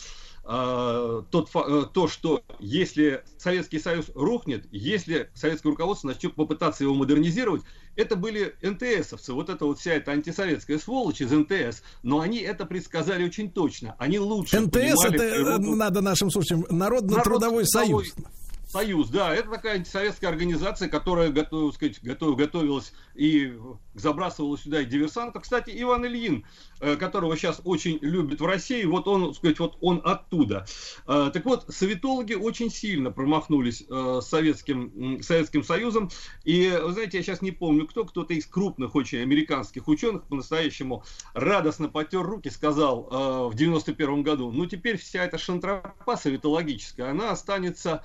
э, 0.46 1.24
тот, 1.32 1.50
э, 1.56 1.84
то, 1.94 2.08
что 2.08 2.44
если 2.60 3.24
Советский 3.38 3.80
Союз 3.80 4.12
рухнет, 4.14 4.68
если 4.72 5.30
советское 5.34 5.70
руководство 5.70 6.10
начнет 6.10 6.36
попытаться 6.36 6.84
его 6.84 6.94
модернизировать, 6.94 7.64
это 7.96 8.16
были 8.16 8.56
НТСовцы, 8.62 9.34
вот 9.34 9.50
это 9.50 9.66
вот 9.66 9.80
вся 9.80 9.94
эта 9.94 10.12
антисоветская 10.12 10.80
сволочь 10.80 11.22
из 11.22 11.32
НТС, 11.32 11.84
но 12.02 12.20
они 12.20 12.40
это 12.40 12.66
предсказали 12.66 13.26
очень 13.26 13.52
точно. 13.52 13.96
Они 13.98 14.20
лучше 14.20 14.60
НТС 14.60 15.06
это, 15.06 15.24
э, 15.24 15.32
природу... 15.32 15.76
надо 15.76 16.02
нашим 16.02 16.30
слушателям, 16.30 16.66
Народно-трудовой 16.70 17.64
Народно 17.64 17.66
союз. 17.66 18.14
Союз, 18.74 19.10
да, 19.10 19.36
это 19.36 19.52
такая 19.52 19.76
антисоветская 19.76 20.32
организация, 20.32 20.90
которая 20.90 21.30
готов, 21.30 21.76
сказать, 21.76 22.02
готов, 22.02 22.36
готовилась 22.36 22.91
и 23.14 23.56
забрасывала 23.94 24.57
сюда 24.57 24.82
и 24.82 24.86
диверсантов. 24.86 25.44
Кстати, 25.44 25.72
Иван 25.74 26.06
Ильин, 26.06 26.45
э, 26.80 26.95
которого 26.95 27.36
сейчас 27.38 27.61
очень 27.64 27.99
любят 28.02 28.41
в 28.41 28.45
России, 28.45 28.84
вот 28.86 29.07
он, 29.07 29.34
сказать, 29.34 29.60
вот 29.60 29.78
он 29.82 30.02
оттуда. 30.03 30.65
Э, 31.07 31.30
так 31.34 31.45
вот, 31.45 31.65
советологи 31.70 32.34
очень 32.34 32.70
сильно 32.70 33.11
промахнулись 33.11 33.84
э, 33.90 34.20
с 34.22 34.28
Советским, 34.28 35.22
Советским 35.22 35.64
Союзом. 35.64 36.10
И, 36.44 36.70
вы 36.84 36.91
знаете, 36.94 37.18
я 37.18 37.24
сейчас 37.24 37.41
не 37.41 37.52
помню, 37.52 37.88
кто, 37.88 38.06
кто-то 38.06 38.34
из 38.34 38.45
крупных 38.45 38.95
очень 38.95 39.20
американских 39.20 39.88
ученых 39.88 40.24
по-настоящему 40.24 41.03
радостно 41.34 41.90
потер 41.90 42.22
руки, 42.24 42.49
сказал 42.49 43.49
в 43.49 43.56
91 43.56 44.24
году, 44.24 44.52
ну 44.52 44.65
теперь 44.65 44.98
вся 44.98 45.24
эта 45.24 45.38
шантропа 45.38 46.18
советологическая, 46.18 47.11
она 47.11 47.32
останется 47.32 48.03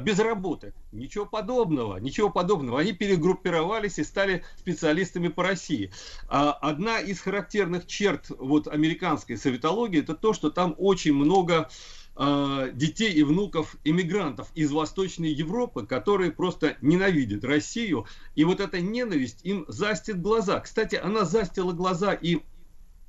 без 0.00 0.18
работы. 0.18 0.74
Ничего 0.92 1.24
подобного, 1.24 1.98
ничего 1.98 2.30
подобного. 2.30 2.80
Они 2.80 2.92
перегруппировались 2.92 3.98
и 3.98 4.04
стали 4.04 4.44
специалистами 4.56 5.28
по 5.28 5.44
России. 5.44 5.92
А 6.28 6.50
одна 6.52 6.98
из 6.98 7.20
характерных 7.20 7.86
черт 7.86 8.26
вот 8.30 8.66
американской 8.66 9.36
советологии 9.36 10.00
это 10.00 10.14
то, 10.14 10.32
что 10.32 10.50
там 10.50 10.74
очень 10.78 11.14
много 11.14 11.68
а, 12.16 12.70
детей 12.70 13.12
и 13.12 13.22
внуков 13.22 13.76
иммигрантов 13.84 14.48
из 14.56 14.72
Восточной 14.72 15.32
Европы, 15.32 15.86
которые 15.86 16.32
просто 16.32 16.76
ненавидят 16.80 17.44
Россию. 17.44 18.06
И 18.34 18.42
вот 18.42 18.58
эта 18.58 18.80
ненависть 18.80 19.40
им 19.44 19.64
застит 19.68 20.20
глаза. 20.20 20.58
Кстати, 20.58 20.96
она 20.96 21.24
застила 21.24 21.72
глаза 21.72 22.14
и 22.14 22.40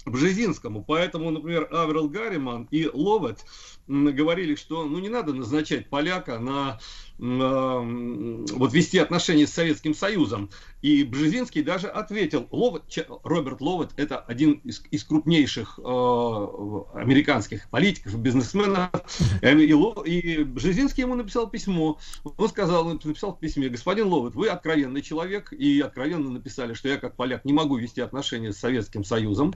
Бжезинскому. 0.05 0.83
Поэтому, 0.83 1.29
например, 1.29 1.67
Аверл 1.71 2.09
Гарриман 2.09 2.67
и 2.71 2.87
Ловет 2.91 3.45
говорили, 3.87 4.55
что 4.55 4.85
ну, 4.85 4.99
не 4.99 5.09
надо 5.09 5.33
назначать 5.33 5.89
поляка 5.89 6.39
на 6.39 6.79
вот 7.21 8.73
вести 8.73 8.97
отношения 8.97 9.45
с 9.45 9.53
Советским 9.53 9.93
Союзом. 9.93 10.49
И 10.81 11.03
Бжезинский 11.03 11.61
даже 11.61 11.87
ответил, 11.87 12.47
Ловет, 12.49 12.83
Роберт 13.23 13.61
Ловет 13.61 13.89
это 13.95 14.17
один 14.17 14.53
из, 14.63 14.83
из 14.89 15.03
крупнейших 15.03 15.77
э, 15.77 15.81
американских 15.83 17.69
политиков, 17.69 18.17
бизнесменов, 18.17 18.89
эм, 19.43 19.59
и, 19.59 20.19
и 20.19 20.43
Бжезинский 20.43 21.03
ему 21.03 21.13
написал 21.13 21.47
письмо, 21.47 21.99
он 22.23 22.49
сказал, 22.49 22.85
написал 22.85 23.35
в 23.35 23.39
письме, 23.39 23.69
господин 23.69 24.07
Ловет, 24.07 24.33
вы 24.33 24.47
откровенный 24.47 25.03
человек, 25.03 25.53
и 25.53 25.79
откровенно 25.79 26.31
написали, 26.31 26.73
что 26.73 26.89
я 26.89 26.97
как 26.97 27.15
поляк 27.15 27.45
не 27.45 27.53
могу 27.53 27.77
вести 27.77 28.01
отношения 28.01 28.51
с 28.51 28.57
Советским 28.57 29.03
Союзом, 29.03 29.53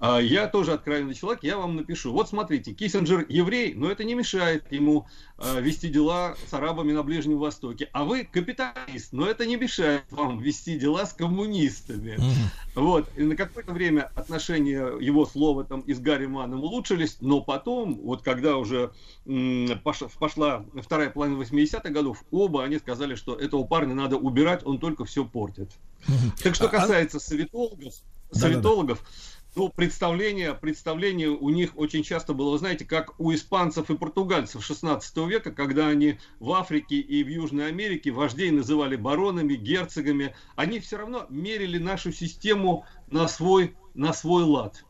а 0.00 0.18
я 0.18 0.48
тоже 0.48 0.72
откровенный 0.72 1.14
человек, 1.14 1.44
я 1.44 1.58
вам 1.58 1.76
напишу, 1.76 2.10
вот 2.10 2.28
смотрите, 2.28 2.72
Киссинджер 2.72 3.26
еврей, 3.28 3.74
но 3.74 3.88
это 3.88 4.02
не 4.02 4.14
мешает 4.14 4.72
ему 4.72 5.06
э, 5.38 5.60
вести 5.60 5.88
дела 5.88 6.34
с 6.48 6.52
арабами 6.52 6.90
на 6.90 7.03
Ближнем 7.04 7.38
Востоке. 7.38 7.88
А 7.92 8.04
вы 8.04 8.24
капиталист, 8.24 9.12
но 9.12 9.26
это 9.26 9.46
не 9.46 9.56
мешает 9.56 10.04
вам 10.10 10.40
вести 10.40 10.78
дела 10.78 11.06
с 11.06 11.12
коммунистами. 11.12 12.16
Mm-hmm. 12.18 12.80
Вот. 12.80 13.08
И 13.16 13.22
на 13.22 13.36
какое-то 13.36 13.72
время 13.72 14.10
отношения 14.14 14.92
его 15.00 15.26
слова 15.26 15.64
там 15.64 15.80
и 15.80 15.94
с 15.94 16.00
Гарри 16.00 16.26
Маном 16.26 16.62
улучшились, 16.62 17.18
но 17.20 17.40
потом, 17.40 17.94
вот 18.02 18.22
когда 18.22 18.56
уже 18.56 18.92
м- 19.26 19.78
пошла, 19.82 20.08
пошла 20.18 20.64
вторая 20.82 21.10
половина 21.10 21.40
80-х 21.40 21.90
годов, 21.90 22.24
оба 22.30 22.64
они 22.64 22.78
сказали, 22.78 23.14
что 23.14 23.34
этого 23.34 23.64
парня 23.64 23.94
надо 23.94 24.16
убирать, 24.16 24.64
он 24.64 24.78
только 24.78 25.04
все 25.04 25.24
портит. 25.24 25.70
Mm-hmm. 26.06 26.42
Так 26.42 26.54
что 26.54 26.64
а, 26.66 26.68
а 26.68 26.70
касается 26.70 27.20
советологов, 27.20 27.94
советологов, 28.32 28.98
Да-да-да 28.98 29.33
ну, 29.56 29.68
представление, 29.68 30.54
представление 30.54 31.28
у 31.28 31.48
них 31.50 31.76
очень 31.76 32.02
часто 32.02 32.34
было, 32.34 32.52
вы 32.52 32.58
знаете, 32.58 32.84
как 32.84 33.18
у 33.20 33.32
испанцев 33.32 33.90
и 33.90 33.96
португальцев 33.96 34.64
16 34.64 35.16
века, 35.28 35.52
когда 35.52 35.88
они 35.88 36.18
в 36.40 36.52
Африке 36.52 36.96
и 36.96 37.22
в 37.22 37.28
Южной 37.28 37.68
Америке 37.68 38.10
вождей 38.10 38.50
называли 38.50 38.96
баронами, 38.96 39.54
герцогами, 39.54 40.34
они 40.56 40.80
все 40.80 40.96
равно 40.96 41.26
мерили 41.28 41.78
нашу 41.78 42.12
систему 42.12 42.84
на 43.10 43.28
свой, 43.28 43.76
на 43.94 44.12
свой 44.12 44.42
лад. 44.42 44.84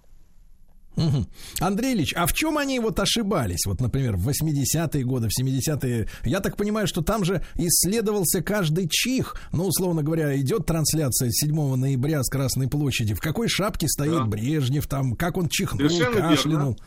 Мгм. 0.97 1.27
Андрей 1.61 1.95
Ильич, 1.95 2.15
а 2.17 2.27
в 2.27 2.33
чем 2.33 2.57
они 2.59 2.79
вот 2.79 2.99
ошибались? 3.01 3.67
Вот, 3.67 3.81
например, 3.81 4.17
в 4.17 4.29
80-е 4.29 5.05
годы, 5.05 5.29
в 5.29 5.33
70-е. 5.41 6.09
Я 6.25 6.41
так 6.41 6.57
понимаю, 6.57 6.87
что 6.87 7.03
там 7.03 7.25
же 7.25 7.45
исследовался 7.57 8.43
каждый 8.43 8.89
чих. 8.89 9.37
Ну, 9.53 9.67
условно 9.67 10.03
говоря, 10.03 10.39
идет 10.41 10.67
трансляция 10.67 11.31
7 11.31 11.75
ноября 11.77 12.23
с 12.23 12.29
Красной 12.29 12.69
площади. 12.69 13.15
В 13.15 13.21
какой 13.21 13.49
шапке 13.49 13.89
стоит 13.89 14.13
Да. 14.13 14.25
Брежнев 14.25 14.87
там, 14.87 15.15
как 15.17 15.37
он 15.37 15.49
чихнул, 15.49 15.89
Совершенно 15.89 16.15
верно. 16.17 16.31
кашлянул. 16.31 16.79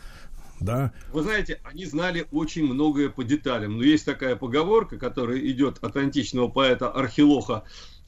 Да. 0.59 0.91
Вы 1.13 1.21
знаете, 1.21 1.59
они 1.63 1.85
знали 1.85 2.25
очень 2.31 2.63
многое 2.65 3.09
по 3.09 3.23
деталям. 3.23 3.77
Но 3.77 3.83
есть 3.83 4.05
такая 4.05 4.35
поговорка, 4.35 4.97
которая 4.97 5.37
идет 5.39 5.77
от 5.81 5.95
античного 5.97 6.47
поэта 6.47 6.89
Архилоха. 6.89 7.63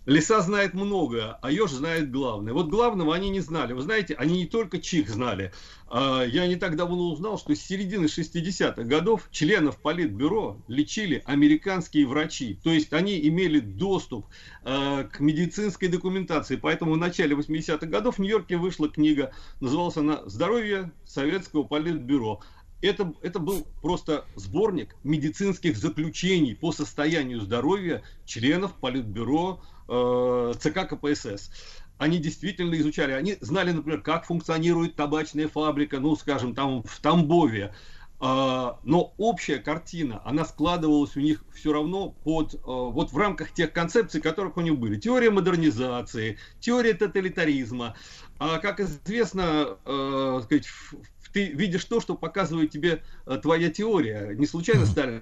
Лиса 0.09 0.41
знает 0.41 0.73
многое, 0.73 1.37
а 1.39 1.51
еж 1.51 1.69
знает 1.69 2.09
главное. 2.09 2.51
Вот 2.51 2.67
главного 2.67 3.13
они 3.13 3.29
не 3.29 3.41
знали. 3.41 3.73
Вы 3.73 3.83
знаете, 3.83 4.15
они 4.15 4.39
не 4.39 4.45
только 4.47 4.79
чих 4.79 5.07
знали. 5.07 5.53
А, 5.87 6.23
Я 6.23 6.47
не 6.47 6.55
так 6.55 6.75
давно 6.75 7.11
узнал, 7.11 7.37
что 7.37 7.53
с 7.53 7.59
середины 7.59 8.05
60-х 8.05 8.81
годов 8.85 9.27
членов 9.29 9.77
Политбюро 9.77 10.57
лечили 10.67 11.21
американские 11.25 12.07
врачи. 12.07 12.59
То 12.63 12.71
есть 12.71 12.91
они 12.91 13.19
имели 13.27 13.59
доступ 13.59 14.25
э, 14.63 15.03
к 15.03 15.19
медицинской 15.19 15.89
документации. 15.89 16.55
Поэтому 16.55 16.93
в 16.93 16.97
начале 16.97 17.35
80-х 17.35 17.85
годов 17.85 18.15
в 18.15 18.19
Нью-Йорке 18.19 18.57
вышла 18.57 18.89
книга, 18.89 19.31
называлась 19.59 19.97
она 19.97 20.23
«Здоровье 20.25 20.91
советского 21.05 21.61
Политбюро». 21.61 22.41
Это, 22.81 23.13
это 23.21 23.37
был 23.37 23.67
просто 23.83 24.25
сборник 24.35 24.95
медицинских 25.03 25.77
заключений 25.77 26.55
по 26.55 26.71
состоянию 26.71 27.41
здоровья 27.41 28.01
членов 28.25 28.73
Политбюро 28.73 29.61
э, 29.89 30.53
ЦК 30.59 30.87
КПСС. 30.87 31.51
Они 31.97 32.17
действительно 32.17 32.75
изучали, 32.75 33.11
они 33.11 33.37
знали, 33.41 33.71
например, 33.71 34.01
как 34.01 34.25
функционирует 34.25 34.95
табачная 34.95 35.47
фабрика, 35.47 35.99
ну, 35.99 36.15
скажем, 36.15 36.55
там 36.55 36.83
в 36.83 36.99
Тамбове. 36.99 37.73
А, 38.21 38.79
но 38.83 39.13
общая 39.17 39.59
картина, 39.59 40.21
она 40.25 40.43
складывалась 40.43 41.15
у 41.15 41.21
них 41.21 41.45
все 41.53 41.71
равно 41.71 42.09
под, 42.09 42.53
э, 42.53 42.57
вот 42.65 43.13
в 43.13 43.17
рамках 43.17 43.53
тех 43.53 43.71
концепций, 43.71 44.19
которых 44.19 44.57
у 44.57 44.61
них 44.61 44.77
были. 44.77 44.99
Теория 44.99 45.29
модернизации, 45.29 46.37
теория 46.59 46.93
тоталитаризма. 46.93 47.95
А 48.37 48.59
как 48.59 48.81
известно, 48.81 49.77
э, 49.85 50.41
сказать, 50.43 50.67
в- 50.67 50.95
ты 51.33 51.47
видишь 51.47 51.85
то, 51.85 51.99
что 52.01 52.15
показывает 52.15 52.71
тебе 52.71 53.01
э, 53.25 53.37
твоя 53.41 53.69
теория. 53.69 54.35
Не 54.35 54.45
случайно 54.47 54.85
Сталин 54.85 55.21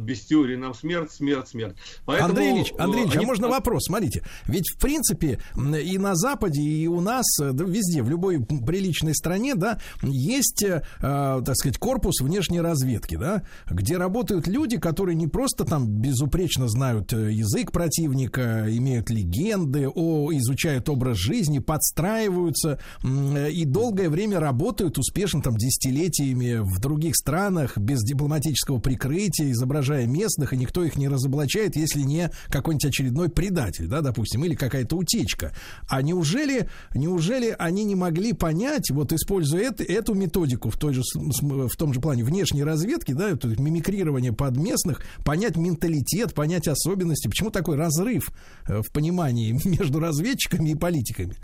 без 0.00 0.20
теории 0.26 0.56
нам 0.56 0.74
смерть, 0.74 1.12
смерть, 1.12 1.48
смерть. 1.48 1.76
Поэтому, 2.04 2.30
Андрей 2.30 2.52
Ильич, 2.52 2.72
э, 2.72 2.82
Андрей 2.82 3.02
Ильич, 3.02 3.14
а 3.14 3.18
они- 3.18 3.26
можно 3.26 3.48
вопрос? 3.48 3.84
Смотрите, 3.86 4.22
ведь 4.46 4.68
в 4.74 4.78
принципе 4.78 5.40
и 5.56 5.98
на 5.98 6.14
Западе, 6.14 6.60
и 6.60 6.86
у 6.86 7.00
нас, 7.00 7.24
э, 7.40 7.52
да, 7.52 7.64
везде, 7.64 8.02
в 8.02 8.10
любой 8.10 8.44
приличной 8.44 9.14
стране, 9.14 9.54
да, 9.54 9.78
есть, 10.02 10.62
э, 10.62 10.82
так 11.00 11.54
сказать, 11.56 11.78
корпус 11.78 12.20
внешней 12.20 12.60
разведки, 12.60 13.16
да, 13.16 13.42
где 13.70 13.96
работают 13.96 14.46
люди, 14.46 14.78
которые 14.78 15.14
не 15.14 15.26
просто 15.26 15.64
там 15.64 15.86
безупречно 15.86 16.68
знают 16.68 17.12
язык 17.12 17.72
противника, 17.72 18.64
имеют 18.68 19.10
легенды, 19.10 19.88
о, 19.88 20.32
изучают 20.32 20.88
образ 20.88 21.16
жизни, 21.18 21.58
подстраиваются 21.58 22.78
э, 23.02 23.50
и 23.50 23.64
долгое 23.64 24.08
время 24.08 24.40
работают 24.40 24.97
успешно 24.98 25.42
там 25.42 25.56
десятилетиями 25.56 26.58
в 26.58 26.78
других 26.80 27.16
странах 27.16 27.78
без 27.78 28.02
дипломатического 28.02 28.78
прикрытия, 28.78 29.50
изображая 29.50 30.06
местных, 30.06 30.52
и 30.52 30.56
никто 30.56 30.84
их 30.84 30.96
не 30.96 31.08
разоблачает, 31.08 31.76
если 31.76 32.00
не 32.00 32.30
какой-нибудь 32.48 32.86
очередной 32.86 33.28
предатель, 33.28 33.86
да, 33.86 34.00
допустим, 34.00 34.44
или 34.44 34.54
какая-то 34.54 34.96
утечка. 34.96 35.52
А 35.88 36.02
неужели, 36.02 36.68
неужели 36.94 37.54
они 37.58 37.84
не 37.84 37.94
могли 37.94 38.32
понять, 38.32 38.90
вот 38.90 39.12
используя 39.12 39.62
это, 39.62 39.82
эту 39.82 40.14
методику 40.14 40.70
в, 40.70 40.76
той 40.76 40.94
же, 40.94 41.02
в 41.12 41.76
том 41.76 41.92
же 41.92 42.00
плане 42.00 42.24
внешней 42.24 42.64
разведки, 42.64 43.12
да, 43.12 43.30
это 43.30 43.48
мимикрирование 43.48 44.32
под 44.32 44.56
местных, 44.56 45.02
понять 45.24 45.56
менталитет, 45.56 46.34
понять 46.34 46.68
особенности, 46.68 47.28
почему 47.28 47.50
такой 47.50 47.76
разрыв 47.76 48.30
э, 48.66 48.82
в 48.82 48.90
понимании 48.92 49.58
между 49.64 50.00
разведчиками 50.00 50.70
и 50.70 50.74
политиками? 50.74 51.36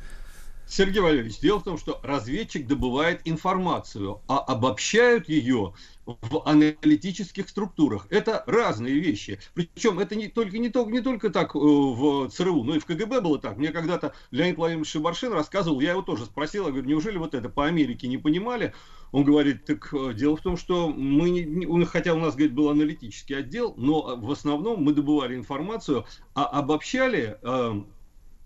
Сергей 0.66 1.00
Валерьевич, 1.00 1.40
дело 1.40 1.60
в 1.60 1.64
том, 1.64 1.78
что 1.78 2.00
разведчик 2.02 2.66
добывает 2.66 3.20
информацию, 3.24 4.22
а 4.26 4.38
обобщают 4.38 5.28
ее 5.28 5.74
в 6.06 6.42
аналитических 6.46 7.48
структурах. 7.48 8.06
Это 8.10 8.42
разные 8.46 8.94
вещи. 8.98 9.38
Причем 9.54 9.98
это 9.98 10.14
не 10.16 10.28
только, 10.28 10.58
не, 10.58 10.70
только, 10.70 10.90
не 10.90 11.00
только 11.00 11.30
так 11.30 11.54
э, 11.54 11.58
в 11.58 12.28
ЦРУ, 12.28 12.64
но 12.64 12.76
и 12.76 12.78
в 12.78 12.86
КГБ 12.86 13.20
было 13.20 13.38
так. 13.38 13.56
Мне 13.56 13.72
когда-то 13.72 14.14
Леонид 14.30 14.56
Владимирович 14.56 14.90
Шибаршин 14.90 15.32
рассказывал, 15.32 15.80
я 15.80 15.92
его 15.92 16.02
тоже 16.02 16.24
спросил, 16.24 16.66
я 16.66 16.72
говорю, 16.72 16.88
неужели 16.88 17.18
вот 17.18 17.34
это 17.34 17.48
по 17.48 17.66
Америке 17.66 18.08
не 18.08 18.18
понимали? 18.18 18.74
Он 19.12 19.24
говорит, 19.24 19.64
так 19.64 19.92
э, 19.94 20.12
дело 20.14 20.36
в 20.36 20.40
том, 20.40 20.56
что 20.56 20.88
мы, 20.88 21.30
не- 21.30 21.84
хотя 21.84 22.14
у 22.14 22.18
нас, 22.18 22.34
говорит, 22.34 22.54
был 22.54 22.68
аналитический 22.70 23.38
отдел, 23.38 23.74
но 23.76 24.16
в 24.16 24.30
основном 24.30 24.82
мы 24.82 24.92
добывали 24.92 25.36
информацию, 25.36 26.04
а 26.34 26.46
обобщали 26.46 27.38
э, 27.42 27.82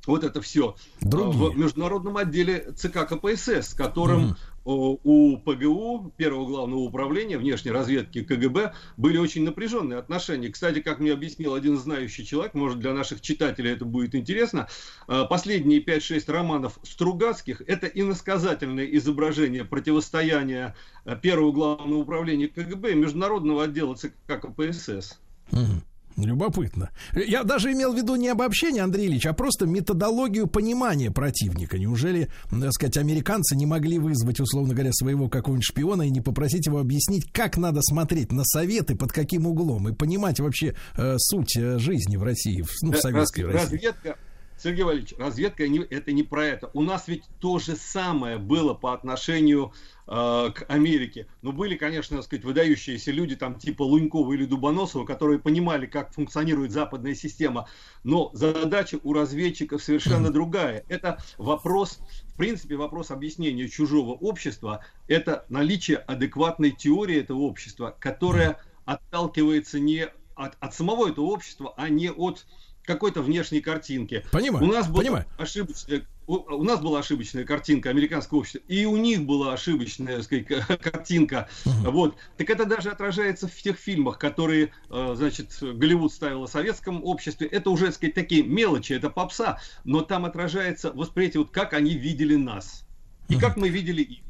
вот 0.09 0.25
это 0.25 0.41
все 0.41 0.77
Другие. 1.01 1.51
в 1.51 1.59
международном 1.59 2.17
отделе 2.17 2.73
ЦК 2.77 3.07
КПСС, 3.09 3.69
с 3.71 3.75
которым 3.75 4.37
о, 4.65 4.99
у 5.03 5.39
ПГУ, 5.39 6.13
первого 6.19 6.47
главного 6.47 6.81
управления 6.81 7.39
внешней 7.39 7.71
разведки 7.71 8.23
КГБ, 8.23 8.75
были 8.99 9.17
очень 9.17 9.45
напряженные 9.45 9.99
отношения. 9.99 10.51
Кстати, 10.51 10.81
как 10.81 10.99
мне 10.99 11.13
объяснил 11.13 11.55
один 11.55 11.79
знающий 11.79 12.27
человек, 12.27 12.53
может 12.53 12.79
для 12.79 12.93
наших 12.93 13.23
читателей 13.23 13.73
это 13.73 13.87
будет 13.87 14.15
интересно, 14.15 14.69
э, 15.09 15.25
последние 15.29 15.81
5-6 15.81 16.31
романов 16.31 16.79
Стругацких– 16.83 17.63
это 17.67 17.87
иносказательное 17.87 18.85
изображение 18.85 19.65
противостояния 19.65 20.77
э, 21.07 21.17
первого 21.17 21.53
главного 21.53 22.01
управления 22.01 22.49
КГБ 22.49 22.93
и 22.93 22.95
международного 22.95 23.65
отдела 23.65 23.95
ЦК 23.95 24.13
КПСС. 24.27 25.19
Мгм. 25.51 25.83
Любопытно. 26.27 26.91
Я 27.15 27.45
даже 27.45 27.73
имел 27.73 27.93
в 27.93 27.97
виду 27.97 28.17
не 28.17 28.29
обобщение, 28.29 28.83
Андрей 28.83 29.07
Ильич, 29.07 29.27
а 29.27 29.33
просто 29.33 29.67
методологию 29.67 30.47
понимания 30.49 31.11
противника. 31.11 31.79
Неужели, 31.79 32.29
так 32.51 32.73
сказать, 32.73 32.97
американцы 32.97 33.55
не 33.55 33.67
могли 33.67 33.99
вызвать, 33.99 34.41
условно 34.41 34.75
говоря, 34.75 34.93
своего 34.93 35.29
какого-нибудь 35.29 35.65
шпиона 35.65 36.03
и 36.03 36.11
не 36.11 36.21
попросить 36.21 36.67
его 36.67 36.81
объяснить, 36.81 37.31
как 37.33 37.57
надо 37.57 37.81
смотреть 37.83 38.33
на 38.33 38.45
советы, 38.45 38.97
под 38.97 39.13
каким 39.13 39.47
углом, 39.47 39.89
и 39.89 39.93
понимать 39.95 40.41
вообще 40.41 40.75
э, 40.97 41.15
суть 41.19 41.57
э, 41.57 41.79
жизни 41.79 42.17
в 42.17 42.23
России, 42.25 42.63
в, 42.63 42.69
ну, 42.83 42.91
в 42.91 42.93
Раз- 42.95 43.03
советской 43.03 43.43
России? 43.43 43.77
разведка, 43.77 44.17
Сергей 44.59 44.83
Валерьевич, 44.83 45.15
разведка 45.19 45.69
не- 45.69 45.81
это 45.85 46.13
не 46.13 46.23
про 46.23 46.45
это. 46.45 46.71
У 46.75 46.83
нас 46.83 47.09
ведь 47.09 47.25
то 47.41 47.59
же 47.59 47.77
самое 47.77 48.39
было 48.39 48.75
по 48.75 48.93
отношению 48.93 49.73
э, 50.07 50.51
к 50.55 50.65
Америке. 50.69 51.27
Но 51.43 51.53
были, 51.53 51.77
конечно, 51.77 52.17
так 52.17 52.25
сказать, 52.25 52.45
выдающиеся 52.45 53.13
люди, 53.13 53.37
там 53.37 53.59
типа 53.59 53.83
Лунькова 53.83 54.33
или 54.33 54.47
Дубоносова, 54.47 55.05
которые 55.05 55.39
понимали, 55.39 55.87
как 55.87 56.13
функционирует 56.13 56.73
западная 56.73 57.15
система. 57.15 57.69
Но 58.05 58.31
задача 58.33 58.99
у 59.03 59.13
разведчиков 59.13 59.83
совершенно 59.83 60.31
другая. 60.31 60.85
Это 60.89 61.19
вопрос, 61.37 62.01
в 62.33 62.37
принципе, 62.37 62.77
вопрос 62.77 63.11
объяснения 63.11 63.69
чужого 63.69 64.13
общества. 64.13 64.85
Это 65.09 65.45
наличие 65.51 65.99
адекватной 65.99 66.71
теории 66.71 67.21
этого 67.21 67.41
общества, 67.41 67.95
которая 67.99 68.59
отталкивается 68.87 69.79
не 69.79 70.09
от, 70.35 70.57
от 70.61 70.75
самого 70.75 71.09
этого 71.09 71.27
общества, 71.27 71.75
а 71.77 71.89
не 71.89 72.11
от 72.11 72.47
какой-то 72.89 73.21
внешней 73.21 73.61
картинки. 73.61 74.25
Понимаю, 74.33 74.65
У 74.65 74.73
нас 74.73 74.89
была 74.89 75.03
понимаю. 75.03 75.27
ошибочная, 75.37 76.07
у, 76.27 76.65
нас 76.65 76.81
была 76.81 77.01
ошибочная 77.01 77.45
картинка 77.45 77.91
американского 77.91 78.39
общества, 78.39 78.61
и 78.67 78.87
у 78.87 78.97
них 78.97 79.25
была 79.25 79.53
ошибочная, 79.53 80.23
сказать, 80.23 80.47
картинка. 80.81 81.49
Вот. 81.65 82.17
Так 82.39 82.49
это 82.49 82.65
даже 82.65 82.91
отражается 82.91 83.47
в 83.47 83.55
тех 83.55 83.77
фильмах, 83.77 84.19
которые, 84.19 84.73
э, 84.89 85.13
значит, 85.15 85.59
Голливуд 85.61 86.13
ставил 86.13 86.45
о 86.45 86.49
советском 86.49 87.05
обществе. 87.05 87.47
Это 87.47 87.69
уже, 87.69 87.87
так 87.87 87.95
сказать, 87.97 88.15
такие 88.15 88.43
мелочи, 88.43 88.95
это 88.95 89.11
попса, 89.11 89.61
но 89.85 90.01
там 90.01 90.25
отражается 90.25 90.91
восприятие, 90.91 91.43
вот 91.43 91.51
как 91.51 91.75
они 91.75 91.95
видели 91.95 92.37
нас. 92.37 92.87
И 93.29 93.39
как 93.39 93.59
мы 93.59 93.69
видели 93.69 94.01
их. 94.01 94.28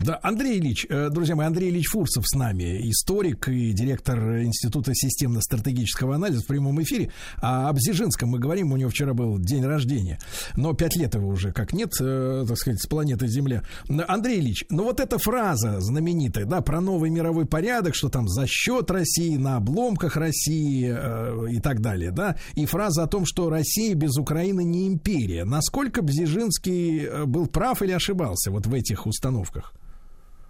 Да, 0.00 0.20
Андрей 0.22 0.60
Ильич, 0.60 0.86
э, 0.88 1.08
друзья 1.10 1.34
мои, 1.34 1.48
Андрей 1.48 1.70
Ильич 1.70 1.88
Фурсов 1.88 2.24
с 2.24 2.36
нами, 2.36 2.88
историк 2.88 3.48
и 3.48 3.72
директор 3.72 4.42
Института 4.42 4.94
системно-стратегического 4.94 6.14
анализа 6.14 6.42
в 6.42 6.46
прямом 6.46 6.80
эфире. 6.82 7.10
А 7.42 7.68
об 7.68 7.78
Дзержинском 7.78 8.28
мы 8.28 8.38
говорим, 8.38 8.72
у 8.72 8.76
него 8.76 8.90
вчера 8.90 9.12
был 9.12 9.40
день 9.40 9.64
рождения, 9.64 10.20
но 10.54 10.72
пять 10.72 10.94
лет 10.94 11.16
его 11.16 11.26
уже 11.26 11.50
как 11.50 11.72
нет, 11.72 11.94
э, 12.00 12.44
так 12.46 12.56
сказать, 12.56 12.80
с 12.80 12.86
планеты 12.86 13.26
Земля. 13.26 13.64
Андрей 13.88 14.38
Ильич, 14.38 14.64
ну 14.70 14.84
вот 14.84 15.00
эта 15.00 15.18
фраза 15.18 15.80
знаменитая, 15.80 16.44
да, 16.44 16.60
про 16.60 16.80
новый 16.80 17.10
мировой 17.10 17.46
порядок, 17.46 17.96
что 17.96 18.08
там 18.08 18.28
за 18.28 18.46
счет 18.46 18.92
России, 18.92 19.36
на 19.36 19.56
обломках 19.56 20.16
России 20.16 20.94
э, 20.96 21.50
и 21.50 21.58
так 21.58 21.80
далее, 21.80 22.12
да, 22.12 22.36
и 22.54 22.66
фраза 22.66 23.02
о 23.02 23.08
том, 23.08 23.26
что 23.26 23.50
Россия 23.50 23.96
без 23.96 24.16
Украины 24.16 24.62
не 24.62 24.86
империя. 24.86 25.44
Насколько 25.44 26.02
Бзижинский 26.02 27.24
был 27.26 27.48
прав 27.48 27.82
или 27.82 27.90
ошибался 27.90 28.52
вот 28.52 28.66
в 28.66 28.72
этих 28.72 29.04
установках? 29.04 29.74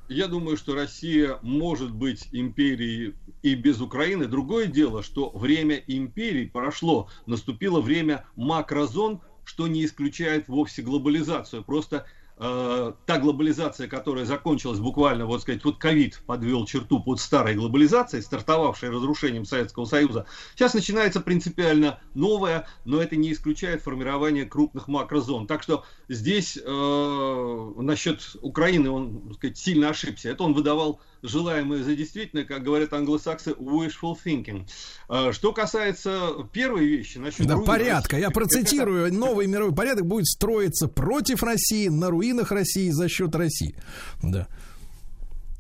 Я 0.09 0.27
думаю, 0.27 0.57
что 0.57 0.75
Россия 0.75 1.39
может 1.43 1.93
быть 1.93 2.29
империей 2.33 3.15
и 3.43 3.55
без 3.55 3.81
Украины. 3.81 4.27
Другое 4.27 4.67
дело, 4.67 5.03
что 5.03 5.31
время 5.31 5.77
империй 5.87 6.47
прошло, 6.47 7.11
наступило 7.27 7.83
время 7.83 8.25
макрозон, 8.35 9.21
что 9.45 9.69
не 9.69 9.85
исключает 9.85 10.49
вовсе 10.49 10.81
глобализацию. 10.83 11.63
Просто 11.63 12.07
э, 12.39 12.93
та 13.07 13.19
глобализация, 13.19 13.89
которая 13.89 14.25
закончилась 14.25 14.79
буквально, 14.79 15.27
вот 15.27 15.43
сказать, 15.43 15.65
вот 15.65 15.79
ковид 15.79 16.23
подвел 16.27 16.67
черту 16.67 17.01
под 17.01 17.21
старой 17.21 17.55
глобализацией, 17.55 18.23
стартовавшей 18.23 18.91
разрушением 18.91 19.45
Советского 19.45 19.85
Союза, 19.85 20.27
сейчас 20.55 20.75
начинается 20.75 21.21
принципиально 21.21 22.01
новая, 22.15 22.67
но 22.85 23.01
это 23.01 23.17
не 23.17 23.33
исключает 23.33 23.83
формирование 23.83 24.45
крупных 24.45 24.89
макрозон. 24.89 25.47
Так 25.47 25.63
что 25.63 25.85
здесь 26.09 26.59
э, 26.63 27.73
насчет 27.77 28.37
Украины 28.41 28.91
он, 28.91 29.21
так 29.29 29.35
сказать, 29.35 29.59
сильно 29.59 29.89
ошибся. 29.91 30.31
Это 30.31 30.45
он 30.45 30.55
выдавал 30.55 31.01
желаемое 31.23 31.83
за 31.83 31.95
действительное, 31.95 32.45
как 32.45 32.63
говорят 32.63 32.93
англосаксы, 32.93 33.51
wishful 33.53 34.17
thinking. 34.25 34.69
Э, 35.09 35.33
Что 35.33 35.53
касается 35.53 36.31
первой 36.53 36.87
вещи, 36.87 37.19
насчет 37.19 37.47
Да, 37.47 37.55
руин 37.55 37.67
порядка. 37.67 38.17
России, 38.17 38.21
Я 38.27 38.31
процитирую. 38.31 39.13
Новый 39.13 39.47
мировой 39.47 39.75
порядок 39.75 40.07
будет 40.07 40.27
строиться 40.27 40.89
против 40.89 41.43
России, 41.43 41.89
на 41.89 42.11
руинах 42.11 42.53
России, 42.53 42.91
за 42.91 43.09
счет 43.09 43.35
России. 43.35 43.75
Да. 44.23 44.47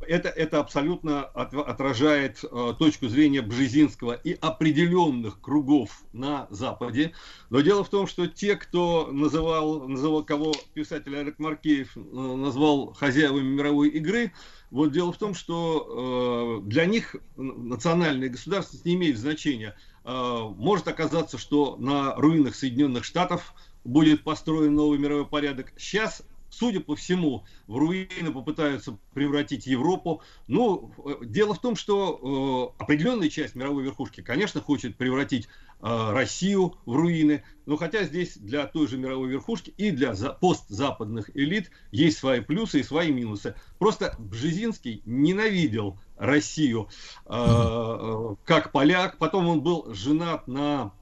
Это, 0.09 0.28
это 0.28 0.60
абсолютно 0.60 1.24
от- 1.24 1.55
отражает 1.55 2.43
э, 2.43 2.74
точку 2.78 3.09
зрения 3.09 3.43
Бжезинского 3.43 4.12
и 4.12 4.32
определенных 4.40 5.40
кругов 5.40 6.02
на 6.12 6.47
Западе. 6.51 7.12
Но 7.51 7.60
дело 7.60 7.85
в 7.85 7.90
том, 7.90 8.06
что 8.06 8.26
те, 8.26 8.56
кто 8.56 9.09
называл, 9.12 9.86
называл 9.86 10.24
кого 10.24 10.55
писатель 10.74 11.16
Олег 11.16 11.39
Маркеев 11.39 11.97
э, 11.97 12.01
назвал 12.01 12.94
хозяевами 12.94 13.48
мировой 13.48 13.90
игры, 13.90 14.32
вот 14.70 14.93
дело 14.93 15.12
в 15.12 15.18
том, 15.18 15.35
что 15.35 16.60
э, 16.62 16.68
для 16.68 16.86
них 16.86 17.16
национальная 17.36 18.28
государственность 18.28 18.85
не 18.85 18.94
имеет 18.94 19.18
значения. 19.18 19.76
Э, 20.05 20.40
может 20.56 20.89
оказаться, 20.89 21.39
что 21.39 21.76
на 21.76 22.14
руинах 22.16 22.55
Соединенных 22.55 23.05
Штатов 23.05 23.55
будет 23.85 24.24
построен 24.24 24.74
новый 24.74 24.98
мировой 24.98 25.26
порядок. 25.26 25.72
Сейчас 25.76 26.22
судя 26.51 26.81
по 26.81 26.97
всему, 26.97 27.45
в 27.66 27.77
руины 27.77 28.33
попытаются 28.33 28.99
превратить 29.15 29.66
Европу. 29.66 30.23
Ну, 30.47 30.93
э, 31.05 31.25
дело 31.25 31.55
в 31.55 31.61
том, 31.61 31.77
что 31.77 32.75
э, 32.79 32.83
определенная 32.83 33.29
часть 33.29 33.55
мировой 33.55 33.85
верхушки, 33.85 34.20
конечно, 34.20 34.61
хочет 34.61 34.97
превратить 34.97 35.47
э, 35.47 36.11
Россию 36.12 36.77
в 36.87 36.95
руины, 36.95 37.43
но 37.66 37.77
хотя 37.77 38.05
здесь 38.05 38.37
для 38.37 38.66
той 38.66 38.89
же 38.89 38.99
мировой 38.99 39.29
верхушки 39.29 39.73
и 39.77 39.91
для 39.91 40.15
за- 40.15 40.33
постзападных 40.33 41.31
элит 41.37 41.70
есть 41.93 42.19
свои 42.19 42.41
плюсы 42.41 42.81
и 42.81 42.85
свои 42.85 43.12
минусы. 43.12 43.55
Просто 43.79 44.15
Бжезинский 44.19 45.03
ненавидел 45.05 45.99
Россию 46.16 46.89
э, 47.27 47.31
э, 47.35 48.35
как 48.45 48.73
поляк, 48.73 49.19
потом 49.19 49.49
он 49.49 49.61
был 49.61 49.93
женат 49.95 50.49
на 50.49 50.93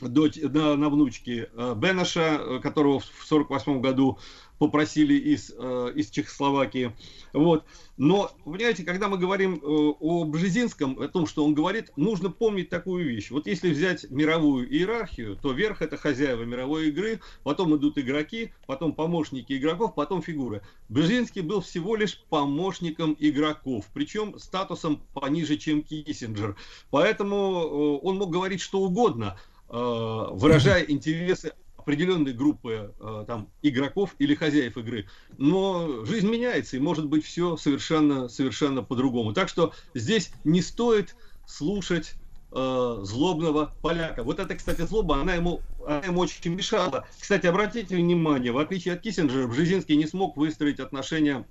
дочь, 0.00 0.36
на, 0.36 0.76
на 0.76 0.88
внучке 0.88 1.50
э, 1.52 1.74
Бенаша, 1.76 2.38
э, 2.40 2.60
которого 2.60 3.00
в 3.00 3.04
1948 3.04 3.80
году 3.80 4.18
попросили 4.58 5.14
из, 5.14 5.52
э, 5.56 5.92
из 5.94 6.10
Чехословакии. 6.10 6.92
Вот. 7.32 7.64
Но, 7.96 8.30
понимаете, 8.44 8.84
когда 8.84 9.08
мы 9.08 9.18
говорим 9.18 9.56
э, 9.56 9.58
о 9.66 10.24
Бжезинском, 10.24 11.00
о 11.00 11.08
том, 11.08 11.26
что 11.26 11.44
он 11.44 11.54
говорит, 11.54 11.90
нужно 11.96 12.30
помнить 12.30 12.68
такую 12.68 13.04
вещь. 13.04 13.30
Вот 13.30 13.46
если 13.46 13.70
взять 13.70 14.10
мировую 14.10 14.70
иерархию, 14.70 15.36
то 15.36 15.52
верх 15.52 15.82
это 15.82 15.96
хозяева 15.96 16.44
мировой 16.44 16.88
игры, 16.88 17.20
потом 17.42 17.76
идут 17.76 17.98
игроки, 17.98 18.52
потом 18.66 18.92
помощники 18.92 19.52
игроков, 19.52 19.94
потом 19.94 20.22
фигуры. 20.22 20.62
Бжезинский 20.88 21.42
был 21.42 21.60
всего 21.60 21.96
лишь 21.96 22.22
помощником 22.28 23.16
игроков, 23.18 23.86
причем 23.92 24.38
статусом 24.38 25.02
пониже, 25.12 25.56
чем 25.56 25.82
Киссинджер. 25.82 26.56
Поэтому 26.90 27.36
э, 27.36 28.06
он 28.06 28.18
мог 28.18 28.30
говорить 28.30 28.60
что 28.60 28.80
угодно, 28.80 29.38
э, 29.68 29.72
выражая 29.72 30.84
интересы 30.84 31.52
определенной 31.88 32.34
группы 32.34 32.94
э, 33.00 33.24
там, 33.26 33.48
игроков 33.62 34.14
или 34.18 34.34
хозяев 34.34 34.76
игры. 34.76 35.06
Но 35.38 36.04
жизнь 36.04 36.28
меняется, 36.28 36.76
и 36.76 36.80
может 36.80 37.06
быть 37.06 37.24
все 37.24 37.56
совершенно, 37.56 38.28
совершенно 38.28 38.82
по-другому. 38.82 39.32
Так 39.32 39.48
что 39.48 39.72
здесь 39.94 40.30
не 40.44 40.60
стоит 40.60 41.16
слушать 41.46 42.12
э, 42.52 42.98
злобного 43.04 43.74
поляка. 43.80 44.22
Вот 44.22 44.38
эта, 44.38 44.54
кстати, 44.54 44.82
злоба, 44.82 45.22
она 45.22 45.32
ему, 45.32 45.62
она 45.86 46.00
ему 46.00 46.20
очень 46.20 46.54
мешала. 46.54 47.06
Кстати, 47.18 47.46
обратите 47.46 47.96
внимание, 47.96 48.52
в 48.52 48.58
отличие 48.58 48.92
от 48.92 49.00
Киссинджера, 49.00 49.48
Бжезинский 49.48 49.96
не 49.96 50.06
смог 50.06 50.36
выстроить 50.36 50.80
отношения 50.80 51.48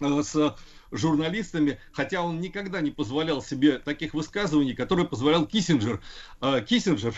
э, 0.00 0.22
с 0.22 0.56
журналистами, 0.90 1.78
хотя 1.92 2.22
он 2.22 2.40
никогда 2.40 2.80
не 2.80 2.90
позволял 2.90 3.42
себе 3.42 3.78
таких 3.78 4.14
высказываний, 4.14 4.74
которые 4.74 5.06
позволял 5.06 5.46
Киссинджер. 5.46 6.00
Э, 6.40 6.64
Киссинджер 6.66 7.14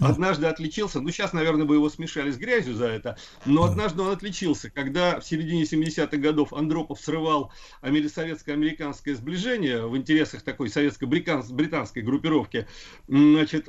однажды 0.00 0.46
отличился, 0.46 1.00
ну 1.00 1.10
сейчас, 1.10 1.32
наверное, 1.32 1.66
бы 1.66 1.74
его 1.76 1.88
смешали 1.88 2.30
с 2.30 2.36
грязью 2.36 2.74
за 2.74 2.86
это, 2.86 3.16
но 3.46 3.64
однажды 3.64 4.02
он 4.02 4.10
отличился, 4.10 4.70
когда 4.70 5.20
в 5.20 5.24
середине 5.24 5.62
70-х 5.64 6.16
годов 6.16 6.52
Андропов 6.52 7.00
срывал 7.00 7.52
амери- 7.82 8.08
советско-американское 8.08 9.14
сближение 9.14 9.86
в 9.86 9.96
интересах 9.96 10.42
такой 10.42 10.68
советско-британской 10.68 12.02
группировки, 12.02 12.66
значит, 13.08 13.68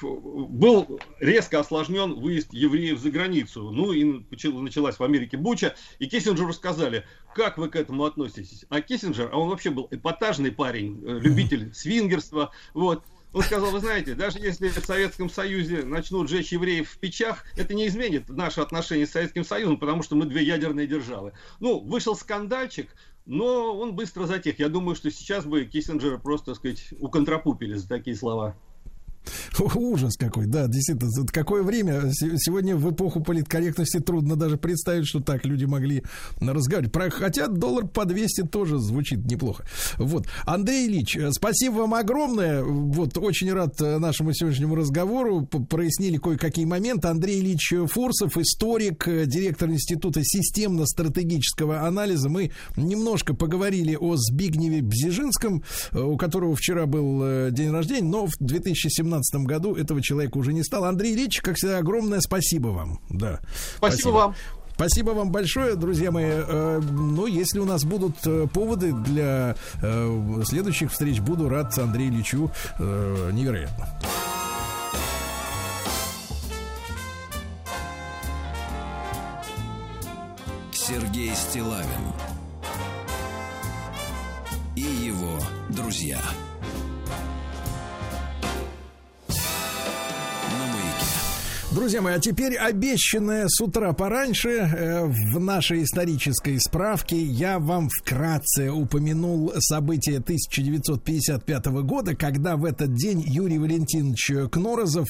был 0.00 1.00
резко 1.18 1.60
осложнен 1.60 2.14
выезд 2.14 2.52
евреев 2.52 2.98
за 2.98 3.10
границу. 3.10 3.70
Ну 3.70 3.92
и 3.92 4.22
начал- 4.30 4.60
началась 4.60 4.98
в 4.98 5.02
Америке 5.02 5.36
буча, 5.36 5.74
и 5.98 6.06
Киссинджеру 6.06 6.52
сказали, 6.52 7.04
как 7.34 7.58
вы 7.58 7.68
к 7.70 7.76
этому 7.76 8.04
относитесь? 8.04 8.66
А 8.68 8.80
Киссинджер, 8.80 9.30
а 9.32 9.38
он 9.38 9.48
вообще 9.48 9.70
был 9.70 9.88
эпатажный 9.90 10.52
парень, 10.52 11.02
э, 11.04 11.18
любитель 11.20 11.72
свингерства, 11.74 12.50
вот. 12.74 13.04
Он 13.32 13.42
сказал, 13.42 13.70
вы 13.70 13.78
знаете, 13.78 14.14
даже 14.14 14.40
если 14.40 14.68
в 14.68 14.84
Советском 14.84 15.30
Союзе 15.30 15.84
начнут 15.84 16.28
жечь 16.28 16.52
евреев 16.52 16.90
в 16.90 16.98
печах, 16.98 17.44
это 17.56 17.74
не 17.74 17.86
изменит 17.86 18.28
наши 18.28 18.60
отношения 18.60 19.06
с 19.06 19.12
Советским 19.12 19.44
Союзом, 19.44 19.78
потому 19.78 20.02
что 20.02 20.16
мы 20.16 20.26
две 20.26 20.42
ядерные 20.42 20.88
державы. 20.88 21.32
Ну, 21.60 21.78
вышел 21.78 22.16
скандальчик, 22.16 22.92
но 23.26 23.78
он 23.78 23.94
быстро 23.94 24.26
затих. 24.26 24.58
Я 24.58 24.68
думаю, 24.68 24.96
что 24.96 25.12
сейчас 25.12 25.44
бы 25.44 25.64
Киссинджера 25.64 26.18
просто, 26.18 26.46
так 26.46 26.56
сказать, 26.56 26.92
уконтрапупили 26.98 27.74
за 27.74 27.88
такие 27.88 28.16
слова. 28.16 28.56
Ужас 29.74 30.16
какой, 30.16 30.46
да, 30.46 30.66
действительно. 30.66 31.10
Какое 31.32 31.62
время? 31.62 32.10
Се- 32.12 32.36
Сегодня 32.38 32.76
в 32.76 32.90
эпоху 32.90 33.20
политкорректности 33.20 33.98
трудно 34.00 34.36
даже 34.36 34.56
представить, 34.56 35.06
что 35.06 35.20
так 35.20 35.44
люди 35.44 35.64
могли 35.64 36.02
разговаривать. 36.40 36.92
Про- 36.92 37.10
Хотя 37.10 37.48
доллар 37.48 37.86
по 37.86 38.04
200 38.04 38.42
тоже 38.46 38.78
звучит 38.78 39.24
неплохо. 39.30 39.64
Вот. 39.98 40.26
Андрей 40.46 40.86
Ильич, 40.88 41.16
э, 41.16 41.30
спасибо 41.32 41.74
вам 41.78 41.94
огромное. 41.94 42.62
Вот, 42.62 43.16
очень 43.18 43.52
рад 43.52 43.80
э, 43.80 43.98
нашему 43.98 44.32
сегодняшнему 44.32 44.74
разговору. 44.74 45.46
Прояснили 45.46 46.16
кое-какие 46.16 46.64
моменты. 46.64 47.08
Андрей 47.08 47.40
Ильич 47.40 47.72
Фурсов, 47.88 48.36
историк, 48.36 49.06
э, 49.08 49.26
директор 49.26 49.68
Института 49.70 50.20
системно-стратегического 50.24 51.86
анализа. 51.86 52.28
Мы 52.28 52.50
немножко 52.76 53.34
поговорили 53.34 53.96
о 54.00 54.16
Збигневе 54.16 54.82
Бзижинском, 54.82 55.62
у 55.92 56.16
которого 56.16 56.54
вчера 56.56 56.86
был 56.86 57.50
день 57.50 57.70
рождения, 57.70 58.08
но 58.08 58.26
в 58.26 58.32
2017 58.40 59.09
году 59.44 59.74
этого 59.74 60.02
человека 60.02 60.38
уже 60.38 60.52
не 60.52 60.62
стало. 60.62 60.88
Андрей 60.88 61.14
Ильич, 61.14 61.40
как 61.40 61.56
всегда, 61.56 61.78
огромное 61.78 62.20
спасибо 62.20 62.68
вам. 62.68 63.00
Да. 63.10 63.40
Спасибо, 63.76 64.08
вам. 64.10 64.34
Спасибо 64.74 65.10
вам 65.10 65.30
большое, 65.30 65.74
друзья 65.74 66.10
мои. 66.10 66.24
Э, 66.26 66.80
Ну, 66.80 67.26
если 67.26 67.58
у 67.58 67.64
нас 67.64 67.84
будут 67.84 68.16
э, 68.24 68.46
поводы 68.52 68.92
для 68.92 69.56
э, 69.82 70.42
следующих 70.44 70.90
встреч, 70.92 71.20
буду 71.20 71.48
рад 71.48 71.76
Андрею 71.78 72.10
Ильичу 72.12 72.50
э, 72.78 73.30
невероятно. 73.32 73.88
Сергей 80.72 81.34
Стилавин 81.34 81.86
и 84.74 84.80
его 84.80 85.38
друзья. 85.68 86.20
Друзья 91.72 92.02
мои, 92.02 92.14
а 92.14 92.18
теперь 92.18 92.56
обещанное 92.56 93.46
с 93.46 93.60
утра 93.60 93.92
пораньше 93.92 94.48
э, 94.48 95.04
в 95.04 95.38
нашей 95.38 95.84
исторической 95.84 96.58
справке 96.58 97.16
я 97.16 97.60
вам 97.60 97.88
вкратце 97.88 98.72
упомянул 98.72 99.52
события 99.60 100.16
1955 100.16 101.66
года, 101.66 102.16
когда 102.16 102.56
в 102.56 102.64
этот 102.64 102.94
день 102.94 103.22
Юрий 103.24 103.60
Валентинович 103.60 104.50
Кнорозов, 104.50 105.06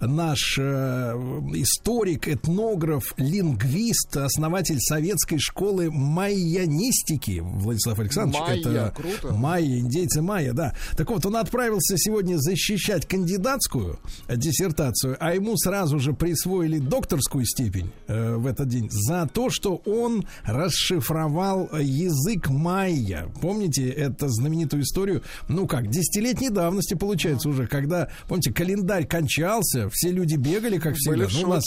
наш 0.00 0.56
э, 0.60 1.12
историк, 1.54 2.28
этнограф, 2.28 3.12
лингвист, 3.16 4.16
основатель 4.16 4.78
советской 4.78 5.38
школы 5.38 5.90
майянистики, 5.90 7.40
Владислав 7.42 7.98
Александрович, 7.98 8.38
Майя, 8.38 8.60
это 8.60 8.94
круто. 8.94 9.34
майя, 9.34 9.80
индейцы 9.80 10.22
майя, 10.22 10.52
да. 10.52 10.72
Так 10.96 11.10
вот, 11.10 11.26
он 11.26 11.34
отправился 11.34 11.98
сегодня 11.98 12.36
защищать 12.36 13.06
кандидатскую 13.06 13.98
диссертацию, 14.28 15.16
а 15.18 15.34
ему 15.34 15.56
сразу 15.56 15.95
сразу 15.96 15.98
же 15.98 16.12
присвоили 16.12 16.78
докторскую 16.78 17.44
степень 17.44 17.90
э, 18.06 18.36
в 18.36 18.46
этот 18.46 18.68
день 18.68 18.88
за 18.90 19.28
то, 19.32 19.50
что 19.50 19.76
он 19.86 20.26
расшифровал 20.44 21.68
э, 21.72 21.82
язык 21.82 22.48
майя. 22.48 23.28
Помните 23.40 23.88
эту 23.88 24.28
знаменитую 24.28 24.82
историю? 24.82 25.22
Ну 25.48 25.66
как, 25.66 25.88
десятилетней 25.88 26.50
давности 26.50 26.94
получается 26.94 27.48
уже, 27.48 27.66
когда, 27.66 28.08
помните, 28.28 28.52
календарь 28.52 29.06
кончался, 29.06 29.88
все 29.90 30.10
люди 30.10 30.36
бегали, 30.36 30.78
как 30.78 30.94
всегда. 30.96 31.26
Были 31.26 31.42
Ну, 31.42 31.48
у 31.48 31.54
нас, 31.54 31.64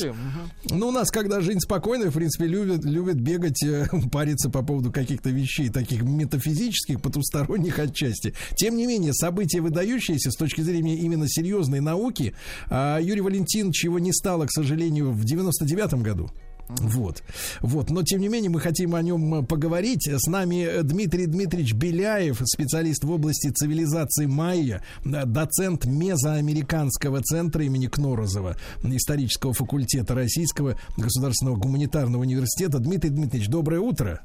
ну, 0.69 0.87
у 0.87 0.91
нас, 0.91 1.09
когда 1.09 1.41
жизнь 1.41 1.59
спокойная, 1.59 2.09
в 2.09 2.13
принципе, 2.13 2.45
любят, 2.45 2.85
любят 2.85 3.15
бегать, 3.15 3.63
э, 3.63 3.87
париться 4.11 4.49
по 4.49 4.63
поводу 4.63 4.91
каких-то 4.91 5.29
вещей, 5.29 5.69
таких 5.69 6.03
метафизических, 6.03 7.01
потусторонних 7.01 7.79
отчасти. 7.79 8.33
Тем 8.55 8.77
не 8.77 8.85
менее, 8.85 9.13
события 9.13 9.61
выдающиеся 9.61 10.31
с 10.31 10.35
точки 10.35 10.61
зрения 10.61 10.97
именно 10.97 11.27
серьезной 11.27 11.79
науки. 11.79 12.33
А 12.69 12.99
Юрий 12.99 13.21
Валентинович 13.21 13.85
его 13.85 13.99
не 13.99 14.13
стало, 14.19 14.45
к 14.45 14.51
сожалению, 14.51 15.11
в 15.11 15.23
99-м 15.23 16.03
году. 16.03 16.29
Вот, 16.69 17.23
вот, 17.61 17.89
но 17.89 18.03
тем 18.03 18.21
не 18.21 18.27
менее 18.27 18.51
мы 18.51 18.59
хотим 18.59 18.93
о 18.93 19.01
нем 19.01 19.33
э, 19.33 19.43
поговорить. 19.43 20.07
С 20.07 20.27
нами 20.27 20.67
э, 20.67 20.83
Дмитрий 20.83 21.25
Дмитриевич 21.25 21.73
Беляев, 21.73 22.39
специалист 22.45 23.03
в 23.03 23.09
области 23.09 23.49
цивилизации 23.49 24.27
майя, 24.27 24.83
э, 25.03 25.25
доцент 25.25 25.85
Мезоамериканского 25.85 27.23
центра 27.23 27.63
имени 27.65 27.87
Кнорозова, 27.87 28.55
исторического 28.83 29.53
факультета 29.53 30.13
Российского 30.13 30.79
государственного 30.95 31.55
гуманитарного 31.55 32.21
университета. 32.21 32.77
Дмитрий 32.77 33.09
Дмитриевич, 33.09 33.49
доброе 33.49 33.79
утро. 33.79 34.21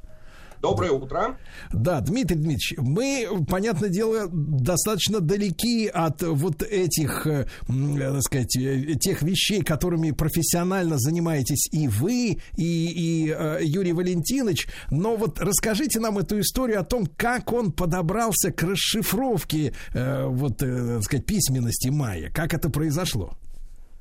Доброе 0.61 0.93
утро. 0.93 1.39
Да, 1.73 2.01
Дмитрий 2.01 2.37
Дмитриевич, 2.37 2.75
мы, 2.79 3.45
понятное 3.49 3.89
дело, 3.89 4.29
достаточно 4.31 5.21
далеки 5.21 5.87
от 5.87 6.23
вот 6.23 6.63
этих, 6.63 7.27
э, 7.27 7.47
э, 7.69 7.99
так 7.99 8.23
сказать, 8.23 8.57
э, 8.57 8.95
тех 8.95 9.23
вещей, 9.23 9.63
которыми 9.63 10.13
профессионально 10.13 10.99
занимаетесь 10.99 11.69
и 11.73 11.89
вы, 11.89 12.39
и, 12.57 12.57
и 12.57 13.65
Юрий 13.67 13.93
Валентинович. 13.93 14.69
Но 14.91 15.17
вот 15.17 15.41
расскажите 15.41 16.01
нам 16.01 16.19
эту 16.19 16.41
историю 16.41 16.81
о 16.81 16.85
том, 16.85 17.07
как 17.07 17.53
он 17.53 17.73
подобрался 17.73 18.51
к 18.51 18.63
расшифровке 18.63 19.75
вот, 19.93 20.59
так 20.59 21.03
сказать, 21.03 21.27
письменности 21.27 21.89
майя. 21.89 22.31
Как 22.31 22.55
это 22.55 22.71
произошло? 22.71 23.37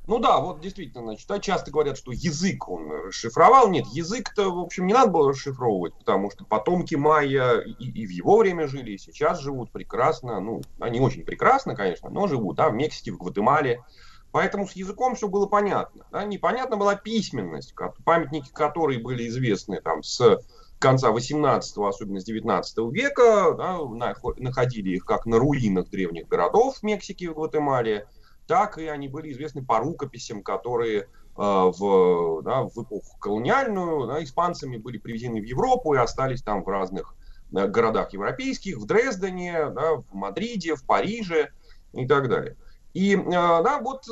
Ну 0.06 0.18
да, 0.18 0.38
вот 0.38 0.60
действительно, 0.60 1.02
значит, 1.02 1.26
да, 1.26 1.38
часто 1.38 1.70
говорят, 1.70 1.96
что 1.96 2.12
язык 2.12 2.68
он 2.68 2.90
расшифровал. 3.06 3.68
Нет, 3.68 3.86
язык-то, 3.86 4.50
в 4.50 4.58
общем, 4.58 4.86
не 4.86 4.92
надо 4.92 5.10
было 5.10 5.30
расшифровывать, 5.30 5.94
потому 5.94 6.30
что 6.30 6.44
потомки 6.44 6.94
майя 6.94 7.58
и, 7.58 7.72
и 7.72 8.06
в 8.06 8.10
его 8.10 8.38
время 8.38 8.68
жили, 8.68 8.92
и 8.92 8.98
сейчас 8.98 9.40
живут 9.40 9.72
прекрасно. 9.72 10.40
Ну, 10.40 10.60
они 10.78 11.00
очень 11.00 11.24
прекрасно, 11.24 11.74
конечно, 11.74 12.10
но 12.10 12.26
живут, 12.26 12.56
да, 12.56 12.68
в 12.68 12.74
Мексике, 12.74 13.12
в 13.12 13.18
Гватемале. 13.18 13.82
Поэтому 14.30 14.66
с 14.66 14.72
языком 14.72 15.14
все 15.14 15.28
было 15.28 15.46
понятно. 15.46 16.04
Да? 16.10 16.24
Непонятна 16.24 16.76
была 16.76 16.96
письменность, 16.96 17.72
памятники 18.04 18.50
которой 18.52 18.98
были 18.98 19.28
известны 19.28 19.80
там 19.80 20.02
с 20.02 20.38
конца 20.80 21.12
18 21.12 21.78
особенно 21.78 22.20
с 22.20 22.24
19 22.24 22.78
века, 22.92 23.54
да, 23.56 23.78
нахо- 23.78 24.34
находили 24.36 24.96
их 24.96 25.04
как 25.04 25.24
на 25.24 25.38
руинах 25.38 25.88
древних 25.88 26.28
городов 26.28 26.78
в 26.78 26.82
Мексике 26.82 27.26
и 27.26 27.28
в 27.28 27.34
Гватемале, 27.34 28.06
так 28.46 28.78
и 28.78 28.86
они 28.86 29.08
были 29.08 29.32
известны 29.32 29.64
по 29.64 29.78
рукописям, 29.78 30.42
которые 30.42 31.00
э, 31.02 31.06
в, 31.36 32.42
да, 32.42 32.62
в 32.62 32.82
эпоху 32.82 33.18
колониальную 33.18 34.06
да, 34.06 34.22
испанцами 34.22 34.76
были 34.76 34.98
привезены 34.98 35.40
в 35.40 35.44
Европу 35.44 35.94
и 35.94 35.98
остались 35.98 36.42
там 36.42 36.62
в 36.62 36.68
разных 36.68 37.14
э, 37.54 37.66
городах 37.66 38.12
европейских, 38.12 38.78
в 38.78 38.86
Дрездене, 38.86 39.70
да, 39.70 39.96
в 39.96 40.14
Мадриде, 40.14 40.74
в 40.74 40.84
Париже 40.84 41.50
и 41.92 42.06
так 42.06 42.28
далее. 42.28 42.56
И 42.92 43.16
э, 43.16 43.30
да, 43.30 43.80
вот 43.80 44.04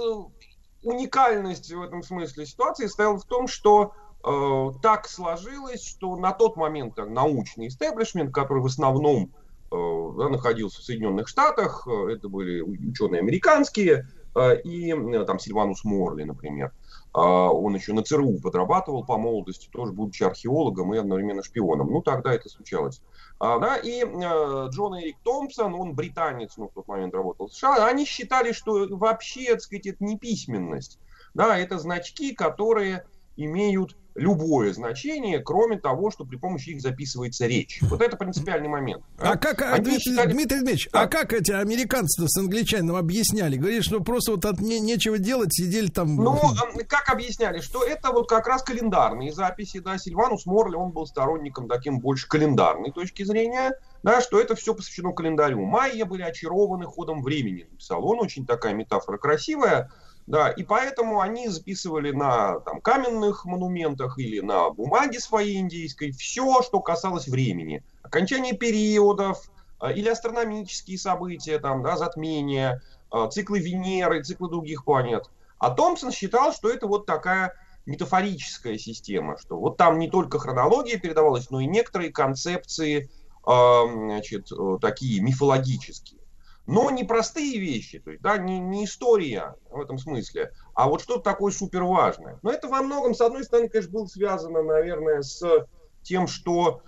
уникальность 0.83 1.73
в 1.73 1.83
этом 1.83 2.03
смысле 2.03 2.47
ситуации 2.47 2.87
состояла 2.87 3.19
в 3.19 3.25
том, 3.25 3.47
что 3.47 3.95
э, 4.25 4.71
так 4.83 5.09
сложилось, 5.09 5.85
что 5.85 6.17
на 6.17 6.33
тот 6.33 6.57
момент 6.57 6.99
э, 6.99 7.05
научный 7.05 7.69
истеблишмент, 7.69 8.35
который 8.35 8.63
в 8.63 8.67
основном 8.67 9.33
э, 9.71 10.13
да, 10.19 10.29
находился 10.29 10.81
в 10.81 10.85
Соединенных 10.85 11.29
Штатах, 11.29 11.87
это 11.87 12.29
были 12.29 12.61
ученые 12.61 13.21
американские, 13.21 14.09
и 14.35 14.93
э, 14.93 15.25
там 15.25 15.39
Сильванус 15.39 15.85
Морли, 15.85 16.25
например. 16.25 16.73
А, 17.13 17.53
Он 17.53 17.75
еще 17.75 17.93
на 17.93 18.03
ЦРУ 18.03 18.39
подрабатывал 18.41 19.05
по 19.05 19.19
молодости, 19.19 19.69
тоже 19.71 19.93
будучи 19.93 20.23
археологом 20.23 20.95
и 20.95 20.99
одновременно 20.99 21.43
шпионом. 21.43 21.91
Ну, 21.91 22.03
тогда 22.03 22.33
это 22.33 22.49
случалось. 22.49 23.03
А, 23.39 23.59
да, 23.59 23.77
и 23.77 24.03
э, 24.03 24.69
Джон 24.71 24.99
Эрик 24.99 25.17
Томпсон, 25.23 25.75
он 25.75 25.95
британец, 25.95 26.57
ну, 26.57 26.69
в 26.69 26.73
тот 26.73 26.89
момент 26.89 27.15
работал 27.15 27.49
в 27.49 27.53
США, 27.53 27.87
они 27.87 28.07
считали, 28.07 28.53
что 28.53 28.87
вообще, 28.91 29.53
так 29.53 29.63
сказать, 29.63 29.87
это 29.87 30.05
не 30.05 30.19
письменность. 30.19 30.99
Да, 31.35 31.59
это 31.59 31.79
значки, 31.79 32.35
которые 32.35 33.05
имеют 33.37 33.97
любое 34.15 34.73
значение, 34.73 35.41
кроме 35.41 35.79
того, 35.79 36.11
что 36.11 36.25
при 36.25 36.37
помощи 36.37 36.71
их 36.71 36.81
записывается 36.81 37.47
речь. 37.47 37.81
Вот 37.83 38.03
это 38.03 38.17
принципиальный 38.17 38.69
момент. 38.69 39.03
А 39.19 39.37
как, 39.37 39.63
а, 39.63 39.75
Они 39.75 39.85
Дмитрий, 39.85 40.01
считали- 40.13 40.33
Дмитрий 40.33 40.59
Дмитриевич, 40.59 40.89
а 40.93 41.07
как 41.07 41.33
эти 41.33 41.53
американцы 41.53 42.27
с 42.27 42.37
англичанином 42.39 42.97
объясняли? 42.97 43.57
Говорили, 43.57 43.81
что 43.81 44.01
просто 44.01 44.33
вот 44.33 44.45
от 44.45 44.61
не- 44.61 44.81
нечего 44.81 45.19
делать, 45.19 45.53
сидели 45.55 45.89
там... 45.89 46.17
Ну, 46.17 46.37
э, 46.37 46.85
как 46.85 47.09
объясняли, 47.11 47.61
что 47.61 47.85
это 47.85 48.13
вот 48.13 48.29
как 48.29 48.47
раз 48.47 48.63
календарные 48.63 49.33
записи, 49.33 49.79
да, 49.81 49.97
Сильванус 49.99 50.47
Морли, 50.47 50.77
он 50.77 50.91
был 50.91 51.07
сторонником 51.07 51.69
таким 51.69 52.01
больше 52.01 52.29
календарной 52.29 52.93
точки 52.93 53.23
зрения, 53.25 53.73
да, 54.03 54.21
что 54.21 54.41
это 54.41 54.55
все 54.55 54.75
посвящено 54.75 55.13
календарю. 55.13 55.61
Майя 55.65 56.05
были 56.05 56.23
очарованы 56.23 56.85
ходом 56.87 57.23
времени, 57.23 57.67
написал 57.71 58.05
он, 58.05 58.21
очень 58.21 58.47
такая 58.47 58.75
метафора 58.75 59.17
красивая, 59.19 59.91
да, 60.27 60.51
и 60.51 60.63
поэтому 60.63 61.21
они 61.21 61.49
записывали 61.49 62.13
на 62.13 62.61
там, 62.61 62.81
каменных 62.81 63.45
монументах 63.45 64.19
или 64.19 64.41
на 64.41 64.71
бумаге 64.71 65.19
своей 65.19 65.59
индийской 65.59 66.13
все, 66.13 66.63
что 66.63 66.81
касалось 66.81 67.27
времени. 67.27 67.85
Окончание 68.03 68.55
периодов 68.55 69.51
э, 69.81 69.93
или 69.95 70.09
астрономические 70.09 70.99
события, 70.99 71.59
там, 71.59 71.83
да, 71.83 71.97
затмения, 71.97 72.81
э, 73.13 73.29
циклы 73.31 73.59
Венеры, 73.59 74.23
циклы 74.23 74.49
других 74.49 74.85
планет. 74.85 75.29
А 75.59 75.71
Томпсон 75.71 76.13
считал, 76.13 76.53
что 76.53 76.71
это 76.71 76.87
вот 76.87 77.05
такая 77.05 77.55
метафорическая 77.87 78.79
система, 78.79 79.37
что 79.39 79.59
вот 79.59 79.77
там 79.77 79.99
не 79.99 80.09
только 80.09 80.39
хронология 80.39 80.99
передавалась, 80.99 81.51
но 81.51 81.61
и 81.61 81.67
некоторые 81.67 82.13
концепции, 82.13 83.11
э, 83.45 83.83
значит, 83.93 84.53
э, 84.53 84.79
такие 84.81 85.21
мифологические. 85.21 86.22
Но 86.67 86.91
не 86.91 87.03
простые 87.03 87.59
вещи, 87.59 87.99
то 87.99 88.11
есть, 88.11 88.23
да, 88.23 88.39
не, 88.39 88.61
не 88.61 88.85
история 88.85 89.57
в 89.71 89.81
этом 89.81 89.99
смысле, 89.99 90.53
а 90.75 90.89
вот 90.89 91.03
что-то 91.03 91.23
такое 91.23 91.53
супер 91.53 91.83
важное. 91.83 92.39
Но 92.43 92.53
это 92.53 92.69
во 92.69 92.83
многом, 92.83 93.15
с 93.15 93.21
одной 93.21 93.45
стороны, 93.45 93.69
конечно, 93.69 93.93
было 93.93 94.07
связано, 94.07 94.63
наверное, 94.63 95.23
с 95.23 95.43
тем, 96.03 96.29
что 96.29 96.83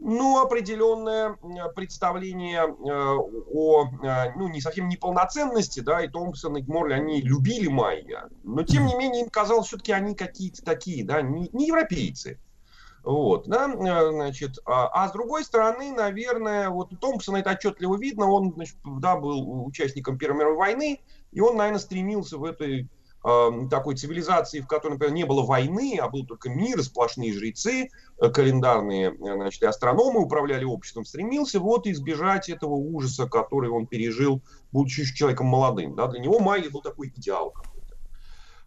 ну, 0.00 0.40
определенное 0.40 1.36
э, 1.42 1.72
представление 1.74 2.62
э, 2.62 3.16
о, 3.52 3.86
э, 4.02 4.32
ну, 4.36 4.48
не 4.48 4.60
совсем 4.60 4.88
неполноценности, 4.88 5.80
да, 5.80 6.02
и 6.02 6.08
Томпсон, 6.08 6.56
и 6.56 6.62
Морли, 6.62 6.92
они 6.92 7.20
любили 7.20 7.68
майя, 7.68 8.28
но, 8.44 8.62
тем 8.62 8.86
не 8.86 8.94
менее, 8.94 9.24
им 9.24 9.30
казалось, 9.30 9.66
все-таки 9.66 9.92
они 9.92 10.14
какие-то 10.14 10.64
такие, 10.64 11.04
да, 11.04 11.22
не, 11.22 11.48
не 11.52 11.66
европейцы. 11.66 12.38
Вот, 13.08 13.48
да, 13.48 13.72
э, 13.72 14.10
значит, 14.10 14.58
а, 14.66 14.88
а 14.88 15.08
с 15.08 15.12
другой 15.12 15.42
стороны, 15.42 15.92
наверное, 15.92 16.68
вот 16.68 16.92
у 16.92 16.96
Томпсона 16.96 17.38
это 17.38 17.52
отчетливо 17.52 17.96
видно, 17.96 18.30
он, 18.30 18.52
значит, 18.52 18.76
да, 18.84 19.16
был 19.16 19.64
участником 19.64 20.18
Первой 20.18 20.40
мировой 20.40 20.58
войны, 20.58 21.00
и 21.32 21.40
он, 21.40 21.56
наверное, 21.56 21.78
стремился 21.78 22.36
в 22.36 22.44
этой 22.44 22.86
э, 23.24 23.50
такой 23.70 23.96
цивилизации, 23.96 24.60
в 24.60 24.66
которой, 24.66 24.92
например, 24.92 25.14
не 25.14 25.24
было 25.24 25.42
войны, 25.42 25.98
а 25.98 26.10
был 26.10 26.26
только 26.26 26.50
мир, 26.50 26.82
сплошные 26.82 27.32
жрецы, 27.32 27.88
э, 28.20 28.28
календарные, 28.28 29.12
э, 29.12 29.34
значит, 29.36 29.62
астрономы 29.62 30.20
управляли 30.20 30.64
обществом, 30.64 31.06
стремился 31.06 31.60
вот 31.60 31.86
избежать 31.86 32.50
этого 32.50 32.74
ужаса, 32.74 33.26
который 33.26 33.70
он 33.70 33.86
пережил, 33.86 34.42
будучи 34.70 35.10
человеком 35.14 35.46
молодым. 35.46 35.94
Да? 35.94 36.08
Для 36.08 36.20
него 36.20 36.40
Майя 36.40 36.68
был 36.68 36.82
такой 36.82 37.08
идеал 37.08 37.52
какой-то. 37.52 37.96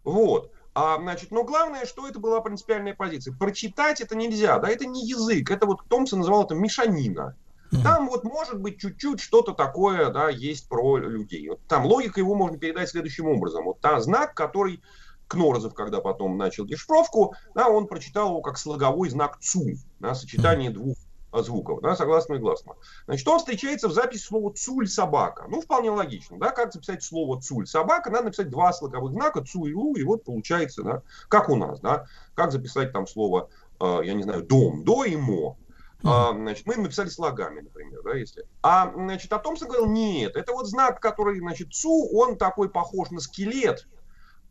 Вот. 0.02 0.50
А, 0.74 0.98
значит, 0.98 1.30
но 1.30 1.44
главное, 1.44 1.84
что 1.84 2.08
это 2.08 2.18
была 2.18 2.40
принципиальная 2.40 2.94
позиция. 2.94 3.34
Прочитать 3.34 4.00
это 4.00 4.16
нельзя, 4.16 4.58
да, 4.58 4.68
это 4.68 4.86
не 4.86 5.06
язык, 5.06 5.50
это 5.50 5.66
вот 5.66 5.82
Томпсон 5.88 6.20
называл 6.20 6.44
это 6.44 6.54
мешанина. 6.54 7.36
Там 7.82 8.06
вот 8.06 8.22
может 8.24 8.60
быть 8.60 8.78
чуть-чуть 8.78 9.20
что-то 9.20 9.52
такое, 9.52 10.10
да, 10.10 10.28
есть 10.28 10.68
про 10.68 10.98
людей. 10.98 11.48
Вот 11.48 11.60
там 11.68 11.86
логика 11.86 12.20
его 12.20 12.34
можно 12.34 12.58
передать 12.58 12.90
следующим 12.90 13.26
образом. 13.28 13.64
Вот 13.64 13.80
та 13.80 13.98
знак, 14.00 14.34
который 14.34 14.82
Кнорозов, 15.26 15.72
когда 15.72 16.02
потом 16.02 16.36
начал 16.36 16.66
дешифровку, 16.66 17.34
да, 17.54 17.68
он 17.68 17.86
прочитал 17.86 18.28
его 18.28 18.42
как 18.42 18.58
слоговой 18.58 19.08
знак 19.08 19.38
ЦУ, 19.40 19.78
да, 20.00 20.14
сочетание 20.14 20.70
двух 20.70 20.98
звуков, 21.32 21.80
да, 21.80 21.96
согласно 21.96 22.34
и 22.34 22.38
гласно. 22.38 22.74
Значит, 23.06 23.26
он 23.26 23.38
встречается 23.38 23.88
в 23.88 23.92
записи 23.92 24.22
слова 24.22 24.52
«цуль 24.52 24.86
собака». 24.86 25.46
Ну, 25.48 25.60
вполне 25.60 25.90
логично, 25.90 26.38
да, 26.38 26.50
как 26.50 26.72
записать 26.72 27.02
слово 27.02 27.40
«цуль 27.40 27.66
собака», 27.66 28.10
надо 28.10 28.26
написать 28.26 28.50
два 28.50 28.72
слоговых 28.72 29.12
знака 29.12 29.42
«цу» 29.42 29.66
и 29.66 29.72
«лу», 29.72 29.94
и 29.94 30.04
вот 30.04 30.24
получается, 30.24 30.82
да, 30.82 31.02
как 31.28 31.48
у 31.48 31.56
нас, 31.56 31.80
да, 31.80 32.06
как 32.34 32.52
записать 32.52 32.92
там 32.92 33.06
слово, 33.06 33.48
э, 33.80 34.00
я 34.04 34.14
не 34.14 34.22
знаю, 34.22 34.42
«дом», 34.42 34.84
«до» 34.84 35.04
и 35.04 35.16
«мо». 35.16 35.56
А, 36.04 36.32
значит, 36.32 36.66
мы 36.66 36.76
написали 36.76 37.08
слогами, 37.08 37.60
например, 37.60 38.00
да, 38.02 38.14
если. 38.14 38.44
А, 38.62 38.92
значит, 38.92 39.32
а 39.32 39.38
Томпсон 39.38 39.68
говорил, 39.68 39.88
нет, 39.88 40.36
это 40.36 40.52
вот 40.52 40.66
знак, 40.66 41.00
который, 41.00 41.38
значит, 41.38 41.72
ЦУ, 41.72 42.08
он 42.12 42.36
такой 42.36 42.68
похож 42.68 43.10
на 43.10 43.20
скелет, 43.20 43.86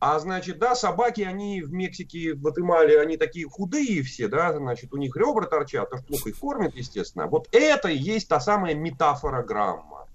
А 0.04 0.18
значит, 0.18 0.58
да, 0.58 0.74
собаки, 0.74 1.20
они 1.20 1.62
в 1.62 1.72
Мексике, 1.72 2.34
в 2.34 2.40
Гватемале, 2.40 3.00
они 3.00 3.16
такие 3.16 3.48
худые 3.48 4.02
все, 4.02 4.26
да, 4.26 4.52
значит, 4.52 4.92
у 4.92 4.96
них 4.96 5.14
ребра 5.16 5.46
торчат, 5.46 5.90
что 5.94 6.02
плохо 6.02 6.30
их 6.30 6.40
кормят, 6.40 6.74
естественно. 6.74 7.28
Вот 7.28 7.46
это 7.52 7.86
и 7.86 7.96
есть 7.96 8.26
та 8.26 8.40
самая 8.40 8.74
метафора 8.74 9.44
грамма, 9.44 10.08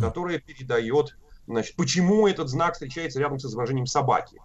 которая 0.00 0.38
передает, 0.38 1.16
значит, 1.48 1.74
почему 1.74 2.28
этот 2.28 2.48
знак 2.48 2.74
встречается 2.74 3.18
рядом 3.18 3.40
с 3.40 3.44
изображением 3.44 3.86
собаки. 3.86 4.40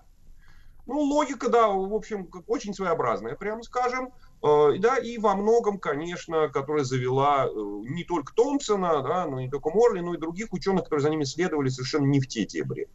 Ну, 0.87 1.01
логика, 1.01 1.49
да, 1.49 1.67
в 1.67 1.93
общем, 1.93 2.27
очень 2.47 2.73
своеобразная, 2.73 3.35
прямо 3.35 3.61
скажем. 3.61 4.09
Э, 4.41 4.71
Да, 4.79 4.97
и 4.97 5.19
во 5.19 5.35
многом, 5.35 5.77
конечно, 5.77 6.49
которая 6.49 6.83
завела 6.83 7.45
э, 7.45 7.51
не 7.53 8.03
только 8.03 8.33
Томпсона, 8.33 9.03
да, 9.03 9.27
но 9.27 9.39
не 9.39 9.51
только 9.51 9.69
Морли, 9.69 9.99
но 9.99 10.15
и 10.15 10.17
других 10.17 10.51
ученых, 10.51 10.85
которые 10.85 11.03
за 11.03 11.11
ними 11.11 11.25
следовали 11.25 11.69
совершенно 11.69 12.05
не 12.05 12.19
в 12.19 12.27
те 12.27 12.43
дебри. 12.43 12.87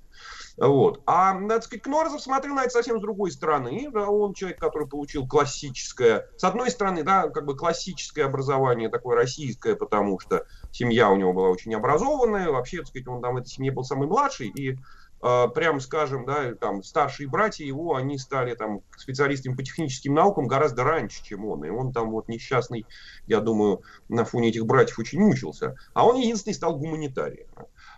Вот. 0.57 1.03
А, 1.07 1.35
надо 1.35 1.63
сказать, 1.63 1.83
Кнорзов 1.83 2.23
смотрел 2.23 2.55
на 2.55 2.63
это 2.63 2.71
совсем 2.71 2.99
с 2.99 3.03
другой 3.03 3.33
стороны. 3.33 3.89
Да, 3.93 4.09
он 4.09 4.35
человек, 4.35 4.61
который 4.61 4.87
получил 4.87 5.27
классическое, 5.27 6.29
с 6.37 6.45
одной 6.45 6.71
стороны, 6.71 7.03
да, 7.03 7.29
как 7.29 7.45
бы 7.45 7.57
классическое 7.57 8.27
образование, 8.27 8.89
такое 8.89 9.17
российское, 9.17 9.75
потому 9.75 10.21
что 10.21 10.47
семья 10.71 11.11
у 11.11 11.17
него 11.17 11.33
была 11.33 11.49
очень 11.49 11.75
образованная. 11.75 12.51
Вообще, 12.51 12.79
так 12.79 12.89
сказать, 12.89 13.09
он 13.09 13.21
там 13.21 13.35
в 13.35 13.39
этой 13.39 13.49
семье 13.49 13.73
был 13.73 13.83
самый 13.83 14.07
младший, 14.07 14.49
и 14.49 14.79
э, 15.23 15.49
прям 15.53 15.81
скажем, 15.81 16.25
да, 16.25 16.55
там 16.55 16.85
старшие 16.85 17.29
братья 17.29 17.65
его, 17.65 17.97
они 17.97 18.17
стали 18.17 18.55
там 18.55 18.83
специалистами 18.97 19.57
по 19.57 19.65
техническим 19.65 20.15
наукам 20.15 20.47
гораздо 20.47 20.85
раньше, 20.85 21.25
чем 21.25 21.47
он. 21.47 21.65
И 21.65 21.69
он 21.69 21.93
там 21.93 22.11
вот 22.13 22.29
несчастный, 22.29 22.87
я 23.27 23.41
думаю, 23.41 23.83
на 24.09 24.25
фоне 24.25 24.51
этих 24.51 24.67
братьев 24.67 25.01
очень 25.01 25.19
мучился. 25.19 25.75
А 25.95 26.07
он 26.07 26.17
единственный 26.17 26.55
стал 26.55 26.77
гуманитарием. 26.77 27.49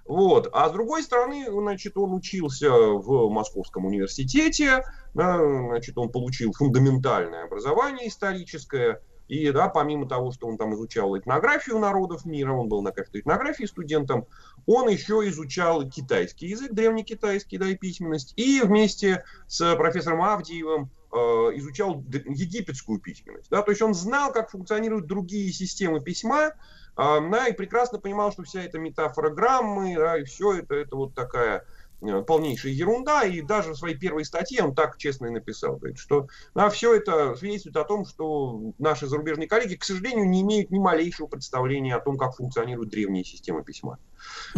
Вот. 0.06 0.48
А 0.52 0.68
с 0.68 0.72
другой 0.72 1.02
стороны, 1.02 1.46
значит, 1.50 1.96
он 1.96 2.14
учился 2.14 2.70
в 2.70 3.28
Московском 3.30 3.86
университете, 3.86 4.84
значит, 5.14 5.98
он 5.98 6.10
получил 6.10 6.52
фундаментальное 6.52 7.44
образование 7.44 8.08
историческое, 8.08 9.00
и, 9.28 9.50
да, 9.50 9.68
помимо 9.68 10.08
того, 10.08 10.30
что 10.30 10.46
он 10.46 10.56
там 10.56 10.74
изучал 10.74 11.18
этнографию 11.18 11.78
народов 11.78 12.24
мира, 12.24 12.52
он 12.52 12.68
был 12.68 12.82
на 12.82 12.92
кафедре 12.92 13.22
этнографии 13.22 13.64
студентом, 13.64 14.26
он 14.66 14.88
еще 14.88 15.28
изучал 15.28 15.88
китайский 15.88 16.46
язык, 16.46 16.72
древнекитайский, 16.72 17.58
да, 17.58 17.66
и 17.66 17.74
письменность, 17.74 18.34
и 18.36 18.60
вместе 18.62 19.24
с 19.48 19.74
профессором 19.74 20.22
Авдиевым 20.22 20.90
э, 21.12 21.16
изучал 21.56 22.04
египетскую 22.08 23.00
письменность. 23.00 23.50
Да, 23.50 23.62
то 23.62 23.72
есть 23.72 23.82
он 23.82 23.94
знал, 23.94 24.32
как 24.32 24.50
функционируют 24.50 25.06
другие 25.06 25.52
системы 25.52 26.00
письма, 26.00 26.52
а, 26.96 27.20
да, 27.20 27.48
и 27.48 27.52
прекрасно 27.52 27.98
понимал, 27.98 28.32
что 28.32 28.42
вся 28.42 28.62
эта 28.62 28.78
метафора 28.78 29.30
граммы, 29.30 29.94
да, 29.96 30.18
и 30.18 30.24
все 30.24 30.54
это, 30.54 30.74
это 30.74 30.96
вот 30.96 31.14
такая 31.14 31.66
э, 32.00 32.22
полнейшая 32.22 32.72
ерунда, 32.72 33.24
и 33.24 33.42
даже 33.42 33.72
в 33.72 33.76
своей 33.76 33.96
первой 33.96 34.24
статье 34.24 34.62
он 34.62 34.74
так 34.74 34.96
честно 34.96 35.26
и 35.26 35.30
написал, 35.30 35.76
говорит, 35.76 35.98
что 35.98 36.28
да, 36.54 36.70
все 36.70 36.94
это 36.94 37.36
свидетельствует 37.36 37.76
о 37.76 37.84
том, 37.84 38.06
что 38.06 38.72
наши 38.78 39.06
зарубежные 39.06 39.46
коллеги, 39.46 39.74
к 39.74 39.84
сожалению, 39.84 40.26
не 40.26 40.40
имеют 40.40 40.70
ни 40.70 40.78
малейшего 40.78 41.26
представления 41.26 41.94
о 41.94 42.00
том, 42.00 42.16
как 42.16 42.34
функционируют 42.34 42.88
древние 42.88 43.24
системы 43.24 43.62
письма. 43.62 43.98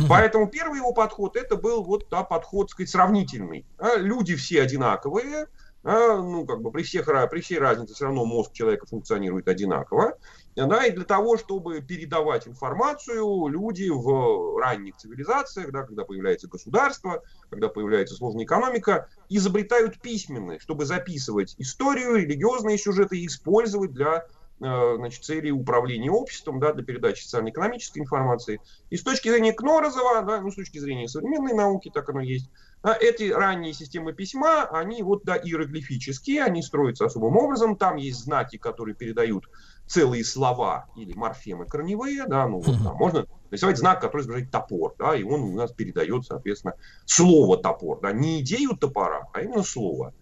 Поэтому 0.08 0.46
первый 0.46 0.76
его 0.78 0.92
подход, 0.92 1.36
это 1.36 1.56
был 1.56 1.82
вот 1.82 2.06
да, 2.08 2.22
подход, 2.22 2.70
сказать, 2.70 2.88
сравнительный. 2.88 3.66
А, 3.78 3.96
люди 3.96 4.36
все 4.36 4.62
одинаковые, 4.62 5.48
а, 5.84 6.16
ну, 6.16 6.44
как 6.44 6.60
бы 6.60 6.70
при, 6.70 6.82
всех, 6.82 7.06
при 7.30 7.40
всей 7.40 7.58
разнице 7.58 7.94
все 7.94 8.06
равно 8.06 8.24
мозг 8.24 8.52
человека 8.52 8.86
функционирует 8.86 9.48
одинаково. 9.48 10.18
Да, 10.56 10.84
и 10.84 10.90
для 10.90 11.04
того, 11.04 11.36
чтобы 11.36 11.80
передавать 11.80 12.48
информацию, 12.48 13.46
люди 13.46 13.88
в 13.88 14.58
ранних 14.58 14.96
цивилизациях, 14.96 15.70
да, 15.70 15.84
когда 15.84 16.04
появляется 16.04 16.48
государство, 16.48 17.22
когда 17.48 17.68
появляется 17.68 18.16
сложная 18.16 18.44
экономика, 18.44 19.08
изобретают 19.28 20.00
письменные, 20.00 20.58
чтобы 20.58 20.84
записывать 20.84 21.54
историю, 21.58 22.16
религиозные 22.16 22.76
сюжеты 22.76 23.18
и 23.18 23.26
использовать 23.26 23.92
для 23.92 24.24
значит, 24.58 25.24
целей 25.24 25.52
управления 25.52 26.10
обществом, 26.10 26.60
да, 26.60 26.72
для 26.72 26.84
передачи 26.84 27.22
социально-экономической 27.22 27.98
информации. 27.98 28.60
И 28.90 28.96
с 28.96 29.02
точки 29.02 29.28
зрения 29.28 29.52
Кнорозова, 29.52 30.22
да, 30.22 30.40
ну, 30.40 30.50
с 30.50 30.56
точки 30.56 30.78
зрения 30.78 31.08
современной 31.08 31.54
науки, 31.54 31.90
так 31.92 32.08
оно 32.08 32.20
есть, 32.20 32.50
да, 32.82 32.96
эти 32.98 33.30
ранние 33.30 33.72
системы 33.72 34.12
письма, 34.12 34.64
они 34.64 35.02
вот, 35.02 35.24
да, 35.24 35.36
иероглифические, 35.36 36.44
они 36.44 36.62
строятся 36.62 37.06
особым 37.06 37.36
образом, 37.36 37.76
там 37.76 37.96
есть 37.96 38.20
знаки, 38.20 38.56
которые 38.56 38.94
передают 38.94 39.48
целые 39.86 40.24
слова 40.24 40.86
или 40.96 41.14
морфемы 41.14 41.64
корневые, 41.64 42.26
да, 42.26 42.46
ну 42.46 42.60
вот 42.60 42.76
там 42.82 42.96
можно 42.96 43.26
нарисовать 43.50 43.78
знак, 43.78 44.00
который 44.00 44.22
изображает 44.22 44.50
топор, 44.50 44.94
да, 44.98 45.16
и 45.16 45.22
он 45.22 45.40
у 45.40 45.54
нас 45.54 45.72
передает, 45.72 46.24
соответственно, 46.24 46.74
слово 47.06 47.56
топор, 47.56 48.00
да, 48.00 48.12
не 48.12 48.40
идею 48.40 48.76
топора, 48.76 49.28
а 49.32 49.40
именно 49.40 49.62
слово. 49.62 50.12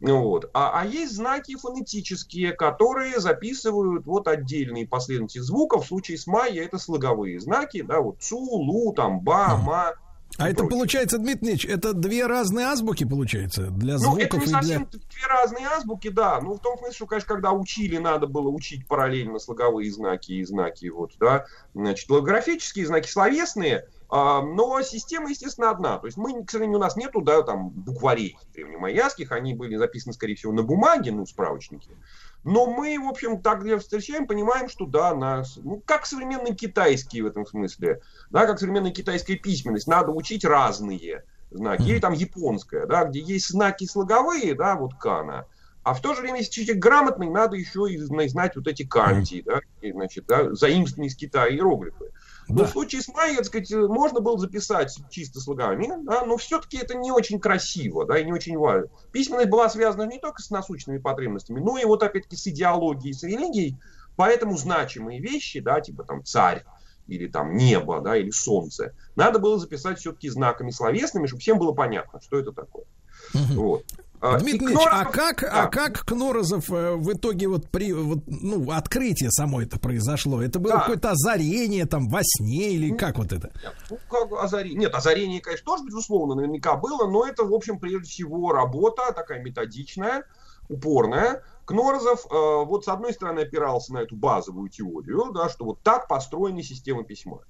Ну 0.00 0.22
Вот. 0.22 0.50
А, 0.54 0.80
а 0.80 0.86
есть 0.86 1.14
знаки 1.14 1.56
фонетические, 1.56 2.52
которые 2.52 3.20
записывают 3.20 4.06
вот 4.06 4.28
отдельные 4.28 4.86
последовательности 4.86 5.38
звуков. 5.38 5.84
В 5.84 5.88
случае 5.88 6.18
с 6.18 6.26
майя 6.26 6.64
это 6.64 6.78
слоговые 6.78 7.40
знаки, 7.40 7.82
да, 7.82 8.00
вот 8.00 8.20
цу, 8.20 8.38
лу, 8.38 8.92
там, 8.92 9.20
ба, 9.20 9.56
ма. 9.56 9.94
А 10.36 10.48
это 10.48 10.58
прочее. 10.58 10.70
получается, 10.70 11.18
Дмитрий 11.18 11.50
Ильич, 11.50 11.64
это 11.64 11.92
две 11.92 12.26
разные 12.26 12.66
азбуки, 12.66 13.04
получается, 13.04 13.68
для 13.70 13.98
Ну, 13.98 14.16
это 14.16 14.36
звуков 14.36 14.40
не 14.40 14.44
и 14.44 14.48
для... 14.48 14.52
совсем 14.58 14.88
две 14.90 15.26
разные 15.28 15.66
азбуки, 15.68 16.08
да. 16.08 16.40
Ну, 16.40 16.54
в 16.54 16.58
том 16.58 16.76
смысле, 16.78 16.94
что, 16.94 17.06
конечно, 17.06 17.34
когда 17.34 17.52
учили, 17.52 17.98
надо 17.98 18.26
было 18.26 18.48
учить 18.48 18.86
параллельно 18.88 19.38
слоговые 19.38 19.92
знаки 19.92 20.32
и 20.32 20.44
знаки, 20.44 20.86
вот, 20.88 21.12
да. 21.20 21.46
Значит, 21.74 22.10
логографические 22.10 22.86
знаки 22.86 23.08
словесные, 23.08 23.86
но 24.10 24.80
система, 24.82 25.30
естественно, 25.30 25.70
одна. 25.70 25.98
То 25.98 26.06
есть 26.06 26.16
мы, 26.16 26.44
к 26.44 26.50
сожалению, 26.50 26.78
у 26.78 26.80
нас 26.80 26.96
нету, 26.96 27.20
да, 27.20 27.42
там, 27.42 27.70
букварей 27.70 28.36
древнемайяских, 28.52 29.32
они 29.32 29.54
были 29.54 29.76
записаны, 29.76 30.12
скорее 30.12 30.34
всего, 30.34 30.52
на 30.52 30.62
бумаге, 30.62 31.12
ну, 31.12 31.26
справочники. 31.26 31.96
Но 32.44 32.66
мы, 32.66 32.98
в 32.98 33.08
общем, 33.08 33.40
так 33.40 33.62
где 33.62 33.78
встречаем, 33.78 34.26
понимаем, 34.26 34.68
что 34.68 34.86
да, 34.86 35.14
нас, 35.14 35.56
ну, 35.56 35.82
как 35.84 36.04
современный 36.06 36.54
китайский 36.54 37.22
в 37.22 37.26
этом 37.26 37.46
смысле, 37.46 38.00
да, 38.30 38.46
как 38.46 38.58
современная 38.58 38.92
китайская 38.92 39.36
письменность, 39.36 39.88
надо 39.88 40.12
учить 40.12 40.44
разные 40.44 41.24
знаки, 41.50 41.82
или 41.82 41.98
там 42.00 42.12
японская, 42.12 42.86
да, 42.86 43.04
где 43.04 43.20
есть 43.20 43.48
знаки 43.48 43.86
слоговые, 43.86 44.54
да, 44.54 44.76
вот 44.76 44.94
кана, 44.94 45.46
а 45.84 45.92
в 45.92 46.00
то 46.00 46.14
же 46.14 46.22
время, 46.22 46.38
если 46.38 46.52
человек 46.52 46.78
грамотный, 46.78 47.28
надо 47.28 47.56
еще 47.56 47.90
и 47.90 47.98
зна- 47.98 48.26
знать 48.28 48.56
вот 48.56 48.66
эти 48.66 48.84
канти, 48.84 49.42
да, 49.42 49.60
и, 49.82 49.92
значит, 49.92 50.24
да, 50.26 50.54
заимствованные 50.54 51.08
из 51.08 51.16
Китая 51.16 51.50
иероглифы. 51.50 52.10
Но 52.48 52.58
Да. 52.58 52.64
в 52.66 52.70
случае 52.70 53.02
с 53.02 53.08
майей, 53.08 53.36
так 53.36 53.46
сказать, 53.46 53.70
можно 53.72 54.20
было 54.20 54.38
записать 54.38 54.94
чисто 55.10 55.40
слогами, 55.40 55.90
да, 56.04 56.24
но 56.24 56.36
все-таки 56.36 56.76
это 56.76 56.94
не 56.94 57.10
очень 57.10 57.40
красиво, 57.40 58.04
да, 58.06 58.18
и 58.18 58.24
не 58.24 58.32
очень 58.32 58.58
важно. 58.58 58.88
Письменность 59.12 59.48
была 59.48 59.68
связана 59.68 60.02
не 60.02 60.18
только 60.18 60.42
с 60.42 60.50
насущными 60.50 60.98
потребностями, 60.98 61.60
но 61.60 61.78
и 61.78 61.84
вот 61.84 62.02
опять-таки 62.02 62.36
с 62.36 62.46
идеологией, 62.46 63.14
с 63.14 63.22
религией, 63.22 63.78
поэтому 64.16 64.56
значимые 64.56 65.20
вещи, 65.20 65.60
да, 65.60 65.80
типа 65.80 66.04
там 66.04 66.24
царь, 66.24 66.64
или 67.06 67.28
там 67.28 67.56
небо, 67.56 68.00
да, 68.00 68.16
или 68.16 68.30
солнце, 68.30 68.94
надо 69.16 69.38
было 69.38 69.58
записать 69.58 69.98
все-таки 69.98 70.28
знаками 70.28 70.70
словесными, 70.70 71.26
чтобы 71.26 71.40
всем 71.40 71.58
было 71.58 71.72
понятно, 71.72 72.20
что 72.20 72.38
это 72.38 72.52
такое. 72.52 72.84
Вот. 73.32 73.84
А, 74.24 74.38
Дмитрий 74.38 74.66
Ильич, 74.68 74.78
а 74.90 75.04
Кнорозов- 75.04 75.12
как, 75.12 75.40
Да. 75.42 75.62
а 75.62 75.66
как 75.68 76.04
Кнорозов 76.06 76.70
э, 76.70 76.94
в 76.96 77.12
итоге 77.12 77.46
вот 77.48 77.68
при 77.68 77.92
вот, 77.92 78.20
ну 78.26 78.70
открытие 78.70 79.30
само 79.30 79.60
это 79.60 79.78
произошло? 79.78 80.42
Это 80.42 80.58
было 80.58 80.74
Да. 80.74 80.80
какое-то 80.80 81.10
озарение 81.10 81.84
там 81.86 82.08
во 82.08 82.20
сне 82.22 82.70
или 82.72 82.94
как 82.96 83.18
вот 83.18 83.32
это? 83.32 83.50
Ну, 83.90 83.98
как 84.10 84.32
озарение. 84.32 84.78
Нет, 84.78 84.94
озарение, 84.94 85.40
конечно, 85.40 85.66
тоже, 85.66 85.84
безусловно, 85.84 86.34
наверняка 86.34 86.76
было, 86.76 87.06
но 87.06 87.26
это, 87.26 87.44
в 87.44 87.52
общем, 87.52 87.78
прежде 87.78 88.08
всего 88.08 88.52
работа 88.52 89.12
такая 89.12 89.42
методичная, 89.42 90.24
упорная. 90.68 91.42
Кнорозов, 91.66 92.26
э, 92.26 92.64
вот 92.64 92.84
с 92.84 92.88
одной 92.88 93.12
стороны, 93.12 93.40
опирался 93.40 93.92
на 93.92 93.98
эту 93.98 94.16
базовую 94.16 94.68
теорию, 94.70 95.32
да, 95.34 95.48
что 95.48 95.64
вот 95.64 95.82
так 95.82 96.08
построены 96.08 96.62
системы 96.62 97.04
письма. 97.04 97.40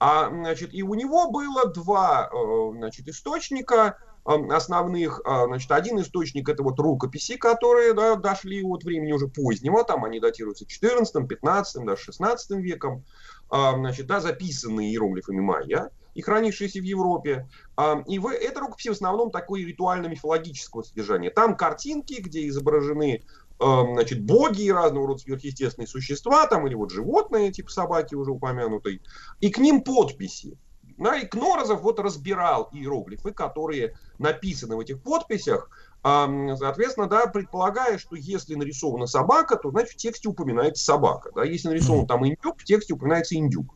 А, 0.00 0.28
значит, 0.28 0.72
и 0.72 0.82
у 0.82 0.94
него 0.94 1.30
было 1.30 1.66
два, 1.66 2.30
э, 2.32 2.76
значит, 2.76 3.08
источника 3.08 3.98
основных. 4.28 5.20
А, 5.24 5.46
Значит, 5.46 5.70
один 5.72 6.00
источник 6.00 6.48
это 6.48 6.62
вот 6.62 6.78
рукописи, 6.78 7.36
которые 7.36 7.94
да, 7.94 8.16
дошли 8.16 8.62
от 8.62 8.84
времени 8.84 9.12
уже 9.12 9.28
позднего, 9.28 9.84
там 9.84 10.04
они 10.04 10.20
датируются 10.20 10.66
14, 10.66 11.26
15, 11.26 11.84
даже 11.84 12.02
16 12.02 12.50
веком 12.58 13.04
а, 13.50 13.74
значит, 13.74 14.06
да, 14.06 14.20
записанные 14.20 14.90
иероглифами 14.90 15.40
майя 15.40 15.90
и 16.14 16.20
хранившиеся 16.20 16.80
в 16.80 16.84
Европе. 16.84 17.48
А, 17.76 18.02
И 18.06 18.18
в, 18.18 18.28
это 18.28 18.60
рукописи 18.60 18.88
в 18.88 18.92
основном 18.92 19.30
такой 19.30 19.64
ритуально-мифологического 19.64 20.82
содержания. 20.82 21.30
Там 21.30 21.56
картинки, 21.56 22.20
где 22.20 22.46
изображены 22.48 23.24
значит, 23.60 24.24
боги 24.24 24.62
и 24.62 24.70
разного 24.70 25.08
рода 25.08 25.18
сверхъестественные 25.18 25.88
существа, 25.88 26.46
там 26.46 26.68
или 26.68 26.76
вот 26.76 26.92
животные, 26.92 27.50
типа 27.50 27.68
собаки 27.72 28.14
уже 28.14 28.30
упомянутой, 28.30 29.02
и 29.40 29.50
к 29.50 29.58
ним 29.58 29.82
подписи. 29.82 30.56
Да, 30.98 31.16
и 31.16 31.26
Кнорозов 31.26 31.82
вот 31.82 32.00
разбирал 32.00 32.68
иероглифы, 32.72 33.32
которые 33.32 33.96
написаны 34.18 34.76
в 34.76 34.80
этих 34.80 35.02
подписях, 35.02 35.70
соответственно, 36.02 37.08
да, 37.08 37.26
предполагая, 37.26 37.98
что 37.98 38.16
если 38.16 38.54
нарисована 38.54 39.06
собака, 39.06 39.56
то 39.56 39.70
значит 39.70 39.92
в 39.92 39.96
тексте 39.96 40.28
упоминается 40.28 40.84
собака. 40.84 41.30
Да? 41.34 41.44
Если 41.44 41.68
нарисован 41.68 42.06
там 42.06 42.26
индюк, 42.26 42.60
в 42.60 42.64
тексте 42.64 42.94
упоминается 42.94 43.34
индюк. 43.34 43.74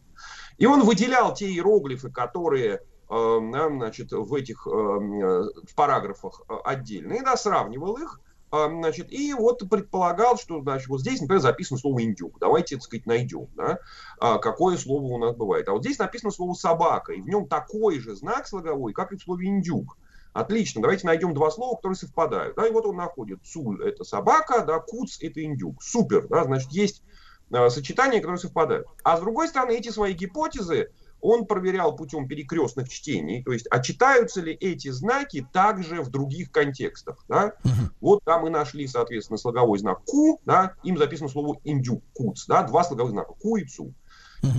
И 0.58 0.66
он 0.66 0.84
выделял 0.84 1.34
те 1.34 1.46
иероглифы, 1.46 2.10
которые 2.10 2.82
да, 3.12 3.68
значит, 3.68 4.10
в 4.10 4.32
этих 4.32 4.66
э, 4.66 4.70
в 4.70 5.74
параграфах 5.76 6.40
э, 6.48 6.54
отдельные, 6.64 7.22
да, 7.22 7.36
сравнивал 7.36 7.98
их, 7.98 8.20
значит, 8.50 9.12
и 9.12 9.34
вот 9.34 9.62
предполагал, 9.68 10.38
что, 10.38 10.62
значит, 10.62 10.88
вот 10.88 11.00
здесь, 11.00 11.20
например, 11.20 11.40
записано 11.40 11.78
слово 11.78 12.02
индюк. 12.02 12.38
Давайте, 12.38 12.76
так 12.76 12.84
сказать, 12.84 13.06
найдем, 13.06 13.48
да, 13.54 13.78
а, 14.18 14.38
какое 14.38 14.76
слово 14.76 15.04
у 15.04 15.18
нас 15.18 15.34
бывает. 15.34 15.68
А 15.68 15.72
вот 15.72 15.82
здесь 15.82 15.98
написано 15.98 16.30
слово 16.30 16.54
собака, 16.54 17.12
и 17.12 17.20
в 17.20 17.26
нем 17.26 17.48
такой 17.48 17.98
же 17.98 18.14
знак 18.14 18.46
слоговой, 18.46 18.92
как 18.92 19.12
и 19.12 19.16
в 19.16 19.22
слове 19.22 19.48
индюк. 19.48 19.96
Отлично, 20.32 20.80
давайте 20.80 21.06
найдем 21.06 21.34
два 21.34 21.50
слова, 21.50 21.76
которые 21.76 21.96
совпадают. 21.96 22.56
Да, 22.56 22.66
и 22.66 22.70
вот 22.70 22.86
он 22.86 22.96
находит. 22.96 23.40
Цуль– 23.44 23.82
это 23.86 24.04
собака, 24.04 24.64
да, 24.64 24.78
куц– 24.78 25.18
это 25.20 25.44
индюк. 25.44 25.82
Супер, 25.82 26.26
да, 26.28 26.44
значит, 26.44 26.70
есть 26.72 27.02
э, 27.50 27.68
сочетания, 27.68 28.20
которые 28.20 28.38
совпадают. 28.38 28.86
А 29.04 29.16
с 29.16 29.20
другой 29.20 29.48
стороны, 29.48 29.72
эти 29.72 29.90
свои 29.90 30.14
гипотезы 30.14 30.90
он 31.22 31.46
проверял 31.46 31.94
путем 31.94 32.26
перекрестных 32.26 32.88
чтений, 32.88 33.44
то 33.44 33.52
есть, 33.52 33.66
а 33.70 33.80
читаются 33.80 34.40
ли 34.40 34.52
эти 34.52 34.88
знаки 34.90 35.46
также 35.52 36.02
в 36.02 36.10
других 36.10 36.50
контекстах. 36.50 37.24
Да? 37.28 37.54
Вот 38.00 38.24
там 38.24 38.42
мы 38.42 38.50
нашли, 38.50 38.88
соответственно, 38.88 39.38
слоговой 39.38 39.78
знак 39.78 40.02
ку, 40.04 40.40
да, 40.44 40.74
им 40.82 40.98
записано 40.98 41.28
слово 41.28 41.58
индюк, 41.62 42.02
куц, 42.12 42.46
да, 42.46 42.64
два 42.64 42.82
слоговых 42.82 43.12
знака, 43.12 43.34
ку 43.34 43.56
и 43.56 43.64
цу. 43.64 43.94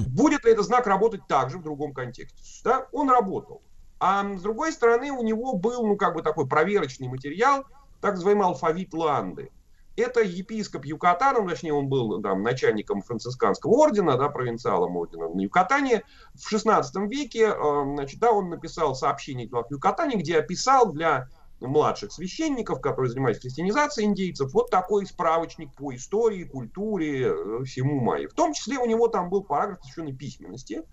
Будет 0.07 0.45
ли 0.45 0.53
этот 0.53 0.65
знак 0.65 0.87
работать 0.87 1.27
также 1.27 1.57
в 1.57 1.63
другом 1.63 1.93
контексте? 1.93 2.61
Да? 2.63 2.87
Он 2.93 3.09
работал. 3.09 3.61
А 3.99 4.23
с 4.35 4.41
другой 4.41 4.71
стороны, 4.71 5.11
у 5.11 5.23
него 5.23 5.53
был, 5.53 5.85
ну, 5.85 5.95
как 5.95 6.13
бы 6.15 6.21
такой 6.21 6.47
проверочный 6.47 7.07
материал, 7.07 7.65
так 8.01 8.15
называемый 8.15 8.47
алфавит 8.47 8.93
Ланды. 8.93 9.51
Это 9.95 10.21
епископ 10.21 10.85
Юкатана, 10.85 11.41
ну, 11.41 11.49
точнее, 11.49 11.73
он 11.73 11.87
был 11.87 12.19
там, 12.21 12.41
начальником 12.41 13.01
францисканского 13.01 13.71
ордена, 13.73 14.17
да, 14.17 14.27
провинциалом 14.27 14.97
ордена 14.97 15.29
на 15.29 15.39
Юкатане. 15.39 16.03
В 16.33 16.49
16 16.49 17.07
веке, 17.07 17.49
э, 17.49 17.83
значит, 17.93 18.19
да, 18.19 18.31
он 18.31 18.49
написал 18.49 18.95
сообщение 18.95 19.47
в 19.47 19.65
Юкатане, 19.69 20.15
где 20.17 20.39
описал 20.39 20.91
для 20.91 21.29
младших 21.67 22.11
священников, 22.11 22.81
которые 22.81 23.09
занимались 23.11 23.39
христианизацией 23.39 24.07
индейцев, 24.07 24.53
вот 24.53 24.69
такой 24.69 25.05
справочник 25.05 25.73
по 25.73 25.93
истории, 25.95 26.43
культуре, 26.43 27.27
э, 27.27 27.63
всему 27.65 27.99
майя. 27.99 28.27
В 28.27 28.33
том 28.33 28.53
числе 28.53 28.77
у 28.77 28.85
него 28.85 29.07
там 29.07 29.29
был 29.29 29.43
параграф 29.43 29.79
посвященный 29.79 30.13
письменности. 30.13 30.83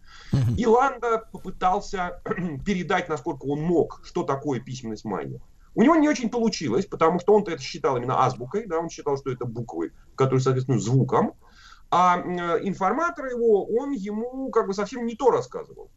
И 0.56 0.66
Ланда 0.66 1.28
попытался 1.32 2.22
передать, 2.64 3.08
насколько 3.08 3.44
он 3.46 3.60
мог, 3.62 4.00
что 4.04 4.22
такое 4.22 4.60
письменность 4.60 5.04
майя. 5.04 5.40
У 5.74 5.82
него 5.82 5.94
не 5.96 6.08
очень 6.08 6.30
получилось, 6.30 6.86
потому 6.86 7.20
что 7.20 7.34
он-то 7.34 7.52
это 7.52 7.62
считал 7.62 7.96
именно 7.96 8.24
азбукой, 8.24 8.66
да, 8.66 8.78
он 8.78 8.90
считал, 8.90 9.16
что 9.16 9.30
это 9.30 9.44
буквы, 9.44 9.92
которые 10.16 10.40
соответствуют 10.40 10.82
звукам. 10.82 11.34
А 11.90 12.18
э, 12.18 12.60
информатор 12.62 13.26
его, 13.26 13.66
он 13.66 13.90
ему 13.92 14.50
как 14.50 14.66
бы 14.66 14.74
совсем 14.74 15.06
не 15.06 15.16
то 15.16 15.30
рассказывал. 15.30 15.90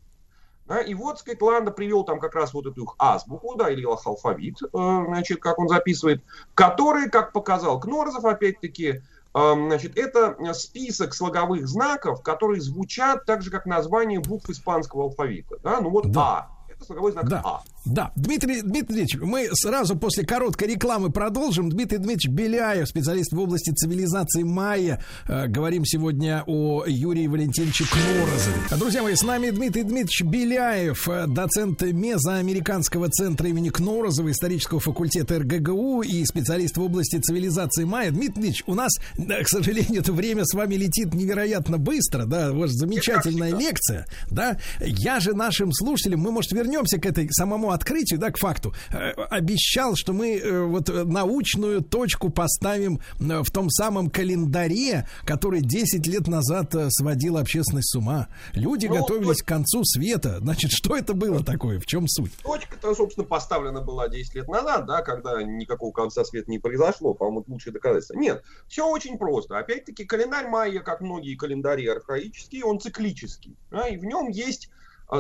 Да, 0.66 0.80
и 0.80 0.94
вот, 0.94 1.20
сказать, 1.20 1.42
Ланда 1.42 1.72
привел 1.72 2.04
там 2.04 2.20
как 2.20 2.36
раз 2.36 2.54
вот 2.54 2.66
эту 2.66 2.84
их 2.84 2.96
азбуку, 2.98 3.56
да, 3.56 3.70
или 3.70 3.86
алфавит, 3.86 4.62
э, 4.62 4.68
значит, 4.72 5.42
как 5.42 5.60
он 5.60 5.68
записывает, 5.68 6.24
который, 6.56 7.10
как 7.10 7.34
показал 7.34 7.80
Кнорзов, 7.80 8.24
опять-таки, 8.24 8.88
э, 8.88 9.02
значит, 9.34 9.98
это 9.98 10.38
список 10.54 11.14
слоговых 11.14 11.68
знаков, 11.68 12.22
которые 12.22 12.62
звучат 12.62 13.26
так 13.26 13.42
же, 13.42 13.52
как 13.52 13.66
название 13.66 14.22
букв 14.22 14.50
испанского 14.50 15.04
алфавита. 15.04 15.58
Да? 15.64 15.82
Ну 15.82 15.90
вот 15.90 16.12
Да. 16.12 16.22
А. 16.22 16.72
Это 16.72 16.86
слоговой 16.86 17.12
знак 17.12 17.28
Да. 17.28 17.42
А. 17.44 17.62
Да, 17.86 18.14
Дмитрий 18.16 18.62
Дмитриевич, 18.62 19.18
мы 19.20 19.50
сразу 19.52 19.98
после 19.98 20.26
короткой 20.26 20.70
рекламы 20.70 21.12
продолжим. 21.12 21.70
Дмитрий 21.70 21.98
Дмитриевич 21.98 22.30
Беляев, 22.30 22.88
специалист 22.88 23.34
в 23.34 23.40
области 23.40 23.72
цивилизации 23.72 24.44
майя. 24.44 25.04
Э, 25.28 25.48
говорим 25.48 25.84
сегодня 25.84 26.46
о 26.48 26.86
Юрии 26.88 27.28
Валентиновиче 27.28 27.84
Кнорозове. 27.84 28.80
Друзья 28.80 29.04
мои, 29.04 29.16
с 29.16 29.24
нами 29.24 29.50
Дмитрий 29.50 29.84
Дмитриевич 29.84 30.24
Беляев, 30.24 31.10
э, 31.10 31.26
доцент 31.28 31.82
Мезоамериканского 31.82 33.10
центра 33.10 33.50
имени 33.50 33.68
Кнорозова, 33.68 34.32
исторического 34.32 34.80
факультета 34.80 35.40
РГГУ 35.40 36.04
и 36.04 36.24
специалист 36.24 36.78
в 36.78 36.82
области 36.82 37.18
цивилизации 37.18 37.84
майя. 37.84 38.12
Дмитрий 38.12 38.34
Дмитриевич, 38.34 38.64
у 38.66 38.76
нас, 38.76 38.94
да, 39.18 39.44
к 39.44 39.50
сожалению, 39.50 40.00
это 40.00 40.14
время 40.14 40.46
с 40.46 40.54
вами 40.54 40.76
летит 40.76 41.14
невероятно 41.14 41.78
быстро, 41.78 42.26
да, 42.26 42.54
ваша 42.54 42.76
замечательная 42.76 43.54
лекция, 43.54 44.08
да. 44.32 44.58
Я 44.80 45.20
же 45.20 45.34
нашим 45.34 45.74
слушателям, 45.74 46.22
мы, 46.22 46.32
может, 46.32 46.54
вернемся 46.54 46.98
к 46.98 47.06
этой 47.06 47.28
самому 47.30 47.73
открытию, 47.74 48.20
да, 48.20 48.32
к 48.32 48.38
факту, 48.38 48.74
э, 48.92 49.12
обещал, 49.30 49.96
что 49.96 50.14
мы 50.14 50.38
э, 50.38 50.62
вот 50.64 50.90
э, 50.90 51.04
научную 51.04 51.82
точку 51.82 52.30
поставим 52.30 53.00
в 53.20 53.50
том 53.52 53.70
самом 53.70 54.10
календаре, 54.10 55.08
который 55.26 55.62
10 55.62 56.06
лет 56.08 56.28
назад 56.28 56.74
сводил 56.90 57.38
общественность 57.38 57.92
с 57.92 57.96
ума. 57.96 58.28
Люди 58.54 58.88
Ну, 58.88 58.98
готовились 58.98 59.42
к 59.42 59.48
концу 59.48 59.84
света. 59.84 60.40
Значит, 60.40 60.72
что 60.72 60.96
это 60.96 61.14
было 61.14 61.44
такое? 61.44 61.80
В 61.80 61.86
чем 61.86 62.08
суть? 62.08 62.32
Точка-то, 62.44 62.96
собственно, 62.96 63.26
поставлена 63.26 63.82
была 63.82 64.08
10 64.10 64.36
лет 64.36 64.48
назад, 64.48 64.86
да, 64.86 65.02
когда 65.02 65.42
никакого 65.44 65.92
конца 65.92 66.24
света 66.24 66.50
не 66.50 66.60
произошло, 66.60 67.14
по-моему, 67.14 67.42
это 67.42 67.52
лучшее 67.52 67.74
доказательство. 67.74 68.18
Нет, 68.18 68.44
все 68.68 68.88
очень 68.88 69.18
просто. 69.18 69.58
Опять-таки, 69.58 70.06
календарь 70.06 70.48
майя, 70.48 70.82
как 70.82 71.02
многие 71.02 71.36
календари 71.36 71.88
архаические, 71.88 72.66
он 72.66 72.80
циклический. 72.80 73.58
да, 73.72 73.88
и 73.88 73.98
в 73.98 74.04
нем 74.04 74.30
есть, 74.30 74.70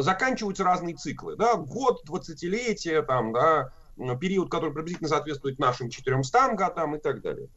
заканчиваются 0.01 0.63
разные 0.63 0.95
циклы. 0.95 1.35
Да, 1.35 1.55
год, 1.55 2.01
двадцатилетие, 2.05 3.01
там, 3.03 3.33
да, 3.33 3.71
период, 4.19 4.49
который 4.49 4.73
приблизительно 4.73 5.09
соответствует 5.09 5.59
нашим 5.59 5.89
400 5.89 6.55
годам 6.55 6.95
и 6.95 6.99
так 6.99 7.21
далее. 7.21 7.49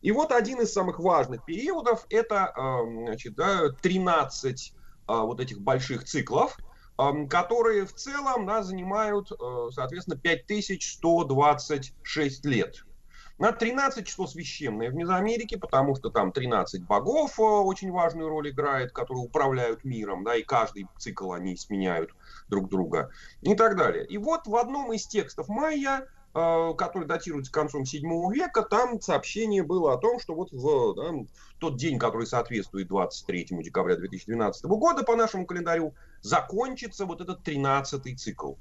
И 0.00 0.10
вот 0.10 0.32
один 0.32 0.60
из 0.60 0.72
самых 0.72 0.98
важных 0.98 1.44
периодов 1.44 2.06
это 2.10 2.46
а, 2.46 2.82
значит, 2.82 3.36
да, 3.36 3.68
13 3.82 4.74
а, 5.06 5.24
вот 5.24 5.38
этих 5.40 5.60
больших 5.60 6.04
циклов, 6.04 6.56
ам, 6.96 7.28
которые 7.28 7.86
в 7.86 7.94
целом 7.94 8.46
да, 8.46 8.62
занимают, 8.62 9.30
э, 9.30 9.68
соответственно, 9.72 10.18
5126 10.18 12.46
лет. 12.46 12.84
На 13.42 13.50
13 13.50 14.06
число 14.06 14.28
священное 14.28 14.88
в 14.88 14.94
Мезоамерике, 14.94 15.58
потому 15.58 15.96
что 15.96 16.10
там 16.10 16.30
13 16.30 16.84
богов 16.84 17.40
э, 17.40 17.42
очень 17.42 17.90
важную 17.90 18.28
роль 18.28 18.50
играет, 18.50 18.92
которые 18.92 19.24
управляют 19.24 19.82
миром, 19.82 20.22
да, 20.22 20.36
и 20.36 20.44
каждый 20.44 20.86
цикл 20.96 21.32
они 21.32 21.56
сменяют 21.56 22.14
друг 22.48 22.68
друга 22.68 23.10
и 23.40 23.56
так 23.56 23.76
далее. 23.76 24.06
И 24.06 24.16
вот 24.16 24.46
в 24.46 24.54
одном 24.54 24.92
из 24.92 25.08
текстов 25.08 25.48
майя, 25.48 26.06
э, 26.36 26.74
который 26.78 27.08
датируется 27.08 27.50
концом 27.50 27.84
7 27.84 28.32
века, 28.32 28.62
там 28.62 29.00
сообщение 29.00 29.64
было 29.64 29.94
о 29.94 29.98
том, 29.98 30.20
что 30.20 30.36
вот 30.36 30.52
в, 30.52 30.94
да, 30.94 31.10
в 31.10 31.58
тот 31.58 31.76
день, 31.76 31.98
который 31.98 32.28
соответствует 32.28 32.86
23 32.86 33.48
декабря 33.60 33.96
2012 33.96 34.66
года 34.66 35.02
по 35.02 35.16
нашему 35.16 35.46
календарю, 35.46 35.94
закончится 36.20 37.06
вот 37.06 37.20
этот 37.20 37.42
13 37.42 38.20
цикл. 38.20 38.52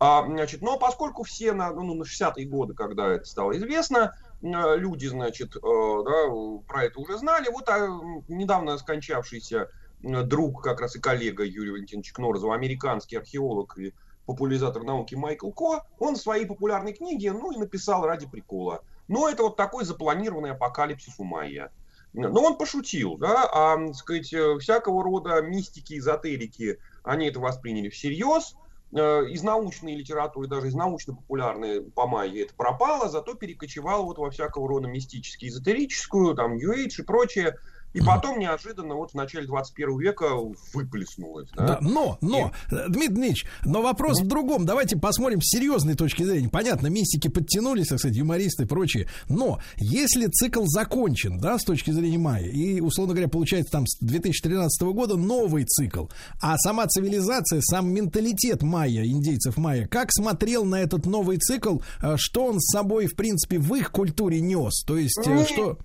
А, 0.00 0.24
значит, 0.24 0.62
но 0.62 0.78
поскольку 0.78 1.24
все 1.24 1.52
на, 1.52 1.72
ну, 1.72 1.94
на 1.94 2.04
60-е 2.04 2.46
годы, 2.46 2.72
когда 2.72 3.08
это 3.08 3.26
стало 3.26 3.56
известно, 3.58 4.16
э, 4.40 4.76
люди, 4.76 5.06
значит, 5.06 5.56
э, 5.56 5.60
да, 5.60 6.62
про 6.66 6.84
это 6.84 6.98
уже 7.00 7.18
знали. 7.18 7.50
Вот 7.50 7.68
а, 7.68 7.86
недавно 8.28 8.78
скончавшийся 8.78 9.68
друг, 10.00 10.62
как 10.62 10.80
раз 10.80 10.96
и 10.96 11.00
коллега 11.00 11.44
Юрия 11.44 11.72
Валентиновича 11.72 12.14
Кнорозова, 12.14 12.54
американский 12.54 13.16
археолог 13.16 13.78
и 13.78 13.92
популяризатор 14.24 14.84
науки 14.84 15.14
Майкл 15.14 15.50
Ко, 15.50 15.84
он 15.98 16.14
в 16.14 16.18
своей 16.18 16.46
популярной 16.46 16.94
книге, 16.94 17.32
ну, 17.32 17.52
и 17.52 17.58
написал 17.58 18.06
ради 18.06 18.26
прикола. 18.26 18.82
Но 19.06 19.28
это 19.28 19.42
вот 19.42 19.56
такой 19.56 19.84
запланированный 19.84 20.52
апокалипсис 20.52 21.18
у 21.18 21.24
майя. 21.24 21.70
Но 22.14 22.42
он 22.42 22.56
пошутил, 22.56 23.18
да, 23.18 23.48
а, 23.52 23.76
так 23.76 23.94
сказать, 23.94 24.32
э, 24.32 24.58
всякого 24.58 25.04
рода 25.04 25.42
мистики, 25.42 25.98
эзотерики, 25.98 26.78
они 27.04 27.26
это 27.28 27.38
восприняли 27.38 27.88
всерьез, 27.88 28.56
из 28.92 29.42
научной 29.42 29.94
литературы, 29.94 30.48
даже 30.48 30.68
из 30.68 30.74
научно-популярной 30.74 31.82
по 31.82 32.06
майе 32.06 32.44
это 32.44 32.54
пропало, 32.54 33.08
зато 33.08 33.34
перекочевало 33.34 34.02
вот 34.02 34.18
во 34.18 34.30
всякого 34.30 34.68
рода 34.68 34.88
мистически 34.88 35.46
эзотерическую, 35.46 36.34
там, 36.34 36.56
New 36.56 36.72
и 36.72 37.02
прочее. 37.02 37.56
И 37.92 38.00
потом 38.00 38.38
неожиданно 38.38 38.94
вот 38.94 39.10
в 39.10 39.14
начале 39.14 39.46
21 39.46 39.98
века 39.98 40.26
выплеснулось. 40.72 41.48
Да? 41.56 41.66
Да, 41.66 41.78
но, 41.80 42.18
но, 42.20 42.52
э, 42.70 42.88
Дмитрий 42.88 43.08
Дмитриевич, 43.08 43.46
но 43.64 43.82
вопрос 43.82 44.20
в 44.20 44.26
другом. 44.26 44.64
Давайте 44.64 44.96
посмотрим 44.96 45.40
с 45.40 45.48
серьезной 45.50 45.94
точки 45.94 46.22
зрения. 46.22 46.48
Понятно, 46.48 46.86
мистики 46.88 47.28
подтянулись, 47.28 47.88
так 47.88 47.98
сказать, 47.98 48.16
юмористы 48.16 48.64
и 48.64 48.66
прочие. 48.66 49.08
Но 49.28 49.58
если 49.76 50.26
цикл 50.26 50.64
закончен, 50.66 51.38
да, 51.38 51.58
с 51.58 51.64
точки 51.64 51.90
зрения 51.90 52.18
мая, 52.18 52.44
и, 52.44 52.80
условно 52.80 53.14
говоря, 53.14 53.28
получается 53.28 53.72
там 53.72 53.86
с 53.86 53.98
2013 54.00 54.82
года 54.92 55.16
новый 55.16 55.64
цикл, 55.64 56.06
а 56.40 56.56
сама 56.58 56.86
цивилизация, 56.86 57.60
сам 57.62 57.92
менталитет 57.92 58.62
майя, 58.62 59.04
индейцев 59.04 59.56
майя, 59.56 59.86
как 59.86 60.12
смотрел 60.12 60.64
на 60.64 60.80
этот 60.80 61.06
новый 61.06 61.38
цикл, 61.38 61.78
э, 62.02 62.16
что 62.16 62.46
он 62.46 62.60
с 62.60 62.72
собой, 62.72 63.06
в 63.06 63.16
принципе, 63.16 63.58
в 63.58 63.74
их 63.74 63.90
культуре 63.90 64.40
нес? 64.40 64.82
То 64.86 64.96
есть, 64.96 65.18
Не- 65.26 65.44
что... 65.44 65.78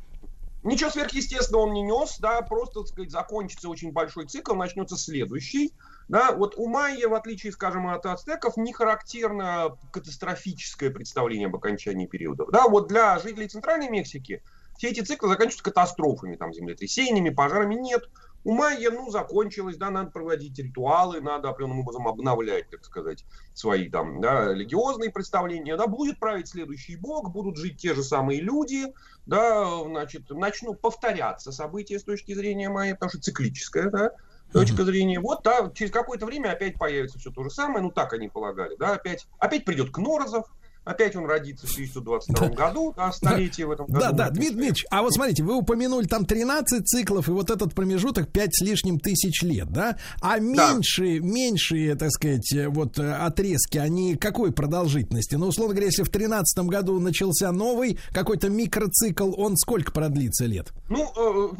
Ничего 0.65 0.89
сверхъестественного 0.89 1.61
он 1.61 1.73
не 1.73 1.83
нес, 1.83 2.17
да, 2.19 2.41
просто, 2.41 2.79
так 2.79 2.87
сказать, 2.87 3.11
закончится 3.11 3.69
очень 3.69 3.91
большой 3.91 4.25
цикл, 4.25 4.55
начнется 4.55 4.97
следующий. 4.97 5.75
Да, 6.07 6.31
вот 6.31 6.55
у 6.57 6.67
майя, 6.67 7.07
в 7.07 7.13
отличие, 7.13 7.51
скажем, 7.51 7.87
от 7.87 8.03
ацтеков, 8.07 8.57
не 8.57 8.73
характерно 8.73 9.77
катастрофическое 9.91 10.89
представление 10.89 11.47
об 11.47 11.55
окончании 11.55 12.07
периодов. 12.07 12.49
Да, 12.51 12.67
вот 12.67 12.87
для 12.87 13.19
жителей 13.19 13.47
Центральной 13.47 13.89
Мексики 13.89 14.41
все 14.77 14.89
эти 14.89 15.01
циклы 15.01 15.29
заканчиваются 15.29 15.63
катастрофами, 15.63 16.35
там, 16.35 16.51
землетрясениями, 16.51 17.29
пожарами. 17.29 17.75
Нет. 17.75 18.09
У 18.45 18.53
майя, 18.53 18.91
ну, 18.91 19.09
закончилось, 19.09 19.75
да, 19.75 19.89
надо 19.89 20.11
проводить 20.11 20.57
ритуалы, 20.59 21.19
надо 21.19 21.49
определенным 21.49 21.79
образом 21.79 22.07
обновлять, 22.07 22.69
так 22.69 22.85
сказать, 22.85 23.25
свои 23.55 23.89
там, 23.89 24.21
да, 24.21 24.53
религиозные 24.53 25.11
представления, 25.11 25.75
да, 25.75 25.87
будет 25.87 26.19
править 26.19 26.47
следующий 26.47 26.95
бог, 26.95 27.31
будут 27.31 27.57
жить 27.57 27.77
те 27.77 27.95
же 27.95 28.03
самые 28.03 28.41
люди, 28.41 28.93
да, 29.25 29.83
значит, 29.83 30.29
начнут 30.29 30.79
повторяться 30.79 31.51
события 31.51 31.97
с 31.97 32.03
точки 32.03 32.35
зрения 32.35 32.69
майя, 32.69 32.93
потому 32.93 33.09
что 33.09 33.19
циклическая, 33.19 33.89
да, 33.89 34.11
точка 34.53 34.85
зрения. 34.85 35.19
Вот, 35.19 35.41
да, 35.43 35.71
через 35.73 35.91
какое-то 35.91 36.27
время 36.27 36.51
опять 36.51 36.77
появится 36.77 37.17
все 37.17 37.31
то 37.31 37.43
же 37.43 37.49
самое, 37.49 37.81
ну, 37.81 37.89
так 37.89 38.13
они 38.13 38.29
полагали, 38.29 38.75
да, 38.77 38.93
опять, 38.93 39.27
опять 39.39 39.65
придет 39.65 39.89
Кнорозов, 39.91 40.45
Опять 40.85 41.15
он 41.15 41.25
родится 41.25 41.65
в 41.65 41.71
1922 41.71 42.49
году, 42.49 42.93
да, 42.95 43.11
столетие 43.11 43.65
в 43.65 43.71
этом 43.71 43.87
году. 43.87 43.99
Да, 43.99 44.11
да, 44.11 44.29
Дмитрий 44.29 44.51
Дмитриевич, 44.53 44.85
а 44.91 45.01
вот 45.01 45.13
смотрите, 45.13 45.43
вы 45.43 45.55
упомянули 45.55 46.05
там 46.05 46.25
13 46.25 46.87
циклов, 46.87 47.27
и 47.27 47.31
вот 47.31 47.49
этот 47.49 47.73
промежуток 47.73 48.29
5 48.29 48.55
с 48.55 48.61
лишним 48.61 48.99
тысяч 48.99 49.41
лет, 49.41 49.67
да? 49.69 49.97
А 50.21 50.37
меньшие, 50.37 51.19
меньшие, 51.19 51.95
так 51.95 52.11
сказать, 52.11 52.53
э, 52.53 52.67
вот 52.67 52.99
э, 52.99 53.13
отрезки, 53.13 53.79
они 53.79 54.15
какой 54.15 54.51
продолжительности? 54.51 55.35
Ну, 55.35 55.47
условно 55.47 55.73
говоря, 55.73 55.87
если 55.87 56.03
в 56.03 56.09
13 56.09 56.65
году 56.65 56.99
начался 56.99 57.51
новый 57.51 57.97
какой-то 58.11 58.49
микроцикл, 58.49 59.33
он 59.37 59.57
сколько 59.57 59.91
продлится 59.91 60.45
лет? 60.45 60.71
Ну, 60.89 61.11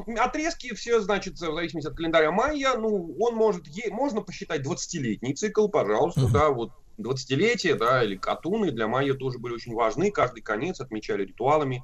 э, 0.08 0.14
отрезки 0.20 0.74
все, 0.76 1.02
значит, 1.02 1.34
в 1.34 1.38
зависимости 1.38 1.88
от 1.88 1.96
календаря 1.96 2.32
майя, 2.32 2.76
ну, 2.78 3.16
он 3.20 3.36
может, 3.36 3.68
е- 3.68 3.92
можно 3.92 4.22
посчитать 4.22 4.62
20-летний 4.62 5.34
цикл, 5.34 5.68
пожалуйста, 5.68 6.28
да, 6.28 6.50
вот 6.50 6.72
20-летие, 6.98 7.76
да, 7.76 8.04
или 8.04 8.16
катуны 8.16 8.72
для 8.72 8.88
майя 8.88 9.14
тоже 9.14 9.40
были 9.40 9.54
очень 9.54 9.74
важны, 9.74 10.12
каждый 10.12 10.42
конец 10.42 10.80
отмечали 10.80 11.26
ритуалами. 11.26 11.84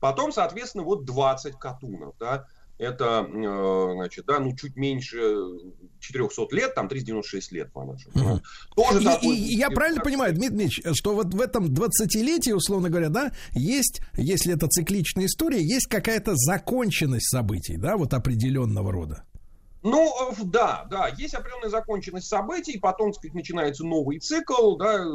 Потом, 0.00 0.32
соответственно, 0.32 0.84
вот 0.84 1.04
20 1.04 1.58
катунов, 1.58 2.14
да, 2.18 2.46
это, 2.78 3.28
э, 3.30 3.92
значит, 3.92 4.24
да, 4.24 4.38
ну, 4.38 4.56
чуть 4.56 4.74
меньше 4.76 5.18
400 6.00 6.56
лет, 6.56 6.74
там 6.74 6.88
396 6.88 7.52
лет 7.52 7.70
по 7.72 7.84
нашему. 7.84 8.40
Тоже 8.74 9.02
И- 9.02 9.04
такой- 9.04 9.36
и, 9.36 9.56
я 9.56 9.68
правильно 9.68 10.00
понимаю, 10.00 10.32
Дмитрий 10.32 10.56
Дмитриевич, 10.56 10.96
что 10.98 11.14
вот 11.14 11.34
в 11.34 11.40
этом 11.42 11.66
20-летии, 11.66 12.52
условно 12.52 12.88
говоря, 12.88 13.10
да, 13.10 13.32
есть, 13.52 14.00
если 14.16 14.54
это 14.54 14.66
цикличная 14.68 15.26
история, 15.26 15.62
есть 15.62 15.88
какая-то 15.88 16.32
законченность 16.36 17.28
событий, 17.28 17.76
да, 17.76 17.98
вот 17.98 18.14
определенного 18.14 18.90
рода. 18.90 19.24
Ну, 19.82 20.30
э, 20.30 20.34
да, 20.44 20.86
да, 20.90 21.08
есть 21.08 21.34
определенная 21.34 21.70
законченность 21.70 22.28
событий, 22.28 22.78
потом, 22.78 23.12
так 23.12 23.16
сказать, 23.16 23.34
начинается 23.34 23.84
новый 23.84 24.18
цикл, 24.18 24.76
да, 24.76 25.06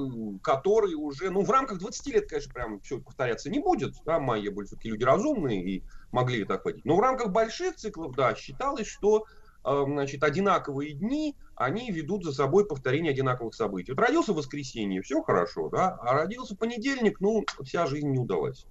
который 0.41 0.95
уже, 0.95 1.29
ну, 1.29 1.43
в 1.43 1.51
рамках 1.51 1.77
20 1.77 2.07
лет, 2.07 2.27
конечно, 2.27 2.51
прям 2.51 2.79
все 2.81 2.99
повторяться 2.99 3.51
не 3.51 3.59
будет, 3.59 3.93
да, 4.05 4.19
майя 4.19 4.49
были 4.49 4.65
все-таки 4.65 4.89
люди 4.89 5.03
разумные 5.03 5.63
и 5.63 5.83
могли 6.11 6.41
это 6.41 6.55
охватить. 6.55 6.83
Но 6.83 6.95
в 6.95 6.99
рамках 6.99 7.31
больших 7.31 7.75
циклов, 7.75 8.15
да, 8.15 8.33
считалось, 8.33 8.87
что, 8.87 9.25
э, 9.63 9.83
значит, 9.85 10.23
одинаковые 10.23 10.93
дни, 10.93 11.35
они 11.55 11.91
ведут 11.91 12.23
за 12.23 12.33
собой 12.33 12.67
повторение 12.67 13.11
одинаковых 13.11 13.53
событий. 13.53 13.91
Вот 13.91 14.01
родился 14.01 14.33
воскресенье, 14.33 15.03
все 15.03 15.21
хорошо, 15.21 15.69
да, 15.69 15.95
а 16.01 16.13
родился 16.13 16.55
понедельник, 16.55 17.19
ну, 17.19 17.45
вся 17.63 17.85
жизнь 17.85 18.09
не 18.09 18.17
удалась. 18.17 18.65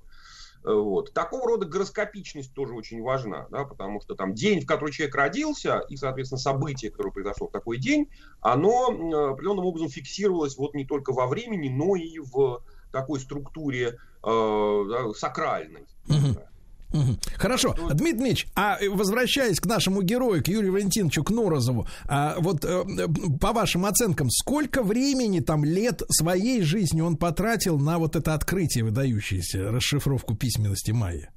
Вот. 0.64 1.12
Такого 1.12 1.46
рода 1.46 1.66
гороскопичность 1.66 2.54
тоже 2.54 2.74
очень 2.74 3.02
важна, 3.02 3.46
да, 3.50 3.64
потому 3.64 4.00
что 4.00 4.14
там 4.14 4.34
день, 4.34 4.62
в 4.62 4.66
который 4.66 4.92
человек 4.92 5.14
родился, 5.14 5.80
и, 5.90 5.96
соответственно, 5.96 6.38
событие, 6.38 6.90
которое 6.90 7.10
произошло 7.10 7.48
в 7.48 7.52
такой 7.52 7.76
день, 7.78 8.08
оно 8.40 8.86
определенным 8.86 9.66
образом 9.66 9.90
фиксировалось 9.90 10.56
вот 10.56 10.74
не 10.74 10.86
только 10.86 11.12
во 11.12 11.26
времени, 11.26 11.68
но 11.68 11.96
и 11.96 12.18
в 12.18 12.62
такой 12.90 13.20
структуре 13.20 13.98
э, 14.22 14.84
да, 14.88 15.12
сакральной. 15.14 15.86
Хорошо. 17.36 17.74
Дмитрий 17.92 18.14
Дмитриевич, 18.14 18.46
а 18.54 18.78
э, 18.80 18.88
возвращаясь 18.88 19.60
к 19.60 19.66
нашему 19.66 20.02
герою, 20.02 20.42
к 20.42 20.48
Юрию 20.48 20.72
Валентиновичу 20.72 21.24
Кнорозову, 21.24 21.86
а 22.06 22.36
вот 22.38 22.64
э, 22.64 22.84
по 23.40 23.52
вашим 23.52 23.84
оценкам, 23.86 24.30
сколько 24.30 24.82
времени, 24.82 25.40
там, 25.40 25.64
лет 25.64 26.02
своей 26.08 26.62
жизни 26.62 27.00
он 27.00 27.16
потратил 27.16 27.78
на 27.78 27.98
вот 27.98 28.16
это 28.16 28.34
открытие 28.34 28.84
выдающееся, 28.84 29.70
расшифровку 29.70 30.34
письменности 30.34 30.92
майя? 30.92 31.30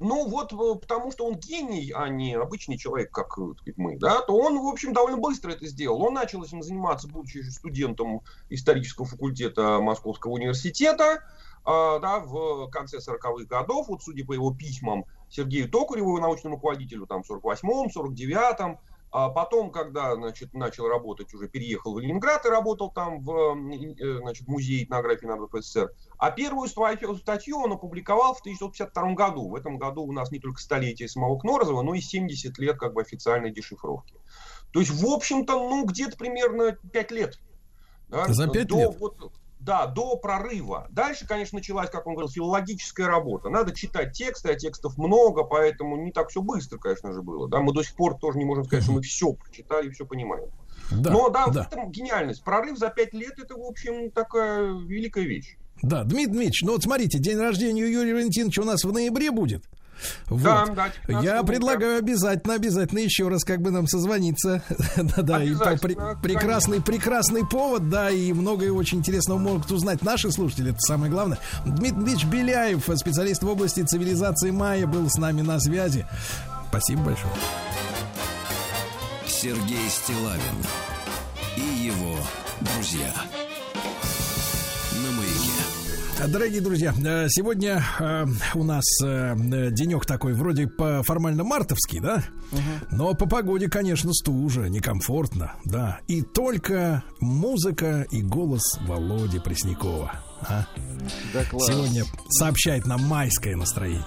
Ну 0.00 0.28
вот, 0.28 0.52
э, 0.52 0.78
потому 0.78 1.10
что 1.10 1.26
он 1.26 1.36
гений, 1.36 1.92
а 1.94 2.08
не 2.08 2.34
обычный 2.34 2.78
человек, 2.78 3.10
как 3.10 3.36
мы, 3.76 3.98
да, 3.98 4.20
то 4.20 4.36
он, 4.36 4.58
в 4.58 4.66
общем, 4.66 4.92
довольно 4.92 5.18
быстро 5.18 5.50
это 5.50 5.66
сделал. 5.66 6.02
Он 6.02 6.14
начал 6.14 6.42
этим 6.44 6.62
заниматься, 6.62 7.08
будучи 7.08 7.38
еще 7.38 7.50
студентом 7.50 8.20
исторического 8.48 9.06
факультета 9.06 9.80
Московского 9.80 10.32
университета, 10.32 11.24
да, 11.68 12.20
в 12.20 12.70
конце 12.70 12.98
40-х 12.98 13.44
годов, 13.44 13.88
вот 13.88 14.02
судя 14.02 14.24
по 14.24 14.32
его 14.32 14.54
письмам 14.54 15.04
Сергею 15.28 15.68
Токареву, 15.68 16.08
его 16.08 16.20
научному 16.20 16.56
руководителю, 16.56 17.06
там, 17.06 17.22
в 17.22 17.30
48-м, 17.30 17.88
49-м, 17.94 18.78
а 19.10 19.30
потом, 19.30 19.70
когда, 19.70 20.14
значит, 20.14 20.52
начал 20.52 20.86
работать, 20.86 21.32
уже 21.32 21.48
переехал 21.48 21.94
в 21.94 21.98
Ленинград 21.98 22.44
и 22.44 22.50
работал 22.50 22.90
там 22.90 23.20
в 23.20 23.56
э, 23.56 24.18
значит, 24.20 24.46
музее 24.48 24.84
этнографии 24.84 25.24
народов 25.24 25.64
СССР. 25.64 25.90
А 26.18 26.30
первую 26.30 26.68
свою 26.68 27.16
статью 27.16 27.58
он 27.58 27.72
опубликовал 27.72 28.34
в 28.34 28.40
1952 28.40 29.14
году. 29.14 29.48
В 29.48 29.54
этом 29.54 29.78
году 29.78 30.02
у 30.02 30.12
нас 30.12 30.30
не 30.30 30.40
только 30.40 30.60
столетие 30.60 31.08
самого 31.08 31.38
Кнорозова, 31.38 31.82
но 31.82 31.94
и 31.94 32.00
70 32.00 32.58
лет 32.58 32.78
как 32.78 32.92
бы 32.92 33.00
официальной 33.00 33.50
дешифровки. 33.50 34.14
То 34.72 34.80
есть, 34.80 34.92
в 34.92 35.06
общем-то, 35.06 35.54
ну, 35.54 35.86
где-то 35.86 36.18
примерно 36.18 36.72
5 36.72 37.10
лет. 37.12 37.40
Да, 38.08 38.26
За 38.26 38.46
пять 38.48 38.68
до, 38.68 38.76
лет? 38.76 38.96
Вот, 39.00 39.16
да, 39.68 39.84
до 39.84 40.16
прорыва. 40.16 40.88
Дальше, 40.90 41.26
конечно, 41.26 41.58
началась, 41.58 41.90
как 41.90 42.06
он 42.06 42.14
говорил, 42.14 42.32
филологическая 42.32 43.06
работа. 43.06 43.50
Надо 43.50 43.74
читать 43.74 44.14
тексты, 44.14 44.50
а 44.50 44.54
текстов 44.54 44.96
много, 44.96 45.44
поэтому 45.44 46.02
не 46.02 46.10
так 46.10 46.30
все 46.30 46.40
быстро, 46.40 46.78
конечно 46.78 47.12
же, 47.12 47.20
было. 47.20 47.50
Да, 47.50 47.60
мы 47.60 47.74
до 47.74 47.82
сих 47.82 47.94
пор 47.94 48.16
тоже 48.18 48.38
не 48.38 48.46
можем 48.46 48.64
сказать, 48.64 48.84
что 48.84 48.94
мы 48.94 49.02
все 49.02 49.34
прочитали 49.34 49.88
и 49.88 49.90
все 49.90 50.06
понимаем. 50.06 50.48
Да, 50.90 51.10
Но 51.10 51.28
да, 51.28 51.48
да. 51.48 51.64
в 51.64 51.66
этом 51.66 51.92
гениальность. 51.92 52.42
Прорыв 52.42 52.78
за 52.78 52.88
пять 52.88 53.12
лет 53.12 53.38
это, 53.38 53.56
в 53.56 53.62
общем, 53.62 54.10
такая 54.10 54.72
великая 54.72 55.24
вещь. 55.24 55.58
Да, 55.82 56.02
Дмитрий 56.02 56.32
Дмитриевич, 56.32 56.62
ну 56.62 56.72
вот 56.72 56.82
смотрите, 56.82 57.18
день 57.18 57.36
рождения 57.36 57.82
Юрия 57.82 58.14
Валентиновича 58.14 58.62
у 58.62 58.64
нас 58.64 58.84
в 58.84 58.90
ноябре 58.90 59.30
будет. 59.30 59.64
Вот. 60.28 60.42
Да, 60.42 60.66
да, 60.66 60.90
19 61.06 61.24
Я 61.24 61.42
предлагаю 61.42 61.98
обязательно, 61.98 62.54
обязательно 62.54 62.98
еще 63.00 63.28
раз 63.28 63.44
как 63.44 63.60
бы 63.60 63.70
нам 63.70 63.86
созвониться. 63.86 64.62
Да, 64.96 65.22
да, 65.22 65.42
и 65.44 65.54
по- 65.54 65.76
при- 65.76 65.96
прекрасный, 66.22 66.80
прекрасный 66.82 67.46
повод, 67.46 67.88
да, 67.88 68.10
и 68.10 68.32
многое 68.32 68.70
очень 68.72 68.98
интересного 68.98 69.38
могут 69.38 69.70
узнать 69.70 70.02
наши 70.02 70.30
слушатели, 70.30 70.70
это 70.70 70.80
самое 70.80 71.10
главное. 71.10 71.38
Дмитрий 71.64 71.90
Дмитриевич 71.92 72.24
Беляев, 72.26 72.88
специалист 72.96 73.42
в 73.42 73.48
области 73.48 73.82
цивилизации 73.82 74.50
майя, 74.50 74.86
был 74.86 75.08
с 75.08 75.16
нами 75.16 75.42
на 75.42 75.58
связи. 75.60 76.06
Спасибо 76.68 77.02
большое. 77.02 77.32
Сергей 79.26 79.88
Стилавин 79.88 80.40
и 81.56 81.84
его 81.86 82.16
друзья. 82.60 83.12
Дорогие 86.26 86.60
друзья, 86.60 86.92
э, 87.04 87.28
сегодня 87.28 87.80
э, 88.00 88.26
у 88.54 88.64
нас 88.64 88.84
э, 89.04 89.36
денек 89.70 90.04
такой 90.04 90.34
вроде 90.34 90.66
по 90.66 91.02
формально 91.04 91.44
мартовский, 91.44 92.00
да? 92.00 92.24
Но 92.90 93.14
по 93.14 93.26
погоде, 93.28 93.68
конечно, 93.68 94.12
стужа, 94.12 94.68
некомфортно, 94.68 95.54
да. 95.64 96.00
И 96.08 96.22
только 96.22 97.04
музыка 97.20 98.04
и 98.10 98.20
голос 98.20 98.62
Володи 98.80 99.38
Преснякова. 99.38 100.12
а? 100.42 100.66
Да 101.32 101.44
класс. 101.44 101.66
Сегодня 101.68 102.04
сообщает 102.30 102.84
нам 102.86 103.02
майское 103.04 103.54
настроение. 103.54 104.04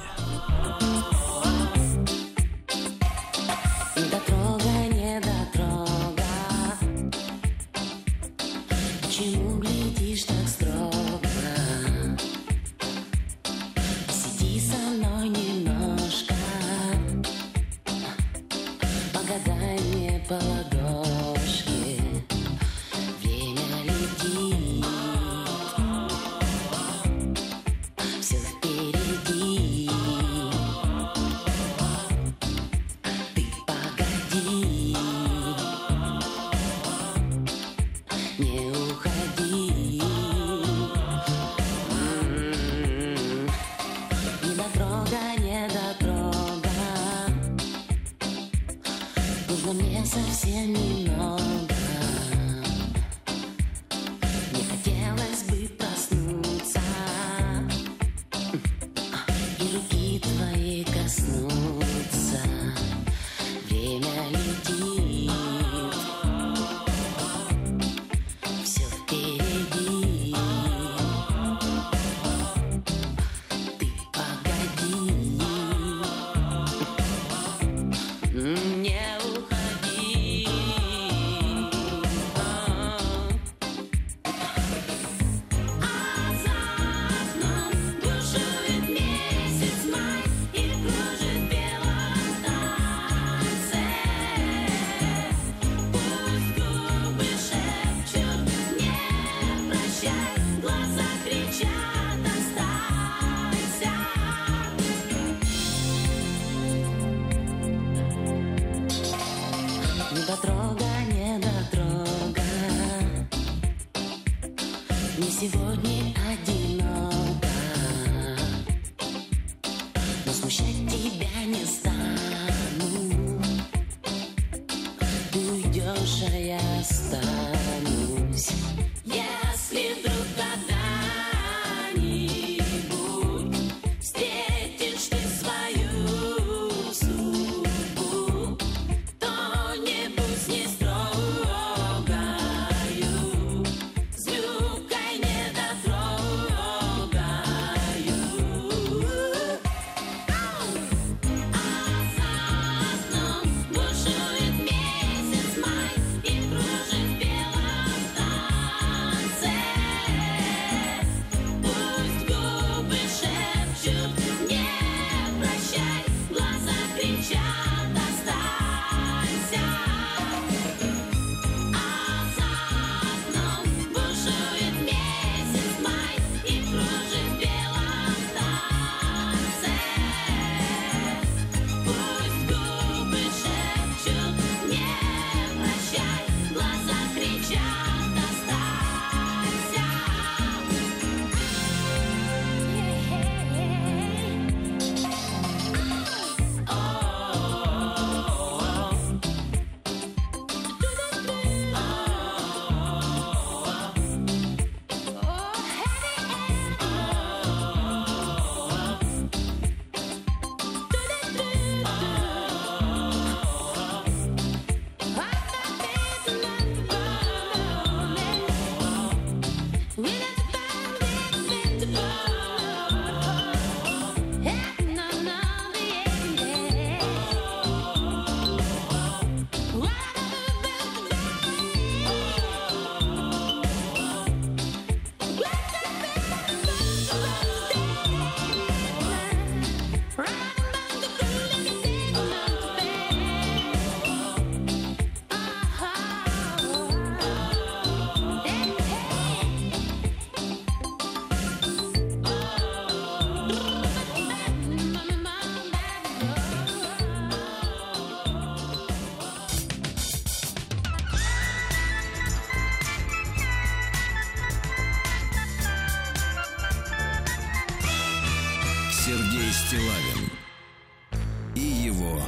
Его 271.92 272.22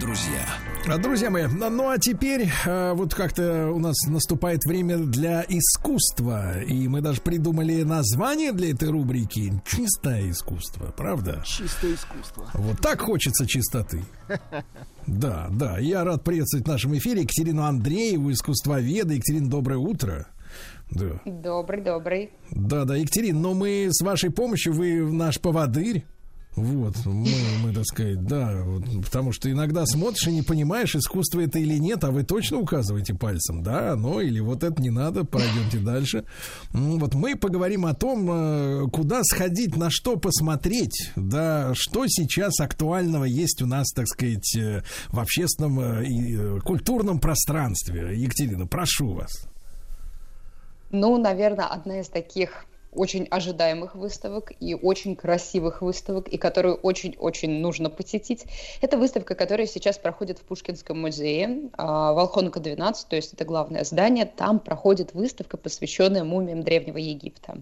друзья. 0.00 0.44
А, 0.88 0.98
Друзья 0.98 1.30
мои, 1.30 1.46
ну 1.46 1.70
ну, 1.70 1.88
а 1.88 1.98
теперь 1.98 2.48
э, 2.66 2.92
вот 2.94 3.14
как-то 3.14 3.70
у 3.70 3.78
нас 3.78 3.94
наступает 4.08 4.64
время 4.64 4.98
для 4.98 5.44
искусства. 5.48 6.60
И 6.62 6.88
мы 6.88 7.00
даже 7.00 7.20
придумали 7.20 7.82
название 7.82 8.52
для 8.52 8.72
этой 8.72 8.90
рубрики 8.90 9.52
«Чистое 9.64 10.30
искусство», 10.30 10.92
правда? 10.96 11.42
Чистое 11.46 11.94
искусство. 11.94 12.50
Вот 12.54 12.80
так 12.80 13.00
хочется 13.00 13.46
чистоты. 13.46 14.02
Да, 15.06 15.48
да. 15.50 15.76
Я 15.78 16.02
рад 16.02 16.24
приветствовать 16.24 16.64
в 16.64 16.70
нашем 16.70 16.96
эфире 16.96 17.20
Екатерину 17.20 17.64
Андрееву, 17.64 18.32
искусствоведа. 18.32 19.12
Екатерина, 19.12 19.50
доброе 19.50 19.76
утро. 19.76 20.26
Да. 20.90 21.20
Добрый, 21.26 21.82
добрый. 21.82 22.30
Да, 22.50 22.86
да, 22.86 22.96
Екатерин, 22.96 23.42
но 23.42 23.52
мы 23.52 23.88
с 23.90 24.02
вашей 24.02 24.30
помощью, 24.30 24.72
вы 24.72 25.02
наш 25.12 25.38
поводырь. 25.38 26.06
Вот, 26.56 26.94
мы, 27.04 27.26
мы, 27.64 27.72
так 27.72 27.84
сказать, 27.84 28.24
да, 28.24 28.62
вот, 28.64 28.84
потому 29.04 29.32
что 29.32 29.50
иногда 29.50 29.84
смотришь 29.86 30.28
и 30.28 30.32
не 30.32 30.42
понимаешь, 30.42 30.94
искусство 30.94 31.40
это 31.40 31.58
или 31.58 31.78
нет, 31.78 32.04
а 32.04 32.12
вы 32.12 32.22
точно 32.22 32.58
указываете 32.58 33.12
пальцем, 33.12 33.62
да, 33.64 33.92
оно 33.92 34.20
или 34.20 34.38
вот 34.38 34.62
это 34.62 34.80
не 34.80 34.90
надо, 34.90 35.24
пройдемте 35.24 35.78
дальше. 35.78 36.24
Вот 36.70 37.14
мы 37.14 37.34
поговорим 37.34 37.86
о 37.86 37.94
том, 37.94 38.30
э, 38.30 38.86
куда 38.92 39.24
сходить, 39.24 39.76
на 39.76 39.90
что 39.90 40.16
посмотреть, 40.16 41.10
да, 41.16 41.72
что 41.74 42.04
сейчас 42.06 42.60
актуального 42.60 43.24
есть 43.24 43.60
у 43.60 43.66
нас, 43.66 43.90
так 43.92 44.06
сказать, 44.06 44.56
э, 44.56 44.82
в 45.08 45.18
общественном 45.18 45.80
э, 45.80 46.04
и 46.06 46.60
культурном 46.60 47.18
пространстве. 47.18 48.16
Екатерина, 48.16 48.68
прошу 48.68 49.14
вас. 49.14 49.48
Ну, 50.92 51.18
наверное, 51.18 51.66
одна 51.66 51.98
из 52.00 52.08
таких 52.08 52.66
очень 52.94 53.26
ожидаемых 53.30 53.94
выставок 53.94 54.52
и 54.60 54.74
очень 54.74 55.16
красивых 55.16 55.82
выставок, 55.82 56.28
и 56.28 56.38
которую 56.38 56.76
очень-очень 56.76 57.60
нужно 57.60 57.90
посетить. 57.90 58.44
Это 58.80 58.96
выставка, 58.96 59.34
которая 59.34 59.66
сейчас 59.66 59.98
проходит 59.98 60.38
в 60.38 60.42
Пушкинском 60.42 61.00
музее, 61.00 61.70
а, 61.76 62.12
Волхонка 62.12 62.60
12, 62.60 63.08
то 63.08 63.16
есть 63.16 63.32
это 63.32 63.44
главное 63.44 63.84
здание. 63.84 64.26
Там 64.26 64.58
проходит 64.58 65.14
выставка, 65.14 65.56
посвященная 65.56 66.24
мумиям 66.24 66.62
Древнего 66.62 66.98
Египта. 66.98 67.58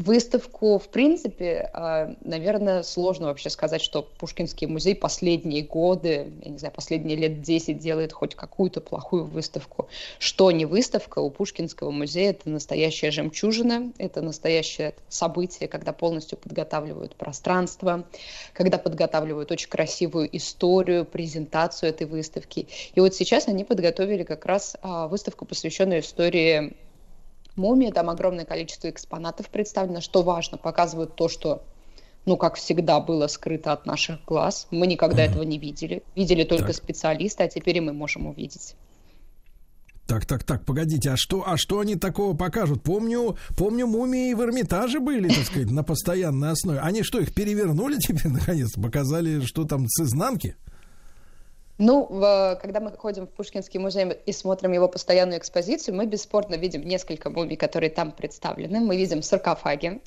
Выставку, 0.00 0.78
в 0.78 0.88
принципе, 0.88 1.68
а, 1.74 2.14
наверное, 2.22 2.82
сложно 2.82 3.26
вообще 3.26 3.50
сказать, 3.50 3.82
что 3.82 4.00
Пушкинский 4.18 4.66
музей 4.66 4.94
последние 4.94 5.62
годы, 5.62 6.32
я 6.42 6.50
не 6.50 6.56
знаю, 6.56 6.72
последние 6.72 7.18
лет 7.18 7.42
10 7.42 7.76
делает 7.78 8.14
хоть 8.14 8.34
какую-то 8.34 8.80
плохую 8.80 9.26
выставку. 9.26 9.88
Что 10.18 10.52
не 10.52 10.64
выставка, 10.64 11.18
у 11.18 11.28
Пушкинского 11.28 11.90
музея 11.90 12.30
это 12.30 12.48
настоящая 12.48 13.10
жемчужина, 13.10 13.92
это 13.98 14.22
настоящее 14.22 14.94
событие, 15.10 15.68
когда 15.68 15.92
полностью 15.92 16.38
подготавливают 16.38 17.14
пространство, 17.14 18.04
когда 18.54 18.78
подготавливают 18.78 19.52
очень 19.52 19.68
красивую 19.68 20.34
историю, 20.34 21.04
презентацию 21.04 21.90
этой 21.90 22.06
выставки. 22.06 22.68
И 22.94 23.00
вот 23.00 23.14
сейчас 23.14 23.48
они 23.48 23.64
подготовили 23.64 24.22
как 24.22 24.46
раз 24.46 24.78
а, 24.80 25.08
выставку, 25.08 25.44
посвященную 25.44 26.00
истории 26.00 26.74
мумии, 27.56 27.90
там 27.90 28.10
огромное 28.10 28.44
количество 28.44 28.88
экспонатов 28.88 29.48
представлено, 29.48 30.00
что 30.00 30.22
важно, 30.22 30.58
показывают 30.58 31.14
то, 31.14 31.28
что 31.28 31.62
ну, 32.26 32.36
как 32.36 32.56
всегда, 32.56 33.00
было 33.00 33.26
скрыто 33.28 33.72
от 33.72 33.86
наших 33.86 34.24
глаз. 34.24 34.66
Мы 34.70 34.86
никогда 34.86 35.24
этого 35.24 35.42
не 35.42 35.58
видели. 35.58 36.02
Видели 36.14 36.44
только 36.44 36.68
Так. 36.68 36.76
специалисты, 36.76 37.44
а 37.44 37.48
теперь 37.48 37.78
и 37.78 37.80
мы 37.80 37.92
можем 37.92 38.26
увидеть. 38.26 38.76
Так, 40.06 40.26
так, 40.26 40.42
так, 40.42 40.64
погодите, 40.64 41.10
а 41.10 41.16
что, 41.16 41.44
а 41.46 41.56
что 41.56 41.78
они 41.78 41.94
такого 41.94 42.36
покажут? 42.36 42.82
Помню, 42.82 43.36
помню, 43.56 43.86
мумии 43.86 44.34
в 44.34 44.42
Эрмитаже 44.42 44.98
были, 44.98 45.28
так 45.28 45.44
сказать, 45.44 45.70
на 45.70 45.84
постоянной 45.84 46.50
основе. 46.50 46.80
Они 46.80 47.04
что, 47.04 47.20
их 47.20 47.32
перевернули 47.32 47.96
теперь 47.98 48.28
наконец? 48.32 48.72
Показали, 48.72 49.40
что 49.44 49.64
там 49.64 49.86
с 49.88 50.02
изнанки? 50.02 50.56
Ну, 51.82 52.06
в- 52.10 52.58
когда 52.60 52.78
мы 52.78 52.92
ходим 52.92 53.26
в 53.26 53.30
Пушкинский 53.30 53.80
музей 53.80 54.12
и 54.26 54.32
смотрим 54.32 54.72
его 54.72 54.86
постоянную 54.86 55.38
экспозицию, 55.38 55.94
мы 55.94 56.04
бесспорно 56.04 56.56
видим 56.56 56.82
несколько 56.82 57.30
мумий, 57.30 57.56
которые 57.56 57.88
там 57.88 58.12
представлены. 58.12 58.80
Мы 58.80 58.98
видим 58.98 59.22
саркофаги, 59.22 60.02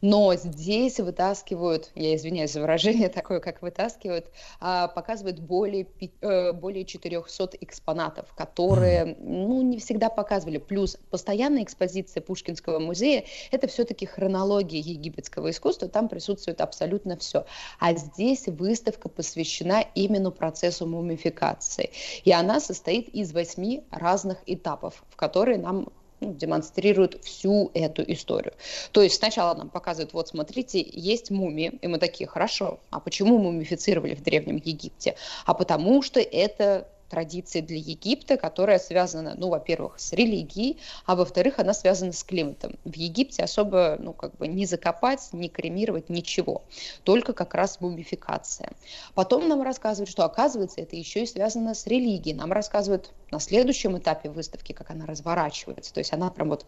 но 0.00 0.34
здесь 0.36 0.98
вытаскивают, 0.98 1.90
я 1.94 2.16
извиняюсь 2.16 2.52
за 2.52 2.62
выражение 2.62 3.08
такое, 3.10 3.40
как 3.40 3.60
вытаскивают, 3.60 4.30
а, 4.58 4.88
показывают 4.88 5.38
более, 5.38 5.86
э, 6.22 6.52
более 6.54 6.86
400 6.86 7.58
экспонатов, 7.60 8.32
которые, 8.34 9.14
ну, 9.20 9.60
не 9.60 9.76
всегда 9.76 10.08
показывали. 10.08 10.56
Плюс 10.56 10.96
постоянная 11.10 11.62
экспозиция 11.62 12.22
Пушкинского 12.22 12.78
музея– 12.78 13.24
это 13.50 13.66
все-таки 13.68 14.06
хронология 14.06 14.80
египетского 14.80 15.50
искусства, 15.50 15.88
там 15.88 16.08
присутствует 16.08 16.62
абсолютно 16.62 17.18
все. 17.18 17.44
А 17.78 17.92
здесь 17.92 18.46
выставка 18.46 19.10
посвящена 19.10 19.84
именно 19.94 20.30
процессу 20.30 20.86
мумификации. 20.86 21.17
И 22.24 22.32
она 22.32 22.60
состоит 22.60 23.08
из 23.08 23.32
восьми 23.32 23.82
разных 23.90 24.38
этапов, 24.46 25.02
в 25.10 25.16
которые 25.16 25.58
нам 25.58 25.88
ну, 26.20 26.32
демонстрируют 26.32 27.24
всю 27.24 27.70
эту 27.74 28.02
историю. 28.12 28.54
То 28.92 29.02
есть 29.02 29.16
сначала 29.16 29.54
нам 29.54 29.68
показывают, 29.68 30.12
вот 30.12 30.28
смотрите, 30.28 30.84
есть 30.92 31.30
мумии, 31.30 31.78
и 31.80 31.86
мы 31.86 31.98
такие, 31.98 32.26
хорошо, 32.26 32.80
а 32.90 32.98
почему 32.98 33.38
мумифицировали 33.38 34.14
в 34.14 34.22
Древнем 34.22 34.56
Египте? 34.56 35.14
А 35.46 35.54
потому 35.54 36.02
что 36.02 36.20
это 36.20 36.88
традиция 37.08 37.62
для 37.62 37.78
Египта, 37.78 38.36
которая 38.36 38.78
связана, 38.78 39.34
ну, 39.36 39.48
во-первых, 39.48 39.98
с 39.98 40.12
религией, 40.12 40.78
а 41.06 41.16
во-вторых, 41.16 41.58
она 41.58 41.74
связана 41.74 42.12
с 42.12 42.22
климатом. 42.22 42.78
В 42.84 42.94
Египте 42.94 43.42
особо, 43.42 43.96
ну, 43.98 44.12
как 44.12 44.36
бы 44.36 44.46
не 44.46 44.66
закопать, 44.66 45.28
не 45.32 45.48
кремировать, 45.48 46.08
ничего. 46.08 46.62
Только 47.04 47.32
как 47.32 47.54
раз 47.54 47.80
мумификация. 47.80 48.72
Потом 49.14 49.48
нам 49.48 49.62
рассказывают, 49.62 50.10
что, 50.10 50.24
оказывается, 50.24 50.80
это 50.80 50.96
еще 50.96 51.22
и 51.22 51.26
связано 51.26 51.74
с 51.74 51.86
религией. 51.86 52.34
Нам 52.34 52.52
рассказывают 52.52 53.10
на 53.30 53.40
следующем 53.40 53.98
этапе 53.98 54.30
выставки, 54.30 54.72
как 54.72 54.90
она 54.90 55.06
разворачивается. 55.06 55.92
То 55.92 56.00
есть 56.00 56.12
она 56.12 56.30
прям 56.30 56.48
вот, 56.48 56.66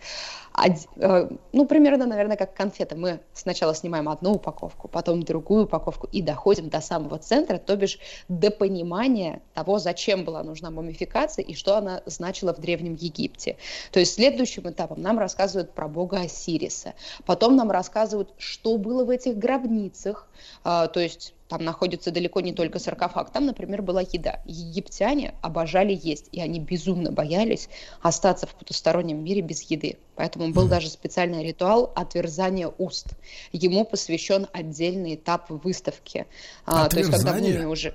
э, 0.96 1.28
ну, 1.52 1.66
примерно, 1.66 2.06
наверное, 2.06 2.36
как 2.36 2.54
конфета. 2.54 2.96
Мы 2.96 3.20
сначала 3.32 3.74
снимаем 3.74 4.08
одну 4.08 4.32
упаковку, 4.32 4.88
потом 4.88 5.22
другую 5.22 5.64
упаковку 5.64 6.08
и 6.12 6.22
доходим 6.22 6.68
до 6.68 6.80
самого 6.80 7.18
центра, 7.18 7.58
то 7.58 7.76
бишь 7.76 7.98
до 8.28 8.50
понимания 8.50 9.40
того, 9.54 9.78
зачем 9.78 10.24
была 10.24 10.42
нужна 10.42 10.70
мумификация 10.70 11.44
и 11.44 11.54
что 11.54 11.76
она 11.76 12.02
значила 12.06 12.54
в 12.54 12.60
Древнем 12.60 12.94
Египте. 12.94 13.56
То 13.92 14.00
есть 14.00 14.14
следующим 14.14 14.68
этапом 14.68 15.00
нам 15.00 15.18
рассказывают 15.18 15.72
про 15.72 15.88
бога 15.88 16.20
Осириса. 16.20 16.94
Потом 17.24 17.56
нам 17.56 17.70
рассказывают, 17.70 18.32
что 18.38 18.76
было 18.76 19.04
в 19.04 19.10
этих 19.10 19.36
гробницах. 19.38 20.28
А, 20.64 20.86
то 20.88 21.00
есть 21.00 21.34
там 21.50 21.64
находится 21.64 22.12
далеко 22.12 22.40
не 22.40 22.52
только 22.52 22.78
саркофаг. 22.78 23.32
Там, 23.32 23.44
например, 23.44 23.82
была 23.82 24.02
еда. 24.02 24.40
Египтяне 24.46 25.34
обожали 25.42 25.98
есть, 26.00 26.28
и 26.30 26.40
они 26.40 26.60
безумно 26.60 27.10
боялись 27.10 27.68
остаться 28.02 28.46
в 28.46 28.54
потустороннем 28.54 29.22
мире 29.22 29.40
без 29.42 29.62
еды. 29.68 29.98
Поэтому 30.14 30.52
был 30.52 30.68
даже 30.68 30.88
специальный 30.88 31.44
ритуал 31.44 31.92
отверзания 31.96 32.70
уст. 32.78 33.08
Ему 33.50 33.84
посвящен 33.84 34.46
отдельный 34.52 35.16
этап 35.16 35.50
выставки. 35.50 36.26
А, 36.64 36.88
то 36.88 36.98
есть, 36.98 37.10
когда 37.10 37.32
мумия 37.34 37.66
уже... 37.66 37.94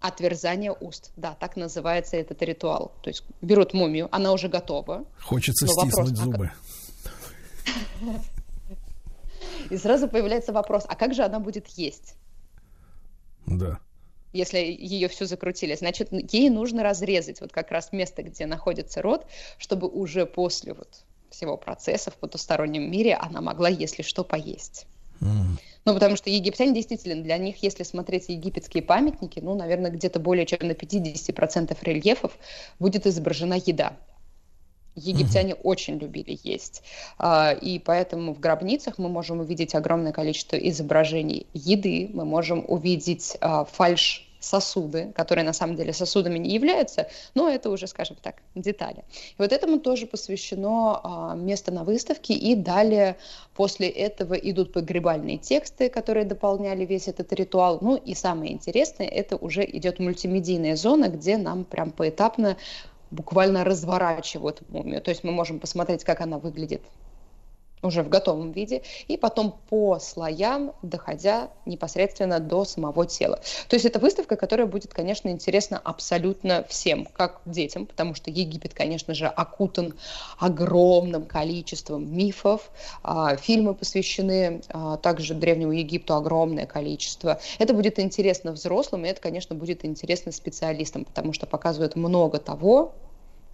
Отверзание 0.00 0.72
уст, 0.78 1.10
да, 1.16 1.34
так 1.34 1.56
называется 1.56 2.16
этот 2.16 2.40
ритуал. 2.42 2.92
То 3.02 3.10
есть 3.10 3.24
берут 3.42 3.74
мумию, 3.74 4.08
она 4.12 4.30
уже 4.32 4.48
готова. 4.48 5.04
Хочется 5.20 5.66
Но 5.66 5.72
вопрос, 5.74 6.08
стиснуть 6.10 6.12
а 6.12 6.22
как- 6.22 6.24
зубы. 6.24 6.50
И 9.70 9.76
сразу 9.76 10.06
появляется 10.06 10.52
вопрос, 10.52 10.84
а 10.88 10.94
как 10.94 11.14
же 11.14 11.24
она 11.24 11.40
будет 11.40 11.66
есть? 11.66 12.14
Да. 13.50 13.80
если 14.32 14.58
ее 14.58 15.08
всю 15.08 15.24
закрутили, 15.24 15.74
значит, 15.74 16.08
ей 16.32 16.50
нужно 16.50 16.82
разрезать 16.82 17.40
вот 17.40 17.52
как 17.52 17.70
раз 17.70 17.92
место, 17.92 18.22
где 18.22 18.46
находится 18.46 19.02
рот, 19.02 19.26
чтобы 19.58 19.88
уже 19.88 20.26
после 20.26 20.74
вот 20.74 21.04
всего 21.30 21.56
процесса 21.56 22.10
в 22.10 22.16
потустороннем 22.16 22.90
мире 22.90 23.14
она 23.14 23.40
могла, 23.40 23.68
если 23.68 24.02
что, 24.02 24.24
поесть. 24.24 24.86
Ну, 25.20 25.94
потому 25.94 26.16
что 26.16 26.30
египтяне 26.30 26.74
действительно, 26.74 27.22
для 27.22 27.38
них, 27.38 27.62
если 27.62 27.82
смотреть 27.82 28.28
египетские 28.28 28.82
памятники, 28.82 29.40
ну, 29.40 29.54
наверное, 29.54 29.90
где-то 29.90 30.20
более 30.20 30.46
чем 30.46 30.58
на 30.62 30.72
50% 30.72 31.76
рельефов 31.82 32.38
будет 32.78 33.06
изображена 33.06 33.54
еда. 33.54 33.96
Египтяне 34.98 35.54
очень 35.54 35.98
любили 35.98 36.38
есть. 36.42 36.82
А, 37.18 37.52
И 37.52 37.78
поэтому 37.78 38.34
в 38.34 38.40
гробницах 38.40 38.98
мы 38.98 39.08
можем 39.08 39.40
увидеть 39.40 39.74
огромное 39.74 40.12
количество 40.12 40.56
изображений 40.56 41.46
еды, 41.54 42.10
мы 42.12 42.24
можем 42.24 42.64
увидеть 42.66 43.36
а, 43.40 43.64
фальш 43.64 44.28
сосуды, 44.40 45.12
которые 45.14 45.44
на 45.44 45.52
самом 45.52 45.76
деле 45.76 45.92
сосудами 45.92 46.38
не 46.38 46.54
являются, 46.54 47.08
но 47.34 47.48
это 47.48 47.70
уже, 47.70 47.86
скажем 47.86 48.16
так, 48.22 48.36
детали. 48.54 49.04
И 49.30 49.34
вот 49.42 49.52
этому 49.52 49.80
тоже 49.80 50.06
посвящено 50.06 51.00
а, 51.02 51.34
место 51.34 51.72
на 51.72 51.84
выставке, 51.84 52.34
и 52.34 52.54
далее 52.54 53.16
после 53.54 53.88
этого 53.88 54.34
идут 54.34 54.72
погребальные 54.72 55.38
тексты, 55.38 55.88
которые 55.88 56.24
дополняли 56.24 56.84
весь 56.84 57.08
этот 57.08 57.32
ритуал. 57.32 57.78
Ну 57.80 57.96
и 57.96 58.14
самое 58.14 58.52
интересное, 58.52 59.08
это 59.08 59.36
уже 59.36 59.64
идет 59.64 59.98
мультимедийная 59.98 60.76
зона, 60.76 61.08
где 61.08 61.36
нам 61.36 61.64
прям 61.64 61.90
поэтапно 61.90 62.56
буквально 63.10 63.64
разворачивают 63.64 64.68
мумию. 64.68 65.00
То 65.02 65.10
есть 65.10 65.24
мы 65.24 65.32
можем 65.32 65.60
посмотреть, 65.60 66.04
как 66.04 66.20
она 66.20 66.38
выглядит 66.38 66.82
уже 67.82 68.02
в 68.02 68.08
готовом 68.08 68.52
виде, 68.52 68.82
и 69.06 69.16
потом 69.16 69.58
по 69.68 69.98
слоям, 69.98 70.72
доходя 70.82 71.50
непосредственно 71.66 72.40
до 72.40 72.64
самого 72.64 73.06
тела. 73.06 73.40
То 73.68 73.74
есть 73.74 73.86
это 73.86 73.98
выставка, 73.98 74.36
которая 74.36 74.66
будет, 74.66 74.92
конечно, 74.92 75.28
интересна 75.28 75.80
абсолютно 75.82 76.64
всем, 76.68 77.06
как 77.06 77.40
детям, 77.44 77.86
потому 77.86 78.14
что 78.14 78.30
Египет, 78.30 78.74
конечно 78.74 79.14
же, 79.14 79.26
окутан 79.26 79.94
огромным 80.38 81.26
количеством 81.26 82.14
мифов, 82.16 82.70
а, 83.02 83.36
фильмы 83.36 83.74
посвящены 83.74 84.62
а, 84.68 84.96
также 84.96 85.34
Древнему 85.34 85.72
Египту 85.72 86.14
огромное 86.14 86.66
количество. 86.66 87.40
Это 87.58 87.74
будет 87.74 87.98
интересно 87.98 88.52
взрослым, 88.52 89.04
и 89.04 89.08
это, 89.08 89.20
конечно, 89.20 89.54
будет 89.54 89.84
интересно 89.84 90.32
специалистам, 90.32 91.04
потому 91.04 91.32
что 91.32 91.46
показывают 91.46 91.96
много 91.96 92.38
того, 92.38 92.94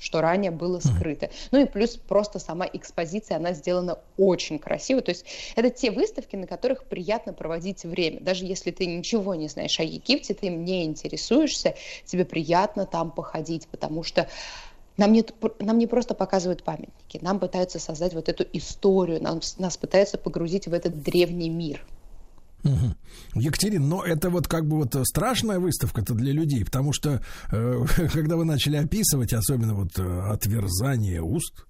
что 0.04 0.20
ранее 0.20 0.50
было 0.50 0.80
скрыто. 0.80 1.30
Ну 1.50 1.62
и 1.62 1.64
плюс 1.64 1.96
просто 1.96 2.38
сама 2.38 2.68
экспозиция, 2.70 3.38
она 3.38 3.54
сделана 3.54 3.98
очень 4.18 4.58
красиво. 4.58 5.00
То 5.00 5.10
есть 5.10 5.24
это 5.56 5.70
те 5.70 5.90
выставки, 5.90 6.36
на 6.36 6.46
которых 6.46 6.84
приятно 6.84 7.32
проводить 7.32 7.84
время. 7.84 8.20
Даже 8.20 8.44
если 8.44 8.70
ты 8.70 8.84
ничего 8.84 9.34
не 9.34 9.48
знаешь 9.48 9.80
о 9.80 9.82
Египте, 9.82 10.34
ты 10.34 10.48
им 10.48 10.62
не 10.64 10.84
интересуешься, 10.84 11.74
тебе 12.04 12.26
приятно 12.26 12.84
там 12.84 13.10
походить, 13.10 13.66
потому 13.68 14.02
что 14.02 14.28
нам 14.98 15.10
не, 15.12 15.24
нам 15.58 15.78
не 15.78 15.86
просто 15.86 16.14
показывают 16.14 16.62
памятники, 16.62 17.18
нам 17.22 17.40
пытаются 17.40 17.78
создать 17.78 18.12
вот 18.12 18.28
эту 18.28 18.44
историю, 18.52 19.22
нам, 19.22 19.40
нас 19.58 19.76
пытаются 19.78 20.18
погрузить 20.18 20.68
в 20.68 20.74
этот 20.74 21.02
древний 21.02 21.48
мир. 21.48 21.82
Мгм. 22.64 22.96
Екатерина, 23.34 23.86
но 23.86 24.02
это 24.02 24.30
вот 24.30 24.48
как 24.48 24.66
бы 24.66 24.78
вот 24.78 24.96
страшная 25.04 25.58
выставка-то 25.58 26.14
для 26.14 26.32
людей, 26.32 26.64
потому 26.64 26.92
что 26.92 27.20
э, 27.52 27.84
когда 28.12 28.36
вы 28.36 28.44
начали 28.44 28.76
описывать, 28.76 29.32
особенно 29.32 29.74
вот 29.74 29.98
э, 29.98 30.20
отверзание 30.30 31.22
уст, 31.22 31.66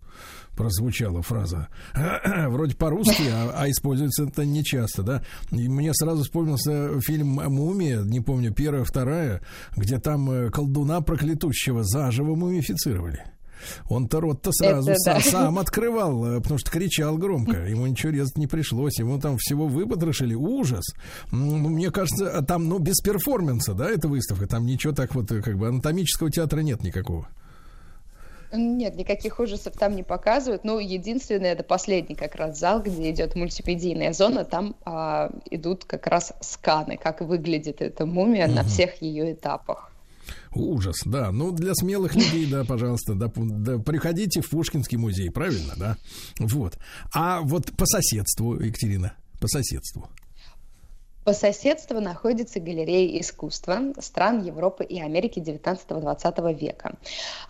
прозвучала 0.56 1.22
фраза 1.22 1.68
вроде 2.48 2.76
по-русски, 2.76 3.28
а, 3.28 3.52
а 3.56 3.70
используется 3.70 4.24
это 4.24 4.44
нечасто, 4.44 5.02
да. 5.02 5.22
И 5.50 5.68
мне 5.68 5.92
сразу 5.94 6.22
вспомнился 6.22 7.00
фильм 7.00 7.28
«Мумия», 7.28 8.02
не 8.02 8.20
помню, 8.20 8.52
первая, 8.52 8.84
вторая, 8.84 9.42
где 9.76 9.98
там 9.98 10.30
э, 10.30 10.50
колдуна 10.50 11.00
проклятущего 11.00 11.82
заживо 11.82 12.36
мумифицировали. 12.36 13.24
Он-то 13.88 14.20
рот-то 14.20 14.52
сразу 14.52 14.90
Это 14.90 14.98
сам, 15.00 15.14
да. 15.16 15.30
сам 15.30 15.58
открывал, 15.60 16.24
э, 16.26 16.40
потому 16.40 16.58
что 16.58 16.70
кричал 16.70 17.16
громко. 17.18 17.56
Ему 17.66 17.86
ничего 17.86 18.12
резать 18.12 18.36
не 18.36 18.46
пришлось. 18.46 18.98
Ему 18.98 19.18
там 19.20 19.36
всего 19.38 19.66
выпотрошили. 19.66 20.34
Ужас. 20.34 20.84
М, 21.32 21.62
Мне 21.74 21.90
кажется, 21.90 22.30
а 22.30 22.42
там, 22.42 22.68
ну, 22.68 22.78
без 22.78 23.00
перформанса, 23.00 23.74
да, 23.74 23.90
эта 23.90 24.08
выставка. 24.08 24.46
Там 24.46 24.66
ничего 24.66 24.92
так 24.92 25.14
вот, 25.14 25.30
э, 25.32 25.42
как 25.42 25.56
бы, 25.58 25.68
анатомического 25.68 26.30
театра 26.30 26.60
нет 26.60 26.82
никакого. 26.82 27.28
Нет, 28.56 28.94
никаких 28.96 29.40
ужасов 29.40 29.74
там 29.76 29.96
не 29.96 30.02
показывают. 30.04 30.64
Ну, 30.64 30.78
единственное, 30.78 31.52
это 31.52 31.64
последний 31.64 32.14
как 32.14 32.36
раз 32.36 32.58
зал, 32.58 32.80
где 32.82 33.10
идет 33.10 33.34
мультимедийная 33.34 34.12
зона. 34.12 34.44
Там 34.44 34.76
а, 34.84 35.32
идут 35.50 35.84
как 35.84 36.06
раз 36.06 36.32
сканы, 36.40 36.96
как 36.96 37.20
выглядит 37.20 37.82
эта 37.82 38.06
мумия 38.06 38.46
на 38.46 38.62
всех 38.62 39.02
ее 39.02 39.32
этапах. 39.32 39.90
Ужас, 40.54 40.96
да. 41.04 41.32
Ну, 41.32 41.50
для 41.50 41.74
смелых 41.74 42.14
людей, 42.14 42.46
да, 42.46 42.64
пожалуйста, 42.64 43.14
да, 43.14 43.30
да, 43.34 43.78
приходите 43.78 44.40
в 44.40 44.48
Пушкинский 44.48 44.96
музей, 44.96 45.30
правильно, 45.30 45.74
да? 45.76 45.96
Вот. 46.38 46.78
А 47.12 47.40
вот 47.40 47.72
по 47.76 47.86
соседству, 47.86 48.54
Екатерина, 48.60 49.14
по 49.40 49.48
соседству. 49.48 50.08
По 51.24 51.32
соседству 51.32 52.00
находится 52.00 52.60
галерея 52.60 53.18
искусства 53.18 53.80
стран 53.98 54.42
Европы 54.42 54.84
и 54.84 55.00
Америки 55.00 55.38
19-20 55.38 56.54
века. 56.54 56.96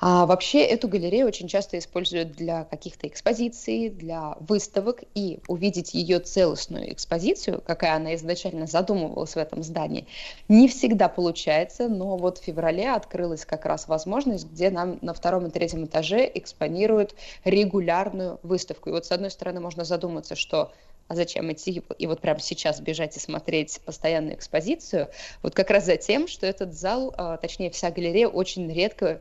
А 0.01 0.27
вообще 0.27 0.63
эту 0.63 0.87
галерею 0.87 1.27
очень 1.27 1.49
часто 1.49 1.77
используют 1.79 2.33
для 2.33 2.65
каких-то 2.65 3.09
экспозиций, 3.09 3.89
для 3.89 4.37
выставок, 4.39 5.03
и 5.15 5.41
увидеть 5.49 5.93
ее 5.93 6.21
целостную 6.21 6.93
экспозицию, 6.93 7.63
какая 7.67 7.97
она 7.97 8.15
изначально 8.15 8.69
задумывалась 8.69 9.35
в 9.35 9.39
этом 9.39 9.65
здании, 9.65 10.07
не 10.49 10.69
всегда 10.69 11.09
получается, 11.09 11.89
но 11.89 12.17
вот 12.17 12.39
в 12.39 12.45
феврале 12.45 12.93
открылась 12.93 13.45
как 13.45 13.65
раз 13.65 13.89
возможность, 13.89 14.47
где 14.53 14.71
нам 14.71 14.99
на 15.03 15.15
втором 15.15 15.47
и 15.47 15.51
третьем 15.51 15.85
этаже 15.85 16.31
экспонируют 16.33 17.17
регулярную 17.45 18.39
выставку. 18.45 18.91
И 18.91 18.93
вот 18.93 19.05
с 19.05 19.11
одной 19.11 19.33
стороны 19.33 19.59
можно 19.59 19.85
задуматься, 19.85 20.37
что 20.37 20.71
а 21.09 21.15
зачем 21.15 21.53
идти 21.53 21.83
и 21.99 22.07
вот 22.07 22.21
прямо 22.21 22.41
сейчас 22.41 22.81
бежать 22.81 23.17
и 23.17 23.21
смотреть 23.21 23.81
постоянную 23.85 24.37
экспозицию? 24.37 25.11
Вот 25.43 25.55
как 25.55 25.71
раз 25.71 25.85
за 25.85 25.97
тем, 25.97 26.27
что 26.29 26.47
этот 26.47 26.75
зал, 26.75 27.15
а, 27.17 27.37
точнее 27.37 27.71
вся 27.71 27.91
галерея 27.91 28.29
очень 28.29 28.73
редко 28.73 29.21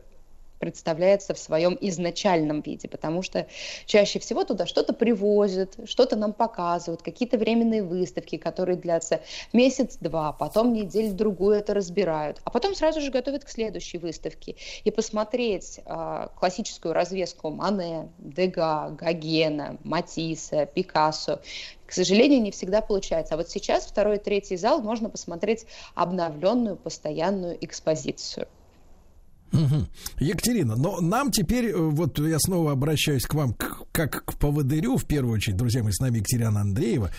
представляется 0.64 1.34
в 1.34 1.38
своем 1.38 1.76
изначальном 1.78 2.62
виде, 2.62 2.88
потому 2.88 3.20
что 3.20 3.46
чаще 3.84 4.18
всего 4.18 4.44
туда 4.44 4.64
что-то 4.64 4.94
привозят, 4.94 5.76
что-то 5.84 6.16
нам 6.16 6.32
показывают, 6.32 7.02
какие-то 7.02 7.36
временные 7.36 7.82
выставки, 7.82 8.38
которые 8.38 8.78
длятся 8.78 9.20
месяц-два, 9.52 10.32
потом 10.32 10.72
неделю-другую 10.72 11.56
это 11.56 11.74
разбирают, 11.74 12.40
а 12.44 12.50
потом 12.50 12.74
сразу 12.74 13.02
же 13.02 13.10
готовят 13.10 13.44
к 13.44 13.50
следующей 13.50 13.98
выставке. 13.98 14.56
И 14.84 14.90
посмотреть 14.90 15.80
э, 15.84 16.28
классическую 16.34 16.94
развеску 16.94 17.50
Мане, 17.50 18.08
Дега, 18.16 18.88
Гогена, 18.98 19.76
Матисса, 19.84 20.64
Пикассо 20.64 21.42
к 21.86 21.92
сожалению, 21.92 22.40
не 22.40 22.50
всегда 22.50 22.80
получается. 22.80 23.34
А 23.34 23.36
вот 23.36 23.50
сейчас 23.50 23.84
второй 23.84 24.16
и 24.16 24.18
третий 24.18 24.56
зал 24.56 24.80
можно 24.80 25.10
посмотреть 25.10 25.66
обновленную 25.94 26.76
постоянную 26.76 27.62
экспозицию. 27.62 28.48
Угу. 29.54 29.86
Екатерина, 30.18 30.74
но 30.76 31.00
нам 31.00 31.30
теперь, 31.30 31.66
э, 31.66 31.76
вот 31.76 32.18
я 32.18 32.38
снова 32.40 32.72
обращаюсь 32.72 33.24
к 33.24 33.34
вам 33.34 33.54
к, 33.54 33.84
как 33.92 34.24
к 34.24 34.34
поводырю, 34.38 34.96
в 34.96 35.04
первую 35.04 35.34
очередь, 35.34 35.56
друзья 35.56 35.82
мои, 35.82 35.92
с 35.92 36.00
нами 36.00 36.18
Екатерина 36.18 36.60
Андреева, 36.60 37.10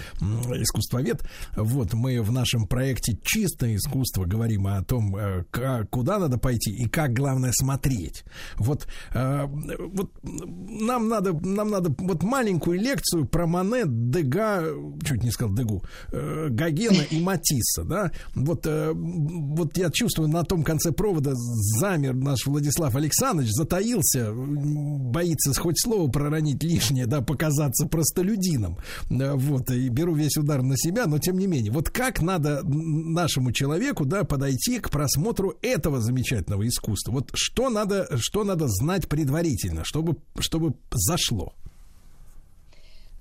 искусствовед. 0.56 1.24
Вот 1.56 1.94
мы 1.94 2.22
в 2.22 2.32
нашем 2.32 2.68
проекте 2.68 3.18
«Чистое 3.24 3.78
искусство» 3.78 4.26
говорим 4.26 4.68
о 4.68 4.84
том, 4.84 5.16
э, 5.16 5.46
как, 5.50 5.90
куда 5.90 6.20
надо 6.20 6.38
пойти 6.38 6.72
и 6.72 6.90
как, 6.90 7.14
главное, 7.14 7.52
смотреть. 7.54 8.26
Вот, 8.58 8.88
э, 9.14 9.46
вот 9.46 10.12
нам 10.24 11.08
надо, 11.08 11.34
нам 11.34 11.70
надо 11.70 11.96
вот 11.98 12.24
маленькую 12.24 12.80
лекцию 12.82 13.26
про 13.26 13.48
Мане, 13.48 13.84
Дега, 13.86 14.66
чуть 15.06 15.24
не 15.24 15.32
сказал 15.32 15.56
Дегу, 15.56 15.84
Гогена 16.12 17.04
и 17.10 17.22
Матисса, 17.22 17.84
да? 17.84 18.12
Вот, 18.34 18.66
вот 18.66 19.78
я 19.78 19.90
чувствую, 19.90 20.30
на 20.30 20.44
том 20.44 20.64
конце 20.64 20.92
провода 20.92 21.32
замер 21.36 22.14
наш 22.26 22.46
Владислав 22.46 22.94
Александрович 22.96 23.52
затаился, 23.52 24.32
боится 24.34 25.54
хоть 25.54 25.80
слово 25.80 26.12
проронить 26.12 26.62
лишнее, 26.64 27.06
да, 27.06 27.22
показаться 27.22 27.88
простолюдином. 27.88 28.78
Вот, 29.10 29.72
и 29.72 29.88
беру 29.88 30.14
весь 30.14 30.36
удар 30.36 30.62
на 30.62 30.76
себя, 30.76 31.06
но 31.06 31.20
тем 31.20 31.38
не 31.38 31.48
менее. 31.48 31.72
Вот 31.72 31.90
как 31.90 32.22
надо 32.22 32.62
нашему 32.64 33.52
человеку, 33.54 34.06
да, 34.06 34.24
подойти 34.24 34.80
к 34.80 34.90
просмотру 34.90 35.56
этого 35.62 36.02
замечательного 36.02 36.68
искусства? 36.68 37.14
Вот 37.14 37.30
что 37.34 37.70
надо, 37.70 38.08
что 38.18 38.44
надо 38.44 38.68
знать 38.68 39.08
предварительно, 39.08 39.84
чтобы, 39.86 40.18
чтобы 40.40 40.74
зашло? 40.92 41.54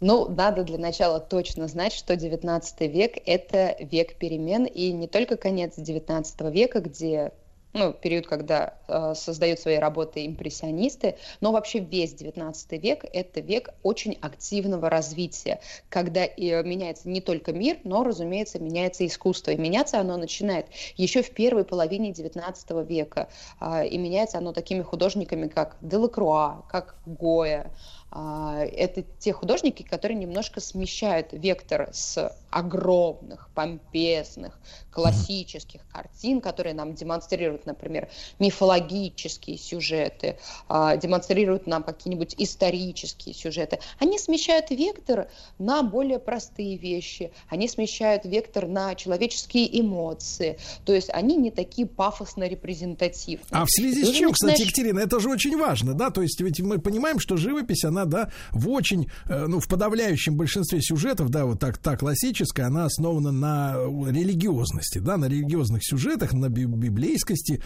Ну, 0.01 0.29
надо 0.29 0.65
для 0.65 0.77
начала 0.77 1.21
точно 1.21 1.69
знать, 1.69 1.93
что 1.93 2.17
19 2.17 2.81
век– 2.93 3.13
это 3.27 3.77
век 3.81 4.17
перемен, 4.17 4.65
и 4.65 4.93
не 4.93 5.07
только 5.07 5.37
конец 5.37 5.75
19 5.77 6.41
века, 6.53 6.81
где 6.81 7.33
ну, 7.75 7.93
период, 7.93 8.29
когда 8.29 8.75
э, 8.87 9.15
создают 9.17 9.59
свои 9.59 9.77
работы 9.77 10.25
импрессионисты, 10.25 11.17
но 11.41 11.51
вообще 11.51 11.81
весь 11.81 12.15
19 12.15 12.81
век– 12.81 13.05
это 13.13 13.41
век 13.41 13.71
очень 13.83 14.17
активного 14.21 14.89
развития, 14.89 15.61
когда 15.89 16.25
и 16.25 16.63
меняется 16.63 17.09
не 17.09 17.21
только 17.21 17.53
мир, 17.53 17.79
но, 17.83 18.05
разумеется, 18.05 18.61
меняется 18.61 19.05
искусство. 19.05 19.51
И 19.51 19.57
меняться 19.57 19.99
оно 19.99 20.17
начинает 20.17 20.67
еще 20.97 21.23
в 21.23 21.31
первой 21.33 21.65
половине 21.65 22.13
19 22.13 22.89
века. 22.89 23.29
Э, 23.61 23.85
и 23.85 23.99
меняется 23.99 24.39
оно 24.39 24.53
такими 24.53 24.83
художниками, 24.83 25.49
как 25.49 25.77
Делакруа, 25.81 26.65
как 26.71 26.95
Гоя, 27.07 27.73
это 28.15 29.03
те 29.19 29.33
художники, 29.33 29.83
которые 29.83 30.17
немножко 30.17 30.61
смещают 30.61 31.33
вектор 31.33 31.89
с 31.93 32.33
огромных, 32.51 33.49
помпезных, 33.55 34.57
классических 34.93 35.81
картин, 35.93 36.41
которые 36.41 36.75
нам 36.75 36.95
демонстрируют, 36.95 37.67
например, 37.67 38.09
мифологические 38.39 39.59
сюжеты, 39.59 40.39
демонстрируют 40.69 41.67
нам 41.67 41.83
какие-нибудь 41.83 42.37
исторические 42.39 43.35
сюжеты. 43.35 43.81
Они 43.99 44.21
смещают 44.21 44.71
вектор 44.71 45.29
на 45.59 45.83
более 45.83 46.21
простые 46.21 46.77
вещи, 46.77 47.33
они 47.49 47.67
смещают 47.67 48.25
вектор 48.25 48.69
на 48.69 48.95
человеческие 48.95 49.81
эмоции, 49.81 50.59
то 50.85 50.93
есть 50.93 51.11
они 51.13 51.35
не 51.35 51.51
такие 51.51 51.89
пафосно 51.89 52.45
репрезентативные. 52.45 53.49
А 53.51 53.65
в 53.65 53.71
связи 53.71 54.05
с 54.05 54.11
чем, 54.11 54.31
кстати, 54.31 54.63
Екатерина, 54.63 55.01
это 55.01 55.19
же 55.19 55.29
очень 55.29 55.59
важно, 55.59 55.95
да, 55.95 56.11
то 56.11 56.23
есть 56.23 56.41
ведь 56.41 56.61
мы 56.61 56.79
понимаем, 56.79 57.19
что 57.19 57.37
живопись, 57.37 57.85
она 57.85 58.04
да, 58.05 58.31
в 58.53 58.69
очень, 58.69 59.09
э, 59.29 59.47
ну, 59.47 59.61
в 59.61 59.69
подавляющем 59.69 60.37
большинстве 60.37 60.81
сюжетов, 60.83 61.31
да, 61.31 61.47
вот 61.47 61.61
так, 61.61 61.79
так 61.79 62.01
классическая, 62.01 62.67
она 62.67 62.85
основана 62.85 63.33
на 63.33 63.75
религиозности, 63.75 64.99
да, 64.99 65.17
на 65.17 65.27
религиозных 65.27 65.85
сюжетах, 65.85 66.33
на 66.33 66.49
библейскости. 66.49 67.63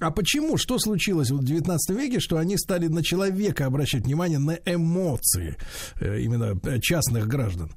А 0.00 0.10
почему? 0.10 0.56
Что 0.56 0.78
случилось 0.78 1.30
в 1.30 1.44
19 1.44 1.96
веке, 1.96 2.20
что 2.20 2.38
они 2.38 2.56
стали 2.56 2.88
на 2.88 3.02
человека 3.02 3.66
обращать 3.66 4.04
внимание, 4.04 4.38
на 4.38 4.58
эмоции 4.64 5.56
э, 6.00 6.20
именно 6.20 6.58
э, 6.64 6.80
частных 6.80 7.26
граждан? 7.26 7.70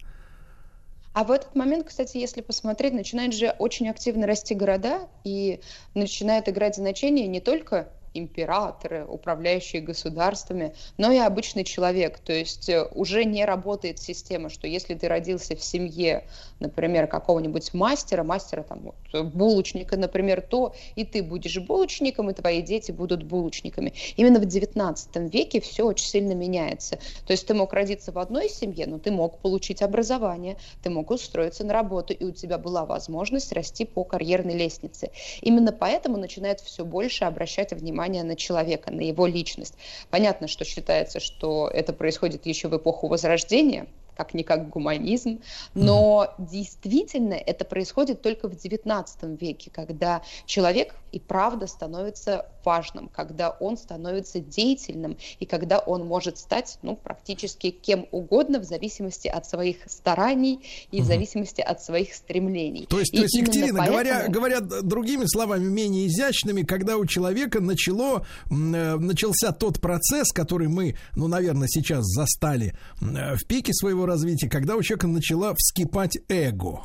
А 1.13 1.23
в 1.23 1.31
этот 1.31 1.55
момент, 1.55 1.87
кстати, 1.87 2.17
если 2.17 2.41
посмотреть, 2.41 2.93
начинают 2.93 3.33
же 3.33 3.49
очень 3.57 3.89
активно 3.89 4.27
расти 4.27 4.53
города 4.53 5.07
и 5.23 5.61
начинают 5.95 6.47
играть 6.47 6.75
значение 6.75 7.25
не 7.25 7.39
только 7.39 7.89
императоры, 8.17 9.05
управляющие 9.05 9.81
государствами, 9.81 10.73
но 10.97 11.11
и 11.11 11.17
обычный 11.17 11.63
человек. 11.63 12.19
То 12.19 12.33
есть 12.33 12.69
э, 12.69 12.87
уже 12.93 13.25
не 13.25 13.45
работает 13.45 13.99
система, 13.99 14.49
что 14.49 14.67
если 14.67 14.95
ты 14.95 15.07
родился 15.07 15.55
в 15.55 15.63
семье, 15.63 16.25
например, 16.59 17.07
какого-нибудь 17.07 17.73
мастера, 17.73 18.23
мастера 18.23 18.63
там 18.63 18.91
вот, 19.13 19.25
булочника, 19.25 19.97
например, 19.97 20.41
то 20.41 20.75
и 20.95 21.03
ты 21.05 21.23
будешь 21.23 21.57
булочником, 21.59 22.29
и 22.29 22.33
твои 22.33 22.61
дети 22.61 22.91
будут 22.91 23.23
булочниками. 23.23 23.93
Именно 24.15 24.39
в 24.39 24.43
XIX 24.43 25.29
веке 25.29 25.61
все 25.61 25.83
очень 25.83 26.07
сильно 26.07 26.33
меняется. 26.33 26.99
То 27.25 27.31
есть 27.31 27.47
ты 27.47 27.53
мог 27.53 27.73
родиться 27.73 28.11
в 28.11 28.19
одной 28.19 28.49
семье, 28.49 28.87
но 28.87 28.99
ты 28.99 29.11
мог 29.11 29.39
получить 29.39 29.81
образование, 29.81 30.57
ты 30.83 30.89
мог 30.89 31.11
устроиться 31.11 31.63
на 31.63 31.73
работу, 31.73 32.13
и 32.13 32.23
у 32.23 32.31
тебя 32.31 32.57
была 32.57 32.85
возможность 32.85 33.51
расти 33.51 33.85
по 33.85 34.03
карьерной 34.03 34.55
лестнице. 34.55 35.11
Именно 35.41 35.71
поэтому 35.71 36.17
начинает 36.17 36.59
все 36.61 36.85
больше 36.85 37.25
обращать 37.25 37.73
внимание 37.73 38.06
внимание 38.07 38.23
на 38.23 38.35
человека, 38.35 38.91
на 38.91 39.01
его 39.01 39.27
личность. 39.27 39.75
Понятно, 40.09 40.47
что 40.47 40.65
считается, 40.65 41.19
что 41.19 41.69
это 41.73 41.93
происходит 41.93 42.45
еще 42.45 42.67
в 42.69 42.77
эпоху 42.77 43.07
Возрождения, 43.07 43.87
как-никак 44.17 44.69
гуманизм, 44.69 45.39
но 45.75 46.33
mm. 46.37 46.49
действительно 46.49 47.35
это 47.35 47.63
происходит 47.63 48.21
только 48.21 48.49
в 48.49 48.53
XIX 48.53 49.05
веке, 49.39 49.69
когда 49.71 50.23
человек 50.45 50.95
и 51.11 51.19
правда 51.19 51.67
становится 51.67 52.47
важным, 52.65 53.09
когда 53.09 53.51
он 53.51 53.77
становится 53.77 54.39
деятельным 54.39 55.17
и 55.39 55.45
когда 55.45 55.79
он 55.79 56.05
может 56.05 56.37
стать 56.37 56.79
ну, 56.81 56.95
практически 56.95 57.69
кем 57.69 58.07
угодно 58.11 58.59
в 58.59 58.63
зависимости 58.63 59.27
от 59.27 59.47
своих 59.47 59.77
стараний 59.87 60.59
и 60.91 60.99
mm. 60.99 61.01
в 61.01 61.05
зависимости 61.05 61.61
от 61.61 61.81
своих 61.81 62.13
стремлений. 62.13 62.87
То 62.87 62.99
есть, 62.99 63.13
и 63.13 63.17
то 63.17 63.23
есть 63.23 63.35
Екатерина, 63.35 63.77
поэтому... 63.77 64.03
говоря, 64.03 64.27
говоря 64.27 64.61
другими 64.61 65.25
словами, 65.27 65.65
менее 65.65 66.07
изящными, 66.07 66.63
когда 66.63 66.97
у 66.97 67.05
человека 67.05 67.61
начало, 67.61 68.25
э, 68.49 68.53
начался 68.97 69.51
тот 69.51 69.79
процесс, 69.79 70.31
который 70.31 70.67
мы, 70.67 70.95
ну, 71.15 71.27
наверное, 71.27 71.67
сейчас 71.67 72.03
застали 72.05 72.75
э, 73.01 73.35
в 73.35 73.45
пике 73.45 73.73
своего 73.73 74.05
развития, 74.07 74.49
когда 74.49 74.75
у 74.75 74.81
человека 74.81 75.07
начала 75.07 75.53
вскипать 75.55 76.17
эго. 76.29 76.81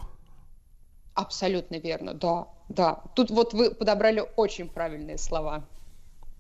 Абсолютно 1.15 1.77
верно, 1.77 2.15
да, 2.15 2.49
да. 2.69 3.03
Тут 3.15 3.31
вот 3.31 3.53
вы 3.55 3.75
подобрали 3.75 4.25
очень 4.37 4.69
правильные 4.69 5.19
слова. 5.19 5.65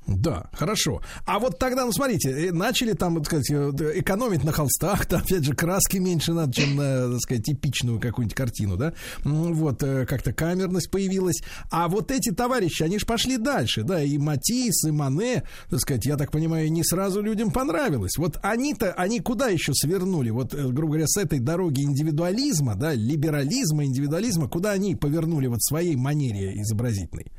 Да, 0.06 0.50
хорошо. 0.52 1.00
А 1.26 1.38
вот 1.38 1.58
тогда, 1.58 1.84
ну 1.84 1.92
смотрите, 1.92 2.30
э, 2.30 2.52
начали 2.52 2.92
там, 2.92 3.16
так 3.16 3.26
сказать, 3.26 3.50
э, 3.50 3.92
экономить 4.00 4.42
на 4.42 4.50
холстах, 4.50 5.06
там, 5.06 5.20
опять 5.20 5.44
же, 5.44 5.54
краски 5.54 5.98
меньше 5.98 6.32
надо, 6.32 6.52
чем 6.52 6.76
на, 6.76 7.10
так 7.12 7.20
сказать, 7.20 7.44
типичную 7.44 8.00
какую-нибудь 8.00 8.36
картину, 8.36 8.76
да? 8.76 8.94
Вот, 9.24 9.82
э, 9.82 10.04
как-то 10.06 10.32
камерность 10.32 10.90
появилась. 10.90 11.40
А 11.70 11.88
вот 11.88 12.10
эти 12.10 12.30
товарищи, 12.30 12.82
они 12.82 12.98
же 12.98 13.06
пошли 13.06 13.36
дальше, 13.36 13.84
да, 13.84 14.02
и 14.02 14.18
Матис, 14.18 14.84
и 14.84 14.90
Мане, 14.90 15.44
так 15.70 15.80
сказать, 15.80 16.04
я 16.04 16.16
так 16.16 16.32
понимаю, 16.32 16.70
не 16.72 16.82
сразу 16.82 17.22
людям 17.22 17.52
понравилось. 17.52 18.16
Вот 18.18 18.38
они-то, 18.42 18.92
они 18.94 19.20
куда 19.20 19.48
еще 19.48 19.72
свернули? 19.72 20.30
Вот, 20.30 20.52
э, 20.52 20.66
грубо 20.68 20.94
говоря, 20.94 21.06
с 21.06 21.16
этой 21.16 21.38
дороги 21.38 21.82
индивидуализма, 21.82 22.74
да, 22.74 22.92
либерализма, 22.92 23.84
индивидуализма, 23.84 24.48
куда 24.48 24.72
они 24.72 24.96
повернули 24.96 25.46
вот 25.46 25.62
своей 25.62 25.94
манере 25.94 26.60
изобразительной? 26.60 27.30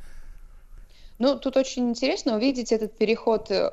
Ну, 1.18 1.38
тут 1.38 1.56
очень 1.56 1.90
интересно 1.90 2.34
увидеть 2.34 2.72
этот 2.72 2.96
переход 2.98 3.46
э, 3.48 3.70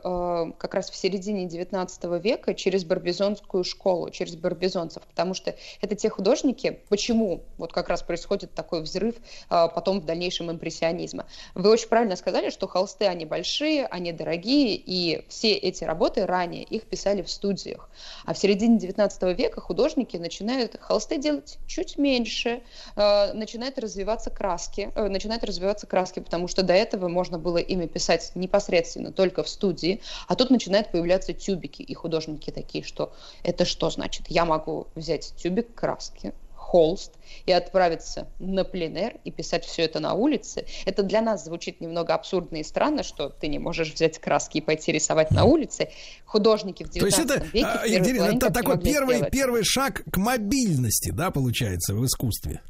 как 0.58 0.76
раз 0.76 0.92
в 0.92 0.96
середине 0.96 1.48
XIX 1.48 2.22
века 2.22 2.54
через 2.54 2.86
барбизонскую 2.86 3.64
школу, 3.64 4.12
через 4.12 4.36
барбизонцев, 4.36 5.02
потому 5.04 5.34
что 5.34 5.56
это 5.82 5.96
те 5.96 6.10
художники, 6.10 6.80
почему 6.88 7.42
вот 7.58 7.74
как 7.74 7.90
раз 7.90 8.04
происходит 8.04 8.54
такой 8.54 8.82
взрыв 8.82 9.16
э, 9.16 9.68
потом 9.74 10.02
в 10.02 10.06
дальнейшем 10.06 10.52
импрессионизма. 10.52 11.26
Вы 11.56 11.72
очень 11.72 11.90
правильно 11.90 12.16
сказали, 12.16 12.52
что 12.52 12.68
холсты, 12.68 13.06
они 13.06 13.26
большие, 13.26 13.88
они 13.88 14.12
дорогие, 14.12 14.76
и 14.76 15.26
все 15.28 15.54
эти 15.54 15.84
работы 15.84 16.28
ранее 16.28 16.64
их 16.64 16.84
писали 16.84 17.24
в 17.24 17.30
студиях. 17.30 17.90
А 18.24 18.36
в 18.36 18.38
середине 18.38 18.78
XIX 18.78 19.34
века 19.34 19.62
художники 19.62 20.16
начинают 20.16 20.76
холсты 20.80 21.18
делать 21.18 21.58
чуть 21.66 21.98
меньше, 21.98 22.62
э, 22.96 23.34
начинают 23.34 23.80
развиваться 23.80 24.30
краски, 24.30 24.92
э, 24.94 25.08
начинают 25.08 25.44
развиваться 25.44 25.88
краски, 25.88 26.20
потому 26.20 26.48
что 26.48 26.62
до 26.62 26.74
этого 26.74 27.08
можно 27.08 27.41
было 27.42 27.58
ими 27.58 27.88
писать 27.88 28.32
непосредственно 28.36 29.12
только 29.12 29.44
в 29.44 29.50
студии, 29.50 30.02
а 30.28 30.36
тут 30.36 30.50
начинают 30.50 30.92
появляться 30.92 31.34
тюбики, 31.34 31.82
и 31.82 31.94
художники 31.94 32.52
такие, 32.52 32.84
что 32.84 33.14
это 33.44 33.66
что 33.66 33.90
значит? 33.90 34.28
Я 34.30 34.46
могу 34.46 34.88
взять 34.96 35.34
тюбик 35.38 35.74
краски, 35.74 36.34
холст 36.72 37.12
и 37.46 37.52
отправиться 37.52 38.30
на 38.40 38.64
пленэр 38.64 39.16
и 39.26 39.32
писать 39.32 39.66
все 39.66 39.82
это 39.82 40.00
на 40.00 40.14
улице. 40.14 40.66
Это 40.86 41.04
для 41.04 41.22
нас 41.22 41.44
звучит 41.44 41.82
немного 41.82 42.14
абсурдно 42.14 42.58
и 42.58 42.64
странно, 42.64 43.04
что 43.04 43.28
ты 43.28 43.48
не 43.48 43.60
можешь 43.60 43.94
взять 43.94 44.20
краски 44.20 44.60
и 44.60 44.62
пойти 44.62 44.94
рисовать 44.94 45.32
на 45.32 45.44
улице. 45.44 45.90
Художники 46.26 46.84
в 46.84 46.90
То 46.90 47.06
есть 47.06 47.18
19 47.18 47.36
это, 47.36 47.46
веке 47.54 47.68
а, 47.68 47.86
Екатерина, 47.86 48.18
половине 48.20 48.38
это 48.38 48.48
так 48.48 48.64
такой 48.64 48.80
первый, 48.80 49.16
сделать. 49.16 49.34
первый 49.34 49.64
шаг 49.66 50.04
к 50.10 50.16
мобильности, 50.16 51.12
да, 51.12 51.30
получается, 51.30 51.94
в 51.94 52.06
искусстве. 52.06 52.62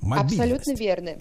Мобильность. 0.00 0.40
Абсолютно 0.40 0.72
верно. 0.72 1.16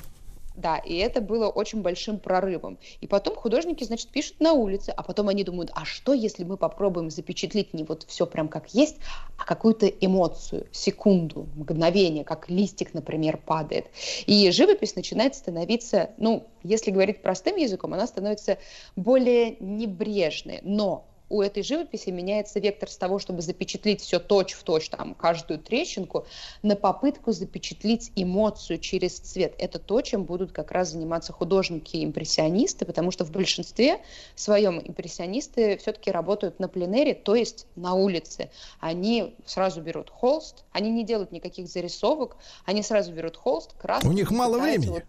Да, 0.58 0.80
и 0.80 0.96
это 0.96 1.22
было 1.22 1.50
очень 1.50 1.84
большим 1.84 2.18
прорывом. 2.18 2.80
И 3.00 3.06
потом 3.06 3.36
художники, 3.36 3.84
значит, 3.84 4.10
пишут 4.10 4.40
на 4.40 4.54
улице, 4.54 4.90
а 4.90 5.04
потом 5.04 5.30
они 5.30 5.44
думают, 5.44 5.70
а 5.76 5.86
что, 5.86 6.14
если 6.14 6.44
мы 6.44 6.58
попробуем 6.58 7.12
запечатлеть 7.12 7.76
не 7.76 7.84
вот 7.84 8.06
все 8.08 8.26
прям 8.26 8.48
как 8.48 8.74
есть, 8.74 8.98
а 9.38 9.46
какую-то 9.46 9.86
эмоцию, 9.86 10.68
секунду, 10.72 11.48
мгновение, 11.54 12.24
как 12.24 12.50
листик, 12.50 12.96
например, 12.96 13.38
падает. 13.38 13.86
И 14.26 14.50
живопись 14.50 14.96
начинает 14.96 15.36
становиться, 15.36 16.10
ну, 16.18 16.48
если 16.64 16.90
говорить 16.90 17.22
простым 17.22 17.56
языком, 17.56 17.94
она 17.94 18.08
становится 18.08 18.58
более 18.96 19.58
небрежной, 19.60 20.62
но 20.64 21.06
у 21.30 21.42
этой 21.42 21.64
живописи 21.64 22.10
меняется 22.10 22.60
вектор 22.60 22.90
с 22.90 22.98
того, 22.98 23.20
чтобы 23.20 23.42
запечатлеть 23.42 24.02
все 24.02 24.20
точь 24.20 24.54
в 24.54 24.64
точь, 24.64 24.90
там, 24.90 25.14
каждую 25.14 25.60
трещинку, 25.60 26.26
на 26.62 26.76
попытку 26.76 27.32
запечатлеть 27.32 28.12
эмоцию 28.16 28.80
через 28.80 29.20
цвет. 29.20 29.54
Это 29.58 29.80
то, 29.80 30.02
чем 30.02 30.24
будут 30.24 30.52
как 30.52 30.72
раз 30.72 30.92
заниматься 30.92 31.34
художники-импрессионисты, 31.34 32.86
потому 32.86 33.12
что 33.12 33.26
в 33.26 33.32
большинстве 33.32 34.00
своем 34.36 34.80
импрессионисты 34.80 35.78
все-таки 35.78 36.12
работают 36.12 36.60
на 36.60 36.68
пленэре, 36.68 37.14
то 37.14 37.36
есть 37.36 37.68
на 37.76 37.94
улице. 37.94 38.50
Они 38.80 39.36
сразу 39.46 39.82
берут 39.82 40.10
холст, 40.10 40.64
они 40.72 40.92
не 40.92 41.04
делают 41.04 41.32
никаких 41.32 41.68
зарисовок, 41.68 42.38
они 42.66 42.84
сразу 42.84 43.12
берут 43.12 43.36
холст, 43.36 43.74
краску. 43.74 44.08
У 44.08 44.14
них 44.14 44.32
мало 44.32 44.60
времени. 44.60 45.04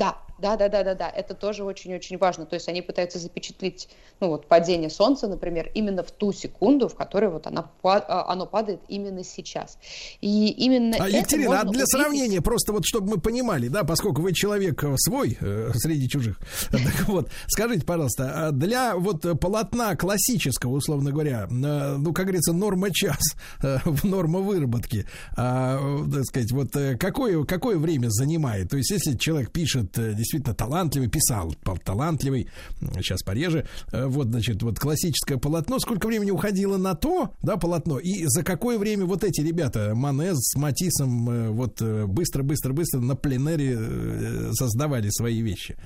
Да, 0.00 0.16
да, 0.38 0.56
да, 0.56 0.68
да, 0.70 0.82
да, 0.82 0.94
да. 0.94 1.10
Это 1.10 1.34
тоже 1.34 1.64
очень-очень 1.64 2.16
важно. 2.16 2.46
То 2.46 2.54
есть 2.54 2.68
они 2.68 2.80
пытаются 2.80 3.18
запечатлеть, 3.18 3.88
ну 4.20 4.28
вот 4.28 4.46
падение 4.46 4.88
солнца, 4.88 5.28
например, 5.28 5.70
именно 5.74 6.02
в 6.02 6.10
ту 6.10 6.32
секунду, 6.32 6.88
в 6.88 6.94
которой 6.94 7.28
вот 7.28 7.46
она, 7.46 7.70
а, 7.82 8.32
оно 8.32 8.46
падает 8.46 8.80
именно 8.88 9.22
сейчас. 9.22 9.76
И 10.22 10.48
именно 10.48 10.96
А, 10.98 11.06
это 11.06 11.18
Екатерина, 11.18 11.60
а 11.60 11.62
для 11.64 11.70
увидеть- 11.70 11.88
сравнения, 11.88 12.40
просто 12.40 12.72
вот 12.72 12.86
чтобы 12.86 13.10
мы 13.10 13.20
понимали, 13.20 13.68
да, 13.68 13.84
поскольку 13.84 14.22
вы 14.22 14.32
человек 14.32 14.82
э, 14.82 14.94
свой 14.96 15.36
э, 15.38 15.72
среди 15.74 16.08
чужих, 16.08 16.38
так 16.70 17.06
вот, 17.06 17.28
скажите, 17.46 17.84
пожалуйста, 17.84 18.48
а 18.48 18.50
для 18.52 18.96
вот 18.96 19.38
полотна 19.38 19.94
классического, 19.96 20.76
условно 20.76 21.10
говоря, 21.12 21.46
э, 21.50 21.96
ну, 21.98 22.14
как 22.14 22.24
говорится, 22.24 22.54
норма 22.54 22.90
час, 22.90 23.20
э, 23.62 23.76
норма 24.02 24.40
выработки, 24.40 25.06
а, 25.36 25.78
э, 25.78 26.10
так 26.10 26.24
сказать, 26.24 26.52
вот 26.52 26.74
э, 26.76 26.96
какое, 26.96 27.44
какое 27.44 27.76
время 27.76 28.08
занимает? 28.08 28.70
То 28.70 28.78
есть, 28.78 28.90
если 28.90 29.14
человек 29.18 29.52
пишет 29.52 29.89
э, 29.98 30.14
действительно 30.14 30.54
талантливый, 30.54 31.08
писал 31.08 31.54
талантливый, 31.84 32.48
сейчас 32.96 33.22
пореже, 33.22 33.66
э, 33.92 34.06
вот, 34.06 34.28
значит, 34.28 34.62
вот 34.62 34.78
классическое 34.78 35.38
полотно, 35.38 35.78
сколько 35.78 36.06
времени 36.06 36.30
уходило 36.30 36.76
на 36.76 36.94
то, 36.94 37.30
да, 37.42 37.56
полотно, 37.56 37.98
и 37.98 38.24
за 38.26 38.42
какое 38.42 38.78
время 38.78 39.04
вот 39.06 39.24
эти 39.24 39.40
ребята, 39.40 39.94
Мане 39.94 40.34
с 40.34 40.56
Матисом, 40.56 41.30
э, 41.30 41.50
вот 41.50 41.80
быстро-быстро-быстро 41.80 43.00
на 43.00 43.16
пленэре 43.16 43.76
э, 43.78 44.50
создавали 44.52 45.08
свои 45.10 45.40
вещи? 45.40 45.76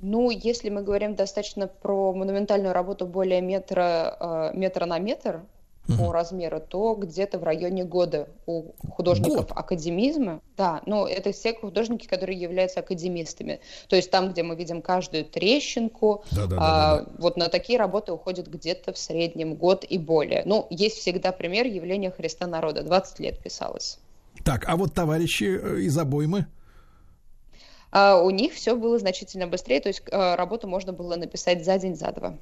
Ну, 0.00 0.30
если 0.30 0.68
мы 0.68 0.82
говорим 0.82 1.14
достаточно 1.14 1.66
про 1.66 2.12
монументальную 2.12 2.74
работу 2.74 3.06
более 3.06 3.40
метра, 3.40 4.52
метра 4.54 4.84
на 4.84 4.98
метр 4.98 5.40
по 5.86 6.12
размеру, 6.12 6.60
то 6.60 6.94
где-то 6.94 7.38
в 7.38 7.44
районе 7.44 7.84
года 7.84 8.28
у 8.46 8.72
художников 8.90 9.52
академизма. 9.52 10.40
Да, 10.56 10.82
ну 10.86 11.06
это 11.06 11.32
все 11.32 11.54
художники, 11.54 12.06
которые 12.06 12.38
являются 12.40 12.80
академистами. 12.80 13.60
То 13.88 13.96
есть 13.96 14.10
там, 14.10 14.32
где 14.32 14.42
мы 14.42 14.56
видим 14.56 14.82
каждую 14.82 15.24
трещинку, 15.24 16.24
а, 16.56 17.06
вот 17.18 17.36
на 17.36 17.48
такие 17.48 17.78
работы 17.78 18.12
уходит 18.12 18.48
где-то 18.48 18.92
в 18.92 18.98
среднем 18.98 19.54
год 19.54 19.84
и 19.84 19.98
более. 19.98 20.42
Ну, 20.46 20.66
есть 20.70 20.96
всегда 20.96 21.32
пример 21.32 21.66
явления 21.66 22.10
Христа 22.10 22.46
народа. 22.46 22.82
20 22.82 23.20
лет 23.20 23.38
писалось. 23.38 23.98
Так, 24.42 24.64
а 24.68 24.76
вот 24.76 24.94
товарищи 24.94 25.44
э, 25.44 25.80
из 25.80 25.96
обоймы? 25.96 26.46
А 27.90 28.20
у 28.20 28.30
них 28.30 28.54
все 28.54 28.74
было 28.74 28.98
значительно 28.98 29.46
быстрее, 29.46 29.80
то 29.80 29.88
есть 29.88 30.02
э, 30.10 30.34
работу 30.34 30.66
можно 30.66 30.92
было 30.92 31.14
написать 31.14 31.64
за 31.64 31.78
день, 31.78 31.94
за 31.94 32.10
два. 32.10 32.34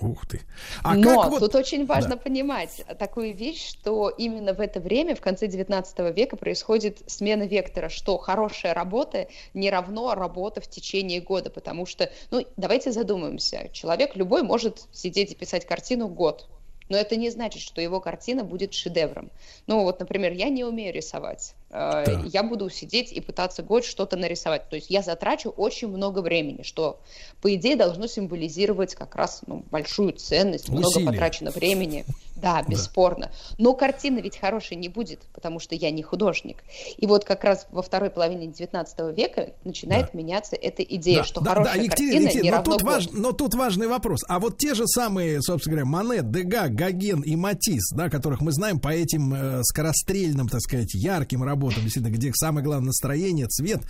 Ух 0.00 0.26
ты. 0.26 0.40
А 0.82 0.94
Но 0.94 1.28
вот... 1.28 1.40
тут 1.40 1.54
очень 1.54 1.86
важно 1.86 2.16
Да. 2.16 2.16
понимать 2.16 2.84
такую 2.98 3.34
вещь, 3.34 3.68
что 3.68 4.08
именно 4.08 4.54
в 4.54 4.60
это 4.60 4.80
время, 4.80 5.14
в 5.14 5.20
конце 5.20 5.46
19 5.46 6.16
века, 6.16 6.36
происходит 6.36 7.02
смена 7.06 7.44
вектора, 7.44 7.88
что 7.88 8.18
хорошая 8.18 8.74
работа 8.74 9.28
не 9.54 9.70
равно 9.70 10.14
работа 10.14 10.60
в 10.60 10.68
течение 10.68 11.20
года, 11.20 11.50
потому 11.50 11.86
что, 11.86 12.10
ну, 12.30 12.44
давайте 12.56 12.90
задумаемся, 12.90 13.68
человек 13.72 14.16
любой 14.16 14.42
может 14.42 14.86
сидеть 14.92 15.32
и 15.32 15.34
писать 15.34 15.66
картину 15.66 16.08
год, 16.08 16.48
но 16.88 16.96
это 16.96 17.16
не 17.16 17.30
значит, 17.30 17.62
что 17.62 17.80
его 17.80 18.00
картина 18.00 18.44
будет 18.44 18.74
шедевром. 18.74 19.30
Ну, 19.66 19.82
вот, 19.82 20.00
например, 20.00 20.32
я 20.32 20.48
не 20.48 20.64
умею 20.64 20.92
рисовать. 20.92 21.54
Э, 21.72 22.04
Да. 22.06 22.22
Я 22.26 22.42
буду 22.42 22.68
сидеть 22.68 23.12
и 23.12 23.20
пытаться 23.20 23.62
год 23.62 23.84
что-то 23.84 24.16
нарисовать. 24.16 24.68
То 24.68 24.76
есть 24.76 24.90
я 24.90 25.00
затрачу 25.02 25.48
очень 25.50 25.88
много 25.88 26.20
времени, 26.20 26.62
что, 26.62 27.00
по 27.40 27.52
идее, 27.54 27.76
должно 27.76 28.06
символизировать 28.06 28.94
как 28.94 29.16
раз 29.16 29.40
ну, 29.46 29.64
большую 29.70 30.12
ценность, 30.12 30.68
много 30.68 30.86
Усилия. 30.88 31.06
потрачено 31.06 31.50
времени. 31.50 32.04
Да, 32.36 32.62
бесспорно. 32.66 33.30
Но 33.58 33.72
картина 33.74 34.18
ведь 34.18 34.36
хорошей 34.38 34.76
не 34.76 34.88
будет, 34.88 35.20
потому 35.32 35.60
что 35.60 35.74
я 35.74 35.90
не 35.90 36.02
художник. 36.02 36.64
И 36.96 37.06
вот 37.06 37.24
как 37.24 37.44
раз 37.44 37.66
во 37.70 37.82
второй 37.82 38.10
половине 38.10 38.48
19 38.48 39.16
века 39.16 39.50
начинает 39.64 40.12
меняться 40.12 40.56
эта 40.56 40.82
идея, 40.82 41.18
Да, 41.18 41.24
что 41.24 41.40
да, 41.40 41.50
хорошая 41.52 41.76
да, 41.76 41.82
Екатерина, 41.82 42.12
картина 42.12 42.28
Екатерина, 42.28 42.42
не 42.44 42.50
но, 42.50 42.56
равно 42.56 42.72
тут 42.72 42.82
важ- 42.82 43.08
но 43.12 43.32
тут 43.32 43.54
важный 43.54 43.86
вопрос. 43.86 44.20
А 44.28 44.40
вот 44.40 44.58
те 44.58 44.74
же 44.74 44.86
самые, 44.88 45.40
собственно 45.40 45.76
говоря, 45.82 45.86
Мане, 45.90 46.20
Дега, 46.22 46.68
Гоген 46.68 47.20
и 47.20 47.36
Матис, 47.36 47.90
да, 47.94 48.10
которых 48.10 48.40
мы 48.40 48.50
знаем 48.52 48.80
по 48.80 48.88
этим 48.88 49.32
э, 49.34 49.62
скорострельным, 49.62 50.48
так 50.48 50.60
сказать, 50.60 50.92
ярким 50.94 51.42
работам, 51.44 51.61
действительно, 51.70 52.12
где 52.12 52.32
самое 52.34 52.64
главное 52.64 52.86
настроение, 52.86 53.46
цвет, 53.46 53.82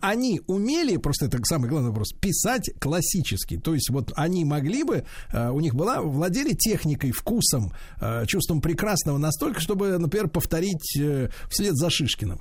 они 0.00 0.40
умели, 0.46 0.96
просто 0.96 1.26
это 1.26 1.38
самый 1.44 1.68
главный 1.68 1.90
вопрос, 1.90 2.12
писать 2.12 2.70
классически. 2.78 3.58
То 3.58 3.74
есть 3.74 3.90
вот 3.90 4.12
они 4.16 4.44
могли 4.44 4.82
бы, 4.84 5.04
э, 5.32 5.50
у 5.50 5.60
них 5.60 5.74
была, 5.74 6.00
владели 6.02 6.54
техникой, 6.54 7.12
вкусом, 7.12 7.72
э, 8.00 8.26
чувством 8.26 8.60
прекрасного 8.60 9.18
настолько, 9.18 9.60
чтобы, 9.60 9.98
например, 9.98 10.28
повторить 10.28 10.96
э, 10.98 11.30
вслед 11.50 11.76
за 11.76 11.90
Шишкиным. 11.90 12.40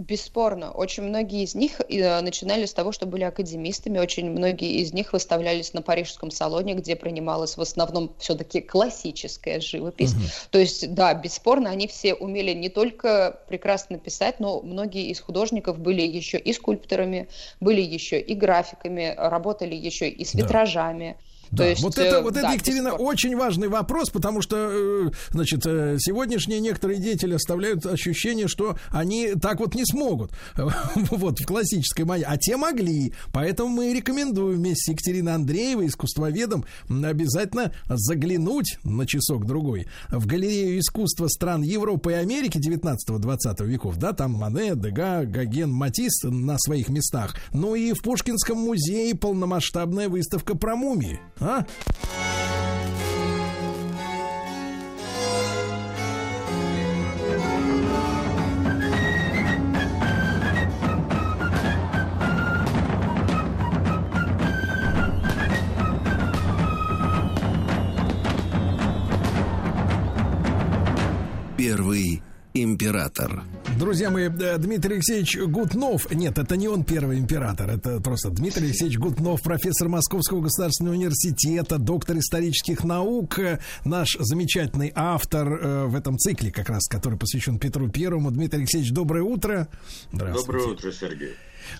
Бесспорно. 0.00 0.70
Очень 0.70 1.02
многие 1.02 1.42
из 1.42 1.54
них 1.54 1.78
э, 1.86 2.20
начинали 2.22 2.64
с 2.64 2.72
того, 2.72 2.90
что 2.90 3.04
были 3.04 3.22
академистами. 3.24 3.98
Очень 3.98 4.30
многие 4.30 4.80
из 4.80 4.94
них 4.94 5.12
выставлялись 5.12 5.74
на 5.74 5.82
Парижском 5.82 6.30
салоне, 6.30 6.72
где 6.72 6.96
принималась 6.96 7.58
в 7.58 7.60
основном 7.60 8.10
все-таки 8.18 8.62
классическая 8.62 9.60
живопись. 9.60 10.14
То 10.50 10.58
есть, 10.58 10.94
да, 10.94 11.12
бесспорно, 11.12 11.68
они 11.68 11.86
все 11.86 12.14
умели 12.14 12.54
не 12.54 12.70
только 12.70 13.40
прекрасно 13.48 13.98
писать, 13.98 14.40
но 14.40 14.62
многие 14.62 15.10
из 15.10 15.20
художников 15.20 15.78
были 15.78 16.00
еще 16.00 16.38
и 16.38 16.54
скульпторами, 16.54 17.28
были 17.60 17.82
еще 17.82 18.18
и 18.18 18.34
графиками, 18.34 19.14
работали 19.18 19.74
еще 19.74 20.08
и 20.08 20.24
с 20.24 20.32
Да. 20.32 20.38
витражами. 20.42 21.16
Да, 21.18 21.29
То 21.56 21.64
есть, 21.64 21.82
вот 21.82 21.98
это, 21.98 22.16
э, 22.16 22.22
вот 22.22 22.36
это, 22.36 22.42
да, 22.42 22.52
Екатерина, 22.52 22.90
бесспорно. 22.90 23.06
очень 23.06 23.36
важный 23.36 23.68
вопрос, 23.68 24.10
потому 24.10 24.40
что, 24.40 24.56
э, 24.56 25.10
значит, 25.30 25.66
э, 25.66 25.96
сегодняшние 25.98 26.60
некоторые 26.60 27.00
деятели 27.00 27.34
оставляют 27.34 27.84
ощущение, 27.86 28.46
что 28.46 28.76
они 28.90 29.34
так 29.34 29.58
вот 29.58 29.74
не 29.74 29.84
смогут, 29.84 30.32
вот, 30.94 31.40
в 31.40 31.46
классической 31.46 32.04
манере, 32.04 32.26
а 32.28 32.36
те 32.36 32.56
могли, 32.56 33.14
поэтому 33.32 33.68
мы 33.70 33.92
рекомендуем 33.92 34.58
вместе 34.58 34.80
с 34.80 34.88
Екатериной 34.92 35.34
Андреевой, 35.34 35.86
искусствоведом, 35.86 36.64
обязательно 36.88 37.72
заглянуть 37.88 38.78
на 38.84 39.06
часок-другой 39.06 39.88
в 40.08 40.26
галерею 40.26 40.78
искусства 40.78 41.26
стран 41.28 41.62
Европы 41.62 42.12
и 42.12 42.14
Америки 42.14 42.58
19-20 42.58 43.64
веков, 43.66 43.96
да, 43.96 44.12
там 44.12 44.32
Мане, 44.32 44.74
Дега, 44.76 45.24
Гоген, 45.24 45.72
Матисс 45.72 46.22
на 46.22 46.58
своих 46.58 46.88
местах, 46.88 47.34
ну 47.52 47.74
и 47.74 47.92
в 47.92 48.02
Пушкинском 48.02 48.58
музее 48.58 49.14
полномасштабная 49.16 50.08
выставка 50.08 50.56
про 50.56 50.76
мумии, 50.76 51.18
а? 51.40 51.64
Первый 71.56 72.22
император. 72.54 73.44
Друзья 73.80 74.10
мои, 74.10 74.28
э, 74.28 74.58
Дмитрий 74.58 74.96
Алексеевич 74.96 75.38
Гутнов, 75.38 76.10
нет, 76.12 76.36
это 76.36 76.54
не 76.58 76.68
он 76.68 76.84
первый 76.84 77.18
император, 77.18 77.70
это 77.70 77.98
просто 77.98 78.28
Дмитрий 78.28 78.66
Алексеевич 78.66 78.98
Гутнов, 78.98 79.40
профессор 79.40 79.88
Московского 79.88 80.42
государственного 80.42 80.92
университета, 80.92 81.78
доктор 81.78 82.18
исторических 82.18 82.84
наук, 82.84 83.38
э, 83.38 83.58
наш 83.86 84.18
замечательный 84.18 84.92
автор 84.94 85.48
э, 85.48 85.86
в 85.86 85.96
этом 85.96 86.18
цикле, 86.18 86.52
как 86.52 86.68
раз, 86.68 86.88
который 86.88 87.18
посвящен 87.18 87.58
Петру 87.58 87.88
Первому. 87.88 88.30
Дмитрий 88.30 88.58
Алексеевич, 88.58 88.92
доброе 88.92 89.22
утро. 89.22 89.66
Доброе 90.12 90.66
утро, 90.66 90.92
Сергей. 90.92 91.32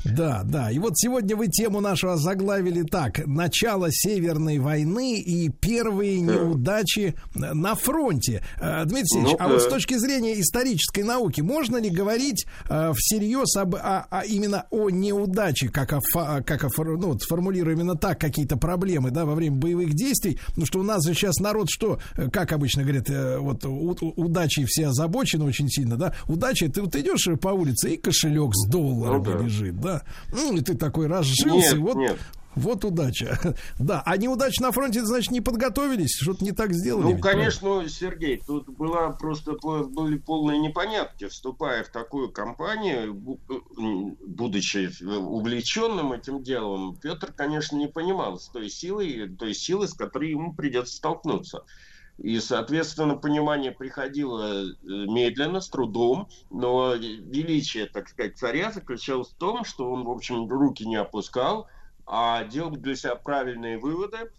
Да, 0.05 0.43
да. 0.45 0.71
И 0.71 0.79
вот 0.79 0.93
сегодня 0.97 1.37
вы 1.37 1.49
тему 1.49 1.81
нашего 1.81 2.17
заглавили 2.17 2.83
так. 2.83 3.27
Начало 3.27 3.89
Северной 3.91 4.59
войны 4.59 5.19
и 5.21 5.49
первые 5.49 6.21
неудачи 6.21 7.15
на 7.35 7.75
фронте. 7.75 8.43
Э, 8.61 8.85
Дмитрий 8.85 9.01
Алексеевич, 9.21 9.37
а 9.39 9.45
Ну-ка. 9.45 9.53
вот 9.55 9.63
с 9.63 9.67
точки 9.69 9.95
зрения 9.99 10.41
исторической 10.41 11.03
науки, 11.03 11.41
можно 11.41 11.77
ли 11.77 11.91
говорить 11.91 12.47
э, 12.69 12.93
всерьез 12.97 13.57
об, 13.57 13.75
а, 13.77 14.07
а 14.11 14.25
именно 14.25 14.67
о 14.71 14.91
неудаче, 14.91 15.69
как, 15.69 15.93
о, 15.93 16.01
как 16.43 16.65
о, 16.65 16.69
ну, 16.85 17.09
вот 17.09 17.23
сформулирую 17.23 17.77
именно 17.77 17.95
так, 17.97 18.21
какие-то 18.21 18.57
проблемы, 18.57 19.11
да, 19.11 19.25
во 19.25 19.35
время 19.35 19.57
боевых 19.57 19.95
действий? 19.95 20.39
Потому 20.49 20.67
что 20.67 20.81
у 20.81 20.83
нас 20.83 21.05
же 21.07 21.15
сейчас 21.15 21.37
народ 21.37 21.69
что, 21.71 21.99
э, 22.17 22.29
как 22.31 22.53
обычно 22.53 22.83
говорят, 22.83 23.09
вот 23.39 23.65
у- 23.65 23.97
у- 24.01 24.13
удачей 24.23 24.65
все 24.67 24.89
озабочены 24.89 25.45
очень 25.45 25.69
сильно, 25.69 25.97
да? 25.97 26.15
Удача, 26.29 26.69
ты 26.71 26.83
вот 26.83 26.95
идешь 26.97 27.27
по 27.41 27.49
улице, 27.49 27.95
и 27.95 27.97
кошелек 27.97 28.55
с 28.55 28.69
долларами 28.69 29.19
Ну 29.27 29.39
да. 29.39 29.45
лежит, 29.45 29.70
да? 29.79 30.03
Ну, 30.33 30.57
и 30.57 30.61
ты 30.61 30.77
такой 30.77 31.07
разжился, 31.07 31.77
Нет, 31.77 31.79
вот, 31.79 31.97
нет. 31.97 32.19
вот 32.55 32.85
удача. 32.85 33.39
Да, 33.79 34.03
а 34.05 34.17
неудача 34.17 34.63
на 34.63 34.73
фронте, 34.73 35.05
значит, 35.05 35.31
не 35.31 35.41
подготовились, 35.41 36.17
что-то 36.21 36.45
не 36.45 36.53
так 36.53 36.73
сделали. 36.73 37.03
Ну, 37.05 37.13
ведь, 37.15 37.23
конечно, 37.23 37.89
Сергей, 37.89 38.43
тут 38.47 38.69
была 38.69 39.11
просто 39.13 39.53
были 39.63 40.19
полные 40.19 40.59
непонятки, 40.59 41.27
вступая 41.29 41.85
в 41.85 41.89
такую 41.89 42.31
кампанию, 42.31 43.15
бу- 43.15 43.39
м, 43.79 44.17
будучи 44.27 44.91
увлеченным 45.05 46.13
этим 46.13 46.43
делом, 46.43 46.97
Петр, 46.97 47.33
конечно, 47.33 47.77
не 47.77 47.89
понимал 47.89 48.39
с 48.39 48.49
той 48.49 48.69
силой, 48.69 49.29
той 49.39 49.55
силы, 49.55 49.89
с 49.89 49.95
которой 49.95 50.31
ему 50.31 50.55
придется 50.55 50.97
столкнуться. 50.97 51.63
И, 52.21 52.39
соответственно, 52.39 53.17
понимание 53.17 53.73
приходило 53.73 54.63
э, 54.63 54.75
медленно, 54.83 55.61
с 55.63 55.69
трудом, 55.71 56.29
но 56.51 56.95
величие, 56.95 57.87
так 57.87 58.09
сказать, 58.11 58.37
царя 58.37 58.71
заключалось 58.71 59.31
в 59.31 59.35
том, 59.35 59.65
что 59.65 59.91
он, 59.91 60.05
в 60.05 60.11
общем, 60.11 60.47
руки 60.47 60.87
не 60.87 60.97
опускал, 60.97 61.67
а 62.07 62.45
делал 62.45 62.73
для 62.73 62.95
себя 62.95 63.17
правильные 63.17 63.79
выводы, 63.79 64.31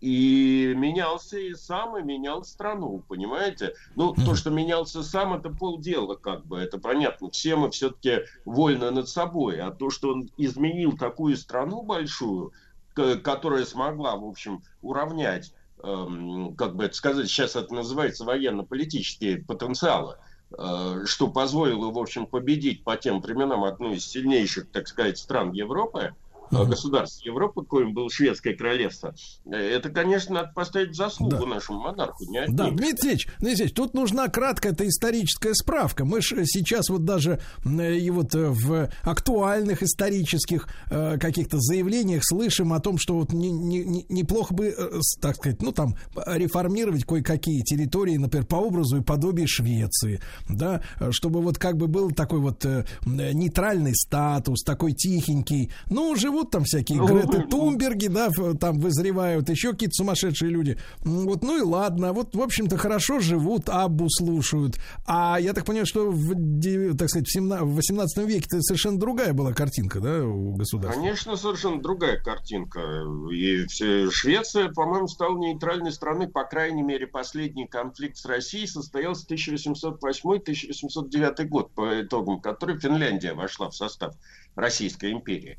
и 0.00 0.72
менялся 0.74 1.38
и 1.38 1.52
сам, 1.52 1.98
и 1.98 2.02
менял 2.02 2.42
страну, 2.44 3.02
понимаете? 3.06 3.74
Ну, 3.94 4.14
то, 4.14 4.34
что 4.34 4.48
менялся 4.48 5.02
сам, 5.02 5.34
это 5.34 5.50
полдела, 5.50 6.14
как 6.14 6.46
бы, 6.46 6.58
это 6.58 6.78
понятно. 6.78 7.30
Все 7.30 7.56
мы 7.56 7.70
все-таки 7.70 8.22
вольны 8.46 8.90
над 8.90 9.10
собой. 9.10 9.60
А 9.60 9.70
то, 9.70 9.90
что 9.90 10.12
он 10.12 10.30
изменил 10.38 10.96
такую 10.96 11.36
страну 11.36 11.82
большую, 11.82 12.52
которая 12.94 13.66
смогла, 13.66 14.16
в 14.16 14.24
общем, 14.24 14.62
уравнять, 14.80 15.52
как 15.82 16.76
бы 16.76 16.84
это 16.84 16.94
сказать, 16.94 17.28
сейчас 17.28 17.56
это 17.56 17.74
называется 17.74 18.24
военно-политические 18.24 19.38
потенциалы, 19.38 20.16
э, 20.56 21.02
что 21.06 21.28
позволило, 21.28 21.90
в 21.90 21.98
общем, 21.98 22.26
победить 22.26 22.84
по 22.84 22.96
тем 22.96 23.20
временам 23.20 23.64
одну 23.64 23.92
из 23.92 24.06
сильнейших, 24.06 24.70
так 24.70 24.86
сказать, 24.86 25.18
стран 25.18 25.52
Европы, 25.52 26.14
э, 26.52 26.64
государств 26.64 27.24
Европы, 27.24 27.64
коим 27.64 27.94
было 27.94 28.08
шведское 28.10 28.54
королевство. 28.54 29.14
Э, 29.46 29.56
Это, 29.56 29.90
конечно, 29.90 30.34
надо 30.34 30.52
поставить 30.54 30.94
заслугу 30.94 31.46
нашему 31.46 31.80
монарху. 31.80 32.24
Не 32.30 32.46
Да. 32.48 32.68
Дмитрий 32.68 32.88
Алексеевич, 32.90 33.26
Дмитрий 33.38 33.48
Алексеевич, 33.48 33.74
тут 33.74 33.94
нужна 33.94 34.28
краткая 34.28 34.72
эта 34.72 34.86
историческая 34.88 35.54
справка. 35.54 36.04
Мы 36.04 36.20
же 36.22 36.44
сейчас 36.46 36.88
вот 36.88 37.04
даже 37.04 37.40
и 37.64 38.10
вот 38.10 38.34
э, 38.34 38.48
в 38.48 38.88
актуальных 39.02 39.82
исторических 39.82 40.68
каких-то 40.88 41.58
заявлениях 41.58 42.22
слышим 42.24 42.72
о 42.72 42.80
том, 42.80 42.98
что 42.98 43.14
вот 43.18 43.32
не- 43.32 43.50
не- 43.50 43.84
не- 43.84 44.06
неплохо 44.08 44.54
бы, 44.54 44.74
так 45.20 45.36
сказать, 45.36 45.62
ну 45.62 45.72
там 45.72 45.96
реформировать 46.26 47.04
кое-какие 47.04 47.62
территории, 47.62 48.16
например, 48.16 48.46
по 48.46 48.56
образу 48.56 48.98
и 48.98 49.02
подобию 49.02 49.46
Швеции, 49.48 50.20
да, 50.48 50.82
чтобы 51.10 51.40
вот 51.40 51.58
как 51.58 51.76
бы 51.76 51.86
был 51.86 52.10
такой 52.10 52.40
вот 52.40 52.64
нейтральный 53.06 53.94
статус, 53.94 54.62
такой 54.62 54.92
тихенький. 54.92 55.70
Ну, 55.90 56.14
живут 56.16 56.41
там 56.50 56.64
всякие 56.64 56.98
Ну, 56.98 57.06
Греты 57.06 57.46
Тумберги, 57.48 58.08
да, 58.08 58.30
там 58.58 58.78
вызревают, 58.78 59.48
еще 59.48 59.72
какие-то 59.72 59.94
сумасшедшие 59.94 60.50
люди. 60.50 60.76
Вот, 61.00 61.42
ну 61.42 61.58
и 61.58 61.62
ладно, 61.62 62.12
вот, 62.12 62.34
в 62.34 62.40
общем-то, 62.40 62.76
хорошо 62.76 63.20
живут, 63.20 63.68
Аббу 63.68 64.08
слушают. 64.10 64.76
А 65.06 65.38
я 65.40 65.52
так 65.52 65.64
понимаю, 65.64 65.86
что 65.86 66.10
в, 66.10 66.96
так 66.96 67.08
сказать, 67.08 67.28
в, 67.28 67.32
17 67.32 67.62
в 67.62 67.74
18 67.74 68.18
веке 68.26 68.46
это 68.46 68.62
совершенно 68.62 68.98
другая 68.98 69.32
была 69.32 69.52
картинка, 69.52 70.00
да, 70.00 70.24
у 70.24 70.54
государства. 70.54 71.00
Конечно, 71.00 71.36
совершенно 71.36 71.80
другая 71.80 72.18
картинка. 72.18 72.80
И 73.30 73.66
Швеция, 74.10 74.70
по-моему, 74.70 75.06
стала 75.08 75.36
нейтральной 75.38 75.92
страной, 75.92 76.28
по 76.28 76.44
крайней 76.44 76.82
мере, 76.82 77.06
последний 77.06 77.66
конфликт 77.66 78.16
с 78.16 78.24
Россией 78.24 78.66
состоялся 78.66 79.26
в 79.26 79.30
1808-1809 79.30 81.44
год, 81.44 81.70
по 81.72 82.02
итогам 82.02 82.40
которой 82.40 82.78
Финляндия 82.78 83.34
вошла 83.34 83.68
в 83.70 83.74
состав 83.74 84.14
Российской 84.54 85.12
империи. 85.12 85.58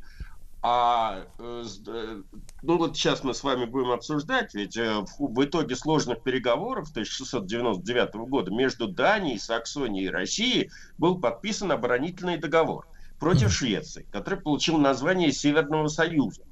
А 0.66 1.25
э, 1.40 1.66
э, 1.88 2.22
ну 2.61 2.77
вот 2.77 2.95
сейчас 2.95 3.22
мы 3.25 3.33
с 3.33 3.43
вами 3.43 3.66
будем 3.66 3.92
обсуждать, 3.92 4.53
ведь 4.53 4.77
э, 4.77 5.03
в, 5.19 5.43
итоге 5.43 5.75
сложных 5.75 6.24
переговоров 6.24 6.90
1699 6.92 8.16
года 8.30 8.50
между 8.50 8.88
Данией, 8.88 9.40
Саксонией 9.40 10.06
и 10.06 10.09
Россией 10.09 10.72
был 10.98 11.19
подписан 11.19 11.74
оборонительный 11.74 12.38
договор 12.38 12.88
против 13.19 13.51
Швеции, 13.51 14.08
который 14.09 14.40
получил 14.40 14.77
название 14.77 15.33
Северного 15.33 15.90
Союза. 15.90 16.43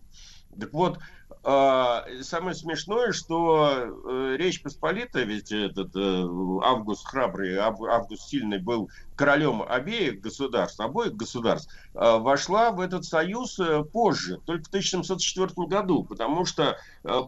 Так 0.59 0.73
вот, 0.73 0.99
самое 1.43 2.53
смешное, 2.55 3.11
что 3.11 3.71
э, 3.73 4.35
Речь 4.37 4.61
Посполитая, 4.61 5.23
ведь 5.23 5.51
этот 5.51 5.95
э, 5.95 6.25
Август 6.63 7.07
Храбрый, 7.07 7.57
Ав- 7.57 7.81
Август 7.81 8.27
Сильный 8.29 8.59
был 8.59 8.89
королем 9.15 9.63
обеих 9.63 10.19
государств, 10.21 10.79
обоих 10.79 11.13
государств, 11.13 11.73
э, 11.95 12.17
вошла 12.17 12.71
в 12.71 12.79
этот 12.79 13.05
союз 13.05 13.59
позже, 13.91 14.37
только 14.45 14.65
в 14.65 14.67
1704 14.67 15.67
году, 15.67 16.03
потому 16.03 16.45
что 16.45 16.77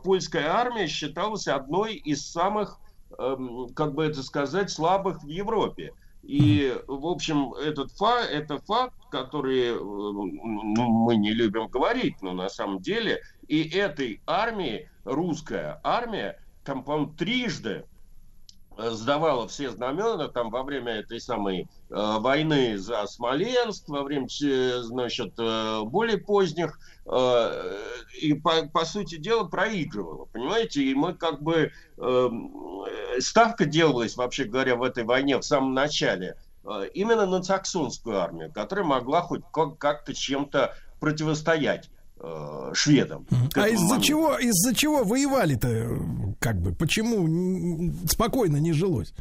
польская 0.03 0.47
армия 0.47 0.87
считалась 0.87 1.47
одной 1.47 1.95
из 1.95 2.29
самых, 2.29 2.79
эм, 3.17 3.73
как 3.73 3.93
бы 3.93 4.05
это 4.05 4.21
сказать, 4.21 4.69
слабых 4.69 5.23
в 5.23 5.27
Европе. 5.27 5.91
И, 6.23 6.73
в 6.87 7.05
общем, 7.05 7.53
этот 7.53 7.91
фа, 7.91 8.21
это 8.21 8.57
факт, 8.59 8.95
который 9.11 9.73
ну, 9.73 10.87
мы 10.87 11.17
не 11.17 11.33
любим 11.33 11.67
говорить, 11.67 12.21
но 12.21 12.31
на 12.31 12.49
самом 12.49 12.79
деле 12.79 13.21
и 13.47 13.69
этой 13.69 14.21
армии, 14.25 14.89
русская 15.03 15.79
армия, 15.83 16.39
там, 16.63 16.83
по-моему, 16.83 17.13
трижды 17.13 17.85
э, 18.77 18.89
сдавала 18.91 19.47
все 19.49 19.69
знамена 19.69 20.29
там 20.29 20.49
во 20.49 20.63
время 20.63 20.93
этой 20.93 21.19
самой 21.19 21.61
э, 21.61 21.65
войны 21.89 22.77
за 22.77 23.05
Смоленск, 23.05 23.89
во 23.89 24.03
время, 24.03 24.27
значит, 24.29 25.33
э, 25.37 25.81
более 25.83 26.17
поздних, 26.17 26.79
э, 27.05 27.77
и 28.21 28.33
по, 28.33 28.65
по 28.67 28.85
сути 28.85 29.17
дела 29.17 29.43
проигрывала, 29.43 30.25
понимаете? 30.25 30.83
И 30.83 30.93
мы 30.93 31.13
как 31.13 31.41
бы, 31.41 31.71
э, 31.97 32.29
ставка 33.19 33.65
делалась, 33.65 34.15
вообще 34.15 34.45
говоря, 34.45 34.75
в 34.75 34.83
этой 34.83 35.03
войне 35.03 35.37
в 35.37 35.43
самом 35.43 35.73
начале, 35.73 36.35
э, 36.65 36.87
именно 36.93 37.25
на 37.25 37.43
саксонскую 37.43 38.19
армию, 38.19 38.51
которая 38.51 38.85
могла 38.85 39.21
хоть 39.21 39.41
как- 39.51 39.77
как-то 39.77 40.13
чем-то 40.13 40.73
противостоять 40.99 41.89
э, 42.25 42.71
шведам. 42.73 43.27
А 43.55 43.67
из-за 43.67 43.99
чего, 44.01 44.37
из-за 44.37 44.73
чего 44.73 45.03
воевали-то, 45.03 45.67
э, 45.67 45.97
как 46.39 46.61
бы, 46.61 46.71
почему 46.73 47.91
спокойно 48.07 48.57
не 48.57 48.71
жилось? 48.71 49.13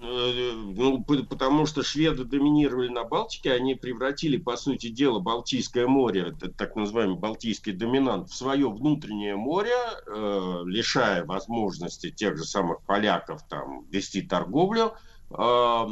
Э, 0.00 0.52
Ну, 0.54 1.02
потому 1.02 1.66
что 1.66 1.82
шведы 1.82 2.24
доминировали 2.24 2.88
на 2.88 3.04
Балтике, 3.04 3.52
они 3.52 3.74
превратили, 3.74 4.36
по 4.36 4.56
сути 4.56 4.88
дела, 4.88 5.18
Балтийское 5.18 5.86
море, 5.86 6.32
это 6.32 6.52
так 6.52 6.76
называемый 6.76 7.18
Балтийский 7.18 7.72
доминант, 7.72 8.30
в 8.30 8.34
свое 8.34 8.70
внутреннее 8.70 9.34
море, 9.36 9.74
э, 10.06 10.62
лишая 10.66 11.24
возможности 11.24 12.10
тех 12.10 12.36
же 12.36 12.44
самых 12.44 12.82
поляков 12.82 13.42
там 13.48 13.86
вести 13.90 14.22
торговлю. 14.22 14.94
А, 15.30 15.86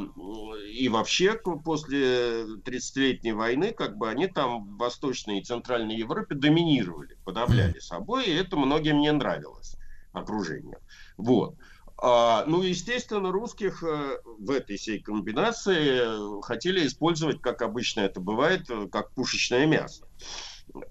И 0.73 0.89
вообще 0.89 1.35
после 1.65 2.47
30-летней 2.65 3.33
войны 3.33 3.73
как 3.73 3.99
бы 3.99 4.09
они 4.09 4.28
там 4.28 4.65
в 4.65 4.78
Восточной 4.78 5.41
и 5.41 5.44
Центральной 5.44 5.97
Европе 5.97 6.35
доминировали, 6.35 7.18
подавляли 7.25 7.78
собой, 7.81 8.25
и 8.26 8.35
это 8.35 8.57
многим 8.57 9.01
не 9.01 9.12
нравилось 9.12 9.76
окружению. 10.12 10.78
Вот. 11.18 11.57
А, 11.99 12.44
ну, 12.47 12.62
естественно, 12.62 13.33
русских 13.33 13.83
э, 13.83 14.18
в 14.39 14.50
этой 14.50 14.76
всей 14.76 15.00
комбинации 15.00 16.39
э, 16.39 16.42
хотели 16.42 16.86
использовать, 16.86 17.41
как 17.41 17.62
обычно 17.62 18.00
это 18.00 18.20
бывает, 18.20 18.68
э, 18.68 18.86
как 18.92 19.12
пушечное 19.15 19.66
мясо. 19.66 20.05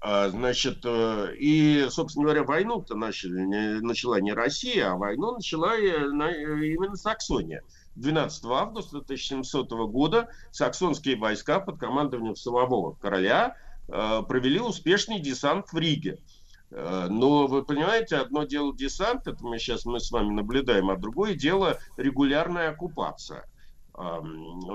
А, 0.00 0.30
Значит, 0.30 0.84
и, 0.84 1.86
собственно 1.90 2.24
говоря, 2.24 2.42
войну-то 2.42 2.96
начали, 2.96 3.38
не- 3.40 3.80
начала 3.82 4.20
не 4.20 4.32
Россия, 4.32 4.90
а 4.90 4.96
войну 4.96 5.34
начала 5.34 5.76
на- 5.76 6.32
именно 6.32 6.96
Саксония. 6.96 7.62
12 7.94 8.44
августа 8.46 9.00
1700 9.00 9.86
года 9.86 10.28
саксонские 10.50 11.16
войска 11.16 11.60
под 11.60 11.78
командованием 11.78 12.34
самого 12.34 12.94
короля 12.94 13.54
провели 13.86 14.58
успешный 14.60 15.20
десант 15.20 15.72
в 15.72 15.78
Риге. 15.78 16.18
Э, 16.70 17.06
Но 17.08 17.46
вы 17.46 17.64
понимаете, 17.64 18.16
одно 18.16 18.44
дело 18.44 18.76
десант, 18.76 19.26
это 19.26 19.44
мы 19.44 19.58
сейчас 19.58 19.84
мы 19.84 20.00
с 20.00 20.10
вами 20.10 20.32
наблюдаем, 20.32 20.90
а 20.90 20.96
другое 20.96 21.34
дело 21.34 21.78
регулярная 21.96 22.70
оккупация. 22.70 23.44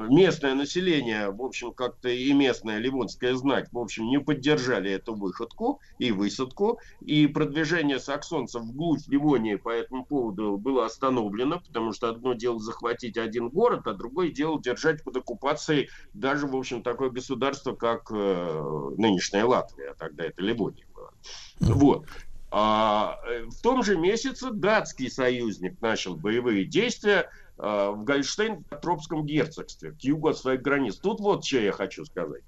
Местное 0.10 0.56
население, 0.56 1.30
в 1.30 1.44
общем, 1.44 1.74
как-то 1.74 2.10
и 2.10 2.34
местная 2.34 2.80
ливонская 2.80 3.36
знать, 3.36 3.68
в 3.72 3.78
общем, 3.78 4.08
не 4.08 4.20
поддержали 4.20 4.90
эту 4.90 5.14
выходку 5.14 5.80
и 6.00 6.11
высадку, 6.11 6.80
и 7.02 7.28
продвижение 7.28 8.00
саксонцев 8.00 8.64
вглубь 8.64 9.08
Ливонии 9.08 9.58
по 9.58 9.70
этому 9.70 10.06
поводу 10.06 10.58
было 10.58 10.86
остановлено, 10.88 11.60
потому 11.60 11.94
что 11.94 12.10
одно 12.10 12.34
дело 12.34 12.60
захватить 12.60 13.16
один 13.16 13.50
город, 13.50 13.86
а 13.86 13.94
другое 13.94 14.32
дело 14.32 14.60
держать 14.60 15.03
под 15.03 15.18
оккупацией 15.18 15.90
даже, 16.14 16.48
в 16.48 16.56
общем, 16.56 16.82
такое 16.82 17.11
государство, 17.11 17.76
как 17.76 18.11
э, 18.11 18.92
нынешняя 18.98 19.45
Латвия, 19.45 19.92
а 19.92 19.94
тогда 19.94 20.26
это 20.26 20.42
Ливония. 20.42 20.88
Вот. 21.62 22.06
А, 22.54 23.18
э, 23.26 23.46
в 23.46 23.62
том 23.62 23.82
же 23.82 23.98
месяце 23.98 24.52
датский 24.52 25.10
союзник 25.10 25.82
начал 25.82 26.16
боевые 26.16 26.66
действия 26.66 27.30
э, 27.58 27.92
в 27.96 28.04
Гольштейн-Тропском 28.04 29.24
герцогстве, 29.24 29.92
к 29.92 30.02
югу 30.02 30.30
от 30.30 30.38
своих 30.38 30.62
границ. 30.62 30.98
Тут 30.98 31.22
вот 31.22 31.46
что 31.46 31.60
я 31.60 31.72
хочу 31.72 32.04
сказать. 32.06 32.44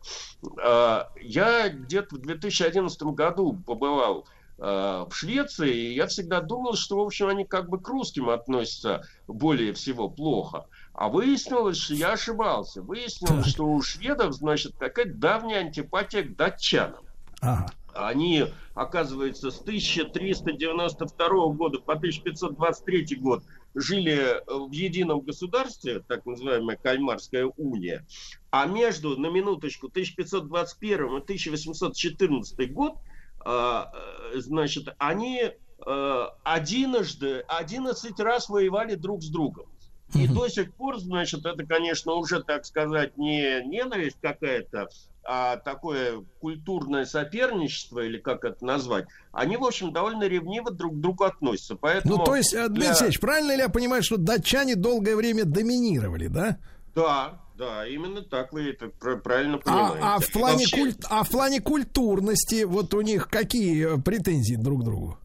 А, 0.62 1.10
Я 1.22 1.70
где-то 1.70 2.16
в 2.16 2.20
2011 2.20 3.02
году 3.04 3.58
побывал 3.66 4.28
э, 4.58 4.62
в 5.10 5.14
Швеции, 5.14 5.74
и 5.74 5.94
я 5.94 6.08
всегда 6.08 6.42
думал, 6.42 6.74
что, 6.74 6.98
в 6.98 7.06
общем, 7.06 7.30
они 7.30 7.46
как 7.46 7.70
бы 7.70 7.80
к 7.80 7.88
русским 7.88 8.30
относятся 8.30 9.08
более 9.28 9.72
всего 9.72 10.10
плохо. 10.10 10.66
А 10.94 11.08
выяснилось, 11.08 11.78
что 11.78 11.94
я 11.94 12.12
ошибался. 12.12 12.82
Выяснилось, 12.82 13.48
что 13.48 13.66
у 13.66 13.82
шведов, 13.82 14.34
значит, 14.34 14.74
какая-то 14.78 15.14
давняя 15.14 15.60
антипатия 15.60 16.24
к 16.24 16.36
датчанам. 16.36 17.06
Ага. 17.40 17.68
Они, 17.96 18.46
оказывается, 18.74 19.52
с 19.52 19.60
1392 19.62 21.48
года 21.54 21.80
по 21.80 21.94
1523 21.94 23.16
год 23.18 23.44
жили 23.76 24.14
э, 24.14 24.42
в 24.48 24.72
едином 24.72 25.22
государстве, 25.22 26.00
так 26.02 26.26
называемая 26.26 26.78
Кальмарская 26.78 27.46
уния, 27.46 28.06
а 28.52 28.66
между, 28.66 29.18
на 29.18 29.28
минуточку, 29.28 29.88
1521 29.88 31.06
и 31.06 31.22
1814 31.22 32.74
год, 32.74 32.98
а, 33.46 33.92
э, 34.34 34.40
значит, 34.40 34.90
они 34.98 35.42
э, 35.86 36.28
одиножды, 36.44 37.44
11 37.48 38.20
раз 38.20 38.50
воевали 38.50 38.96
друг 38.96 39.24
с 39.24 39.30
другом. 39.30 39.68
И 40.16 40.28
до 40.28 40.48
сих 40.48 40.74
пор, 40.76 41.00
значит, 41.00 41.46
это, 41.46 41.66
конечно, 41.66 42.14
уже, 42.14 42.44
так 42.44 42.66
сказать, 42.66 43.18
не 43.18 43.64
ненависть 43.66 44.18
какая-то, 44.22 44.88
а 45.26 45.58
такое 45.58 46.24
культурное 46.42 47.06
соперничество, 47.06 48.00
или 48.02 48.18
как 48.18 48.44
это 48.46 48.64
назвать, 48.66 49.06
они, 49.32 49.58
в 49.58 49.64
общем, 49.64 49.94
довольно 49.94 50.24
ревниво 50.28 50.70
друг 50.72 50.96
к 50.96 51.00
другу 51.00 51.24
относятся. 51.24 51.76
Поэтому 51.76 52.18
Ну, 52.18 52.24
то 52.24 52.36
есть, 52.36 52.52
Дмитрий 52.52 52.74
для- 52.74 52.88
Алексеевич, 52.90 53.20
правильно 53.20 53.52
ли 53.54 53.60
я 53.60 53.70
понимаю, 53.70 54.04
что 54.04 54.18
датчане 54.18 54.76
долгое 54.76 55.16
время 55.16 55.46
доминировали, 55.46 56.28
да? 56.28 56.58
Да, 56.94 57.40
да, 57.58 57.88
именно 57.88 58.22
так 58.22 58.52
вы 58.54 58.70
это 58.72 58.90
пр- 58.90 59.20
правильно 59.22 59.56
А, 59.56 59.60
понимаете. 59.60 60.00
а 60.02 60.20
в 60.20 60.32
плане 60.32 60.58
Вообще, 60.58 60.78
культ- 60.78 61.06
а 61.10 61.24
в 61.24 61.30
плане 61.30 61.62
культурности 61.62 62.64
вот 62.64 62.94
у 62.94 63.02
них 63.02 63.30
какие 63.30 63.96
э, 63.98 64.02
претензии 64.02 64.56
друг 64.56 64.82
к 64.82 64.84
другу? 64.84 65.18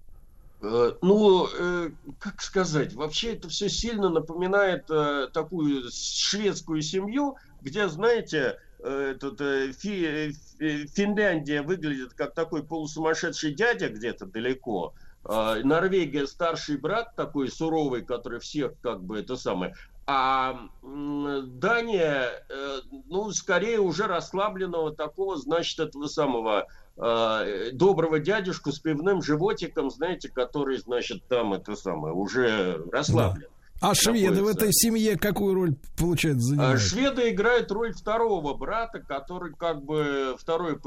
Э, 0.63 0.93
Ну, 1.03 1.47
э, 1.47 1.91
как 2.19 2.41
сказать, 2.43 2.93
вообще 2.95 3.35
это 3.35 3.49
все 3.49 3.69
сильно 3.69 4.09
напоминает 4.09 4.85
э, 4.91 5.29
такую 5.33 5.85
шведскую 5.93 6.83
семью, 6.83 7.37
где, 7.63 7.89
знаете, 7.89 8.59
этот, 8.83 9.41
э, 9.41 9.73
Фи- 9.73 10.33
э, 10.61 10.87
Финляндия 10.87 11.63
выглядит 11.63 12.15
как 12.15 12.35
такой 12.35 12.63
полусумасшедший 12.63 13.55
дядя 13.55 13.89
где-то 13.89 14.27
далеко. 14.27 14.95
А 15.25 15.57
Норвегия 15.57 16.27
старший 16.27 16.77
брат 16.77 17.15
такой 17.17 17.51
суровый, 17.51 18.03
который 18.03 18.41
всех 18.41 18.73
как 18.81 19.03
бы 19.03 19.19
это 19.19 19.37
самое. 19.37 19.75
А 20.07 20.69
Дания, 20.83 22.45
э, 22.49 22.79
ну, 23.09 23.31
скорее 23.33 23.79
уже 23.81 24.07
расслабленного 24.07 24.95
такого, 24.95 25.37
значит, 25.37 25.81
этого 25.81 26.07
самого 26.07 26.67
э, 26.97 27.71
доброго 27.73 28.19
дядюшку 28.19 28.73
с 28.73 28.79
пивным 28.79 29.23
животиком, 29.23 29.91
знаете, 29.91 30.29
который, 30.31 30.79
значит, 30.79 31.23
там 31.29 31.53
это 31.53 31.77
самое, 31.77 32.15
уже 32.15 32.83
расслаблен. 32.91 33.49
А 33.81 33.95
шведы 33.95 34.43
в 34.43 34.49
этой 34.49 34.73
семье 34.73 35.17
какую 35.17 35.55
роль, 35.55 35.75
получается, 35.97 36.41
А 36.41 36.49
занимают? 36.49 36.81
Шведы 36.81 37.31
играют 37.31 37.71
роль 37.71 37.93
второго 37.93 38.55
брата, 38.55 39.01
который 39.01 39.55
как 39.55 39.85
бы 39.85 40.35
второй 40.39 40.79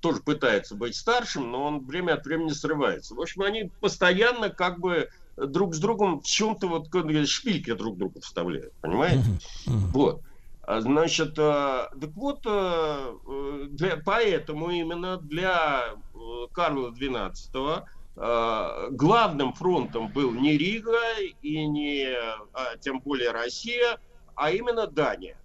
тоже 0.00 0.20
пытается 0.20 0.74
быть 0.74 0.96
старшим, 0.96 1.50
но 1.50 1.64
он 1.64 1.86
время 1.86 2.14
от 2.14 2.24
времени 2.24 2.50
срывается. 2.50 3.14
В 3.14 3.20
общем, 3.20 3.42
они 3.42 3.70
постоянно 3.80 4.50
как 4.50 4.80
бы 4.80 5.08
друг 5.36 5.74
с 5.74 5.78
другом 5.78 6.20
в 6.20 6.26
чем-то 6.26 6.68
вот 6.68 6.88
бы 6.88 7.24
шпильки 7.26 7.72
друг 7.72 7.96
другу 7.96 8.20
вставляют, 8.20 8.72
понимаете? 8.80 9.24
Вот. 9.66 10.22
А, 10.62 10.80
Значит, 10.80 11.38
э, 11.38 11.88
так 12.00 12.10
вот, 12.14 12.42
э, 12.46 13.14
э, 13.26 13.66
для, 13.70 13.96
поэтому 14.04 14.70
именно 14.70 15.16
для 15.16 15.94
э, 16.14 16.18
Карла 16.52 16.90
XII 16.90 17.32
э, 17.54 17.82
главным 18.20 19.54
фронтом 19.54 20.08
был 20.08 20.32
не 20.32 20.58
Рига 20.58 20.98
и 21.40 21.66
не, 21.66 22.06
а, 22.52 22.76
тем 22.76 23.00
более 23.00 23.30
Россия, 23.30 23.98
а 24.34 24.50
именно 24.50 24.86
Дания. 24.86 25.38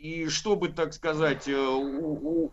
И 0.00 0.28
чтобы, 0.28 0.68
так 0.68 0.92
сказать, 0.94 1.48
э, 1.48 1.58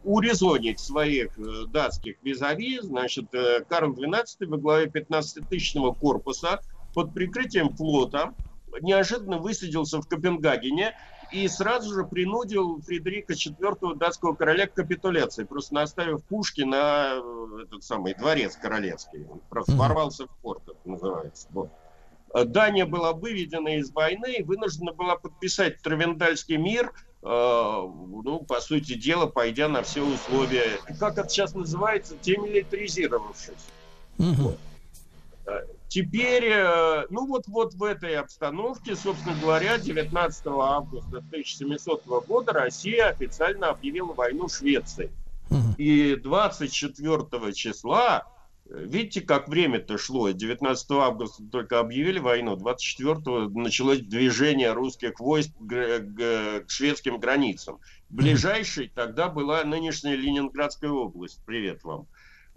урезонить 0.04 0.80
своих 0.80 1.38
э, 1.38 1.66
датских 1.68 2.16
визави, 2.24 2.80
значит, 2.82 3.34
э, 3.36 3.64
Карл 3.70 3.94
XII 3.94 4.48
во 4.48 4.58
главе 4.58 4.88
15-тысячного 4.88 5.94
корпуса 5.94 6.60
под 6.96 7.14
прикрытием 7.14 7.76
флота 7.76 8.34
неожиданно 8.82 9.38
высадился 9.38 10.02
в 10.02 10.08
Копенгагене 10.08 10.96
и 11.32 11.48
сразу 11.48 11.94
же 11.94 12.04
принудил 12.04 12.82
Фредерика 12.82 13.34
IV 13.34 13.96
датского 13.96 14.34
короля 14.34 14.68
к 14.68 14.74
капитуляции, 14.74 15.44
просто 15.44 15.74
наставив 15.76 16.24
пушки 16.24 16.62
на 16.62 17.14
э, 17.16 17.64
этот 17.64 17.84
самый 17.84 18.14
дворец 18.14 18.56
королевский. 18.56 19.26
Он 19.30 19.42
просто 19.50 19.74
ворвался 19.74 20.28
в 20.28 20.30
порт, 20.42 20.64
это 20.68 20.78
называется. 20.90 21.48
Вот. 21.52 21.70
Э, 22.34 22.44
Дания 22.46 22.86
была 22.86 23.14
выведена 23.14 23.78
из 23.78 23.92
войны 23.92 24.36
и 24.40 24.44
вынуждена 24.44 24.94
была 24.94 25.16
подписать 25.16 25.82
Травендальский 25.82 26.58
мир, 26.58 26.92
э, 27.24 27.28
ну, 27.28 28.46
по 28.48 28.60
сути 28.60 28.96
дела, 28.96 29.28
пойдя 29.28 29.68
на 29.68 29.84
все 29.84 30.02
условия, 30.02 30.80
как 31.00 31.18
это 31.18 31.30
сейчас 31.30 31.56
называется, 31.56 32.16
демилитаризировавшись. 32.22 33.54
Э, 35.48 35.62
Теперь, 35.96 36.44
э, 36.50 37.06
ну 37.10 37.26
вот, 37.26 37.48
вот 37.48 37.74
в 37.74 37.82
этой 37.82 38.18
обстановке, 38.18 38.98
собственно 38.98 39.34
говоря, 39.40 39.78
19 39.78 40.48
августа 40.48 41.20
1700 41.20 42.06
года 42.28 42.52
Россия 42.52 43.08
официально 43.08 43.70
объявила 43.70 44.12
войну 44.12 44.50
Швеции. 44.50 45.10
И 45.78 46.18
24 46.18 47.54
числа, 47.54 48.28
э, 48.66 48.78
видите, 48.78 49.22
как 49.22 49.48
время-то 49.48 49.98
шло, 49.98 50.32
19 50.32 50.92
августа 50.92 51.44
только 51.50 51.80
объявили 51.80 52.20
войну, 52.20 52.58
24 52.58 53.48
началось 53.58 54.00
движение 54.00 54.74
русских 54.74 55.18
войск 55.22 55.52
к, 55.62 56.02
к 56.68 56.70
шведским 56.70 57.20
границам. 57.20 57.80
Ближайшей 58.10 58.92
тогда 58.94 59.30
была 59.30 59.64
нынешняя 59.64 60.18
Ленинградская 60.18 60.92
область. 60.92 61.40
Привет 61.46 61.86
вам. 61.86 62.06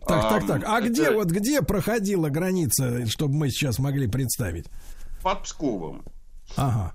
Так, 0.06 0.28
так, 0.30 0.46
так. 0.46 0.62
А 0.66 0.78
это 0.80 0.88
где 0.88 1.10
вот 1.10 1.26
где 1.26 1.60
проходила 1.62 2.28
граница, 2.28 3.06
чтобы 3.06 3.34
мы 3.34 3.50
сейчас 3.50 3.78
могли 3.78 4.06
представить? 4.06 4.66
Под 5.22 5.42
Псковом. 5.42 6.04
Ага. 6.56 6.94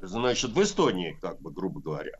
Значит, 0.00 0.52
в 0.52 0.62
Эстонии, 0.62 1.18
как 1.20 1.40
бы, 1.40 1.50
грубо 1.50 1.80
говоря. 1.80 2.12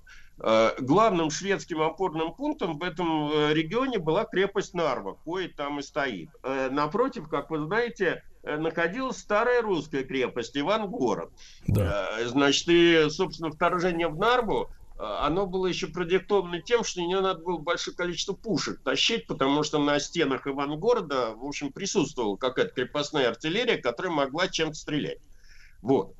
Э, 0.43 0.71
Главным 0.81 1.31
шведским 1.31 1.83
опорным 1.83 2.35
пунктом 2.35 2.79
в 2.79 2.83
этом 2.83 3.31
э, 3.31 3.55
регионе 3.55 3.99
была 3.99 4.25
крепость 4.25 4.75
Нарва, 4.75 5.17
кое 5.25 5.49
там 5.49 5.79
и 5.79 5.83
стоит. 5.83 6.31
Э, 6.43 6.71
Напротив, 6.71 7.29
как 7.29 7.51
вы 7.51 7.65
знаете, 7.65 8.23
находилась 8.43 9.19
старая 9.19 9.63
русская 9.63 10.05
крепость 10.05 10.57
Ивангород. 10.57 11.31
Э, 11.69 12.27
Значит, 12.27 12.69
и, 12.69 13.07
собственно, 13.11 13.51
вторжение 13.51 14.09
в 14.09 14.17
Нарву, 14.17 14.71
оно 14.97 15.47
было 15.47 15.67
еще 15.67 15.89
продиктовано 15.89 16.61
тем, 16.63 16.85
что 16.85 17.01
нее 17.01 17.21
надо 17.21 17.43
было 17.43 17.59
большое 17.59 17.97
количество 17.97 18.33
пушек 18.33 18.81
тащить, 18.83 19.27
потому 19.27 19.65
что 19.65 19.79
на 19.79 19.99
стенах 19.99 20.47
Ивангорода, 20.47 21.35
в 21.35 21.45
общем, 21.45 21.73
присутствовала 21.73 22.37
какая-то 22.37 22.75
крепостная 22.75 23.29
артиллерия, 23.29 23.79
которая 23.79 24.13
могла 24.13 24.49
чем-то 24.49 24.75
стрелять. 24.75 25.19
Вот. 25.83 26.15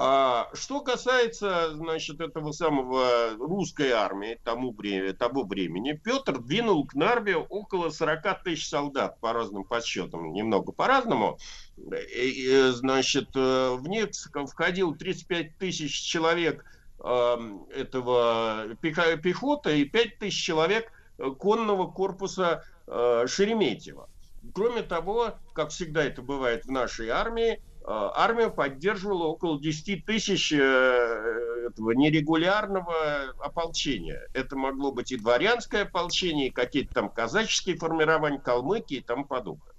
А 0.00 0.48
что 0.54 0.80
касается, 0.80 1.74
значит, 1.74 2.20
этого 2.20 2.52
самого 2.52 3.30
русской 3.36 3.90
армии 3.90 4.38
тому 4.44 4.72
времени, 4.72 5.10
того 5.10 5.42
времени, 5.42 5.92
Петр 5.92 6.38
двинул 6.38 6.86
к 6.86 6.94
Нарве 6.94 7.36
около 7.36 7.90
40 7.90 8.44
тысяч 8.44 8.68
солдат, 8.68 9.18
по 9.18 9.32
разным 9.32 9.64
подсчетам, 9.64 10.32
немного 10.32 10.70
по-разному. 10.70 11.38
Значит, 11.76 13.30
э, 13.34 13.70
в 13.74 13.88
них 13.88 14.10
входил 14.46 14.94
35 14.94 15.58
тысяч 15.58 16.00
человек 16.00 16.62
э, 16.62 16.77
этого 17.00 18.74
пеха- 18.80 19.16
пехоты 19.16 19.80
и 19.80 19.84
5 19.84 20.18
тысяч 20.18 20.42
человек 20.42 20.90
э, 21.18 21.30
конного 21.30 21.90
корпуса 21.90 22.64
э, 22.86 23.24
Шереметьева. 23.26 24.08
Кроме 24.54 24.82
того, 24.82 25.34
как 25.54 25.70
всегда 25.70 26.04
это 26.04 26.22
бывает 26.22 26.64
в 26.64 26.70
нашей 26.70 27.08
армии, 27.10 27.52
э, 27.52 27.58
армия 27.84 28.50
поддерживала 28.50 29.26
около 29.26 29.60
10 29.60 30.04
тысяч 30.04 30.52
этого 30.52 31.92
нерегулярного 31.92 33.32
ополчения. 33.38 34.20
Это 34.32 34.56
могло 34.56 34.90
быть 34.90 35.12
и 35.12 35.16
дворянское 35.16 35.82
ополчение, 35.82 36.48
и 36.48 36.52
какие-то 36.52 36.90
там 36.94 37.10
казаческие 37.10 37.76
формирования, 37.76 38.40
калмыки 38.40 38.94
и 38.94 39.02
тому 39.02 39.24
подобное. 39.24 39.74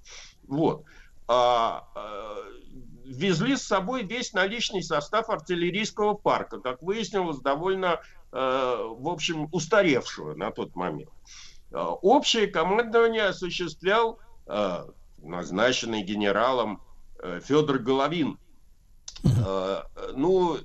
Вот. 0.47 0.85
А, 1.27 1.83
везли 3.09 3.55
с 3.55 3.63
собой 3.63 4.03
весь 4.03 4.33
наличный 4.33 4.83
состав 4.83 5.29
артиллерийского 5.29 6.13
парка, 6.13 6.59
как 6.59 6.81
выяснилось, 6.81 7.39
довольно, 7.39 8.01
э, 8.31 8.37
в 8.37 9.07
общем, 9.09 9.49
устаревшего 9.51 10.35
на 10.35 10.51
тот 10.51 10.75
момент. 10.75 11.09
Э, 11.71 11.77
Общее 12.01 12.47
командование 12.47 13.25
осуществлял 13.25 14.19
э, 14.45 14.85
назначенный 15.17 16.03
генералом 16.03 16.81
Федор 17.43 17.79
Головин. 17.79 18.37
Ну, 20.15 20.55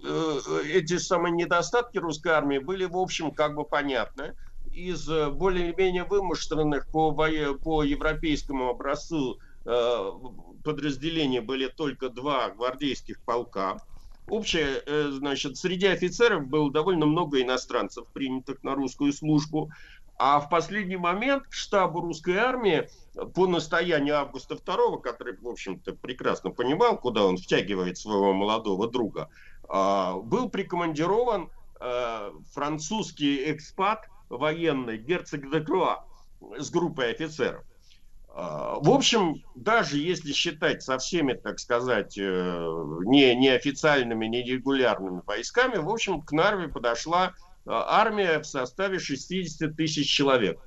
эти 0.65 0.99
самые 0.99 1.33
недостатки 1.33 1.99
русской 1.99 2.29
армии 2.29 2.59
были, 2.59 2.85
в 2.85 2.97
общем, 2.97 3.33
как 3.33 3.57
бы 3.57 3.65
понятны. 3.65 4.37
Из 4.71 5.09
более-менее 5.09 6.05
вымышленных 6.05 6.87
по, 6.87 7.11
по 7.13 7.83
европейскому 7.83 8.69
образцу 8.69 9.41
подразделений 10.65 11.41
были 11.41 11.69
только 11.69 12.09
два 12.09 12.51
гвардейских 12.51 13.23
полка. 13.25 13.77
Общее, 14.27 14.83
э, 14.87 15.11
значит, 15.13 15.57
среди 15.57 15.87
офицеров 15.87 16.49
было 16.49 16.73
довольно 16.73 17.07
много 17.07 17.41
иностранцев, 17.41 18.07
принятых 18.13 18.63
на 18.63 18.75
русскую 18.75 19.13
службу. 19.13 19.71
А 20.17 20.41
в 20.41 20.49
последний 20.49 20.97
момент 20.97 21.45
штабу 21.51 22.01
русской 22.01 22.37
армии 22.37 22.89
по 23.35 23.47
настоянию 23.47 24.17
Августа 24.17 24.55
II, 24.55 25.01
который, 25.03 25.37
в 25.37 25.47
общем-то, 25.47 25.95
прекрасно 25.95 26.51
понимал, 26.51 26.99
куда 26.99 27.25
он 27.25 27.37
втягивает 27.37 27.99
своего 27.99 28.33
молодого 28.33 28.89
друга, 28.89 29.29
а, 29.69 30.15
был 30.15 30.49
прикомандирован 30.49 31.51
э, 31.81 32.31
французский 32.53 33.53
экспат 33.53 34.09
военный 34.29 34.99
герцог 34.99 35.51
де 35.51 35.61
Круа 35.61 36.05
с 36.59 36.71
группой 36.71 37.11
офицеров. 37.11 37.65
А, 38.37 38.81
В 38.81 38.91
общем, 38.91 39.37
даже 39.55 39.99
если 39.99 40.33
считать 40.33 40.83
со 40.83 40.99
всеми, 40.99 41.35
так 41.35 41.61
сказать, 41.61 42.19
э, 42.19 42.67
не, 43.07 43.33
неофициальными, 43.37 44.27
нерегулярными 44.27 45.23
войсками, 45.25 45.77
в 45.77 45.89
общем, 45.89 46.21
к 46.21 46.33
Нарве 46.33 46.67
подошла 46.69 47.29
э, 47.29 47.31
армия 47.67 48.41
в 48.41 48.45
составе 48.47 48.99
60 48.99 49.77
тысяч 49.77 50.11
человек. 50.11 50.59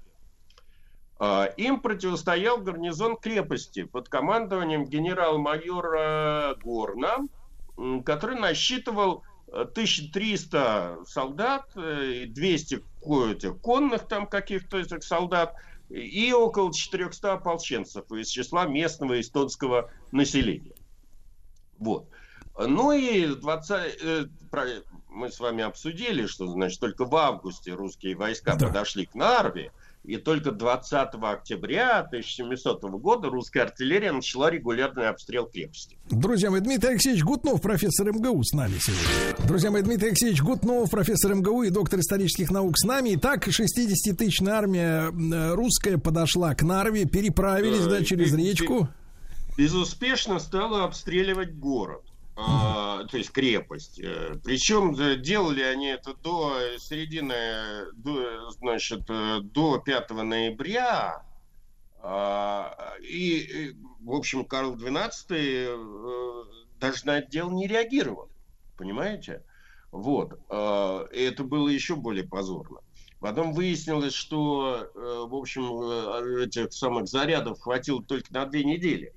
А, 1.20 1.46
Им 1.58 1.82
противостоял 1.82 2.60
гарнизон 2.60 3.18
крепости 3.18 3.84
под 3.84 4.08
командованием 4.08 4.86
генерал-майора 4.86 6.56
Горна, 6.64 7.18
который 8.06 8.40
насчитывал 8.40 9.24
э, 9.52 9.64
1300 9.64 11.00
солдат, 11.06 11.66
э, 11.76 12.12
и 12.24 12.26
200 12.28 12.82
ко- 13.02 13.28
этих 13.32 13.60
конных 13.60 14.08
там 14.08 14.26
каких-то 14.26 14.82
солдат 15.02 15.54
и 15.90 16.34
около 16.34 16.74
400 16.74 17.34
ополченцев 17.34 18.12
из 18.12 18.28
числа 18.28 18.66
местного 18.66 19.20
эстонского 19.20 19.92
населения. 20.12 20.76
Вот. 21.78 22.10
Ну 22.58 22.92
и 22.92 23.28
20, 23.28 23.98
э, 24.02 24.26
про- 24.50 24.84
мы 25.10 25.32
с 25.32 25.40
вами 25.40 25.64
обсудили, 25.64 26.26
что 26.26 26.48
значит 26.48 26.80
только 26.80 27.06
в 27.06 27.16
августе 27.16 27.74
русские 27.74 28.16
войска 28.16 28.58
подошли 28.58 29.06
к 29.06 29.16
Нарве, 29.16 29.72
и 30.08 30.16
только 30.16 30.52
20 30.52 31.10
октября 31.22 32.00
1700 32.00 32.82
года 33.00 33.30
русская 33.30 33.64
артиллерия 33.64 34.14
начала 34.14 34.50
регулярный 34.50 35.10
обстрел 35.10 35.46
крепости. 35.48 35.98
Друзья 36.10 36.50
мои, 36.50 36.62
Дмитрий 36.62 36.92
Алексеевич 36.92 37.24
Гутнов, 37.24 37.62
профессор 37.62 38.14
МГУ 38.14 38.42
с 38.42 38.54
нами 38.54 38.76
сегодня. 38.80 39.46
Друзья 39.46 39.70
мои, 39.70 39.82
Дмитрий 39.82 40.08
Алексеевич 40.08 40.42
Гутнов, 40.42 40.90
профессор 40.90 41.36
МГУ 41.36 41.64
и 41.64 41.70
доктор 41.70 42.00
исторических 42.00 42.52
наук 42.52 42.78
с 42.78 42.86
нами. 42.86 43.16
Итак, 43.16 43.50
60-тысячная 43.50 44.54
армия 44.54 45.10
русская 45.54 45.98
подошла 45.98 46.56
к 46.56 46.64
Нарве, 46.64 47.06
переправились, 47.06 47.86
да, 47.86 48.00
Э, 48.00 48.04
через 48.06 48.34
речку. 48.34 48.88
безуспешно 49.58 50.40
стала 50.40 50.86
обстреливать 50.86 51.54
город, 51.58 52.04
то 52.38 53.18
есть 53.18 53.32
крепость. 53.32 54.00
Э, 54.00 54.36
Причем 54.44 54.96
э, 54.96 55.16
делали 55.18 55.62
они 55.64 55.88
это 55.88 56.14
до 56.14 56.78
середины, 56.78 57.92
до, 57.96 58.52
значит, 58.52 59.10
э, 59.10 59.40
до 59.42 59.80
5 59.80 60.10
ноября. 60.12 61.26
А, 62.00 62.94
И, 63.02 63.76
в 64.02 64.12
общем, 64.12 64.46
Карл 64.46 64.76
XII 64.76 65.12
э, 65.30 66.44
даже 66.80 67.06
на 67.08 67.18
это 67.18 67.30
дело 67.32 67.50
не 67.50 67.68
реагировал. 67.68 68.30
Понимаете? 68.78 69.44
Вот. 69.92 70.40
А, 70.50 71.06
И 71.12 71.22
это 71.24 71.44
было 71.44 71.68
еще 71.70 71.96
более 71.96 72.28
позорно. 72.28 72.82
Потом 73.20 73.54
выяснилось, 73.54 74.14
что, 74.14 74.92
э, 74.94 75.26
в 75.28 75.34
общем, 75.34 75.64
э, 75.82 76.46
этих 76.46 76.72
самых 76.72 77.08
зарядов 77.08 77.60
хватило 77.60 78.04
только 78.04 78.32
на 78.32 78.46
две 78.46 78.64
недели. 78.64 79.12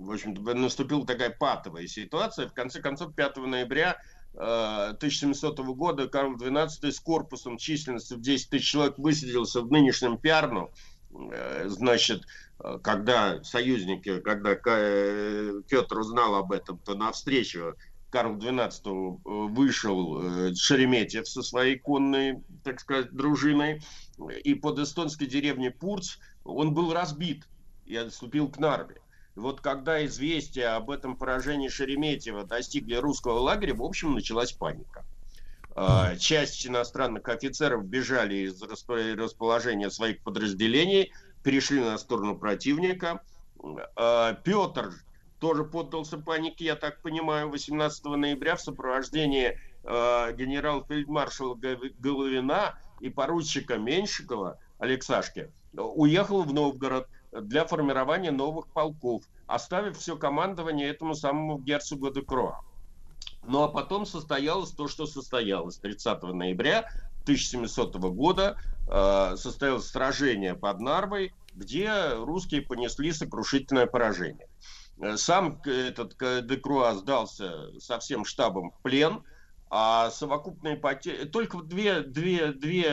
В 0.00 0.10
общем-то, 0.10 0.54
наступила 0.54 1.06
такая 1.06 1.30
патовая 1.30 1.86
ситуация. 1.86 2.48
В 2.48 2.54
конце 2.54 2.80
концов, 2.80 3.14
5 3.14 3.36
ноября 3.36 3.98
э, 4.34 4.38
1700 4.38 5.58
года 5.60 6.08
Карл 6.08 6.36
XII 6.36 6.90
с 6.90 7.00
корпусом 7.00 7.58
численностью 7.58 8.16
в 8.16 8.22
10 8.22 8.48
тысяч 8.48 8.70
человек 8.70 8.98
высадился 8.98 9.60
в 9.60 9.70
нынешнем 9.70 10.16
Пиарну. 10.16 10.70
Э, 11.12 11.66
Значит, 11.68 12.24
э, 12.60 12.78
когда 12.82 13.44
союзники, 13.44 14.20
когда 14.20 14.54
Петр 14.54 15.98
узнал 15.98 16.36
об 16.36 16.52
этом, 16.52 16.78
то 16.78 16.94
навстречу 16.94 17.76
Карл 18.08 18.36
XII 18.36 19.20
вышел 19.50 20.22
э, 20.22 20.54
Шереметьев 20.54 21.28
со 21.28 21.42
своей 21.42 21.78
конной, 21.78 22.42
так 22.64 22.80
сказать, 22.80 23.12
дружиной. 23.12 23.82
И 24.44 24.54
под 24.54 24.78
эстонской 24.78 25.26
деревней 25.26 25.70
Пурц 25.70 26.16
он 26.44 26.72
был 26.72 26.94
разбит 26.94 27.46
и 27.84 27.96
отступил 27.96 28.48
к 28.48 28.58
Нарве. 28.58 29.00
Вот 29.36 29.60
когда 29.60 30.04
известия 30.04 30.76
об 30.76 30.90
этом 30.90 31.16
поражении 31.16 31.68
Шереметьева 31.68 32.44
достигли 32.44 32.96
русского 32.96 33.38
лагеря, 33.38 33.74
в 33.74 33.82
общем, 33.82 34.14
началась 34.14 34.52
паника. 34.52 35.04
А, 35.74 36.16
Часть 36.16 36.66
иностранных 36.66 37.28
офицеров 37.28 37.84
бежали 37.84 38.46
из 38.46 38.62
распо- 38.62 39.14
расположения 39.14 39.90
своих 39.90 40.22
подразделений, 40.22 41.12
перешли 41.42 41.80
на 41.80 41.96
сторону 41.98 42.36
противника. 42.36 43.22
А, 43.96 44.34
Петр 44.34 44.92
тоже 45.38 45.64
поддался 45.64 46.18
панике, 46.18 46.66
я 46.66 46.76
так 46.76 47.00
понимаю, 47.00 47.48
18 47.48 48.04
ноября 48.04 48.56
в 48.56 48.60
сопровождении 48.60 49.58
э, 49.82 50.32
генерал-фельдмаршала 50.34 51.58
Головина 51.98 52.78
и 53.00 53.08
поручика 53.08 53.78
Меньшикова 53.78 54.58
Алексашки 54.78 55.50
уехал 55.72 56.42
в 56.42 56.52
Новгород 56.52 57.08
для 57.32 57.64
формирования 57.64 58.30
новых 58.30 58.68
полков, 58.68 59.22
оставив 59.46 59.98
все 59.98 60.16
командование 60.16 60.88
этому 60.88 61.14
самому 61.14 61.58
герцогу 61.58 62.10
де 62.10 62.22
Круа. 62.22 62.60
Ну 63.46 63.62
а 63.62 63.68
потом 63.68 64.06
состоялось 64.06 64.70
то, 64.70 64.88
что 64.88 65.06
состоялось. 65.06 65.78
30 65.78 66.22
ноября 66.22 66.88
1700 67.22 67.96
года 67.96 68.56
э, 68.88 69.36
состоялось 69.36 69.86
сражение 69.88 70.54
под 70.54 70.80
Нарвой, 70.80 71.32
где 71.54 72.12
русские 72.14 72.62
понесли 72.62 73.12
сокрушительное 73.12 73.86
поражение. 73.86 74.48
Э, 75.00 75.16
Сам 75.16 75.60
этот 75.64 76.14
к- 76.14 76.42
Декруа 76.42 76.94
сдался 76.94 77.78
со 77.78 77.98
всем 77.98 78.24
штабом 78.24 78.70
в 78.72 78.82
плен, 78.82 79.22
а 79.70 80.10
совокупные 80.10 80.76
потери... 80.76 81.24
Только 81.26 81.62
две, 81.62 82.00
две, 82.00 82.52
две, 82.52 82.92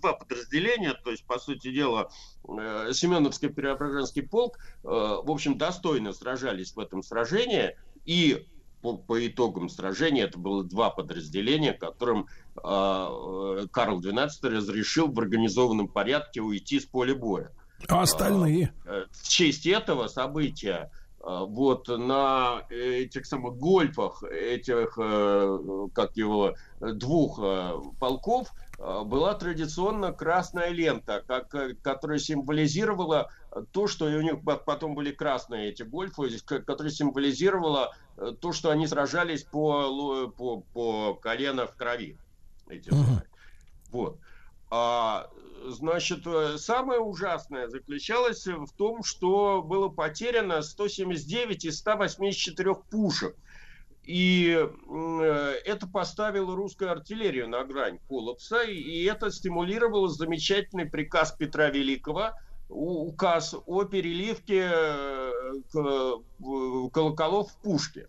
два 0.00 0.12
подразделения, 0.12 0.94
то 0.94 1.10
есть, 1.10 1.24
по 1.26 1.40
сути 1.40 1.72
дела, 1.72 2.08
э, 2.48 2.92
Семеновский 2.92 3.48
Преображенский 3.50 4.22
полк, 4.22 4.58
э, 4.58 4.86
в 4.86 5.30
общем, 5.30 5.58
достойно 5.58 6.12
сражались 6.12 6.74
в 6.74 6.78
этом 6.78 7.02
сражении, 7.02 7.76
и 8.04 8.46
по, 8.80 8.96
по 8.96 9.26
итогам 9.26 9.68
сражения 9.68 10.24
это 10.24 10.38
было 10.38 10.62
два 10.62 10.90
подразделения, 10.90 11.72
которым 11.72 12.28
э, 12.56 13.66
Карл 13.72 14.00
XII 14.00 14.28
разрешил 14.42 15.10
в 15.10 15.18
организованном 15.18 15.88
порядке 15.88 16.40
уйти 16.40 16.78
с 16.78 16.84
поля 16.84 17.14
боя. 17.16 17.50
А 17.88 18.02
остальные? 18.02 18.72
Э, 18.84 19.06
В 19.10 19.28
честь 19.28 19.66
этого 19.66 20.06
события 20.06 20.92
вот 21.22 21.88
на 21.88 22.64
этих 22.68 23.26
самых 23.26 23.56
гольфах 23.56 24.22
этих, 24.24 24.98
э, 24.98 25.58
как 25.94 26.16
его, 26.16 26.54
э, 26.80 26.92
двух 26.92 27.38
э, 27.40 27.74
полков 28.00 28.52
э, 28.78 29.02
была 29.04 29.34
традиционно 29.34 30.12
красная 30.12 30.70
лента, 30.70 31.22
как, 31.26 31.54
э, 31.54 31.74
которая 31.80 32.18
символизировала 32.18 33.28
то, 33.70 33.86
что 33.86 34.08
и 34.08 34.16
у 34.16 34.22
них 34.22 34.42
по- 34.42 34.56
потом 34.56 34.94
были 34.94 35.12
красные 35.12 35.70
эти 35.70 35.84
гольфы, 35.84 36.38
к- 36.44 36.64
которая 36.64 36.92
символизировала 36.92 37.92
э, 38.16 38.32
то, 38.40 38.52
что 38.52 38.70
они 38.70 38.88
сражались 38.88 39.44
по, 39.44 40.28
по, 40.36 40.64
по 40.72 41.14
колено 41.14 41.66
в 41.66 41.76
крови. 41.76 42.18
Эти 42.68 42.90
самые. 42.90 43.28
Вот. 43.90 44.18
А, 44.70 45.28
значит, 45.66 46.26
э, 46.26 46.56
самое 46.58 47.00
ужасное 47.00 47.68
заключалось 47.68 48.46
в 48.46 48.68
том, 48.76 49.02
что 49.02 49.62
было 49.62 49.88
потеряно 49.88 50.62
179 50.62 51.64
из 51.64 51.78
184 51.78 52.74
пушек. 52.90 53.36
И 54.04 54.50
э, 54.58 55.54
это 55.64 55.86
поставило 55.86 56.56
русскую 56.56 56.90
артиллерию 56.90 57.48
на 57.48 57.64
грань 57.64 57.98
коллапса, 58.08 58.62
и- 58.62 59.04
это 59.04 59.30
стимулировало 59.30 60.08
замечательный 60.08 60.86
приказ 60.86 61.32
Петра 61.32 61.70
Великого, 61.70 62.32
указ 62.68 63.54
о 63.66 63.84
переливке 63.84 64.70
э, 64.72 65.30
колоколов 66.92 67.52
в 67.52 67.56
пушке. 67.58 68.08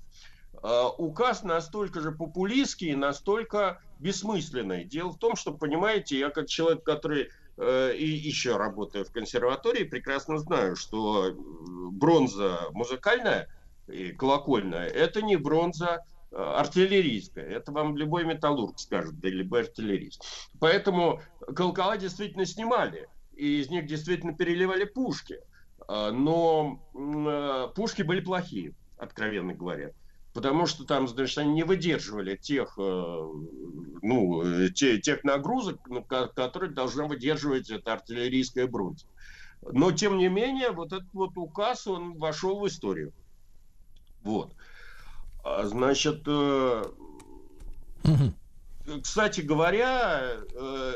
Указ 0.98 1.44
настолько 1.44 2.00
же 2.00 2.14
популистский, 2.14 2.96
настолько 2.96 3.82
бессмысленный. 4.00 4.86
Дело 4.86 5.10
в 5.12 5.18
том, 5.18 5.36
что, 5.36 5.52
понимаете, 5.54 6.18
я 6.18 6.30
как 6.30 6.48
человек, 6.48 6.84
который 6.86 7.30
и 7.58 8.06
еще 8.06 8.58
работаю 8.58 9.06
в 9.06 9.12
консерватории, 9.12 9.84
прекрасно 9.84 10.40
знаю, 10.40 10.76
что 10.76 11.28
э, 11.28 11.34
бронза 11.92 12.60
музыкальная 12.72 13.48
и 13.88 14.12
колокольная, 14.12 14.88
это 14.88 15.22
не 15.22 15.36
бронза 15.36 16.04
э, 16.32 16.36
артиллерийская. 16.36 17.46
Это 17.46 17.72
вам 17.72 17.96
любой 17.98 18.26
металлург 18.26 18.80
скажет, 18.80 19.20
да 19.20 19.30
любой 19.30 19.62
артиллерист. 19.62 20.24
Поэтому 20.60 21.22
колокола 21.56 21.98
действительно 21.98 22.46
снимали, 22.46 23.08
и 23.36 23.60
из 23.60 23.70
них 23.70 23.86
действительно 23.86 24.34
переливали 24.34 24.86
пушки. 24.86 25.40
Э, 25.88 26.12
Но 26.12 26.80
э, 26.96 27.68
пушки 27.76 28.02
были 28.02 28.22
плохие, 28.22 28.74
откровенно 28.98 29.54
говоря. 29.54 29.92
Потому 30.34 30.66
что 30.66 30.84
там, 30.84 31.08
значит, 31.08 31.38
они 31.38 31.54
не 31.54 31.64
выдерживали 31.64 32.36
тех, 32.36 32.74
э, 32.78 33.32
ну, 34.02 34.42
э, 34.44 34.70
те- 34.72 35.00
тех 35.00 35.24
нагрузок, 35.24 35.78
ну, 35.88 36.04
ко- 36.04 36.28
которые 36.28 36.72
должна 36.72 37.06
выдерживать 37.06 37.70
эта 37.70 37.94
артиллерийская 37.94 38.68
бронза. 38.68 39.06
Но, 39.62 39.92
тем 39.92 40.18
не 40.18 40.30
менее, 40.30 40.72
вот 40.72 40.92
этот 40.92 41.14
вот 41.14 41.38
указ, 41.38 41.88
он 41.88 42.18
вошел 42.18 42.60
в 42.60 42.68
историю. 42.68 43.14
Вот. 44.22 44.54
А, 45.44 45.66
Значит, 45.68 46.24
э, 46.26 46.84
кстати 49.02 49.42
говоря, 49.42 50.34
э, 50.54 50.94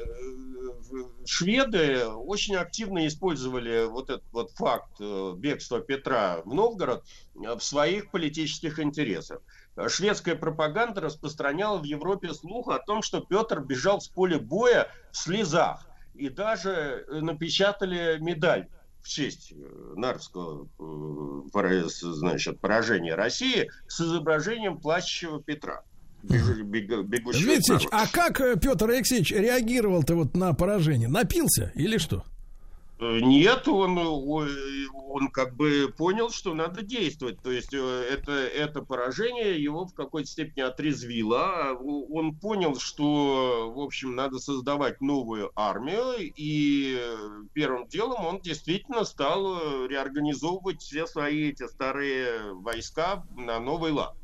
шведы 1.25 2.05
очень 2.07 2.55
активно 2.55 3.07
использовали 3.07 3.85
вот 3.85 4.09
этот 4.09 4.25
вот 4.31 4.51
факт 4.51 4.91
э, 4.99 5.33
бегства 5.37 5.79
Петра 5.79 6.41
в 6.43 6.53
Новгород 6.53 7.05
э, 7.35 7.55
в 7.55 7.61
своих 7.61 8.11
политических 8.11 8.79
интересах. 8.79 9.39
Шведская 9.87 10.35
пропаганда 10.35 11.01
распространяла 11.01 11.77
в 11.77 11.83
Европе 11.83 12.33
слух 12.33 12.67
о 12.69 12.79
том, 12.79 13.01
что 13.01 13.21
Петр 13.21 13.61
бежал 13.61 14.01
с 14.01 14.07
поля 14.07 14.39
боя 14.39 14.91
в 15.11 15.17
слезах. 15.17 15.85
И 16.15 16.29
даже 16.29 17.05
напечатали 17.09 18.17
медаль 18.19 18.67
в 19.03 19.07
честь 19.07 19.53
Нарвского 19.95 20.67
значит, 22.01 22.59
поражения 22.59 23.13
России 23.13 23.69
с 23.87 24.01
изображением 24.01 24.79
плачущего 24.79 25.41
Петра. 25.41 25.83
Бегущего 26.27 27.43
Дмитрий 27.43 27.53
Алексеевич, 27.55 27.87
а 27.91 28.07
как 28.07 28.41
э, 28.41 28.55
Петр 28.59 28.89
Алексеевич 28.89 29.31
реагировал-то 29.31 30.15
вот 30.15 30.35
на 30.35 30.53
поражение? 30.53 31.07
Напился 31.07 31.71
или 31.75 31.97
что? 31.97 32.23
Э, 32.99 33.19
Нет, 33.19 33.67
он, 33.67 33.97
он 33.97 35.27
как 35.29 35.55
бы 35.55 35.93
понял, 35.95 36.29
что 36.29 36.53
надо 36.53 36.81
действовать. 36.81 37.39
То 37.41 37.51
есть 37.51 37.73
э, 37.73 37.77
это, 37.77 38.31
это 38.31 38.81
поражение 38.81 39.61
его 39.61 39.85
в 39.85 39.93
какой-то 39.93 40.27
степени 40.27 40.63
отрезвило. 40.63 41.77
Он 41.79 42.35
понял, 42.35 42.77
что, 42.79 43.71
в 43.75 43.79
общем, 43.79 44.15
надо 44.15 44.39
создавать 44.39 44.99
новую 45.01 45.51
армию. 45.55 46.31
И 46.35 46.99
первым 47.53 47.87
делом 47.87 48.25
он 48.25 48.39
действительно 48.41 49.03
стал 49.05 49.85
реорганизовывать 49.87 50.81
все 50.81 51.05
свои 51.07 51.49
эти 51.49 51.67
старые 51.67 52.53
войска 52.53 53.23
на 53.35 53.59
новый 53.59 53.91
лад. 53.91 54.15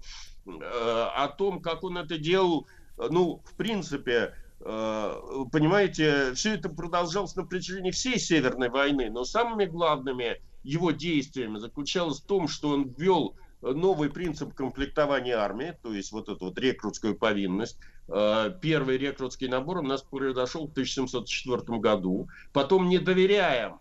Э, 0.46 1.08
О 1.16 1.28
том, 1.28 1.62
как 1.62 1.84
он 1.84 1.98
это 1.98 2.18
делал, 2.18 2.68
ну, 2.98 3.42
в 3.46 3.56
принципе, 3.56 4.34
Э, 4.66 5.20
понимаете, 5.52 6.34
все 6.36 6.54
это 6.54 6.70
продолжалось 6.70 7.36
на 7.36 7.46
протяжении 7.46 7.92
всей 7.92 8.18
Северной 8.18 8.70
войны, 8.70 9.10
но 9.10 9.26
самыми 9.26 9.66
главными 9.66 10.42
его 10.64 10.92
действиями 10.92 11.58
заключалось 11.60 12.22
в 12.22 12.26
том, 12.26 12.48
что 12.48 12.70
он 12.70 12.94
ввел 12.98 13.36
новый 13.62 14.10
принцип 14.10 14.54
комплектования 14.54 15.38
армии, 15.38 15.78
то 15.82 15.94
есть 15.94 16.12
вот 16.14 16.30
эту 16.30 16.46
вот 16.46 16.58
рекрутскую 16.58 17.16
повинность. 17.16 17.78
Э, 18.08 18.52
Первый 18.62 18.98
рекрутский 18.98 19.50
набор 19.50 19.80
у 19.80 19.82
нас 19.82 20.02
произошел 20.02 20.68
в 20.68 20.72
1704 20.72 21.80
году. 21.80 22.30
Потом, 22.54 22.88
не 22.88 23.00
доверяя 23.00 23.78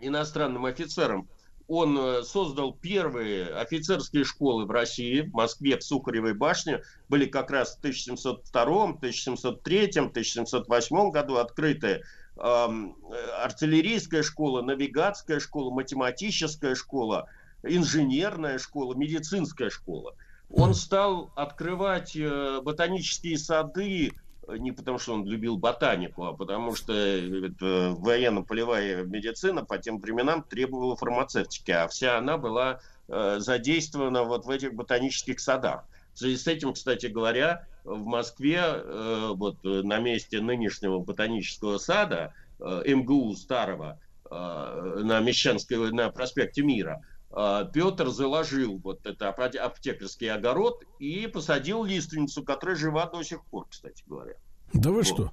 иностранным 0.00 0.64
офицерам, 0.64 1.28
он 1.72 1.98
э, 1.98 2.22
создал 2.22 2.74
первые 2.74 3.46
офицерские 3.46 4.24
школы 4.24 4.66
в 4.66 4.70
России, 4.70 5.22
в 5.22 5.32
Москве, 5.32 5.78
в 5.78 5.82
Сухаревой 5.82 6.34
башне. 6.34 6.82
Были 7.08 7.24
как 7.24 7.50
раз 7.50 7.76
в 7.76 7.78
1702, 7.78 8.82
1703, 8.90 9.86
1708 9.86 11.10
году 11.10 11.36
открыты 11.36 12.02
эм, 12.36 12.94
артиллерийская 13.42 14.22
школа, 14.22 14.60
навигатская 14.60 15.40
школа, 15.40 15.70
математическая 15.70 16.74
школа, 16.74 17.30
инженерная 17.62 18.58
школа, 18.58 18.92
медицинская 18.92 19.70
школа. 19.70 20.14
Он 20.50 20.74
стал 20.74 21.32
открывать 21.36 22.14
э, 22.14 22.60
ботанические 22.62 23.38
сады 23.38 24.12
не 24.48 24.72
потому, 24.72 24.98
что 24.98 25.14
он 25.14 25.26
любил 25.26 25.56
ботанику, 25.56 26.24
а 26.24 26.32
потому 26.32 26.74
что 26.74 26.92
это 26.92 27.94
военно-полевая 27.96 29.04
медицина 29.04 29.64
по 29.64 29.78
тем 29.78 29.98
временам 29.98 30.42
требовала 30.42 30.96
фармацевтики, 30.96 31.70
а 31.70 31.88
вся 31.88 32.18
она 32.18 32.38
была 32.38 32.80
э, 33.08 33.36
задействована 33.38 34.24
вот 34.24 34.44
в 34.44 34.50
этих 34.50 34.74
ботанических 34.74 35.40
садах. 35.40 35.84
В 36.14 36.18
связи 36.18 36.36
с 36.36 36.46
этим, 36.46 36.74
кстати 36.74 37.06
говоря, 37.06 37.66
в 37.84 38.04
Москве, 38.04 38.60
э, 38.62 39.30
вот 39.34 39.64
э, 39.64 39.82
на 39.82 39.98
месте 39.98 40.40
нынешнего 40.40 40.98
ботанического 40.98 41.78
сада, 41.78 42.34
э, 42.60 42.82
МГУ 42.86 43.34
старого, 43.36 43.98
э, 44.30 45.00
на 45.04 45.20
Мещанской, 45.20 45.92
на 45.92 46.10
проспекте 46.10 46.62
Мира, 46.62 47.00
э, 47.00 47.11
Петр 47.32 48.08
заложил 48.08 48.78
вот 48.78 49.06
это 49.06 49.28
апте- 49.28 49.58
аптекарский 49.58 50.30
огород 50.30 50.84
и 50.98 51.26
посадил 51.26 51.82
лиственницу, 51.84 52.44
которая 52.44 52.76
жива 52.76 53.06
до 53.06 53.22
сих 53.22 53.44
пор, 53.46 53.66
кстати 53.68 54.04
говоря. 54.06 54.34
Да 54.74 54.90
вы 54.90 54.96
Вот. 54.96 55.06
что? 55.06 55.32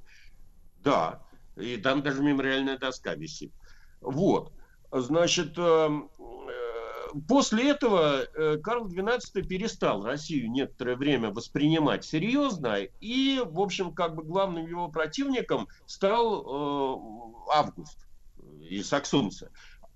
Да, 0.83 1.21
и 1.57 1.77
там 1.77 2.01
даже 2.01 2.21
мемориальная 2.23 2.77
доска 2.77 3.15
висит. 3.15 3.51
Вот. 4.01 4.53
Значит, 4.91 5.57
эм, 5.57 6.09
э, 6.17 7.19
после 7.27 7.69
этого 7.71 8.23
э, 8.23 8.57
Карл 8.57 8.87
XII 8.87 9.41
перестал 9.43 10.03
Россию 10.03 10.49
некоторое 10.51 10.95
время 10.95 11.31
воспринимать 11.31 12.05
серьезно, 12.05 12.77
и, 13.01 13.41
в 13.45 13.59
общем, 13.59 13.93
как 13.93 14.15
бы 14.15 14.23
главным 14.23 14.65
его 14.65 14.87
противником 14.89 15.67
стал 15.85 16.43
э, 16.43 17.53
Август 17.53 18.07
и 18.61 18.81
саксонцы. 18.83 19.51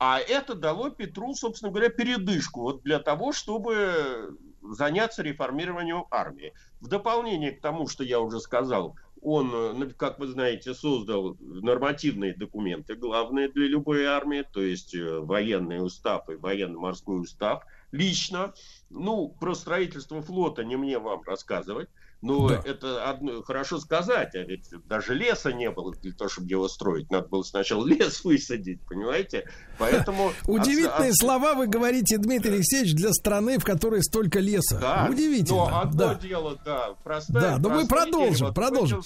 А 0.05 0.19
это 0.19 0.53
дало 0.53 0.89
Петру, 0.89 1.33
собственно 1.33 1.71
говоря, 1.71 1.87
передышку 1.87 2.59
вот 2.63 2.83
для 2.83 2.99
того, 2.99 3.31
чтобы 3.31 4.37
заняться 4.61 5.23
реформированием 5.23 6.07
армии. 6.11 6.51
В 6.81 6.89
дополнение 6.89 7.53
к 7.53 7.61
тому, 7.61 7.87
что 7.87 8.03
я 8.03 8.19
уже 8.19 8.41
сказал, 8.41 8.97
он, 9.21 9.51
э, 9.53 9.89
как 9.95 10.19
вы 10.19 10.27
знаете, 10.27 10.73
создал 10.73 11.37
нормативные 11.39 12.35
документы, 12.35 12.95
главные 12.95 13.47
для 13.47 13.67
любой 13.67 14.03
армии, 14.03 14.45
то 14.51 14.61
есть 14.61 14.93
э, 14.93 15.19
военный 15.19 15.81
устав 15.81 16.29
и 16.29 16.35
военно-морской 16.35 17.21
устав, 17.21 17.63
лично. 17.93 18.53
Ну, 18.89 19.29
про 19.29 19.55
строительство 19.55 20.21
флота 20.21 20.65
не 20.65 20.75
мне 20.75 20.99
вам 20.99 21.21
рассказывать. 21.21 21.87
Но 22.23 22.47
Да. 22.47 22.61
это 22.65 23.09
одно, 23.09 23.43
хорошо 23.43 23.79
сказать, 23.79 24.33
а 24.33 24.39
ведь 24.43 24.69
даже 24.85 25.13
леса 25.13 25.51
не 25.51 25.69
было 25.69 25.93
для 25.93 26.13
того, 26.13 26.29
чтобы 26.29 26.47
его 26.47 26.69
строить. 26.69 27.11
Надо 27.11 27.27
было 27.27 27.43
сначала 27.43 27.85
лес 27.87 28.23
высадить, 28.23 28.79
понимаете? 28.87 29.45
Поэтому... 29.77 30.31
Удивительные 30.47 31.09
от- 31.11 31.17
слова 31.17 31.53
вы 31.53 31.67
говорите, 31.67 32.17
Дмитрий 32.17 32.53
Алексеевич, 32.53 32.93
для 32.95 33.11
страны, 33.11 33.59
в 33.59 33.65
которой 33.65 34.01
столько 34.01 34.39
леса. 34.39 34.79
Да, 34.79 35.07
Удивительно. 35.11 35.57
Но 35.69 35.79
одно 35.81 36.07
да. 36.07 36.15
дело, 36.15 36.59
да, 36.65 36.93
простая, 37.03 37.43
Да, 37.43 37.57
но 37.57 37.69
мы 37.69 37.87
продолжим, 37.87 38.33
дерево, 38.35 38.51
продолжим. 38.53 39.01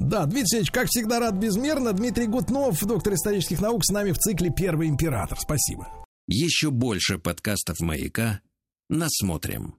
Да, 0.00 0.24
Дмитрий 0.24 0.40
Алексеевич, 0.40 0.70
как 0.72 0.86
всегда, 0.88 1.20
рад 1.20 1.34
безмерно. 1.34 1.92
Дмитрий 1.92 2.26
Гутнов, 2.26 2.82
доктор 2.84 3.14
исторических 3.14 3.60
наук, 3.60 3.84
с 3.84 3.92
нами 3.92 4.10
в 4.10 4.18
цикле 4.18 4.50
«Первый 4.50 4.88
император». 4.88 5.38
Спасибо. 5.40 5.86
Еще 6.26 6.70
больше 6.70 7.18
подкастов 7.18 7.78
«Маяка» 7.80 8.40
насмотрим. 8.88 9.72